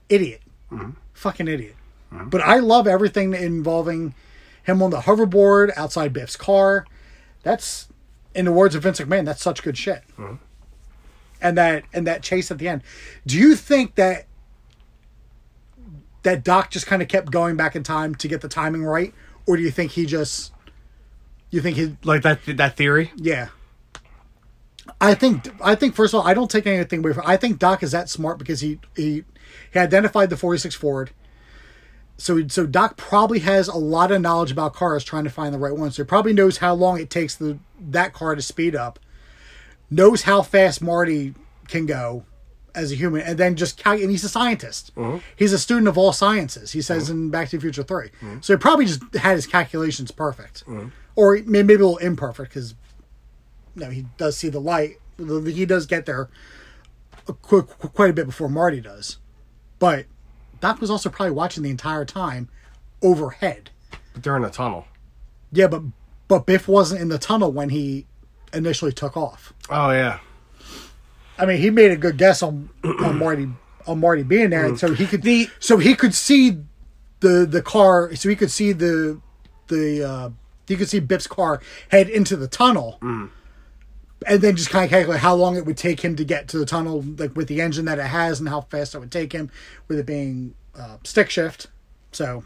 Idiot. 0.10 0.42
Mm-hmm. 0.72 0.92
Fucking 1.14 1.48
idiot. 1.48 1.76
Mm-hmm. 2.12 2.30
But 2.30 2.42
I 2.42 2.60
love 2.60 2.88
everything 2.88 3.34
involving 3.34 4.14
him 4.64 4.82
on 4.82 4.92
the 4.92 5.02
hoverboard 5.02 5.72
outside 5.78 6.14
Biff's 6.14 6.36
car. 6.36 6.86
That's, 7.44 7.90
in 8.34 8.46
the 8.46 8.52
words 8.52 8.76
of 8.76 8.84
Vince 8.84 9.00
McMahon, 9.00 9.26
that's 9.26 9.42
such 9.42 9.64
good 9.64 9.78
shit. 9.78 10.04
Mm-hmm. 10.18 10.36
And 11.44 11.58
that 11.58 11.86
and 11.92 12.06
that 12.06 12.22
chase 12.22 12.52
at 12.52 12.60
the 12.60 12.68
end. 12.68 12.84
Do 13.26 13.36
you 13.36 13.56
think 13.56 13.96
that 13.96 14.28
that 16.24 16.44
Doc 16.44 16.70
just 16.70 16.86
kind 16.86 17.02
of 17.02 17.08
kept 17.08 17.32
going 17.32 17.58
back 17.58 17.76
in 17.76 17.82
time 17.82 18.14
to 18.16 18.28
get 18.28 18.42
the 18.42 18.48
timing 18.48 18.84
right, 18.84 19.14
or 19.48 19.58
do 19.58 19.64
you 19.64 19.72
think 19.72 19.94
he 19.94 20.06
just, 20.06 20.52
you 21.50 21.62
think 21.62 21.78
he, 21.78 21.98
Like 22.04 22.22
that. 22.22 22.40
That 22.46 22.78
theory. 22.78 23.12
yeah. 23.16 23.50
I 25.00 25.14
think 25.14 25.48
I 25.62 25.76
think 25.76 25.96
first 25.96 26.14
of 26.14 26.20
all, 26.20 26.28
I 26.28 26.34
don't 26.34 26.50
take 26.50 26.66
anything 26.66 27.00
away 27.00 27.14
from. 27.14 27.24
I 27.26 27.38
think 27.38 27.60
Doc 27.60 27.84
is 27.84 27.92
that 27.92 28.10
smart 28.10 28.38
because 28.38 28.62
he 28.62 28.80
he 28.96 29.24
he 29.72 29.80
identified 29.80 30.30
the 30.30 30.38
46 30.38 30.76
Ford. 30.76 31.12
So 32.18 32.48
so 32.48 32.66
Doc 32.66 32.98
probably 32.98 33.40
has 33.40 33.68
a 33.68 33.78
lot 33.78 34.12
of 34.12 34.22
knowledge 34.22 34.52
about 34.52 34.74
cars, 34.74 35.04
trying 35.04 35.24
to 35.24 35.30
find 35.30 35.54
the 35.54 35.60
right 35.60 35.76
one. 35.76 35.92
So 35.92 36.04
he 36.04 36.08
probably 36.08 36.34
knows 36.34 36.58
how 36.58 36.74
long 36.74 37.00
it 37.00 37.10
takes 37.10 37.36
the 37.36 37.60
that 37.80 38.14
car 38.14 38.36
to 38.36 38.42
speed 38.42 38.76
up. 38.76 39.00
Knows 39.90 40.24
how 40.24 40.42
fast 40.42 40.82
Marty 40.82 41.34
can 41.68 41.86
go 41.86 42.26
as 42.74 42.92
a 42.92 42.96
human, 42.96 43.22
and 43.22 43.38
then 43.38 43.56
just 43.56 43.78
cal- 43.78 44.00
and 44.00 44.10
he's 44.10 44.24
a 44.24 44.30
scientist. 44.30 44.96
Mm-hmm. 44.96 45.18
He's 45.36 45.54
a 45.54 45.60
student 45.60 45.88
of 45.88 45.98
all 45.98 46.14
sciences. 46.14 46.72
He 46.72 46.82
says 46.82 47.06
mm-hmm. 47.06 47.24
in 47.26 47.30
Back 47.30 47.50
to 47.50 47.58
the 47.58 47.62
Future 47.62 47.84
3 47.84 48.08
mm-hmm. 48.08 48.38
So 48.42 48.54
he 48.54 48.58
probably 48.58 48.86
just 48.86 49.02
had 49.16 49.36
his 49.36 49.46
calculations 49.46 50.12
perfect, 50.12 50.64
or 51.16 51.40
maybe 51.46 51.74
a 51.74 51.78
little 51.78 51.98
imperfect 51.98 52.50
because 52.54 52.76
no, 53.76 53.90
he 53.90 54.06
does 54.18 54.38
see 54.38 54.50
the 54.50 54.60
light. 54.60 54.98
He 55.18 55.66
does 55.66 55.86
get 55.86 56.06
there 56.06 56.30
a 57.28 57.34
qu- 57.34 57.64
qu- 57.64 57.88
quite 57.90 58.10
a 58.10 58.14
bit 58.14 58.26
before 58.26 58.50
Marty 58.50 58.82
does. 58.82 59.18
But 59.80 60.06
Doc 60.60 60.82
was 60.82 60.90
also 60.90 61.10
probably 61.10 61.34
watching 61.34 61.64
the 61.64 61.70
entire 61.70 62.06
time 62.06 62.50
overhead. 63.02 63.70
But 64.14 64.24
they're 64.24 64.38
in 64.38 64.44
a 64.44 64.50
tunnel. 64.50 64.86
Yeah, 65.52 65.68
but 65.68 65.84
but 66.28 66.46
Biff 66.46 66.68
wasn't 66.68 67.02
in 67.02 67.10
the 67.10 67.18
tunnel 67.20 67.52
when 67.52 67.70
he 67.70 68.06
initially 68.54 68.92
took 68.94 69.16
off. 69.18 69.54
Oh 69.70 69.92
yeah. 69.92 70.20
I 71.38 71.46
mean, 71.46 71.58
he 71.60 71.70
made 71.70 71.92
a 71.92 71.98
good 71.98 72.18
guess 72.18 72.42
on 72.44 72.70
on 72.84 73.18
Marty 73.20 73.48
on 73.88 74.00
Marty 74.00 74.24
being 74.24 74.50
there, 74.52 74.66
and 74.66 74.80
so 74.80 74.94
he 74.94 75.06
could 75.08 75.24
The- 75.24 75.50
so 75.60 75.78
he 75.78 75.96
could 75.96 76.14
see 76.14 76.58
the 77.20 77.46
the 77.46 77.62
car, 77.62 78.14
so 78.16 78.30
he 78.30 78.36
could 78.36 78.52
see 78.52 78.72
the 78.72 79.20
the 79.68 80.04
uh, 80.04 80.30
he 80.68 80.76
could 80.76 80.90
see 80.90 81.00
Biff's 81.00 81.28
car 81.28 81.62
head 81.90 82.10
into 82.10 82.36
the 82.36 82.48
tunnel, 82.48 83.00
and 84.28 84.42
then 84.42 84.56
just 84.56 84.70
kind 84.70 84.86
of 84.86 84.90
calculate 84.92 85.20
how 85.22 85.36
long 85.36 85.56
it 85.58 85.66
would 85.66 85.78
take 85.78 86.02
him 86.02 86.16
to 86.16 86.24
get 86.24 86.48
to 86.50 86.58
the 86.58 86.66
tunnel, 86.66 87.04
like 87.18 87.36
with 87.36 87.48
the 87.48 87.62
engine 87.62 87.86
that 87.86 88.00
it 88.00 88.06
has, 88.08 88.40
and 88.40 88.48
how 88.50 88.62
fast 88.62 88.94
it 88.96 89.00
would 89.00 89.12
take 89.12 89.34
him, 89.34 89.50
with 89.88 89.98
it 90.00 90.06
being 90.06 90.54
uh, 90.76 90.98
stick 91.04 91.30
shift. 91.30 91.68
So 92.12 92.44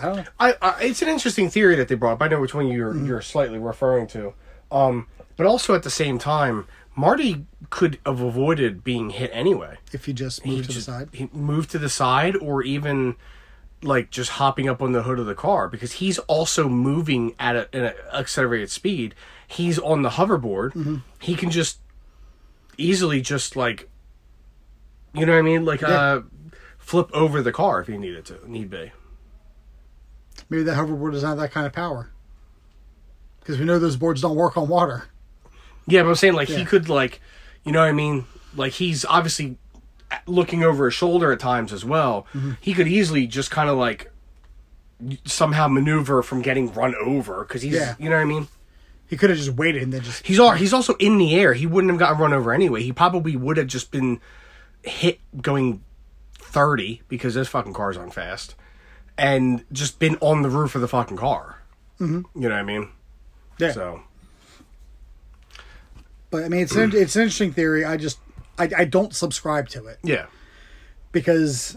I 0.00 0.04
don't 0.06 0.16
know. 0.16 0.24
I, 0.40 0.54
I 0.60 0.82
it's 0.82 1.02
an 1.02 1.08
interesting 1.08 1.48
theory 1.50 1.76
that 1.76 1.88
they 1.88 1.94
brought 1.94 2.14
up. 2.14 2.22
I 2.22 2.28
know 2.28 2.40
which 2.40 2.54
one 2.54 2.66
you're 2.66 2.96
you're 2.96 3.20
slightly 3.22 3.58
referring 3.58 4.06
to. 4.08 4.34
Um, 4.70 5.06
but 5.36 5.46
also 5.46 5.74
at 5.74 5.82
the 5.82 5.90
same 5.90 6.18
time, 6.18 6.66
Marty 6.96 7.46
could 7.70 7.98
have 8.04 8.20
avoided 8.20 8.82
being 8.84 9.10
hit 9.10 9.30
anyway. 9.32 9.78
If 9.92 10.06
you 10.08 10.14
just 10.14 10.42
He 10.42 10.56
to 10.56 10.62
just- 10.62 10.74
the 10.74 10.82
side, 10.82 11.08
He 11.12 11.28
moved 11.32 11.70
to 11.70 11.78
the 11.78 11.88
side, 11.88 12.36
or 12.36 12.62
even 12.62 13.16
like 13.82 14.10
just 14.10 14.30
hopping 14.30 14.68
up 14.68 14.80
on 14.80 14.92
the 14.92 15.02
hood 15.02 15.18
of 15.18 15.26
the 15.26 15.34
car 15.34 15.68
because 15.68 15.92
he's 15.92 16.18
also 16.20 16.68
moving 16.70 17.34
at 17.38 17.54
a, 17.54 17.68
an 17.76 17.92
accelerated 18.14 18.70
speed. 18.70 19.14
He's 19.54 19.78
on 19.78 20.02
the 20.02 20.10
hoverboard. 20.10 21.02
He 21.20 21.34
can 21.34 21.50
just 21.50 21.78
easily 22.76 23.20
just 23.20 23.54
like, 23.56 23.88
you 25.12 25.24
know 25.26 25.32
what 25.32 25.38
I 25.38 25.42
mean, 25.42 25.64
like 25.64 25.82
uh, 25.82 26.22
flip 26.78 27.08
over 27.12 27.40
the 27.40 27.52
car 27.52 27.80
if 27.80 27.86
he 27.86 27.96
needed 27.96 28.24
to, 28.26 28.50
need 28.50 28.68
be. 28.70 28.90
maybe 30.50 30.64
that 30.64 30.76
hoverboard 30.76 31.12
doesn't 31.12 31.28
have 31.28 31.38
that 31.38 31.52
kind 31.52 31.66
of 31.66 31.72
power. 31.72 32.10
Because 33.40 33.58
we 33.58 33.64
know 33.64 33.78
those 33.78 33.96
boards 33.96 34.22
don't 34.22 34.36
work 34.36 34.56
on 34.56 34.68
water. 34.68 35.04
Yeah, 35.86 36.02
but 36.02 36.08
I'm 36.08 36.14
saying 36.14 36.34
like 36.34 36.48
he 36.48 36.64
could 36.64 36.88
like, 36.88 37.20
you 37.64 37.70
know 37.72 37.80
what 37.80 37.88
I 37.88 37.92
mean? 37.92 38.24
Like 38.56 38.72
he's 38.72 39.04
obviously 39.04 39.58
looking 40.26 40.62
over 40.64 40.86
his 40.86 40.94
shoulder 40.94 41.30
at 41.32 41.40
times 41.40 41.72
as 41.72 41.84
well. 41.84 42.26
Mm-hmm. 42.34 42.52
He 42.60 42.72
could 42.74 42.88
easily 42.88 43.26
just 43.26 43.50
kind 43.50 43.68
of 43.68 43.76
like 43.76 44.10
somehow 45.24 45.68
maneuver 45.68 46.22
from 46.22 46.40
getting 46.40 46.72
run 46.72 46.94
over 46.96 47.44
because 47.44 47.62
he's, 47.62 47.74
Yeah. 47.74 47.94
you 47.98 48.08
know 48.08 48.16
what 48.16 48.22
I 48.22 48.26
mean? 48.26 48.48
He 49.08 49.16
could 49.16 49.30
have 49.30 49.38
just 49.38 49.50
waited 49.50 49.82
and 49.82 49.92
then 49.92 50.02
just 50.02 50.26
He's 50.26 50.40
all, 50.40 50.52
he's 50.52 50.72
also 50.72 50.94
in 50.94 51.18
the 51.18 51.34
air. 51.34 51.52
He 51.52 51.66
wouldn't 51.66 51.90
have 51.90 51.98
gotten 51.98 52.18
run 52.18 52.32
over 52.32 52.52
anyway. 52.52 52.82
He 52.82 52.92
probably 52.92 53.36
would 53.36 53.56
have 53.58 53.66
just 53.66 53.90
been 53.90 54.20
hit 54.82 55.20
going 55.40 55.82
30 56.38 57.02
because 57.08 57.34
this 57.34 57.48
fucking 57.48 57.74
car's 57.74 57.96
on 57.96 58.10
fast 58.10 58.54
and 59.18 59.64
just 59.72 59.98
been 59.98 60.16
on 60.20 60.42
the 60.42 60.50
roof 60.50 60.74
of 60.74 60.80
the 60.80 60.88
fucking 60.88 61.16
car. 61.16 61.62
Mm-hmm. 62.00 62.40
You 62.40 62.48
know 62.48 62.54
what 62.54 62.60
I 62.60 62.62
mean? 62.64 62.88
yeah. 63.58 63.72
So 63.72 64.02
But 66.30 66.44
I 66.44 66.48
mean, 66.48 66.62
it's 66.62 66.74
an, 66.74 66.92
it's 66.94 67.14
an 67.16 67.22
interesting 67.22 67.52
theory. 67.52 67.84
I 67.84 67.96
just 67.96 68.18
I, 68.58 68.68
I 68.76 68.84
don't 68.84 69.14
subscribe 69.14 69.68
to 69.70 69.86
it 69.86 69.98
yeah, 70.02 70.26
because 71.12 71.76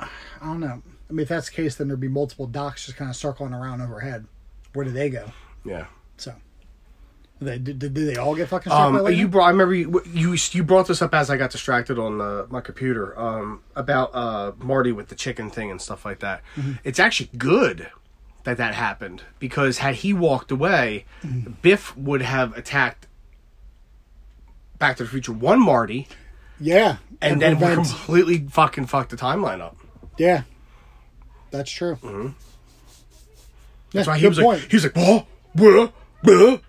I 0.00 0.08
don't 0.40 0.60
know. 0.60 0.82
I 1.10 1.12
mean, 1.12 1.22
if 1.22 1.28
that's 1.28 1.48
the 1.48 1.54
case, 1.54 1.76
then 1.76 1.88
there'd 1.88 2.00
be 2.00 2.08
multiple 2.08 2.46
Docs 2.46 2.86
just 2.86 2.98
kind 2.98 3.10
of 3.10 3.16
circling 3.16 3.52
around 3.52 3.80
overhead. 3.80 4.26
Where 4.72 4.84
do 4.84 4.90
they 4.90 5.10
go? 5.10 5.32
yeah. 5.64 5.86
They 7.40 7.58
did, 7.58 7.78
did 7.78 7.94
they 7.94 8.16
all 8.16 8.34
get 8.34 8.48
fucking 8.48 8.70
struck 8.72 8.94
Um, 8.94 9.02
by 9.04 9.10
you 9.10 9.28
brought. 9.28 9.46
I 9.46 9.50
remember 9.50 9.74
you, 9.74 10.02
you 10.12 10.36
you 10.50 10.64
brought 10.64 10.88
this 10.88 11.00
up 11.00 11.14
as 11.14 11.30
I 11.30 11.36
got 11.36 11.50
distracted 11.50 11.98
on 11.98 12.20
uh, 12.20 12.46
my 12.50 12.60
computer 12.60 13.16
um, 13.18 13.62
about 13.76 14.10
uh, 14.12 14.52
Marty 14.58 14.90
with 14.90 15.08
the 15.08 15.14
chicken 15.14 15.48
thing 15.48 15.70
and 15.70 15.80
stuff 15.80 16.04
like 16.04 16.18
that. 16.18 16.42
It's 16.82 16.98
actually 16.98 17.30
good 17.38 17.90
that 18.42 18.56
that 18.56 18.74
happened 18.74 19.22
because 19.38 19.78
had 19.78 19.96
he 19.96 20.12
walked 20.12 20.50
away, 20.50 21.04
Biff 21.62 21.96
would 21.96 22.22
have 22.22 22.56
attacked 22.56 23.06
Back 24.80 24.96
to 24.96 25.04
the 25.04 25.08
Future 25.08 25.32
One 25.32 25.60
Marty, 25.60 26.08
Yeah, 26.60 26.96
and, 27.20 27.40
then 27.42 27.58
we 27.60 27.72
completely 27.74 28.46
fucking 28.48 28.86
fucked 28.86 29.10
the 29.10 29.16
timeline 29.16 29.60
up. 29.60 29.76
yeah, 30.16 30.42
that's 31.52 31.70
true. 31.70 31.96
Mm-hmm. 31.96 32.28
That's 33.92 34.06
That's 34.06 34.08
why 34.08 34.18
he 34.18 34.26
was 34.28 34.38
point. 34.38 34.60
like, 34.60 34.70
he 34.70 34.76
was 34.76 34.84
like, 34.84 34.92
oh, 34.96 35.26
bruh, 35.56 35.92
bruh. 36.24 36.60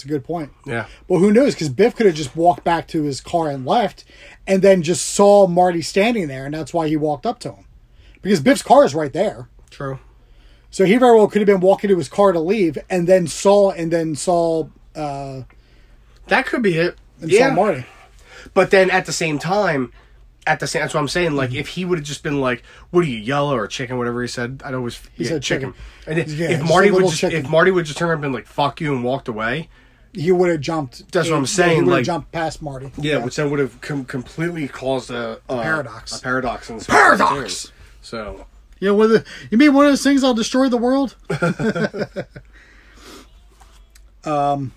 That's 0.00 0.06
a 0.06 0.08
good 0.08 0.24
point. 0.24 0.50
Yeah. 0.64 0.86
Well, 1.08 1.20
who 1.20 1.30
knows? 1.30 1.52
Because 1.54 1.68
Biff 1.68 1.94
could 1.94 2.06
have 2.06 2.14
just 2.14 2.34
walked 2.34 2.64
back 2.64 2.88
to 2.88 3.02
his 3.02 3.20
car 3.20 3.50
and 3.50 3.66
left, 3.66 4.06
and 4.46 4.62
then 4.62 4.82
just 4.82 5.06
saw 5.06 5.46
Marty 5.46 5.82
standing 5.82 6.26
there, 6.26 6.46
and 6.46 6.54
that's 6.54 6.72
why 6.72 6.88
he 6.88 6.96
walked 6.96 7.26
up 7.26 7.38
to 7.40 7.52
him. 7.52 7.66
Because 8.22 8.40
Biff's 8.40 8.62
car 8.62 8.82
is 8.86 8.94
right 8.94 9.12
there, 9.12 9.50
True. 9.68 9.98
so 10.70 10.86
he 10.86 10.96
very 10.96 11.14
well 11.16 11.28
could 11.28 11.40
have 11.42 11.46
been 11.46 11.60
walking 11.60 11.88
to 11.88 11.98
his 11.98 12.08
car 12.08 12.32
to 12.32 12.40
leave, 12.40 12.78
and 12.88 13.06
then 13.06 13.26
saw 13.26 13.72
and 13.72 13.92
then 13.92 14.14
saw 14.14 14.68
uh, 14.96 15.42
That 16.28 16.46
could 16.46 16.62
be 16.62 16.78
it. 16.78 16.96
and 17.20 17.30
yeah. 17.30 17.48
saw 17.50 17.54
Marty. 17.54 17.84
But 18.54 18.70
then 18.70 18.90
at 18.90 19.04
the 19.04 19.12
same 19.12 19.38
time, 19.38 19.92
at 20.46 20.60
the 20.60 20.66
same 20.66 20.80
that's 20.80 20.94
what 20.94 21.00
I'm 21.00 21.08
saying. 21.08 21.36
Like 21.36 21.52
if 21.52 21.68
he 21.68 21.84
would 21.84 21.98
have 21.98 22.06
just 22.06 22.22
been 22.22 22.40
like, 22.40 22.62
"What 22.90 23.04
are 23.04 23.08
you, 23.08 23.18
yellow 23.18 23.54
or 23.54 23.66
chicken?" 23.66 23.98
Whatever 23.98 24.22
he 24.22 24.28
said, 24.28 24.62
I'd 24.64 24.72
always 24.74 24.98
he 25.14 25.24
said 25.24 25.42
chicken. 25.42 25.74
And 26.06 26.18
if, 26.18 26.30
Yeah, 26.32 26.50
if 26.52 26.62
Marty 26.62 26.90
would 26.90 27.04
just 27.04 27.18
chicken. 27.20 27.44
if 27.44 27.50
Marty 27.50 27.70
would 27.70 27.84
just 27.84 27.98
turn 27.98 28.08
around 28.08 28.16
and 28.16 28.22
been 28.22 28.32
like, 28.32 28.46
"Fuck 28.46 28.80
you" 28.80 28.94
and 28.94 29.04
walked 29.04 29.28
away, 29.28 29.68
He 30.12 30.32
would 30.32 30.50
have 30.50 30.60
jumped. 30.60 31.10
That's 31.12 31.28
what 31.30 31.36
I'm 31.36 31.42
he 31.42 31.46
saying, 31.46 31.76
would 31.78 31.84
have 31.86 31.92
like- 31.98 32.04
jumped 32.04 32.32
past 32.32 32.60
Marty. 32.62 32.90
yeah, 32.98 33.18
which 33.24 33.36
then 33.36 33.48
would 33.50 33.60
have 33.60 33.80
com- 33.80 34.04
completely 34.04 34.66
caused 34.68 35.10
a, 35.10 35.40
a 35.48 35.62
paradox. 35.62 36.18
A 36.18 36.22
paradox 36.22 36.68
in 36.70 36.78
the 36.78 36.84
Paradox! 36.84 37.66
too. 37.66 37.72
So 38.02 38.46
You 38.80 38.88
know, 38.88 38.94
one 38.96 39.06
of 39.06 39.12
the, 39.12 39.24
you 39.50 39.58
mean 39.58 39.72
one 39.74 39.86
of 39.86 39.92
those 39.92 40.02
things? 40.02 40.24
I'll 40.24 40.34
destroy 40.34 40.68
the 40.68 40.76
world. 40.78 41.14
um, 44.24 44.72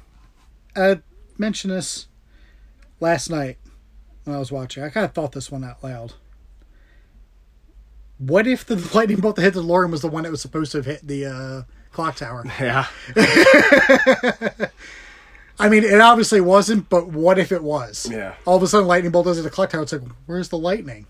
I 0.75 1.01
mentioned 1.37 1.73
this 1.73 2.07
last 2.99 3.29
night 3.29 3.57
when 4.23 4.35
I 4.35 4.39
was 4.39 4.51
watching. 4.51 4.83
I 4.83 4.89
kind 4.89 5.05
of 5.05 5.13
thought 5.13 5.31
this 5.31 5.51
one 5.51 5.63
out 5.63 5.83
loud. 5.83 6.13
What 8.19 8.45
if 8.47 8.65
the 8.65 8.75
lightning 8.93 9.19
bolt 9.19 9.35
that 9.37 9.41
hit 9.41 9.53
the 9.53 9.61
DeLorean 9.63 9.91
was 9.91 10.01
the 10.01 10.07
one 10.07 10.23
that 10.23 10.31
was 10.31 10.41
supposed 10.41 10.71
to 10.73 10.77
have 10.79 10.85
hit 10.85 11.07
the 11.07 11.25
uh, 11.25 11.63
clock 11.91 12.15
tower? 12.17 12.43
yeah, 12.59 12.85
I 15.63 15.69
mean, 15.69 15.83
it 15.83 15.99
obviously 16.01 16.41
wasn't, 16.41 16.89
but 16.89 17.07
what 17.07 17.39
if 17.39 17.51
it 17.51 17.63
was? 17.63 18.07
Yeah. 18.11 18.35
All 18.45 18.57
of 18.57 18.63
a 18.63 18.67
sudden, 18.67 18.87
lightning 18.87 19.11
bolt 19.11 19.25
does 19.25 19.37
hit 19.37 19.43
the 19.43 19.49
clock 19.49 19.69
tower. 19.69 19.83
It's 19.83 19.93
like, 19.93 20.01
where's 20.25 20.49
the 20.49 20.57
lightning? 20.57 21.05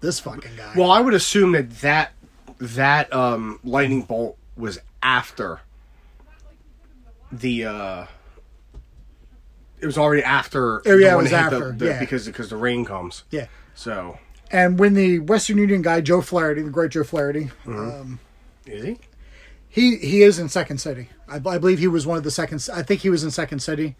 This 0.00 0.20
fucking 0.20 0.52
guy. 0.56 0.72
well, 0.76 0.90
I 0.90 1.00
would 1.00 1.14
assume 1.14 1.52
that 1.52 1.70
that 1.80 2.12
that 2.60 3.12
um, 3.12 3.60
lightning 3.62 4.02
bolt 4.02 4.38
was 4.56 4.78
after 5.02 5.60
the. 7.30 7.64
uh 7.66 8.06
It 9.80 9.86
was 9.86 9.98
already 9.98 10.22
after. 10.22 10.80
Oh, 10.88 10.96
yeah, 10.96 11.10
the 11.10 11.18
it 11.18 11.22
was 11.22 11.32
after, 11.32 11.72
the, 11.72 11.76
the, 11.76 11.84
yeah. 11.86 11.98
because 12.00 12.24
because 12.26 12.48
the 12.50 12.56
rain 12.56 12.84
comes. 12.84 13.24
yeah. 13.30 13.46
So 13.74 14.18
And 14.50 14.78
when 14.78 14.94
the 14.94 15.18
Western 15.18 15.58
Union 15.58 15.82
guy 15.82 16.00
Joe 16.00 16.20
Flaherty, 16.22 16.62
the 16.62 16.70
great 16.70 16.92
Joe 16.92 17.04
Flaherty, 17.04 17.50
um, 17.66 18.20
is 18.66 18.82
he? 18.84 18.98
he 19.68 19.96
he 19.98 20.22
is 20.22 20.38
in 20.38 20.48
Second 20.48 20.78
City. 20.78 21.10
I, 21.28 21.36
I 21.36 21.58
believe 21.58 21.78
he 21.78 21.88
was 21.88 22.06
one 22.06 22.18
of 22.18 22.24
the 22.24 22.30
second. 22.30 22.66
I 22.72 22.82
think 22.82 23.00
he 23.00 23.10
was 23.10 23.24
in 23.24 23.30
Second 23.30 23.60
City 23.60 23.96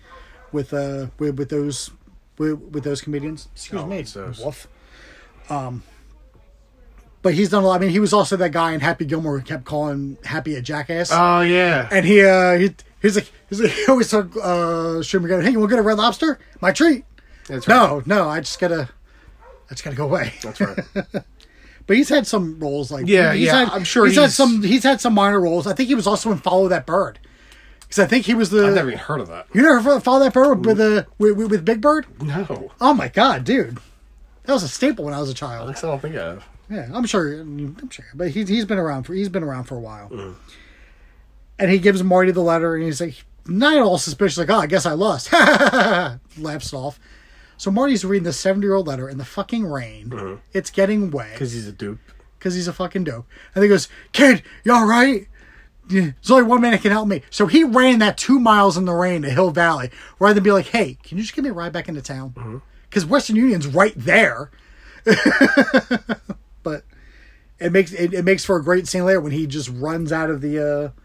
with 0.53 0.72
uh 0.75 1.07
with, 1.18 1.39
with 1.39 1.49
those 1.51 1.91
with, 2.39 2.59
with 2.59 2.85
those 2.85 3.01
comedians. 3.01 3.49
Excuse 3.55 3.83
Oh, 3.83 3.87
me, 3.87 4.05
woof. 4.45 4.68
Um, 5.49 5.83
but 7.22 7.35
he's 7.35 7.49
done 7.49 7.62
a 7.62 7.66
lot. 7.66 7.77
I 7.77 7.79
mean, 7.79 7.91
he 7.91 8.01
was 8.01 8.12
also 8.12 8.37
that 8.37 8.51
guy 8.53 8.72
in 8.72 8.81
Happy 8.81 9.05
Gilmore 9.05 9.39
who 9.39 9.45
kept 9.45 9.64
calling 9.64 10.18
Happy 10.25 10.55
a 10.57 10.61
jackass. 10.62 11.11
Oh 11.12 11.41
yeah. 11.41 11.89
and 11.91 12.05
he 12.05 12.25
uh 12.25 12.57
he 12.59 12.75
he's 13.01 13.16
like 13.16 13.31
he's 13.49 13.61
like 13.61 13.70
he 13.72 13.87
always 13.89 14.11
told 14.11 14.37
uh 14.37 15.01
McGavin, 15.01 15.45
hey, 15.45 15.51
you 15.51 15.59
want 15.59 15.70
to 15.70 15.77
get 15.77 15.81
a 15.81 15.87
red 15.87 15.99
lobster? 15.99 16.39
My 16.61 16.72
treat. 16.72 17.05
That's 17.49 17.66
right. 17.68 17.75
No, 17.77 18.03
no, 18.07 18.29
I 18.29 18.41
just 18.41 18.59
gotta 18.59 18.89
I 19.70 19.75
just 19.75 19.85
gotta 19.85 19.97
go 19.97 20.05
away. 20.05 20.35
That's 20.43 20.61
right. 20.61 20.79
But 21.87 21.97
he's 21.97 22.09
had 22.09 22.26
some 22.26 22.59
roles 22.59 22.91
like 22.91 23.07
Yeah, 23.07 23.32
he's 23.35 23.47
yeah, 23.47 23.64
Had, 23.64 23.68
I'm 23.70 23.85
sure 23.85 24.07
he's, 24.07 24.16
had 24.16 24.30
some. 24.30 24.62
He's 24.62 24.85
had 24.85 25.01
some 25.01 25.14
minor 25.14 25.41
roles. 25.41 25.66
I 25.66 25.74
think 25.74 25.89
he 25.89 25.95
was 25.95 26.07
also 26.07 26.32
in 26.32 26.39
Follow 26.39 26.68
That 26.68 26.87
Bird 26.87 27.18
because 27.80 27.99
I 27.99 28.07
think 28.07 28.26
he 28.26 28.35
was 28.35 28.51
the. 28.51 28.66
I've 28.66 28.74
never 28.74 28.89
even 28.89 28.99
heard 28.99 29.20
of 29.20 29.28
that. 29.28 29.47
you 29.53 29.62
never 29.62 30.01
follow 30.01 30.20
that 30.20 30.32
bird 30.35 30.64
with 30.64 30.78
the 30.78 31.07
with, 31.18 31.37
with, 31.37 31.51
with 31.51 31.64
Big 31.64 31.80
Bird? 31.80 32.07
No. 32.22 32.72
Oh 32.80 32.95
my 32.95 33.09
god, 33.09 33.45
dude, 33.45 33.78
that 34.45 34.53
was 34.53 34.62
a 34.62 34.68
staple 34.68 35.05
when 35.05 35.14
I 35.14 35.20
was 35.20 35.30
a 35.30 35.35
child. 35.35 35.70
I 35.70 35.80
don't 35.80 36.01
think 36.01 36.16
I 36.16 36.24
have. 36.24 36.49
Yeah, 36.70 36.89
I'm 36.93 37.05
sure. 37.07 37.41
I'm 37.41 37.91
sure, 37.91 38.07
but 38.14 38.30
he's 38.30 38.49
he's 38.49 38.64
been 38.64 38.78
around 38.78 39.05
for 39.05 39.14
he's 39.14 39.28
been 39.28 39.45
around 39.45 39.64
for 39.64 39.76
a 39.76 39.80
while. 39.80 40.09
Mm-hmm. 40.09 40.32
And 41.59 41.70
he 41.70 41.78
gives 41.78 42.03
Marty 42.03 42.32
the 42.32 42.41
letter, 42.41 42.74
and 42.74 42.85
he's 42.85 43.01
like, 43.01 43.24
not 43.47 43.76
at 43.76 43.82
all 43.82 43.99
suspicious. 43.99 44.39
Like, 44.39 44.51
oh, 44.51 44.59
I 44.59 44.66
guess 44.66 44.87
I 44.87 44.93
lost. 44.93 45.32
Laughs 46.39 46.72
off. 46.72 46.99
So 47.64 47.70
Marty's 47.70 48.04
reading 48.04 48.24
the 48.24 48.32
70 48.34 48.62
year 48.66 48.74
old 48.74 48.86
letter 48.86 49.08
in 49.08 49.16
the 49.16 49.24
fucking 49.24 49.64
rain. 49.64 50.10
Mm-hmm. 50.10 50.34
It's 50.52 50.68
getting 50.68 51.10
wet 51.10 51.32
Because 51.32 51.52
he's 51.52 51.66
a 51.66 51.72
dupe. 51.72 51.98
because 52.38 52.54
he's 52.54 52.68
a 52.68 52.74
fucking 52.74 53.04
dope. 53.04 53.26
And 53.54 53.64
he 53.64 53.70
goes, 53.70 53.88
Kid, 54.12 54.42
you 54.64 54.74
all 54.74 54.84
right? 54.86 55.26
There's 55.88 56.12
only 56.30 56.42
one 56.42 56.60
man 56.60 56.72
that 56.72 56.82
can 56.82 56.92
help 56.92 57.08
me. 57.08 57.22
So 57.30 57.46
he 57.46 57.64
ran 57.64 58.00
that 58.00 58.18
two 58.18 58.38
miles 58.38 58.76
in 58.76 58.84
the 58.84 58.92
rain 58.92 59.22
to 59.22 59.30
Hill 59.30 59.50
Valley 59.50 59.88
rather 60.18 60.34
than 60.34 60.42
be 60.42 60.52
like, 60.52 60.66
hey, 60.66 60.98
can 61.02 61.16
you 61.16 61.24
just 61.24 61.34
give 61.34 61.42
me 61.42 61.48
a 61.48 61.54
ride 61.54 61.72
back 61.72 61.88
into 61.88 62.02
town? 62.02 62.60
Because 62.90 63.06
Western 63.06 63.36
Union's 63.36 63.66
right 63.66 63.94
there. 63.96 64.50
but 66.62 66.84
it 67.58 67.72
makes 67.72 67.94
it, 67.94 68.12
it 68.12 68.26
makes 68.26 68.44
for 68.44 68.56
a 68.56 68.62
great 68.62 68.86
scene 68.86 69.06
later 69.06 69.22
when 69.22 69.32
he 69.32 69.46
just 69.46 69.70
runs 69.70 70.12
out 70.12 70.28
of 70.28 70.42
the 70.42 70.58
uh 70.62 71.00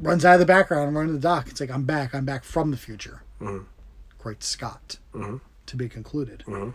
runs 0.00 0.24
out 0.24 0.34
of 0.34 0.40
the 0.40 0.46
background 0.46 0.88
and 0.88 0.96
runs 0.96 1.10
to 1.10 1.12
the 1.12 1.20
dock. 1.20 1.46
It's 1.46 1.60
like 1.60 1.70
I'm 1.70 1.84
back. 1.84 2.16
I'm 2.16 2.24
back 2.24 2.42
from 2.42 2.72
the 2.72 2.76
future. 2.76 3.22
Great 4.18 4.42
Scott. 4.42 4.98
To 5.72 5.76
be 5.78 5.88
concluded. 5.88 6.44
Mm-hmm. 6.46 6.70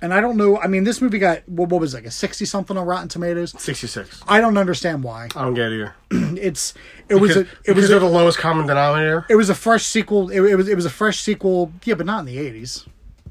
And 0.00 0.14
I 0.14 0.22
don't 0.22 0.38
know. 0.38 0.58
I 0.58 0.68
mean, 0.68 0.84
this 0.84 1.02
movie 1.02 1.18
got 1.18 1.46
what, 1.46 1.68
what 1.68 1.82
was 1.82 1.92
it, 1.92 1.98
like 1.98 2.06
a 2.06 2.10
sixty 2.10 2.46
something 2.46 2.78
on 2.78 2.86
Rotten 2.86 3.08
Tomatoes. 3.08 3.54
66. 3.58 4.22
I 4.26 4.40
don't 4.40 4.56
understand 4.56 5.02
why. 5.02 5.28
I 5.36 5.42
don't 5.42 5.52
get 5.52 5.70
it 5.70 5.74
either. 5.74 5.94
It's 6.40 6.72
it 7.10 7.16
was 7.16 7.36
a 7.36 7.40
it 7.40 7.46
was 7.46 7.56
because 7.66 7.88
they're 7.90 8.00
the 8.00 8.06
lowest 8.06 8.38
common 8.38 8.66
denominator. 8.66 9.26
it 9.28 9.36
was 9.36 9.50
a 9.50 9.54
fresh 9.54 9.84
sequel. 9.84 10.30
It, 10.30 10.40
it 10.40 10.56
was 10.56 10.66
it 10.66 10.76
was 10.76 10.86
a 10.86 10.90
fresh 10.90 11.20
sequel. 11.20 11.72
Yeah, 11.84 11.94
but 11.94 12.06
not 12.06 12.20
in 12.20 12.24
the 12.26 12.38
eighties. 12.38 12.86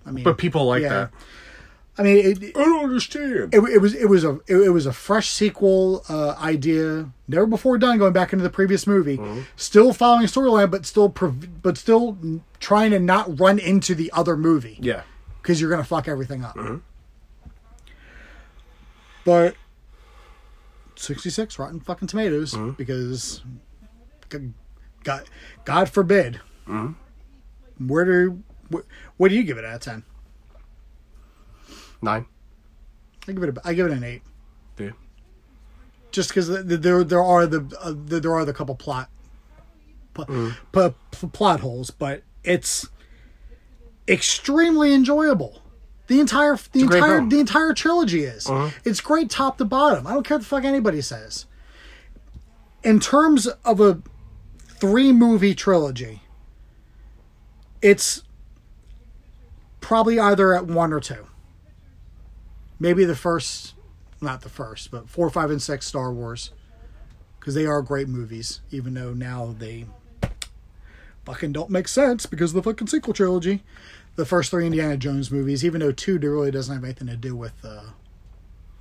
I 0.06 0.12
mean, 0.12 0.24
But 0.24 0.38
people 0.38 0.66
like 0.66 0.84
yeah. 0.84 0.90
that. 0.90 1.12
I 1.96 2.02
mean, 2.02 2.18
it, 2.26 2.58
I 2.58 2.64
don't 2.64 2.86
understand. 2.86 3.54
it, 3.54 3.60
it 3.60 3.80
was 3.80 3.94
it 3.94 4.06
was 4.06 4.24
a 4.24 4.40
it, 4.48 4.56
it 4.56 4.70
was 4.70 4.88
a 4.88 4.94
fresh 4.94 5.30
sequel 5.30 6.04
uh, 6.10 6.36
idea, 6.42 7.12
never 7.28 7.46
before 7.46 7.78
done. 7.78 8.00
Going 8.00 8.14
back 8.14 8.34
into 8.34 8.42
the 8.42 8.50
previous 8.50 8.88
movie, 8.88 9.20
uh-huh. 9.20 9.42
still 9.56 9.94
following 9.94 10.26
storyline, 10.26 10.72
but 10.72 10.88
still 10.88 11.10
prov- 11.10 11.62
but 11.62 11.78
still 11.78 12.18
trying 12.60 12.92
to 12.92 13.00
not 13.00 13.40
run 13.40 13.60
into 13.60 13.94
the 13.94 14.12
other 14.12 14.36
movie 14.36 14.80
yeah. 14.82 15.04
because 15.42 15.62
you're 15.62 15.70
gonna 15.70 15.84
fuck 15.84 16.08
everything 16.08 16.44
up. 16.44 16.58
Uh-huh. 16.58 16.78
But 19.24 19.56
sixty 20.96 21.30
six 21.30 21.60
Rotten 21.60 21.80
fucking 21.80 22.08
Tomatoes 22.08 22.56
uh-huh. 22.56 22.72
because 22.72 23.44
God 25.04 25.30
God 25.64 25.90
forbid. 25.90 26.42
Where 27.78 28.06
do 28.06 28.42
wh- 28.74 28.88
what 29.18 29.30
do 29.30 29.36
you 29.36 29.44
give 29.44 29.60
it 29.60 29.66
out 29.66 29.76
of 29.76 29.82
ten? 29.82 30.04
Nine. 32.04 32.26
I 33.28 33.32
give 33.32 33.44
it 33.44 33.58
a, 33.58 33.62
I 33.64 33.74
give 33.74 33.86
it 33.88 33.92
an 33.94 34.04
eight. 34.04 34.22
Yeah. 34.78 34.92
just 36.12 36.30
because 36.30 36.50
there 36.66 37.04
there 37.04 37.24
are 37.24 37.48
the 37.48 37.62
uh, 37.82 37.94
there 37.96 38.34
are 38.34 38.44
the 38.46 38.54
couple 38.54 38.76
plot 38.76 39.10
pl- 40.14 40.26
pl- 40.72 40.96
pl- 41.12 41.30
plot 41.30 41.60
holes, 41.62 41.90
but 41.92 42.24
it's 42.44 42.88
extremely 44.08 44.94
enjoyable. 44.94 45.62
The 46.08 46.20
entire 46.20 46.58
the 46.74 46.82
entire 46.82 47.02
film. 47.18 47.30
the 47.30 47.40
entire 47.40 47.74
trilogy 47.74 48.24
is. 48.26 48.50
It's 48.84 49.00
great 49.00 49.30
top 49.30 49.58
to 49.60 49.66
bottom. 49.66 50.06
I 50.06 50.12
don't 50.14 50.24
care 50.26 50.36
what 50.38 50.42
the 50.44 50.48
fuck 50.48 50.66
anybody 50.66 51.02
says. 51.02 51.46
In 52.84 53.00
terms 53.00 53.48
of 53.64 53.80
a 53.80 54.02
three 54.60 55.14
movie 55.14 55.56
trilogy, 55.56 56.22
it's 57.82 58.24
probably 59.80 60.20
either 60.20 60.54
at 60.54 60.66
one 60.68 60.92
or 60.92 61.00
two. 61.00 61.26
Maybe 62.84 63.06
the 63.06 63.16
first 63.16 63.76
not 64.22 64.42
the 64.42 64.50
first, 64.50 64.92
but 64.92 65.10
four, 65.10 65.30
five, 65.30 65.50
and 65.50 65.62
six 65.62 65.86
Star 65.86 66.12
Wars, 66.12 66.52
because 67.40 67.56
they 67.56 67.66
are 67.66 67.82
great 67.82 68.10
movies. 68.10 68.60
Even 68.72 68.94
though 68.94 69.14
now 69.14 69.56
they 69.58 69.86
fucking 71.26 71.54
don't 71.54 71.70
make 71.70 71.88
sense 71.88 72.26
because 72.26 72.52
of 72.52 72.56
the 72.62 72.70
fucking 72.70 72.88
sequel 72.88 73.14
trilogy. 73.14 73.64
The 74.18 74.26
first 74.26 74.52
three 74.52 74.66
Indiana 74.66 74.98
Jones 74.98 75.32
movies, 75.32 75.64
even 75.66 75.80
though 75.80 75.94
two 75.94 76.20
really 76.20 76.52
doesn't 76.52 76.74
have 76.76 76.84
anything 76.84 77.08
to 77.08 77.16
do 77.16 77.36
with 77.38 77.54
uh, 77.64 77.84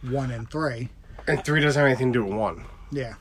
one 0.02 0.30
and 0.32 0.50
three. 0.50 0.88
And 1.28 1.44
three 1.44 1.60
doesn't 1.60 1.78
have 1.80 1.86
anything 1.88 2.12
to 2.12 2.18
do 2.18 2.24
with 2.24 2.34
one. 2.34 2.64
Yeah, 2.90 3.14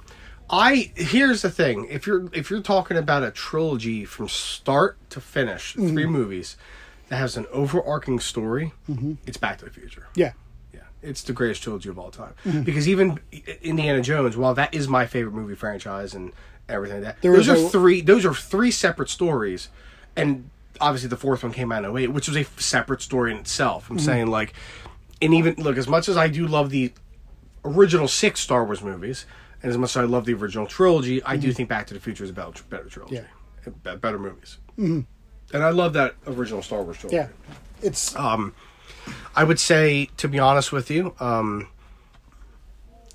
I 0.49 0.91
here's 0.95 1.43
the 1.43 1.51
thing: 1.51 1.85
if 1.91 2.07
you're 2.07 2.27
if 2.33 2.49
you're 2.49 2.61
talking 2.61 2.97
about 2.97 3.21
a 3.21 3.29
trilogy 3.29 4.03
from 4.03 4.27
start 4.29 4.97
to 5.11 5.21
finish, 5.21 5.75
Mm-hmm. 5.75 5.93
three 5.93 6.05
movies 6.07 6.57
that 7.09 7.17
has 7.17 7.37
an 7.37 7.45
overarching 7.51 8.19
story, 8.19 8.73
it's 9.27 9.37
Back 9.37 9.59
to 9.59 9.65
the 9.65 9.71
Future. 9.71 10.07
Yeah, 10.15 10.33
it's 11.03 11.23
the 11.23 11.33
greatest 11.33 11.63
trilogy 11.63 11.89
of 11.89 11.97
all 11.99 12.11
time. 12.11 12.33
Mm-hmm. 12.45 12.61
Because 12.61 12.87
even 12.87 13.19
Indiana 13.61 14.01
Jones, 14.01 14.37
while 14.37 14.53
that 14.55 14.73
is 14.73 14.87
my 14.87 15.05
favorite 15.05 15.33
movie 15.33 15.55
franchise 15.55 16.13
and 16.13 16.31
everything 16.69 16.97
like 17.03 17.15
that, 17.15 17.21
There 17.21 17.35
those 17.35 17.49
are 17.49 17.55
a- 17.55 17.69
three. 17.69 18.01
Those 18.01 18.25
are 18.25 18.33
three 18.33 18.71
separate 18.71 19.09
stories 19.09 19.69
and 20.15 20.49
obviously 20.79 21.09
the 21.09 21.17
fourth 21.17 21.43
one 21.43 21.51
came 21.53 21.71
out 21.71 21.85
in 21.85 21.95
08, 21.97 22.07
which 22.07 22.27
was 22.27 22.37
a 22.37 22.43
separate 22.59 23.01
story 23.01 23.31
in 23.31 23.37
itself. 23.37 23.89
I'm 23.89 23.99
saying 23.99 24.27
like, 24.27 24.53
and 25.21 25.33
even 25.33 25.55
look 25.55 25.77
as 25.77 25.87
much 25.87 26.09
as 26.09 26.17
I 26.17 26.27
do 26.27 26.47
love 26.47 26.69
the 26.71 26.91
original 27.63 28.07
six 28.07 28.39
Star 28.39 28.65
Wars 28.65 28.81
movies, 28.81 29.25
and 29.61 29.69
as 29.69 29.77
much 29.77 29.91
as 29.91 29.97
I 29.97 30.03
love 30.05 30.25
the 30.25 30.33
original 30.33 30.65
trilogy, 30.65 31.23
I 31.23 31.37
do 31.37 31.51
think 31.53 31.69
Back 31.69 31.87
to 31.87 31.93
the 31.93 31.99
Future 31.99 32.23
is 32.23 32.31
a 32.31 32.33
better, 32.33 32.51
better 32.69 32.89
trilogy, 32.89 33.15
Yeah. 33.15 33.71
Better 33.95 34.17
movies, 34.17 34.57
mm-hmm. 34.71 35.01
and 35.53 35.63
I 35.63 35.69
love 35.69 35.93
that 35.93 36.15
original 36.25 36.63
Star 36.63 36.81
Wars 36.81 36.97
trilogy. 36.97 37.17
Yeah, 37.17 37.27
it's 37.83 38.15
I 39.35 39.43
would 39.43 39.59
say, 39.59 40.09
to 40.17 40.27
be 40.27 40.39
honest 40.39 40.71
with 40.71 40.91
you, 40.91 41.15
um, 41.19 41.67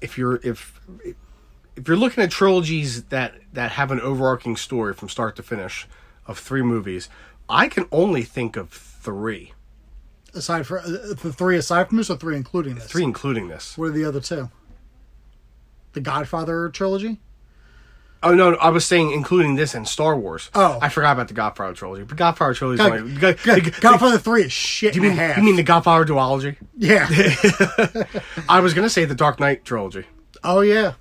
if 0.01 0.16
you're 0.16 0.37
if 0.43 0.80
if 1.76 1.87
you're 1.87 1.97
looking 1.97 2.24
at 2.24 2.30
trilogies 2.30 3.05
that 3.05 3.34
that 3.53 3.72
have 3.72 3.91
an 3.91 4.01
overarching 4.01 4.57
story 4.57 4.95
from 4.95 5.09
start 5.09 5.37
to 5.37 5.43
finish 5.43 5.87
of 6.26 6.39
three 6.39 6.62
movies, 6.62 7.09
I 7.49 7.68
can 7.68 7.87
only 7.93 8.22
think 8.22 8.57
of 8.57 8.70
three, 8.70 9.53
aside 10.34 10.66
for 10.66 10.80
uh, 10.80 10.87
the 10.87 11.32
three 11.32 11.57
aside 11.57 11.89
from 11.89 11.99
this, 11.99 12.11
or 12.11 12.16
three 12.16 12.37
including 12.37 12.76
this. 12.76 12.87
three 12.87 13.05
including 13.05 13.49
this. 13.49 13.76
What 13.76 13.87
are 13.87 13.93
the 13.93 14.05
other 14.05 14.20
two? 14.20 14.51
The 15.93 16.01
Godfather 16.01 16.68
trilogy. 16.70 17.20
Oh 18.22 18.34
no, 18.34 18.50
no, 18.50 18.56
I 18.56 18.70
was 18.70 18.84
saying 18.84 19.12
including 19.12 19.56
this 19.56 19.74
and 19.74 19.86
Star 19.86 20.16
Wars. 20.16 20.50
Oh. 20.54 20.78
I 20.80 20.88
forgot 20.88 21.12
about 21.12 21.28
the 21.28 21.34
Godfather 21.34 21.74
trilogy. 21.74 22.04
But 22.04 22.16
Godfather 22.16 22.54
trilogy. 22.54 22.78
God, 22.78 22.92
only, 22.92 23.14
God, 23.16 23.38
God- 23.42 23.80
Godfather 23.80 24.18
three 24.18 24.44
is 24.44 24.52
shit 24.52 24.94
you 24.94 25.04
and 25.04 25.16
mean 25.16 25.34
you 25.36 25.42
mean 25.42 25.56
the 25.56 25.62
Godfather 25.62 26.04
duology? 26.04 26.56
yeah? 26.76 27.06
I 28.48 28.60
was 28.60 28.74
gonna 28.74 28.90
say 28.90 29.04
the 29.04 29.14
Dark 29.14 29.38
Knight 29.38 29.64
trilogy. 29.64 30.04
oh 30.42 30.60
yeah. 30.60 30.94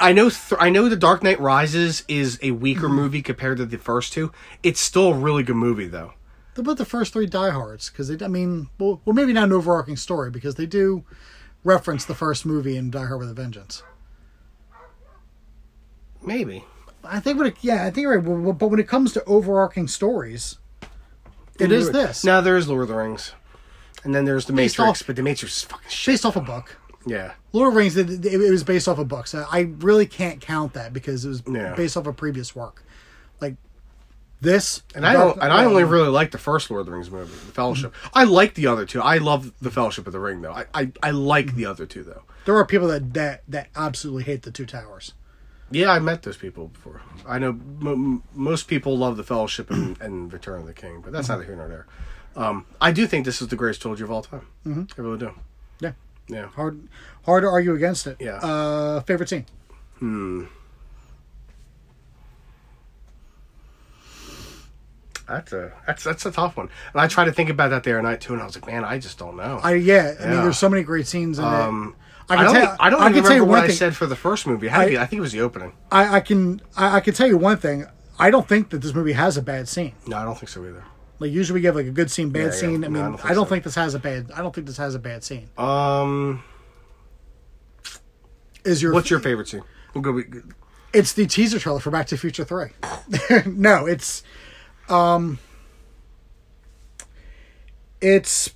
I 0.00 0.12
know. 0.12 0.30
Th- 0.30 0.58
I 0.58 0.70
know. 0.70 0.88
The 0.88 0.96
Dark 0.96 1.22
Knight 1.22 1.38
Rises 1.40 2.04
is 2.08 2.38
a 2.42 2.52
weaker 2.52 2.86
mm-hmm. 2.86 2.96
movie 2.96 3.22
compared 3.22 3.58
to 3.58 3.66
the 3.66 3.76
first 3.76 4.14
two. 4.14 4.32
It's 4.62 4.80
still 4.80 5.08
a 5.08 5.14
really 5.14 5.42
good 5.42 5.56
movie, 5.56 5.88
though. 5.88 6.14
What 6.54 6.62
about 6.62 6.78
the 6.78 6.84
first 6.86 7.12
three 7.12 7.26
diehards? 7.26 7.90
Because 7.90 8.10
I 8.10 8.28
mean, 8.28 8.70
well, 8.78 9.00
well, 9.04 9.14
maybe 9.14 9.32
not 9.32 9.44
an 9.44 9.52
overarching 9.52 9.96
story 9.96 10.30
because 10.30 10.54
they 10.54 10.66
do 10.66 11.04
reference 11.64 12.04
the 12.04 12.14
first 12.14 12.46
movie 12.46 12.76
in 12.76 12.90
Die 12.90 13.04
Hard 13.04 13.20
with 13.20 13.30
a 13.30 13.34
Vengeance. 13.34 13.82
Maybe. 16.22 16.64
I 17.02 17.20
think 17.20 17.38
when 17.38 17.46
it, 17.48 17.56
yeah, 17.62 17.86
I 17.86 17.90
think 17.90 18.02
you're 18.04 18.18
right. 18.20 18.58
But 18.58 18.68
when 18.68 18.78
it 18.80 18.88
comes 18.88 19.12
to 19.14 19.24
overarching 19.24 19.88
stories, 19.88 20.58
it 21.58 21.72
is 21.72 21.90
this 21.92 22.24
Now 22.24 22.40
there 22.40 22.56
is 22.56 22.68
Lord 22.68 22.82
of 22.82 22.88
the 22.88 22.94
Rings, 22.94 23.32
and 24.04 24.14
then 24.14 24.24
there's 24.24 24.44
the 24.46 24.52
Based 24.52 24.78
Matrix, 24.78 25.00
off- 25.02 25.06
but 25.06 25.16
the 25.16 25.22
Matrix 25.22 25.56
is 25.58 25.62
fucking 25.64 25.88
shit. 25.88 26.12
based 26.12 26.26
off 26.26 26.36
a 26.36 26.40
book. 26.40 26.76
Yeah. 27.06 27.32
Lord 27.52 27.68
of 27.68 27.74
the 27.74 27.78
Rings, 27.78 27.96
it, 27.96 28.26
it 28.26 28.50
was 28.50 28.62
based 28.64 28.86
off 28.86 28.98
of 28.98 29.08
books. 29.08 29.34
I 29.34 29.70
really 29.78 30.06
can't 30.06 30.40
count 30.40 30.74
that 30.74 30.92
because 30.92 31.24
it 31.24 31.28
was 31.28 31.42
Yeah. 31.50 31.74
based 31.74 31.96
off 31.96 32.06
of 32.06 32.16
previous 32.16 32.54
work. 32.54 32.82
Like 33.40 33.56
this, 34.42 34.82
And 34.94 35.06
I 35.06 35.14
don't. 35.14 35.38
And 35.42 35.50
I 35.52 35.64
only 35.64 35.84
really 35.84 36.08
like 36.08 36.30
the 36.30 36.38
first 36.38 36.70
Lord 36.70 36.80
of 36.80 36.86
the 36.86 36.92
Rings 36.92 37.10
movie, 37.10 37.30
The 37.30 37.52
Fellowship. 37.52 37.94
I 38.12 38.24
like 38.24 38.54
the 38.54 38.66
other 38.66 38.84
two. 38.84 39.00
I 39.00 39.16
love 39.18 39.52
the 39.62 39.70
Fellowship 39.70 40.06
of 40.06 40.12
the 40.12 40.20
Ring, 40.20 40.42
though. 40.42 40.52
I 40.52 40.66
I, 40.74 40.92
I 41.02 41.10
like 41.12 41.54
the 41.56 41.64
other 41.66 41.86
two, 41.86 42.02
though. 42.02 42.22
there 42.44 42.56
are 42.56 42.66
people 42.66 42.88
that 42.88 43.14
that 43.14 43.42
that 43.48 43.68
absolutely 43.74 44.24
hate 44.24 44.42
the 44.42 44.50
Two 44.50 44.66
Towers. 44.66 45.14
Yeah, 45.70 45.90
I 45.92 45.98
met 46.00 46.22
those 46.22 46.36
people 46.36 46.68
before. 46.68 47.00
I 47.26 47.38
know 47.38 47.50
m- 47.50 48.22
most 48.34 48.66
people 48.66 48.96
love 48.98 49.16
the 49.16 49.22
Fellowship 49.22 49.70
and, 49.70 49.98
and 50.02 50.32
Return 50.32 50.60
of 50.60 50.66
the 50.66 50.72
King, 50.72 51.00
but 51.00 51.12
that's 51.12 51.28
neither 51.28 51.44
here 51.44 51.54
nor 51.56 51.68
there. 51.68 51.86
Um, 52.36 52.66
I 52.80 52.92
do 52.92 53.06
think 53.06 53.24
this 53.24 53.40
is 53.42 53.48
the 53.48 53.56
greatest 53.56 53.80
trilogy 53.82 54.02
of 54.04 54.10
all 54.10 54.22
time. 54.22 54.46
Mm-hmm. 54.66 55.00
I 55.00 55.04
really 55.04 55.18
do. 55.18 55.32
Yeah, 55.80 55.92
Yeah. 56.28 56.46
hard 56.48 56.80
hard 57.24 57.42
to 57.42 57.48
argue 57.48 57.74
against 57.74 58.06
it. 58.06 58.16
Yeah. 58.20 58.36
Uh, 58.36 59.00
favorite 59.00 59.28
scene. 59.28 59.46
Hmm. 59.98 60.44
That's 65.28 65.52
a 65.52 65.72
that's 65.86 66.02
that's 66.02 66.26
a 66.26 66.32
tough 66.32 66.56
one. 66.56 66.68
And 66.92 67.00
I 67.00 67.06
tried 67.06 67.26
to 67.26 67.32
think 67.32 67.50
about 67.50 67.68
that 67.70 67.84
the 67.84 67.92
other 67.92 68.02
night 68.02 68.20
too, 68.20 68.32
and 68.32 68.42
I 68.42 68.46
was 68.46 68.56
like, 68.56 68.66
man, 68.66 68.84
I 68.84 68.98
just 68.98 69.16
don't 69.18 69.36
know. 69.36 69.60
I 69.62 69.74
yeah, 69.74 70.14
I 70.18 70.26
mean, 70.26 70.42
there's 70.42 70.58
so 70.58 70.68
many 70.68 70.82
great 70.82 71.06
scenes 71.06 71.38
in 71.38 71.44
um, 71.44 71.94
it. 71.96 72.04
I 72.30 72.36
I, 72.36 72.42
don't. 72.44 72.54
tell. 72.54 72.76
I 72.80 72.90
don't 72.90 73.02
I 73.02 73.12
can 73.12 73.22
tell 73.22 73.22
you 73.22 73.28
remember 73.40 73.44
one 73.44 73.50
what 73.58 73.64
I 73.64 73.66
thing. 73.68 73.76
said 73.76 73.96
for 73.96 74.06
the 74.06 74.16
first 74.16 74.46
movie. 74.46 74.68
I- 74.70 74.84
I 74.84 75.06
think 75.06 75.14
it 75.14 75.20
was 75.20 75.32
the 75.32 75.40
opening. 75.40 75.72
I, 75.90 76.16
I 76.16 76.20
can 76.20 76.60
I, 76.76 76.96
I 76.96 77.00
can 77.00 77.12
tell 77.14 77.26
you 77.26 77.36
one 77.36 77.56
thing. 77.58 77.86
I 78.18 78.30
don't 78.30 78.46
think 78.48 78.70
that 78.70 78.78
this 78.82 78.94
movie 78.94 79.12
has 79.12 79.36
a 79.36 79.42
bad 79.42 79.68
scene. 79.68 79.92
No, 80.06 80.16
I 80.16 80.24
don't 80.24 80.36
think 80.38 80.48
so 80.48 80.64
either. 80.64 80.84
Like 81.18 81.32
usually 81.32 81.58
we 81.58 81.60
give 81.62 81.74
like 81.74 81.86
a 81.86 81.90
good 81.90 82.10
scene, 82.10 82.30
bad 82.30 82.38
Yeah, 82.40 82.44
yeah. 82.46 82.50
scene. 82.52 82.84
I 82.84 82.88
mean, 82.88 82.96
I 83.02 83.06
I 83.06 83.08
don't 83.08 83.16
don't, 83.16 83.34
think 83.36 83.48
think, 83.48 83.64
this 83.64 83.74
has 83.74 83.94
a 83.94 83.98
bad. 83.98 84.30
I 84.34 84.40
don't 84.42 84.54
think 84.54 84.66
this 84.66 84.76
has 84.78 84.94
a 84.94 84.98
bad 84.98 85.22
scene. 85.24 85.48
Um, 85.58 86.42
Is 88.64 88.80
your 88.82 88.92
what's 88.94 89.10
your 89.10 89.20
favorite 89.20 89.48
scene? 89.48 89.62
We'll 89.94 90.02
go. 90.02 90.22
It's 90.92 91.12
the 91.12 91.26
teaser 91.26 91.58
trailer 91.58 91.80
for 91.80 91.90
Back 91.90 92.06
to 92.08 92.14
the 92.14 92.18
Future 92.20 92.44
Three. 92.44 92.68
no, 93.46 93.86
it's 93.86 94.22
um, 94.88 95.38
it's 98.00 98.50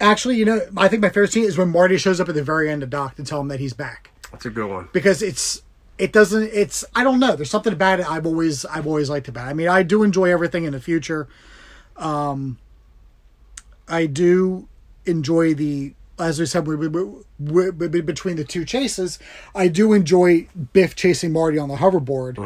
actually 0.00 0.36
you 0.36 0.44
know 0.44 0.60
I 0.76 0.88
think 0.88 1.02
my 1.02 1.08
favorite 1.08 1.32
scene 1.32 1.44
is 1.44 1.56
when 1.58 1.68
Marty 1.70 1.96
shows 1.98 2.20
up 2.20 2.28
at 2.28 2.34
the 2.34 2.42
very 2.42 2.70
end 2.70 2.82
of 2.82 2.90
Doc 2.90 3.16
to 3.16 3.24
tell 3.24 3.40
him 3.40 3.48
that 3.48 3.60
he's 3.60 3.72
back 3.72 4.10
That's 4.30 4.46
a 4.46 4.50
good 4.50 4.68
one. 4.70 4.88
because 4.92 5.22
it's 5.22 5.62
it 5.98 6.12
doesn't 6.12 6.50
it's 6.52 6.84
I 6.94 7.02
don't 7.04 7.18
know 7.20 7.34
there's 7.36 7.50
something 7.50 7.72
about 7.72 8.00
it 8.00 8.08
I've 8.08 8.26
always 8.26 8.64
I've 8.66 8.86
always 8.86 9.10
liked 9.10 9.28
about 9.28 9.46
it. 9.48 9.50
I 9.50 9.54
mean 9.54 9.68
I 9.68 9.82
do 9.82 10.02
enjoy 10.02 10.30
everything 10.30 10.64
in 10.64 10.72
the 10.72 10.80
future. 10.80 11.26
Um, 11.96 12.58
I 13.88 14.06
do 14.06 14.68
enjoy 15.06 15.54
the 15.54 15.94
as 16.20 16.38
we 16.40 16.46
said 16.46 16.66
we, 16.66 16.74
we, 16.76 16.88
we, 16.88 17.70
we- 17.70 18.00
between 18.00 18.36
the 18.36 18.44
two 18.44 18.64
chases. 18.64 19.18
I 19.54 19.68
do 19.68 19.92
enjoy 19.92 20.48
Biff 20.72 20.94
chasing 20.96 21.32
Marty 21.32 21.58
on 21.58 21.68
the 21.68 21.76
hoverboard. 21.76 22.38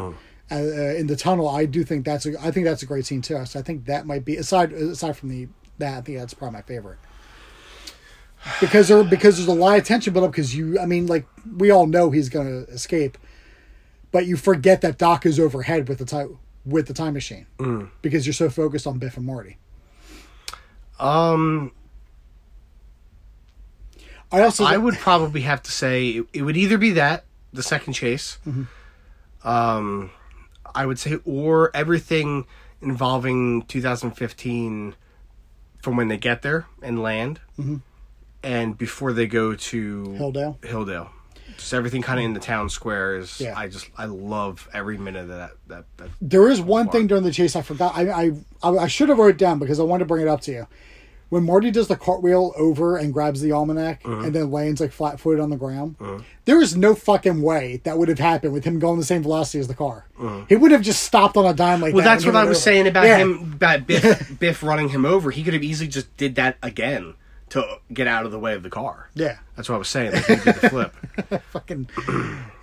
Uh, 0.51 0.55
uh, 0.55 0.57
in 0.59 1.07
the 1.07 1.15
tunnel, 1.15 1.47
I 1.49 1.65
do 1.65 1.83
think 1.83 2.05
that's 2.05 2.25
a. 2.27 2.39
I 2.39 2.51
think 2.51 2.65
that's 2.65 2.83
a 2.83 2.85
great 2.85 3.05
scene 3.07 3.21
too. 3.23 3.43
So 3.45 3.59
I 3.59 3.63
think 3.63 3.85
that 3.85 4.05
might 4.05 4.23
be 4.25 4.35
aside 4.35 4.71
aside 4.73 5.17
from 5.17 5.29
the 5.29 5.47
that. 5.79 5.97
I 5.97 6.01
think 6.01 6.19
that's 6.19 6.33
probably 6.35 6.53
my 6.57 6.61
favorite 6.61 6.99
because 8.59 8.87
there 8.87 9.03
because 9.03 9.37
there's 9.37 9.47
a 9.47 9.53
lot 9.53 9.77
of 9.77 9.83
tension 9.85 10.13
built 10.13 10.25
up 10.25 10.31
because 10.31 10.55
you. 10.55 10.79
I 10.79 10.85
mean, 10.85 11.07
like 11.07 11.25
we 11.57 11.71
all 11.71 11.87
know 11.87 12.11
he's 12.11 12.29
going 12.29 12.47
to 12.65 12.71
escape, 12.71 13.17
but 14.11 14.25
you 14.25 14.37
forget 14.37 14.81
that 14.81 14.97
Doc 14.97 15.25
is 15.25 15.39
overhead 15.39 15.87
with 15.87 15.99
the 15.99 16.05
time 16.05 16.37
with 16.65 16.87
the 16.87 16.93
time 16.93 17.13
machine 17.13 17.45
because 18.01 18.25
you're 18.25 18.33
so 18.33 18.49
focused 18.49 18.87
on 18.87 18.97
Biff 18.99 19.17
and 19.17 19.25
Marty. 19.25 19.57
Um, 20.99 21.71
I 24.31 24.41
also 24.41 24.63
I 24.65 24.77
would 24.77 24.95
probably 24.95 25.41
have 25.41 25.61
to 25.63 25.71
say 25.71 26.09
it, 26.09 26.25
it 26.33 26.41
would 26.43 26.57
either 26.57 26.77
be 26.77 26.91
that 26.91 27.25
the 27.51 27.63
second 27.63 27.93
chase. 27.93 28.37
Um, 29.43 30.11
I 30.73 30.85
would 30.85 30.97
say, 30.97 31.19
or 31.25 31.69
everything 31.75 32.45
involving 32.81 33.63
2015 33.63 34.95
from 35.81 35.97
when 35.97 36.07
they 36.07 36.17
get 36.17 36.41
there 36.41 36.65
and 36.81 37.01
land, 37.01 37.41
and 38.43 38.77
before 38.77 39.13
they 39.13 39.27
go 39.27 39.55
to 39.55 40.03
Hilldale? 40.19 40.59
Hilldale. 40.59 41.09
Just 41.57 41.73
everything 41.73 42.01
kind 42.01 42.19
of 42.19 42.25
in 42.25 42.33
the 42.33 42.39
town 42.39 42.69
square 42.69 43.17
is. 43.17 43.39
Yeah. 43.39 43.57
I 43.57 43.67
just 43.67 43.89
I 43.97 44.05
love 44.05 44.67
every 44.73 44.97
minute 44.97 45.21
of 45.21 45.27
that. 45.29 45.51
That, 45.67 45.85
that 45.97 46.09
There 46.21 46.49
is 46.49 46.59
one 46.61 46.89
thing 46.89 47.07
during 47.07 47.23
the 47.23 47.31
chase 47.31 47.55
I 47.55 47.61
forgot. 47.61 47.93
I 47.95 48.31
I 48.63 48.69
I, 48.69 48.87
should 48.87 49.09
have 49.09 49.17
wrote 49.17 49.35
it 49.35 49.37
down 49.37 49.59
because 49.59 49.79
I 49.79 49.83
wanted 49.83 49.99
to 49.99 50.05
bring 50.07 50.23
it 50.23 50.27
up 50.27 50.41
to 50.41 50.51
you. 50.51 50.67
When 51.29 51.45
Marty 51.45 51.71
does 51.71 51.87
the 51.87 51.95
cartwheel 51.95 52.53
over 52.57 52.95
and 52.95 53.11
grabs 53.11 53.41
the 53.41 53.53
almanac 53.53 54.03
mm-hmm. 54.03 54.25
and 54.25 54.35
then 54.35 54.51
lands 54.51 54.79
like 54.79 54.91
flat 54.91 55.19
footed 55.19 55.39
on 55.39 55.49
the 55.49 55.55
ground, 55.55 55.97
mm-hmm. 55.97 56.21
there 56.45 56.61
is 56.61 56.75
no 56.77 56.93
fucking 56.93 57.41
way 57.41 57.81
that 57.85 57.97
would 57.97 58.07
have 58.07 58.19
happened 58.19 58.53
with 58.53 58.65
him 58.65 58.77
going 58.77 58.99
the 58.99 59.05
same 59.05 59.23
velocity 59.23 59.59
as 59.59 59.67
the 59.67 59.73
car. 59.73 60.05
Mm-hmm. 60.19 60.45
He 60.47 60.55
would 60.55 60.69
have 60.71 60.83
just 60.83 61.01
stopped 61.01 61.35
on 61.35 61.45
a 61.45 61.53
dime 61.53 61.81
like 61.81 61.95
Well, 61.95 62.03
that. 62.03 62.15
that's 62.15 62.25
what 62.25 62.35
I 62.35 62.43
was 62.43 62.57
over. 62.57 62.63
saying 62.63 62.87
about 62.87 63.05
Yeah. 63.05 63.17
him, 63.17 63.53
about 63.53 63.87
Biff, 63.87 64.37
Biff 64.39 64.61
running 64.61 64.89
him 64.89 65.05
over. 65.05 65.31
He 65.31 65.43
could 65.43 65.55
have 65.55 65.63
easily 65.63 65.87
just 65.87 66.15
did 66.17 66.35
that 66.35 66.57
again 66.61 67.15
to 67.53 67.79
get 67.91 68.07
out 68.07 68.25
of 68.25 68.31
the 68.31 68.39
way 68.39 68.53
of 68.53 68.61
the 68.63 68.69
car. 68.69 69.09
Yeah, 69.15 69.37
That's 69.55 69.67
what 69.69 69.75
I 69.75 69.77
was 69.79 69.89
saying. 69.89 70.11
Like 70.13 70.25
he 70.25 70.35
did 70.35 70.55
the 70.55 70.69
flip. 70.69 70.95
fucking 71.51 71.89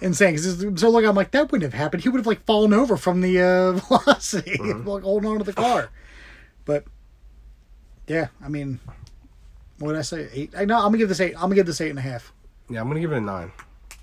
insane. 0.01 0.35
Cause 0.37 0.65
so 0.81 0.91
like 0.91 1.05
I'm 1.05 1.15
like 1.17 1.31
that 1.33 1.51
wouldn't 1.51 1.71
have 1.73 1.79
happened. 1.79 2.03
He 2.03 2.09
would 2.09 2.19
have 2.19 2.27
like 2.27 2.45
fallen 2.45 2.73
over 2.73 2.97
from 2.97 3.21
the 3.21 3.41
uh, 3.41 3.73
velocity, 3.87 4.53
Mm-hmm. 4.59 4.89
like 4.89 5.03
holding 5.03 5.29
on 5.31 5.39
to 5.39 5.45
the 5.45 5.53
car. 5.53 5.91
But 6.65 6.85
yeah, 8.07 8.29
I 8.45 8.49
mean, 8.49 8.81
what 9.79 9.93
did 9.93 9.99
I 9.99 10.03
say? 10.03 10.29
Eight? 10.33 10.53
I, 10.57 10.65
no, 10.65 10.77
I'm 10.77 10.83
gonna 10.85 10.99
give 10.99 11.09
this 11.09 11.21
eight. 11.21 11.35
I'm 11.35 11.43
gonna 11.43 11.55
give 11.57 11.67
this 11.67 11.81
eight 11.81 11.91
and 11.91 11.99
a 11.99 12.03
half. 12.03 12.33
Yeah, 12.69 12.81
I'm 12.81 12.89
gonna 12.89 13.01
give 13.01 13.13
it 13.13 13.17
a 13.19 13.21
nine. 13.21 13.53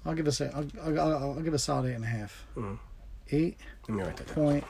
I'll 0.05 0.13
give 0.15 0.25
this. 0.25 0.39
A, 0.41 0.53
I'll, 0.55 0.67
I'll, 0.81 0.99
I'll, 0.99 1.15
I'll 1.33 1.41
give 1.41 1.53
a 1.53 1.59
solid 1.59 1.89
eight 1.91 1.95
and 1.95 2.03
a 2.03 2.07
half. 2.07 2.45
Eight 3.31 3.57
Let 3.89 3.97
me 3.97 4.03
write 4.03 4.15
that 4.17 4.27
down. 4.27 4.35
point 4.35 4.63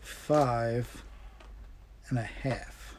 five 0.00 1.02
and 2.08 2.18
a 2.18 2.22
half. 2.22 2.94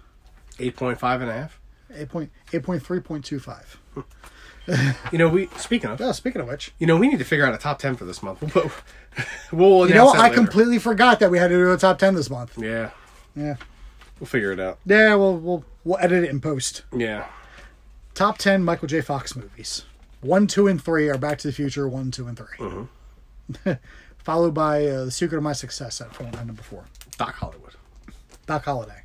Eight 0.59 0.75
point 0.75 0.99
five 0.99 1.21
and 1.21 1.29
a 1.29 1.33
half. 1.33 1.59
Eight 1.93 2.09
point 2.09 2.31
eight 2.53 2.63
point 2.63 2.83
three 2.83 2.99
point 2.99 3.25
two 3.25 3.39
five. 3.39 3.79
You 5.13 5.17
know, 5.17 5.29
we 5.29 5.47
speaking 5.55 5.89
of, 5.89 5.97
Well, 5.97 6.11
speaking 6.13 6.41
of 6.41 6.47
which, 6.49 6.73
you 6.77 6.85
know, 6.87 6.97
we 6.97 7.07
need 7.07 7.19
to 7.19 7.23
figure 7.23 7.45
out 7.45 7.53
a 7.53 7.57
top 7.57 7.79
ten 7.79 7.95
for 7.95 8.03
this 8.03 8.21
month. 8.21 8.41
We'll, 8.53 8.69
we'll 9.79 9.87
you 9.87 9.95
know, 9.95 10.09
I 10.09 10.23
later. 10.23 10.35
completely 10.35 10.77
forgot 10.77 11.21
that 11.21 11.31
we 11.31 11.37
had 11.39 11.47
to 11.47 11.55
do 11.55 11.71
a 11.71 11.77
top 11.77 11.97
ten 11.99 12.15
this 12.15 12.29
month. 12.29 12.57
Yeah, 12.57 12.89
Yeah, 13.33 13.55
we'll 14.19 14.27
figure 14.27 14.51
it 14.51 14.59
out. 14.59 14.77
yeah. 14.85 15.15
We'll 15.15 15.37
we'll 15.37 15.63
we'll 15.85 15.97
edit 15.99 16.25
it 16.25 16.29
in 16.29 16.41
post. 16.41 16.83
Yeah. 16.93 17.27
Top 18.13 18.37
ten 18.37 18.61
Michael 18.61 18.89
J. 18.89 18.99
Fox 18.99 19.35
movies. 19.37 19.85
One, 20.19 20.47
two, 20.47 20.67
and 20.67 20.83
three 20.83 21.07
are 21.09 21.17
Back 21.17 21.37
to 21.39 21.47
the 21.47 21.53
Future. 21.53 21.87
One, 21.87 22.11
two, 22.11 22.27
and 22.27 22.37
3 23.65 23.77
Followed 24.17 24.53
by 24.53 24.85
uh, 24.85 25.05
The 25.05 25.11
Secret 25.11 25.37
of 25.37 25.43
My 25.43 25.53
Success 25.53 26.01
at 26.01 26.11
point 26.11 26.33
number 26.45 26.61
four. 26.61 26.83
Doc 27.17 27.35
Hollywood. 27.35 27.75
Doc 28.45 28.65
Holliday. 28.65 29.03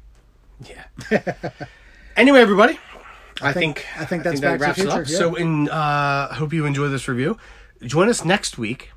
Yeah. 0.69 0.85
Anyway, 2.17 2.41
everybody. 2.41 2.79
I, 3.41 3.53
think- 3.53 3.79
think, 3.79 4.01
I 4.01 4.05
think 4.05 4.23
that's 4.25 4.41
Back 4.41 4.53
to 4.55 4.59
the 4.59 4.65
wraps 4.67 4.79
it 4.79 4.89
up. 4.89 5.09
yeah. 5.09 5.17
So, 5.19 5.35
in 5.35 5.69
uh, 5.69 6.35
hope 6.35 6.53
you 6.53 6.65
enjoy 6.67 6.89
this 6.89 7.09
review. 7.09 7.39
Join 7.83 8.09
us 8.09 8.25
next 8.25 8.57
week 8.59 8.93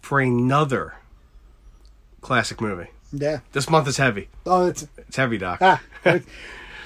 for 0.00 0.20
another 0.20 0.94
classic 2.20 2.60
movie. 2.60 2.90
Yeah. 3.12 3.40
This 3.52 3.68
month 3.70 3.88
is 3.88 3.96
heavy. 3.96 4.28
Oh, 4.46 4.66
it's 4.66 4.86
It's 4.96 5.16
heavy, 5.16 5.38
Doc. 5.38 5.58
ah, 5.60 5.80
Great, 6.02 6.22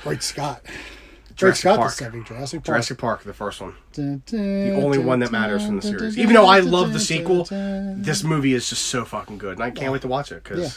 Great 0.03 0.23
Scott. 0.23 0.63
Jurassic 1.37 1.61
Scott 1.61 1.77
Park. 1.79 1.97
Jurassic 2.27 2.59
Park. 2.61 2.65
Jurassic 2.65 2.99
Park, 2.99 3.23
the 3.23 3.33
first 3.33 3.61
one. 3.61 3.75
The 3.93 4.73
only 4.83 4.99
one 4.99 5.21
that 5.21 5.31
matters 5.31 5.65
from 5.65 5.77
the 5.77 5.83
series. 5.83 6.19
Even 6.19 6.35
though 6.35 6.47
I 6.47 6.61
love 6.61 6.93
the 6.93 6.99
sequel, 6.99 7.45
this 7.45 8.25
movie 8.25 8.55
is 8.55 8.69
just 8.69 8.87
so 8.87 9.05
fucking 9.05 9.39
good, 9.39 9.53
and 9.55 9.63
I 9.63 9.71
can't 9.71 9.93
wait 9.93 10.03
to 10.03 10.09
watch 10.09 10.33
it 10.33 10.43
because 10.43 10.61
Yeah. 10.61 10.71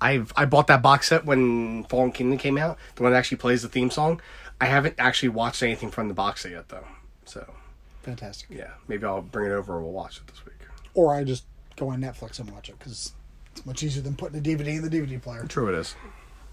I've 0.00 0.32
I 0.36 0.44
bought 0.44 0.66
that 0.68 0.82
box 0.82 1.08
set 1.08 1.24
when 1.24 1.84
Fallen 1.84 2.12
Kingdom 2.12 2.38
came 2.38 2.58
out, 2.58 2.78
the 2.94 3.02
one 3.02 3.12
that 3.12 3.18
actually 3.18 3.38
plays 3.38 3.62
the 3.62 3.68
theme 3.68 3.90
song. 3.90 4.20
I 4.60 4.66
haven't 4.66 4.94
actually 4.98 5.30
watched 5.30 5.62
anything 5.62 5.90
from 5.90 6.08
the 6.08 6.14
box 6.14 6.42
set 6.42 6.52
yet, 6.52 6.68
though. 6.68 6.86
So 7.24 7.52
fantastic. 8.02 8.48
yeah, 8.50 8.70
maybe 8.86 9.04
I'll 9.04 9.22
bring 9.22 9.50
it 9.50 9.54
over 9.54 9.76
and 9.76 9.84
we'll 9.84 9.92
watch 9.92 10.18
it 10.18 10.26
this 10.26 10.44
week. 10.44 10.54
Or 10.94 11.14
I 11.14 11.24
just 11.24 11.44
go 11.76 11.90
on 11.90 12.00
Netflix 12.00 12.38
and 12.40 12.50
watch 12.50 12.68
it 12.68 12.78
because 12.78 13.12
it's 13.52 13.66
much 13.66 13.82
easier 13.82 14.02
than 14.02 14.16
putting 14.16 14.38
a 14.38 14.42
DVD 14.42 14.76
in 14.76 14.82
the 14.82 14.90
DVD 14.90 15.20
player. 15.20 15.44
True, 15.44 15.68
it 15.68 15.78
is. 15.78 15.94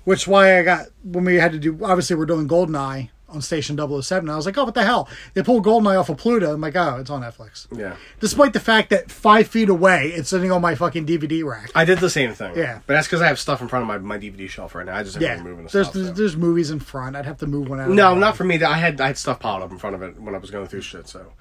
Which 0.03 0.23
is 0.23 0.27
why 0.27 0.59
I 0.59 0.63
got 0.63 0.88
when 1.03 1.26
we 1.26 1.35
had 1.35 1.51
to 1.51 1.59
do. 1.59 1.80
Obviously, 1.84 2.15
we're 2.15 2.26
doing 2.27 2.47
Goldeneye 2.47 3.09
on 3.27 3.41
Station 3.41 3.76
007. 3.77 4.30
I 4.30 4.35
was 4.35 4.45
like, 4.45 4.57
oh, 4.57 4.65
what 4.65 4.73
the 4.76 4.84
hell? 4.84 5.10
They 5.34 5.41
pulled 5.41 5.65
Goldeneye 5.65 5.99
off 5.99 6.10
of 6.10 6.18
Pluto. 6.18 6.53
I'm 6.53 6.61
like, 6.61 6.76
oh, 6.76 6.97
it's 6.97 7.10
on 7.10 7.22
Netflix. 7.23 7.68
Yeah, 7.76 7.95
Despite 8.19 8.53
the 8.53 8.60
fact 8.60 8.91
that 8.91 9.10
five 9.11 9.47
feet 9.47 9.68
away, 9.69 10.10
it's 10.15 10.30
sitting 10.30 10.52
on 10.52 10.61
my 10.61 10.76
fucking 10.76 11.06
DVD 11.07 11.43
rack. 11.43 11.72
I 11.73 11.85
did 11.85 11.97
the 11.99 12.10
same 12.10 12.34
thing. 12.34 12.56
Yeah. 12.56 12.81
but 12.85 12.93
that's 12.93 13.07
because 13.07 13.22
I 13.22 13.27
have 13.27 13.39
stuff 13.39 13.61
in 13.61 13.68
front 13.68 13.81
of 13.84 13.88
my, 13.88 13.97
my 13.97 14.18
DVD 14.22 14.47
shelf 14.47 14.76
right 14.76 14.85
now. 14.85 14.95
I 14.95 15.03
just 15.03 15.19
Yeah, 15.19 15.38
moving 15.41 15.65
the 15.65 15.72
there's 15.72 15.88
stuff. 15.88 15.93
there's, 15.93 16.07
so. 16.07 16.14
there's 16.14 16.38
movies 16.38 16.69
in 16.69 16.80
front. 16.80 17.15
I'd 17.15 17.26
have 17.26 17.38
to 17.39 17.47
move 17.47 17.68
one 17.68 17.80
out. 17.80 17.89
No, 17.89 18.14
not 18.15 18.38
for 18.38 18.43
me. 18.43 18.61
I 18.64 18.77
had 18.77 19.02
I 19.02 19.07
had 19.07 19.18
stuff 19.18 19.39
piled 19.39 19.64
up 19.64 19.72
in 19.72 19.77
front 19.80 19.95
of 19.95 20.03
it 20.03 20.19
when 20.22 20.35
I 20.35 20.38
was 20.38 20.52
going 20.52 20.68
through 20.68 20.81
shit. 20.81 21.07
So, 21.07 21.34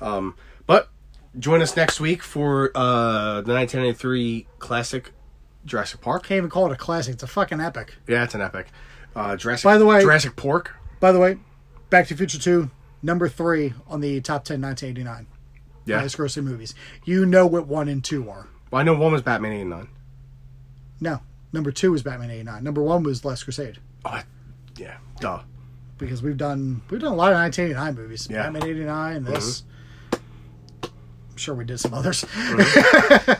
um, 0.00 0.36
but 0.66 0.88
join 1.38 1.60
us 1.60 1.76
next 1.76 1.98
week 2.00 2.22
for 2.22 2.70
uh, 2.76 3.40
the 3.40 3.52
1993 3.52 4.46
classic 4.60 5.10
Jurassic 5.66 6.00
Park. 6.00 6.22
Can't 6.24 6.38
even 6.38 6.50
call 6.50 6.66
it 6.66 6.72
a 6.72 6.76
classic. 6.76 7.14
It's 7.14 7.22
a 7.22 7.26
fucking 7.26 7.60
epic. 7.60 7.94
Yeah, 8.06 8.24
it's 8.24 8.34
an 8.34 8.40
epic. 8.42 8.68
Uh, 9.14 9.36
Jurassic. 9.36 9.64
By 9.64 9.78
the 9.78 9.86
way- 9.86 10.00
Jurassic 10.02 10.36
Pork. 10.36 10.76
By 11.02 11.10
the 11.10 11.18
way, 11.18 11.36
Back 11.90 12.06
to 12.06 12.16
Future 12.16 12.38
2, 12.38 12.70
number 13.02 13.28
three 13.28 13.74
on 13.88 14.00
the 14.00 14.20
top 14.20 14.44
10 14.44 14.60
1989 14.62 15.26
Yeah. 15.84 15.98
highest 15.98 16.16
grossing 16.16 16.44
movies. 16.44 16.76
You 17.04 17.26
know 17.26 17.44
what 17.44 17.66
one 17.66 17.88
and 17.88 18.04
two 18.04 18.30
are. 18.30 18.46
Well, 18.70 18.80
I 18.80 18.84
know 18.84 18.94
one 18.94 19.10
was 19.10 19.20
Batman 19.20 19.52
89. 19.52 19.88
No, 21.00 21.18
number 21.52 21.72
two 21.72 21.90
was 21.90 22.04
Batman 22.04 22.30
89. 22.30 22.62
Number 22.62 22.84
one 22.84 23.02
was 23.02 23.24
Last 23.24 23.42
Crusade. 23.42 23.78
Oh, 24.04 24.10
I, 24.10 24.22
yeah. 24.78 24.98
Duh. 25.18 25.40
because 25.98 26.22
we've 26.22 26.36
done 26.36 26.82
we've 26.88 27.00
done 27.00 27.12
a 27.12 27.16
lot 27.16 27.32
of 27.32 27.38
1989 27.38 27.94
movies. 28.00 28.28
Yeah. 28.30 28.44
Batman 28.44 28.62
89, 28.62 29.24
this. 29.24 29.64
I'm 30.12 31.36
sure 31.36 31.56
we 31.56 31.64
did 31.64 31.80
some 31.80 31.94
others. 31.94 32.24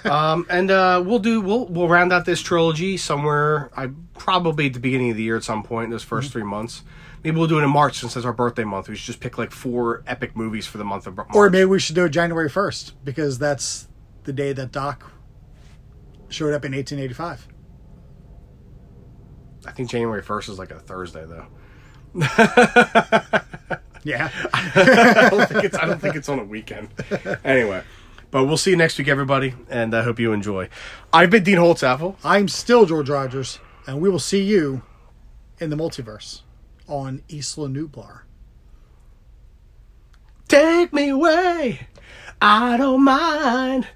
Um, 0.05 0.47
and 0.51 0.71
uh, 0.71 1.03
we'll 1.07 1.21
do 1.21 1.41
we'll 1.41 1.67
we'll 1.67 1.89
round 1.89 2.13
out 2.13 2.25
this 2.25 2.41
trilogy 2.43 2.97
somewhere. 2.97 3.71
I 3.77 3.91
probably 4.19 4.67
at 4.67 4.75
the 4.75 4.81
beginning 4.81 5.11
of 5.11 5.17
the 5.17 5.23
year 5.23 5.37
at 5.37 5.45
some 5.45 5.63
point. 5.63 5.85
In 5.87 5.91
those 5.91 6.05
1st 6.05 6.31
three 6.33 6.43
months. 6.43 6.83
Maybe 7.25 7.37
we'll 7.37 7.47
do 7.49 7.59
it 7.59 7.63
in 7.63 7.71
March 7.71 7.99
since 8.01 8.17
it's 8.17 8.27
our 8.27 8.33
birthday 8.33 8.65
month. 8.65 8.89
We 8.89 8.97
should 8.97 9.07
just 9.07 9.21
pick 9.21 9.39
like 9.39 9.53
four 9.53 10.03
epic 10.07 10.37
movies 10.37 10.67
for 10.67 10.79
the 10.79 10.85
month 10.85 11.07
of 11.07 11.17
March. 11.17 11.29
or 11.35 11.49
maybe 11.51 11.67
we 11.67 11.79
should 11.79 11.95
do 11.95 12.05
it 12.05 12.11
January 12.11 12.51
1st 12.51 12.93
because 13.05 13.39
that's 13.39 13.89
the 14.25 14.33
day 14.33 14.53
that 14.53 14.73
Doc 14.73 15.13
showed 16.29 16.53
up 16.55 16.65
in 16.65 16.73
1885. 16.73 17.49
I 19.65 19.71
think 19.71 19.91
January 19.91 20.23
1st 20.23 20.49
is 20.49 20.59
like 20.59 20.73
a 20.73 20.81
Thursday 20.81 21.25
though. 21.25 21.47
Yeah. 24.05 24.31
I 24.53 25.29
don't 25.31 25.49
think 25.49 25.65
it's 25.65 25.77
I 25.77 25.87
don't 25.87 26.01
think 26.01 26.17
it's 26.17 26.29
on 26.29 26.39
a 26.39 26.45
weekend. 26.45 26.89
Anyway, 27.45 27.83
but 28.31 28.45
we'll 28.45 28.57
see 28.57 28.71
you 28.71 28.77
next 28.77 28.99
week, 28.99 29.09
everybody, 29.09 29.55
and 29.71 29.95
I 29.95 30.03
hope 30.03 30.19
you 30.19 30.33
enjoy. 30.33 30.69
I've 31.13 31.31
been 31.31 31.45
Dean 31.45 31.59
Holtzapfel. 31.59 32.17
I'm 32.25 32.49
still 32.49 32.87
George 32.87 33.09
Rogers, 33.09 33.59
and 33.87 34.01
we 34.01 34.09
will 34.09 34.19
see 34.19 34.43
you 34.43 34.83
in 35.61 35.71
the 35.71 35.77
multiverse 35.77 36.42
on 36.89 37.23
Isla 37.29 37.69
Nublar. 37.69 38.21
Take 40.49 40.93
me 40.93 41.09
away. 41.09 41.87
I 42.41 42.77
don't 42.77 43.03
mind. 43.05 43.87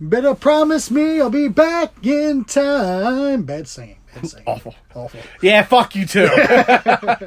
Better 0.00 0.34
promise 0.34 0.90
me 0.90 1.20
I'll 1.20 1.30
be 1.30 1.48
back 1.48 1.94
in 2.06 2.44
time. 2.44 3.42
Bad 3.42 3.66
singing. 3.66 3.98
Bad 4.14 4.28
singing. 4.28 4.46
Awful. 4.46 4.74
Awful. 4.94 5.20
Yeah, 5.42 5.62
fuck 5.62 5.96
you 5.96 6.06
too. 6.06 6.28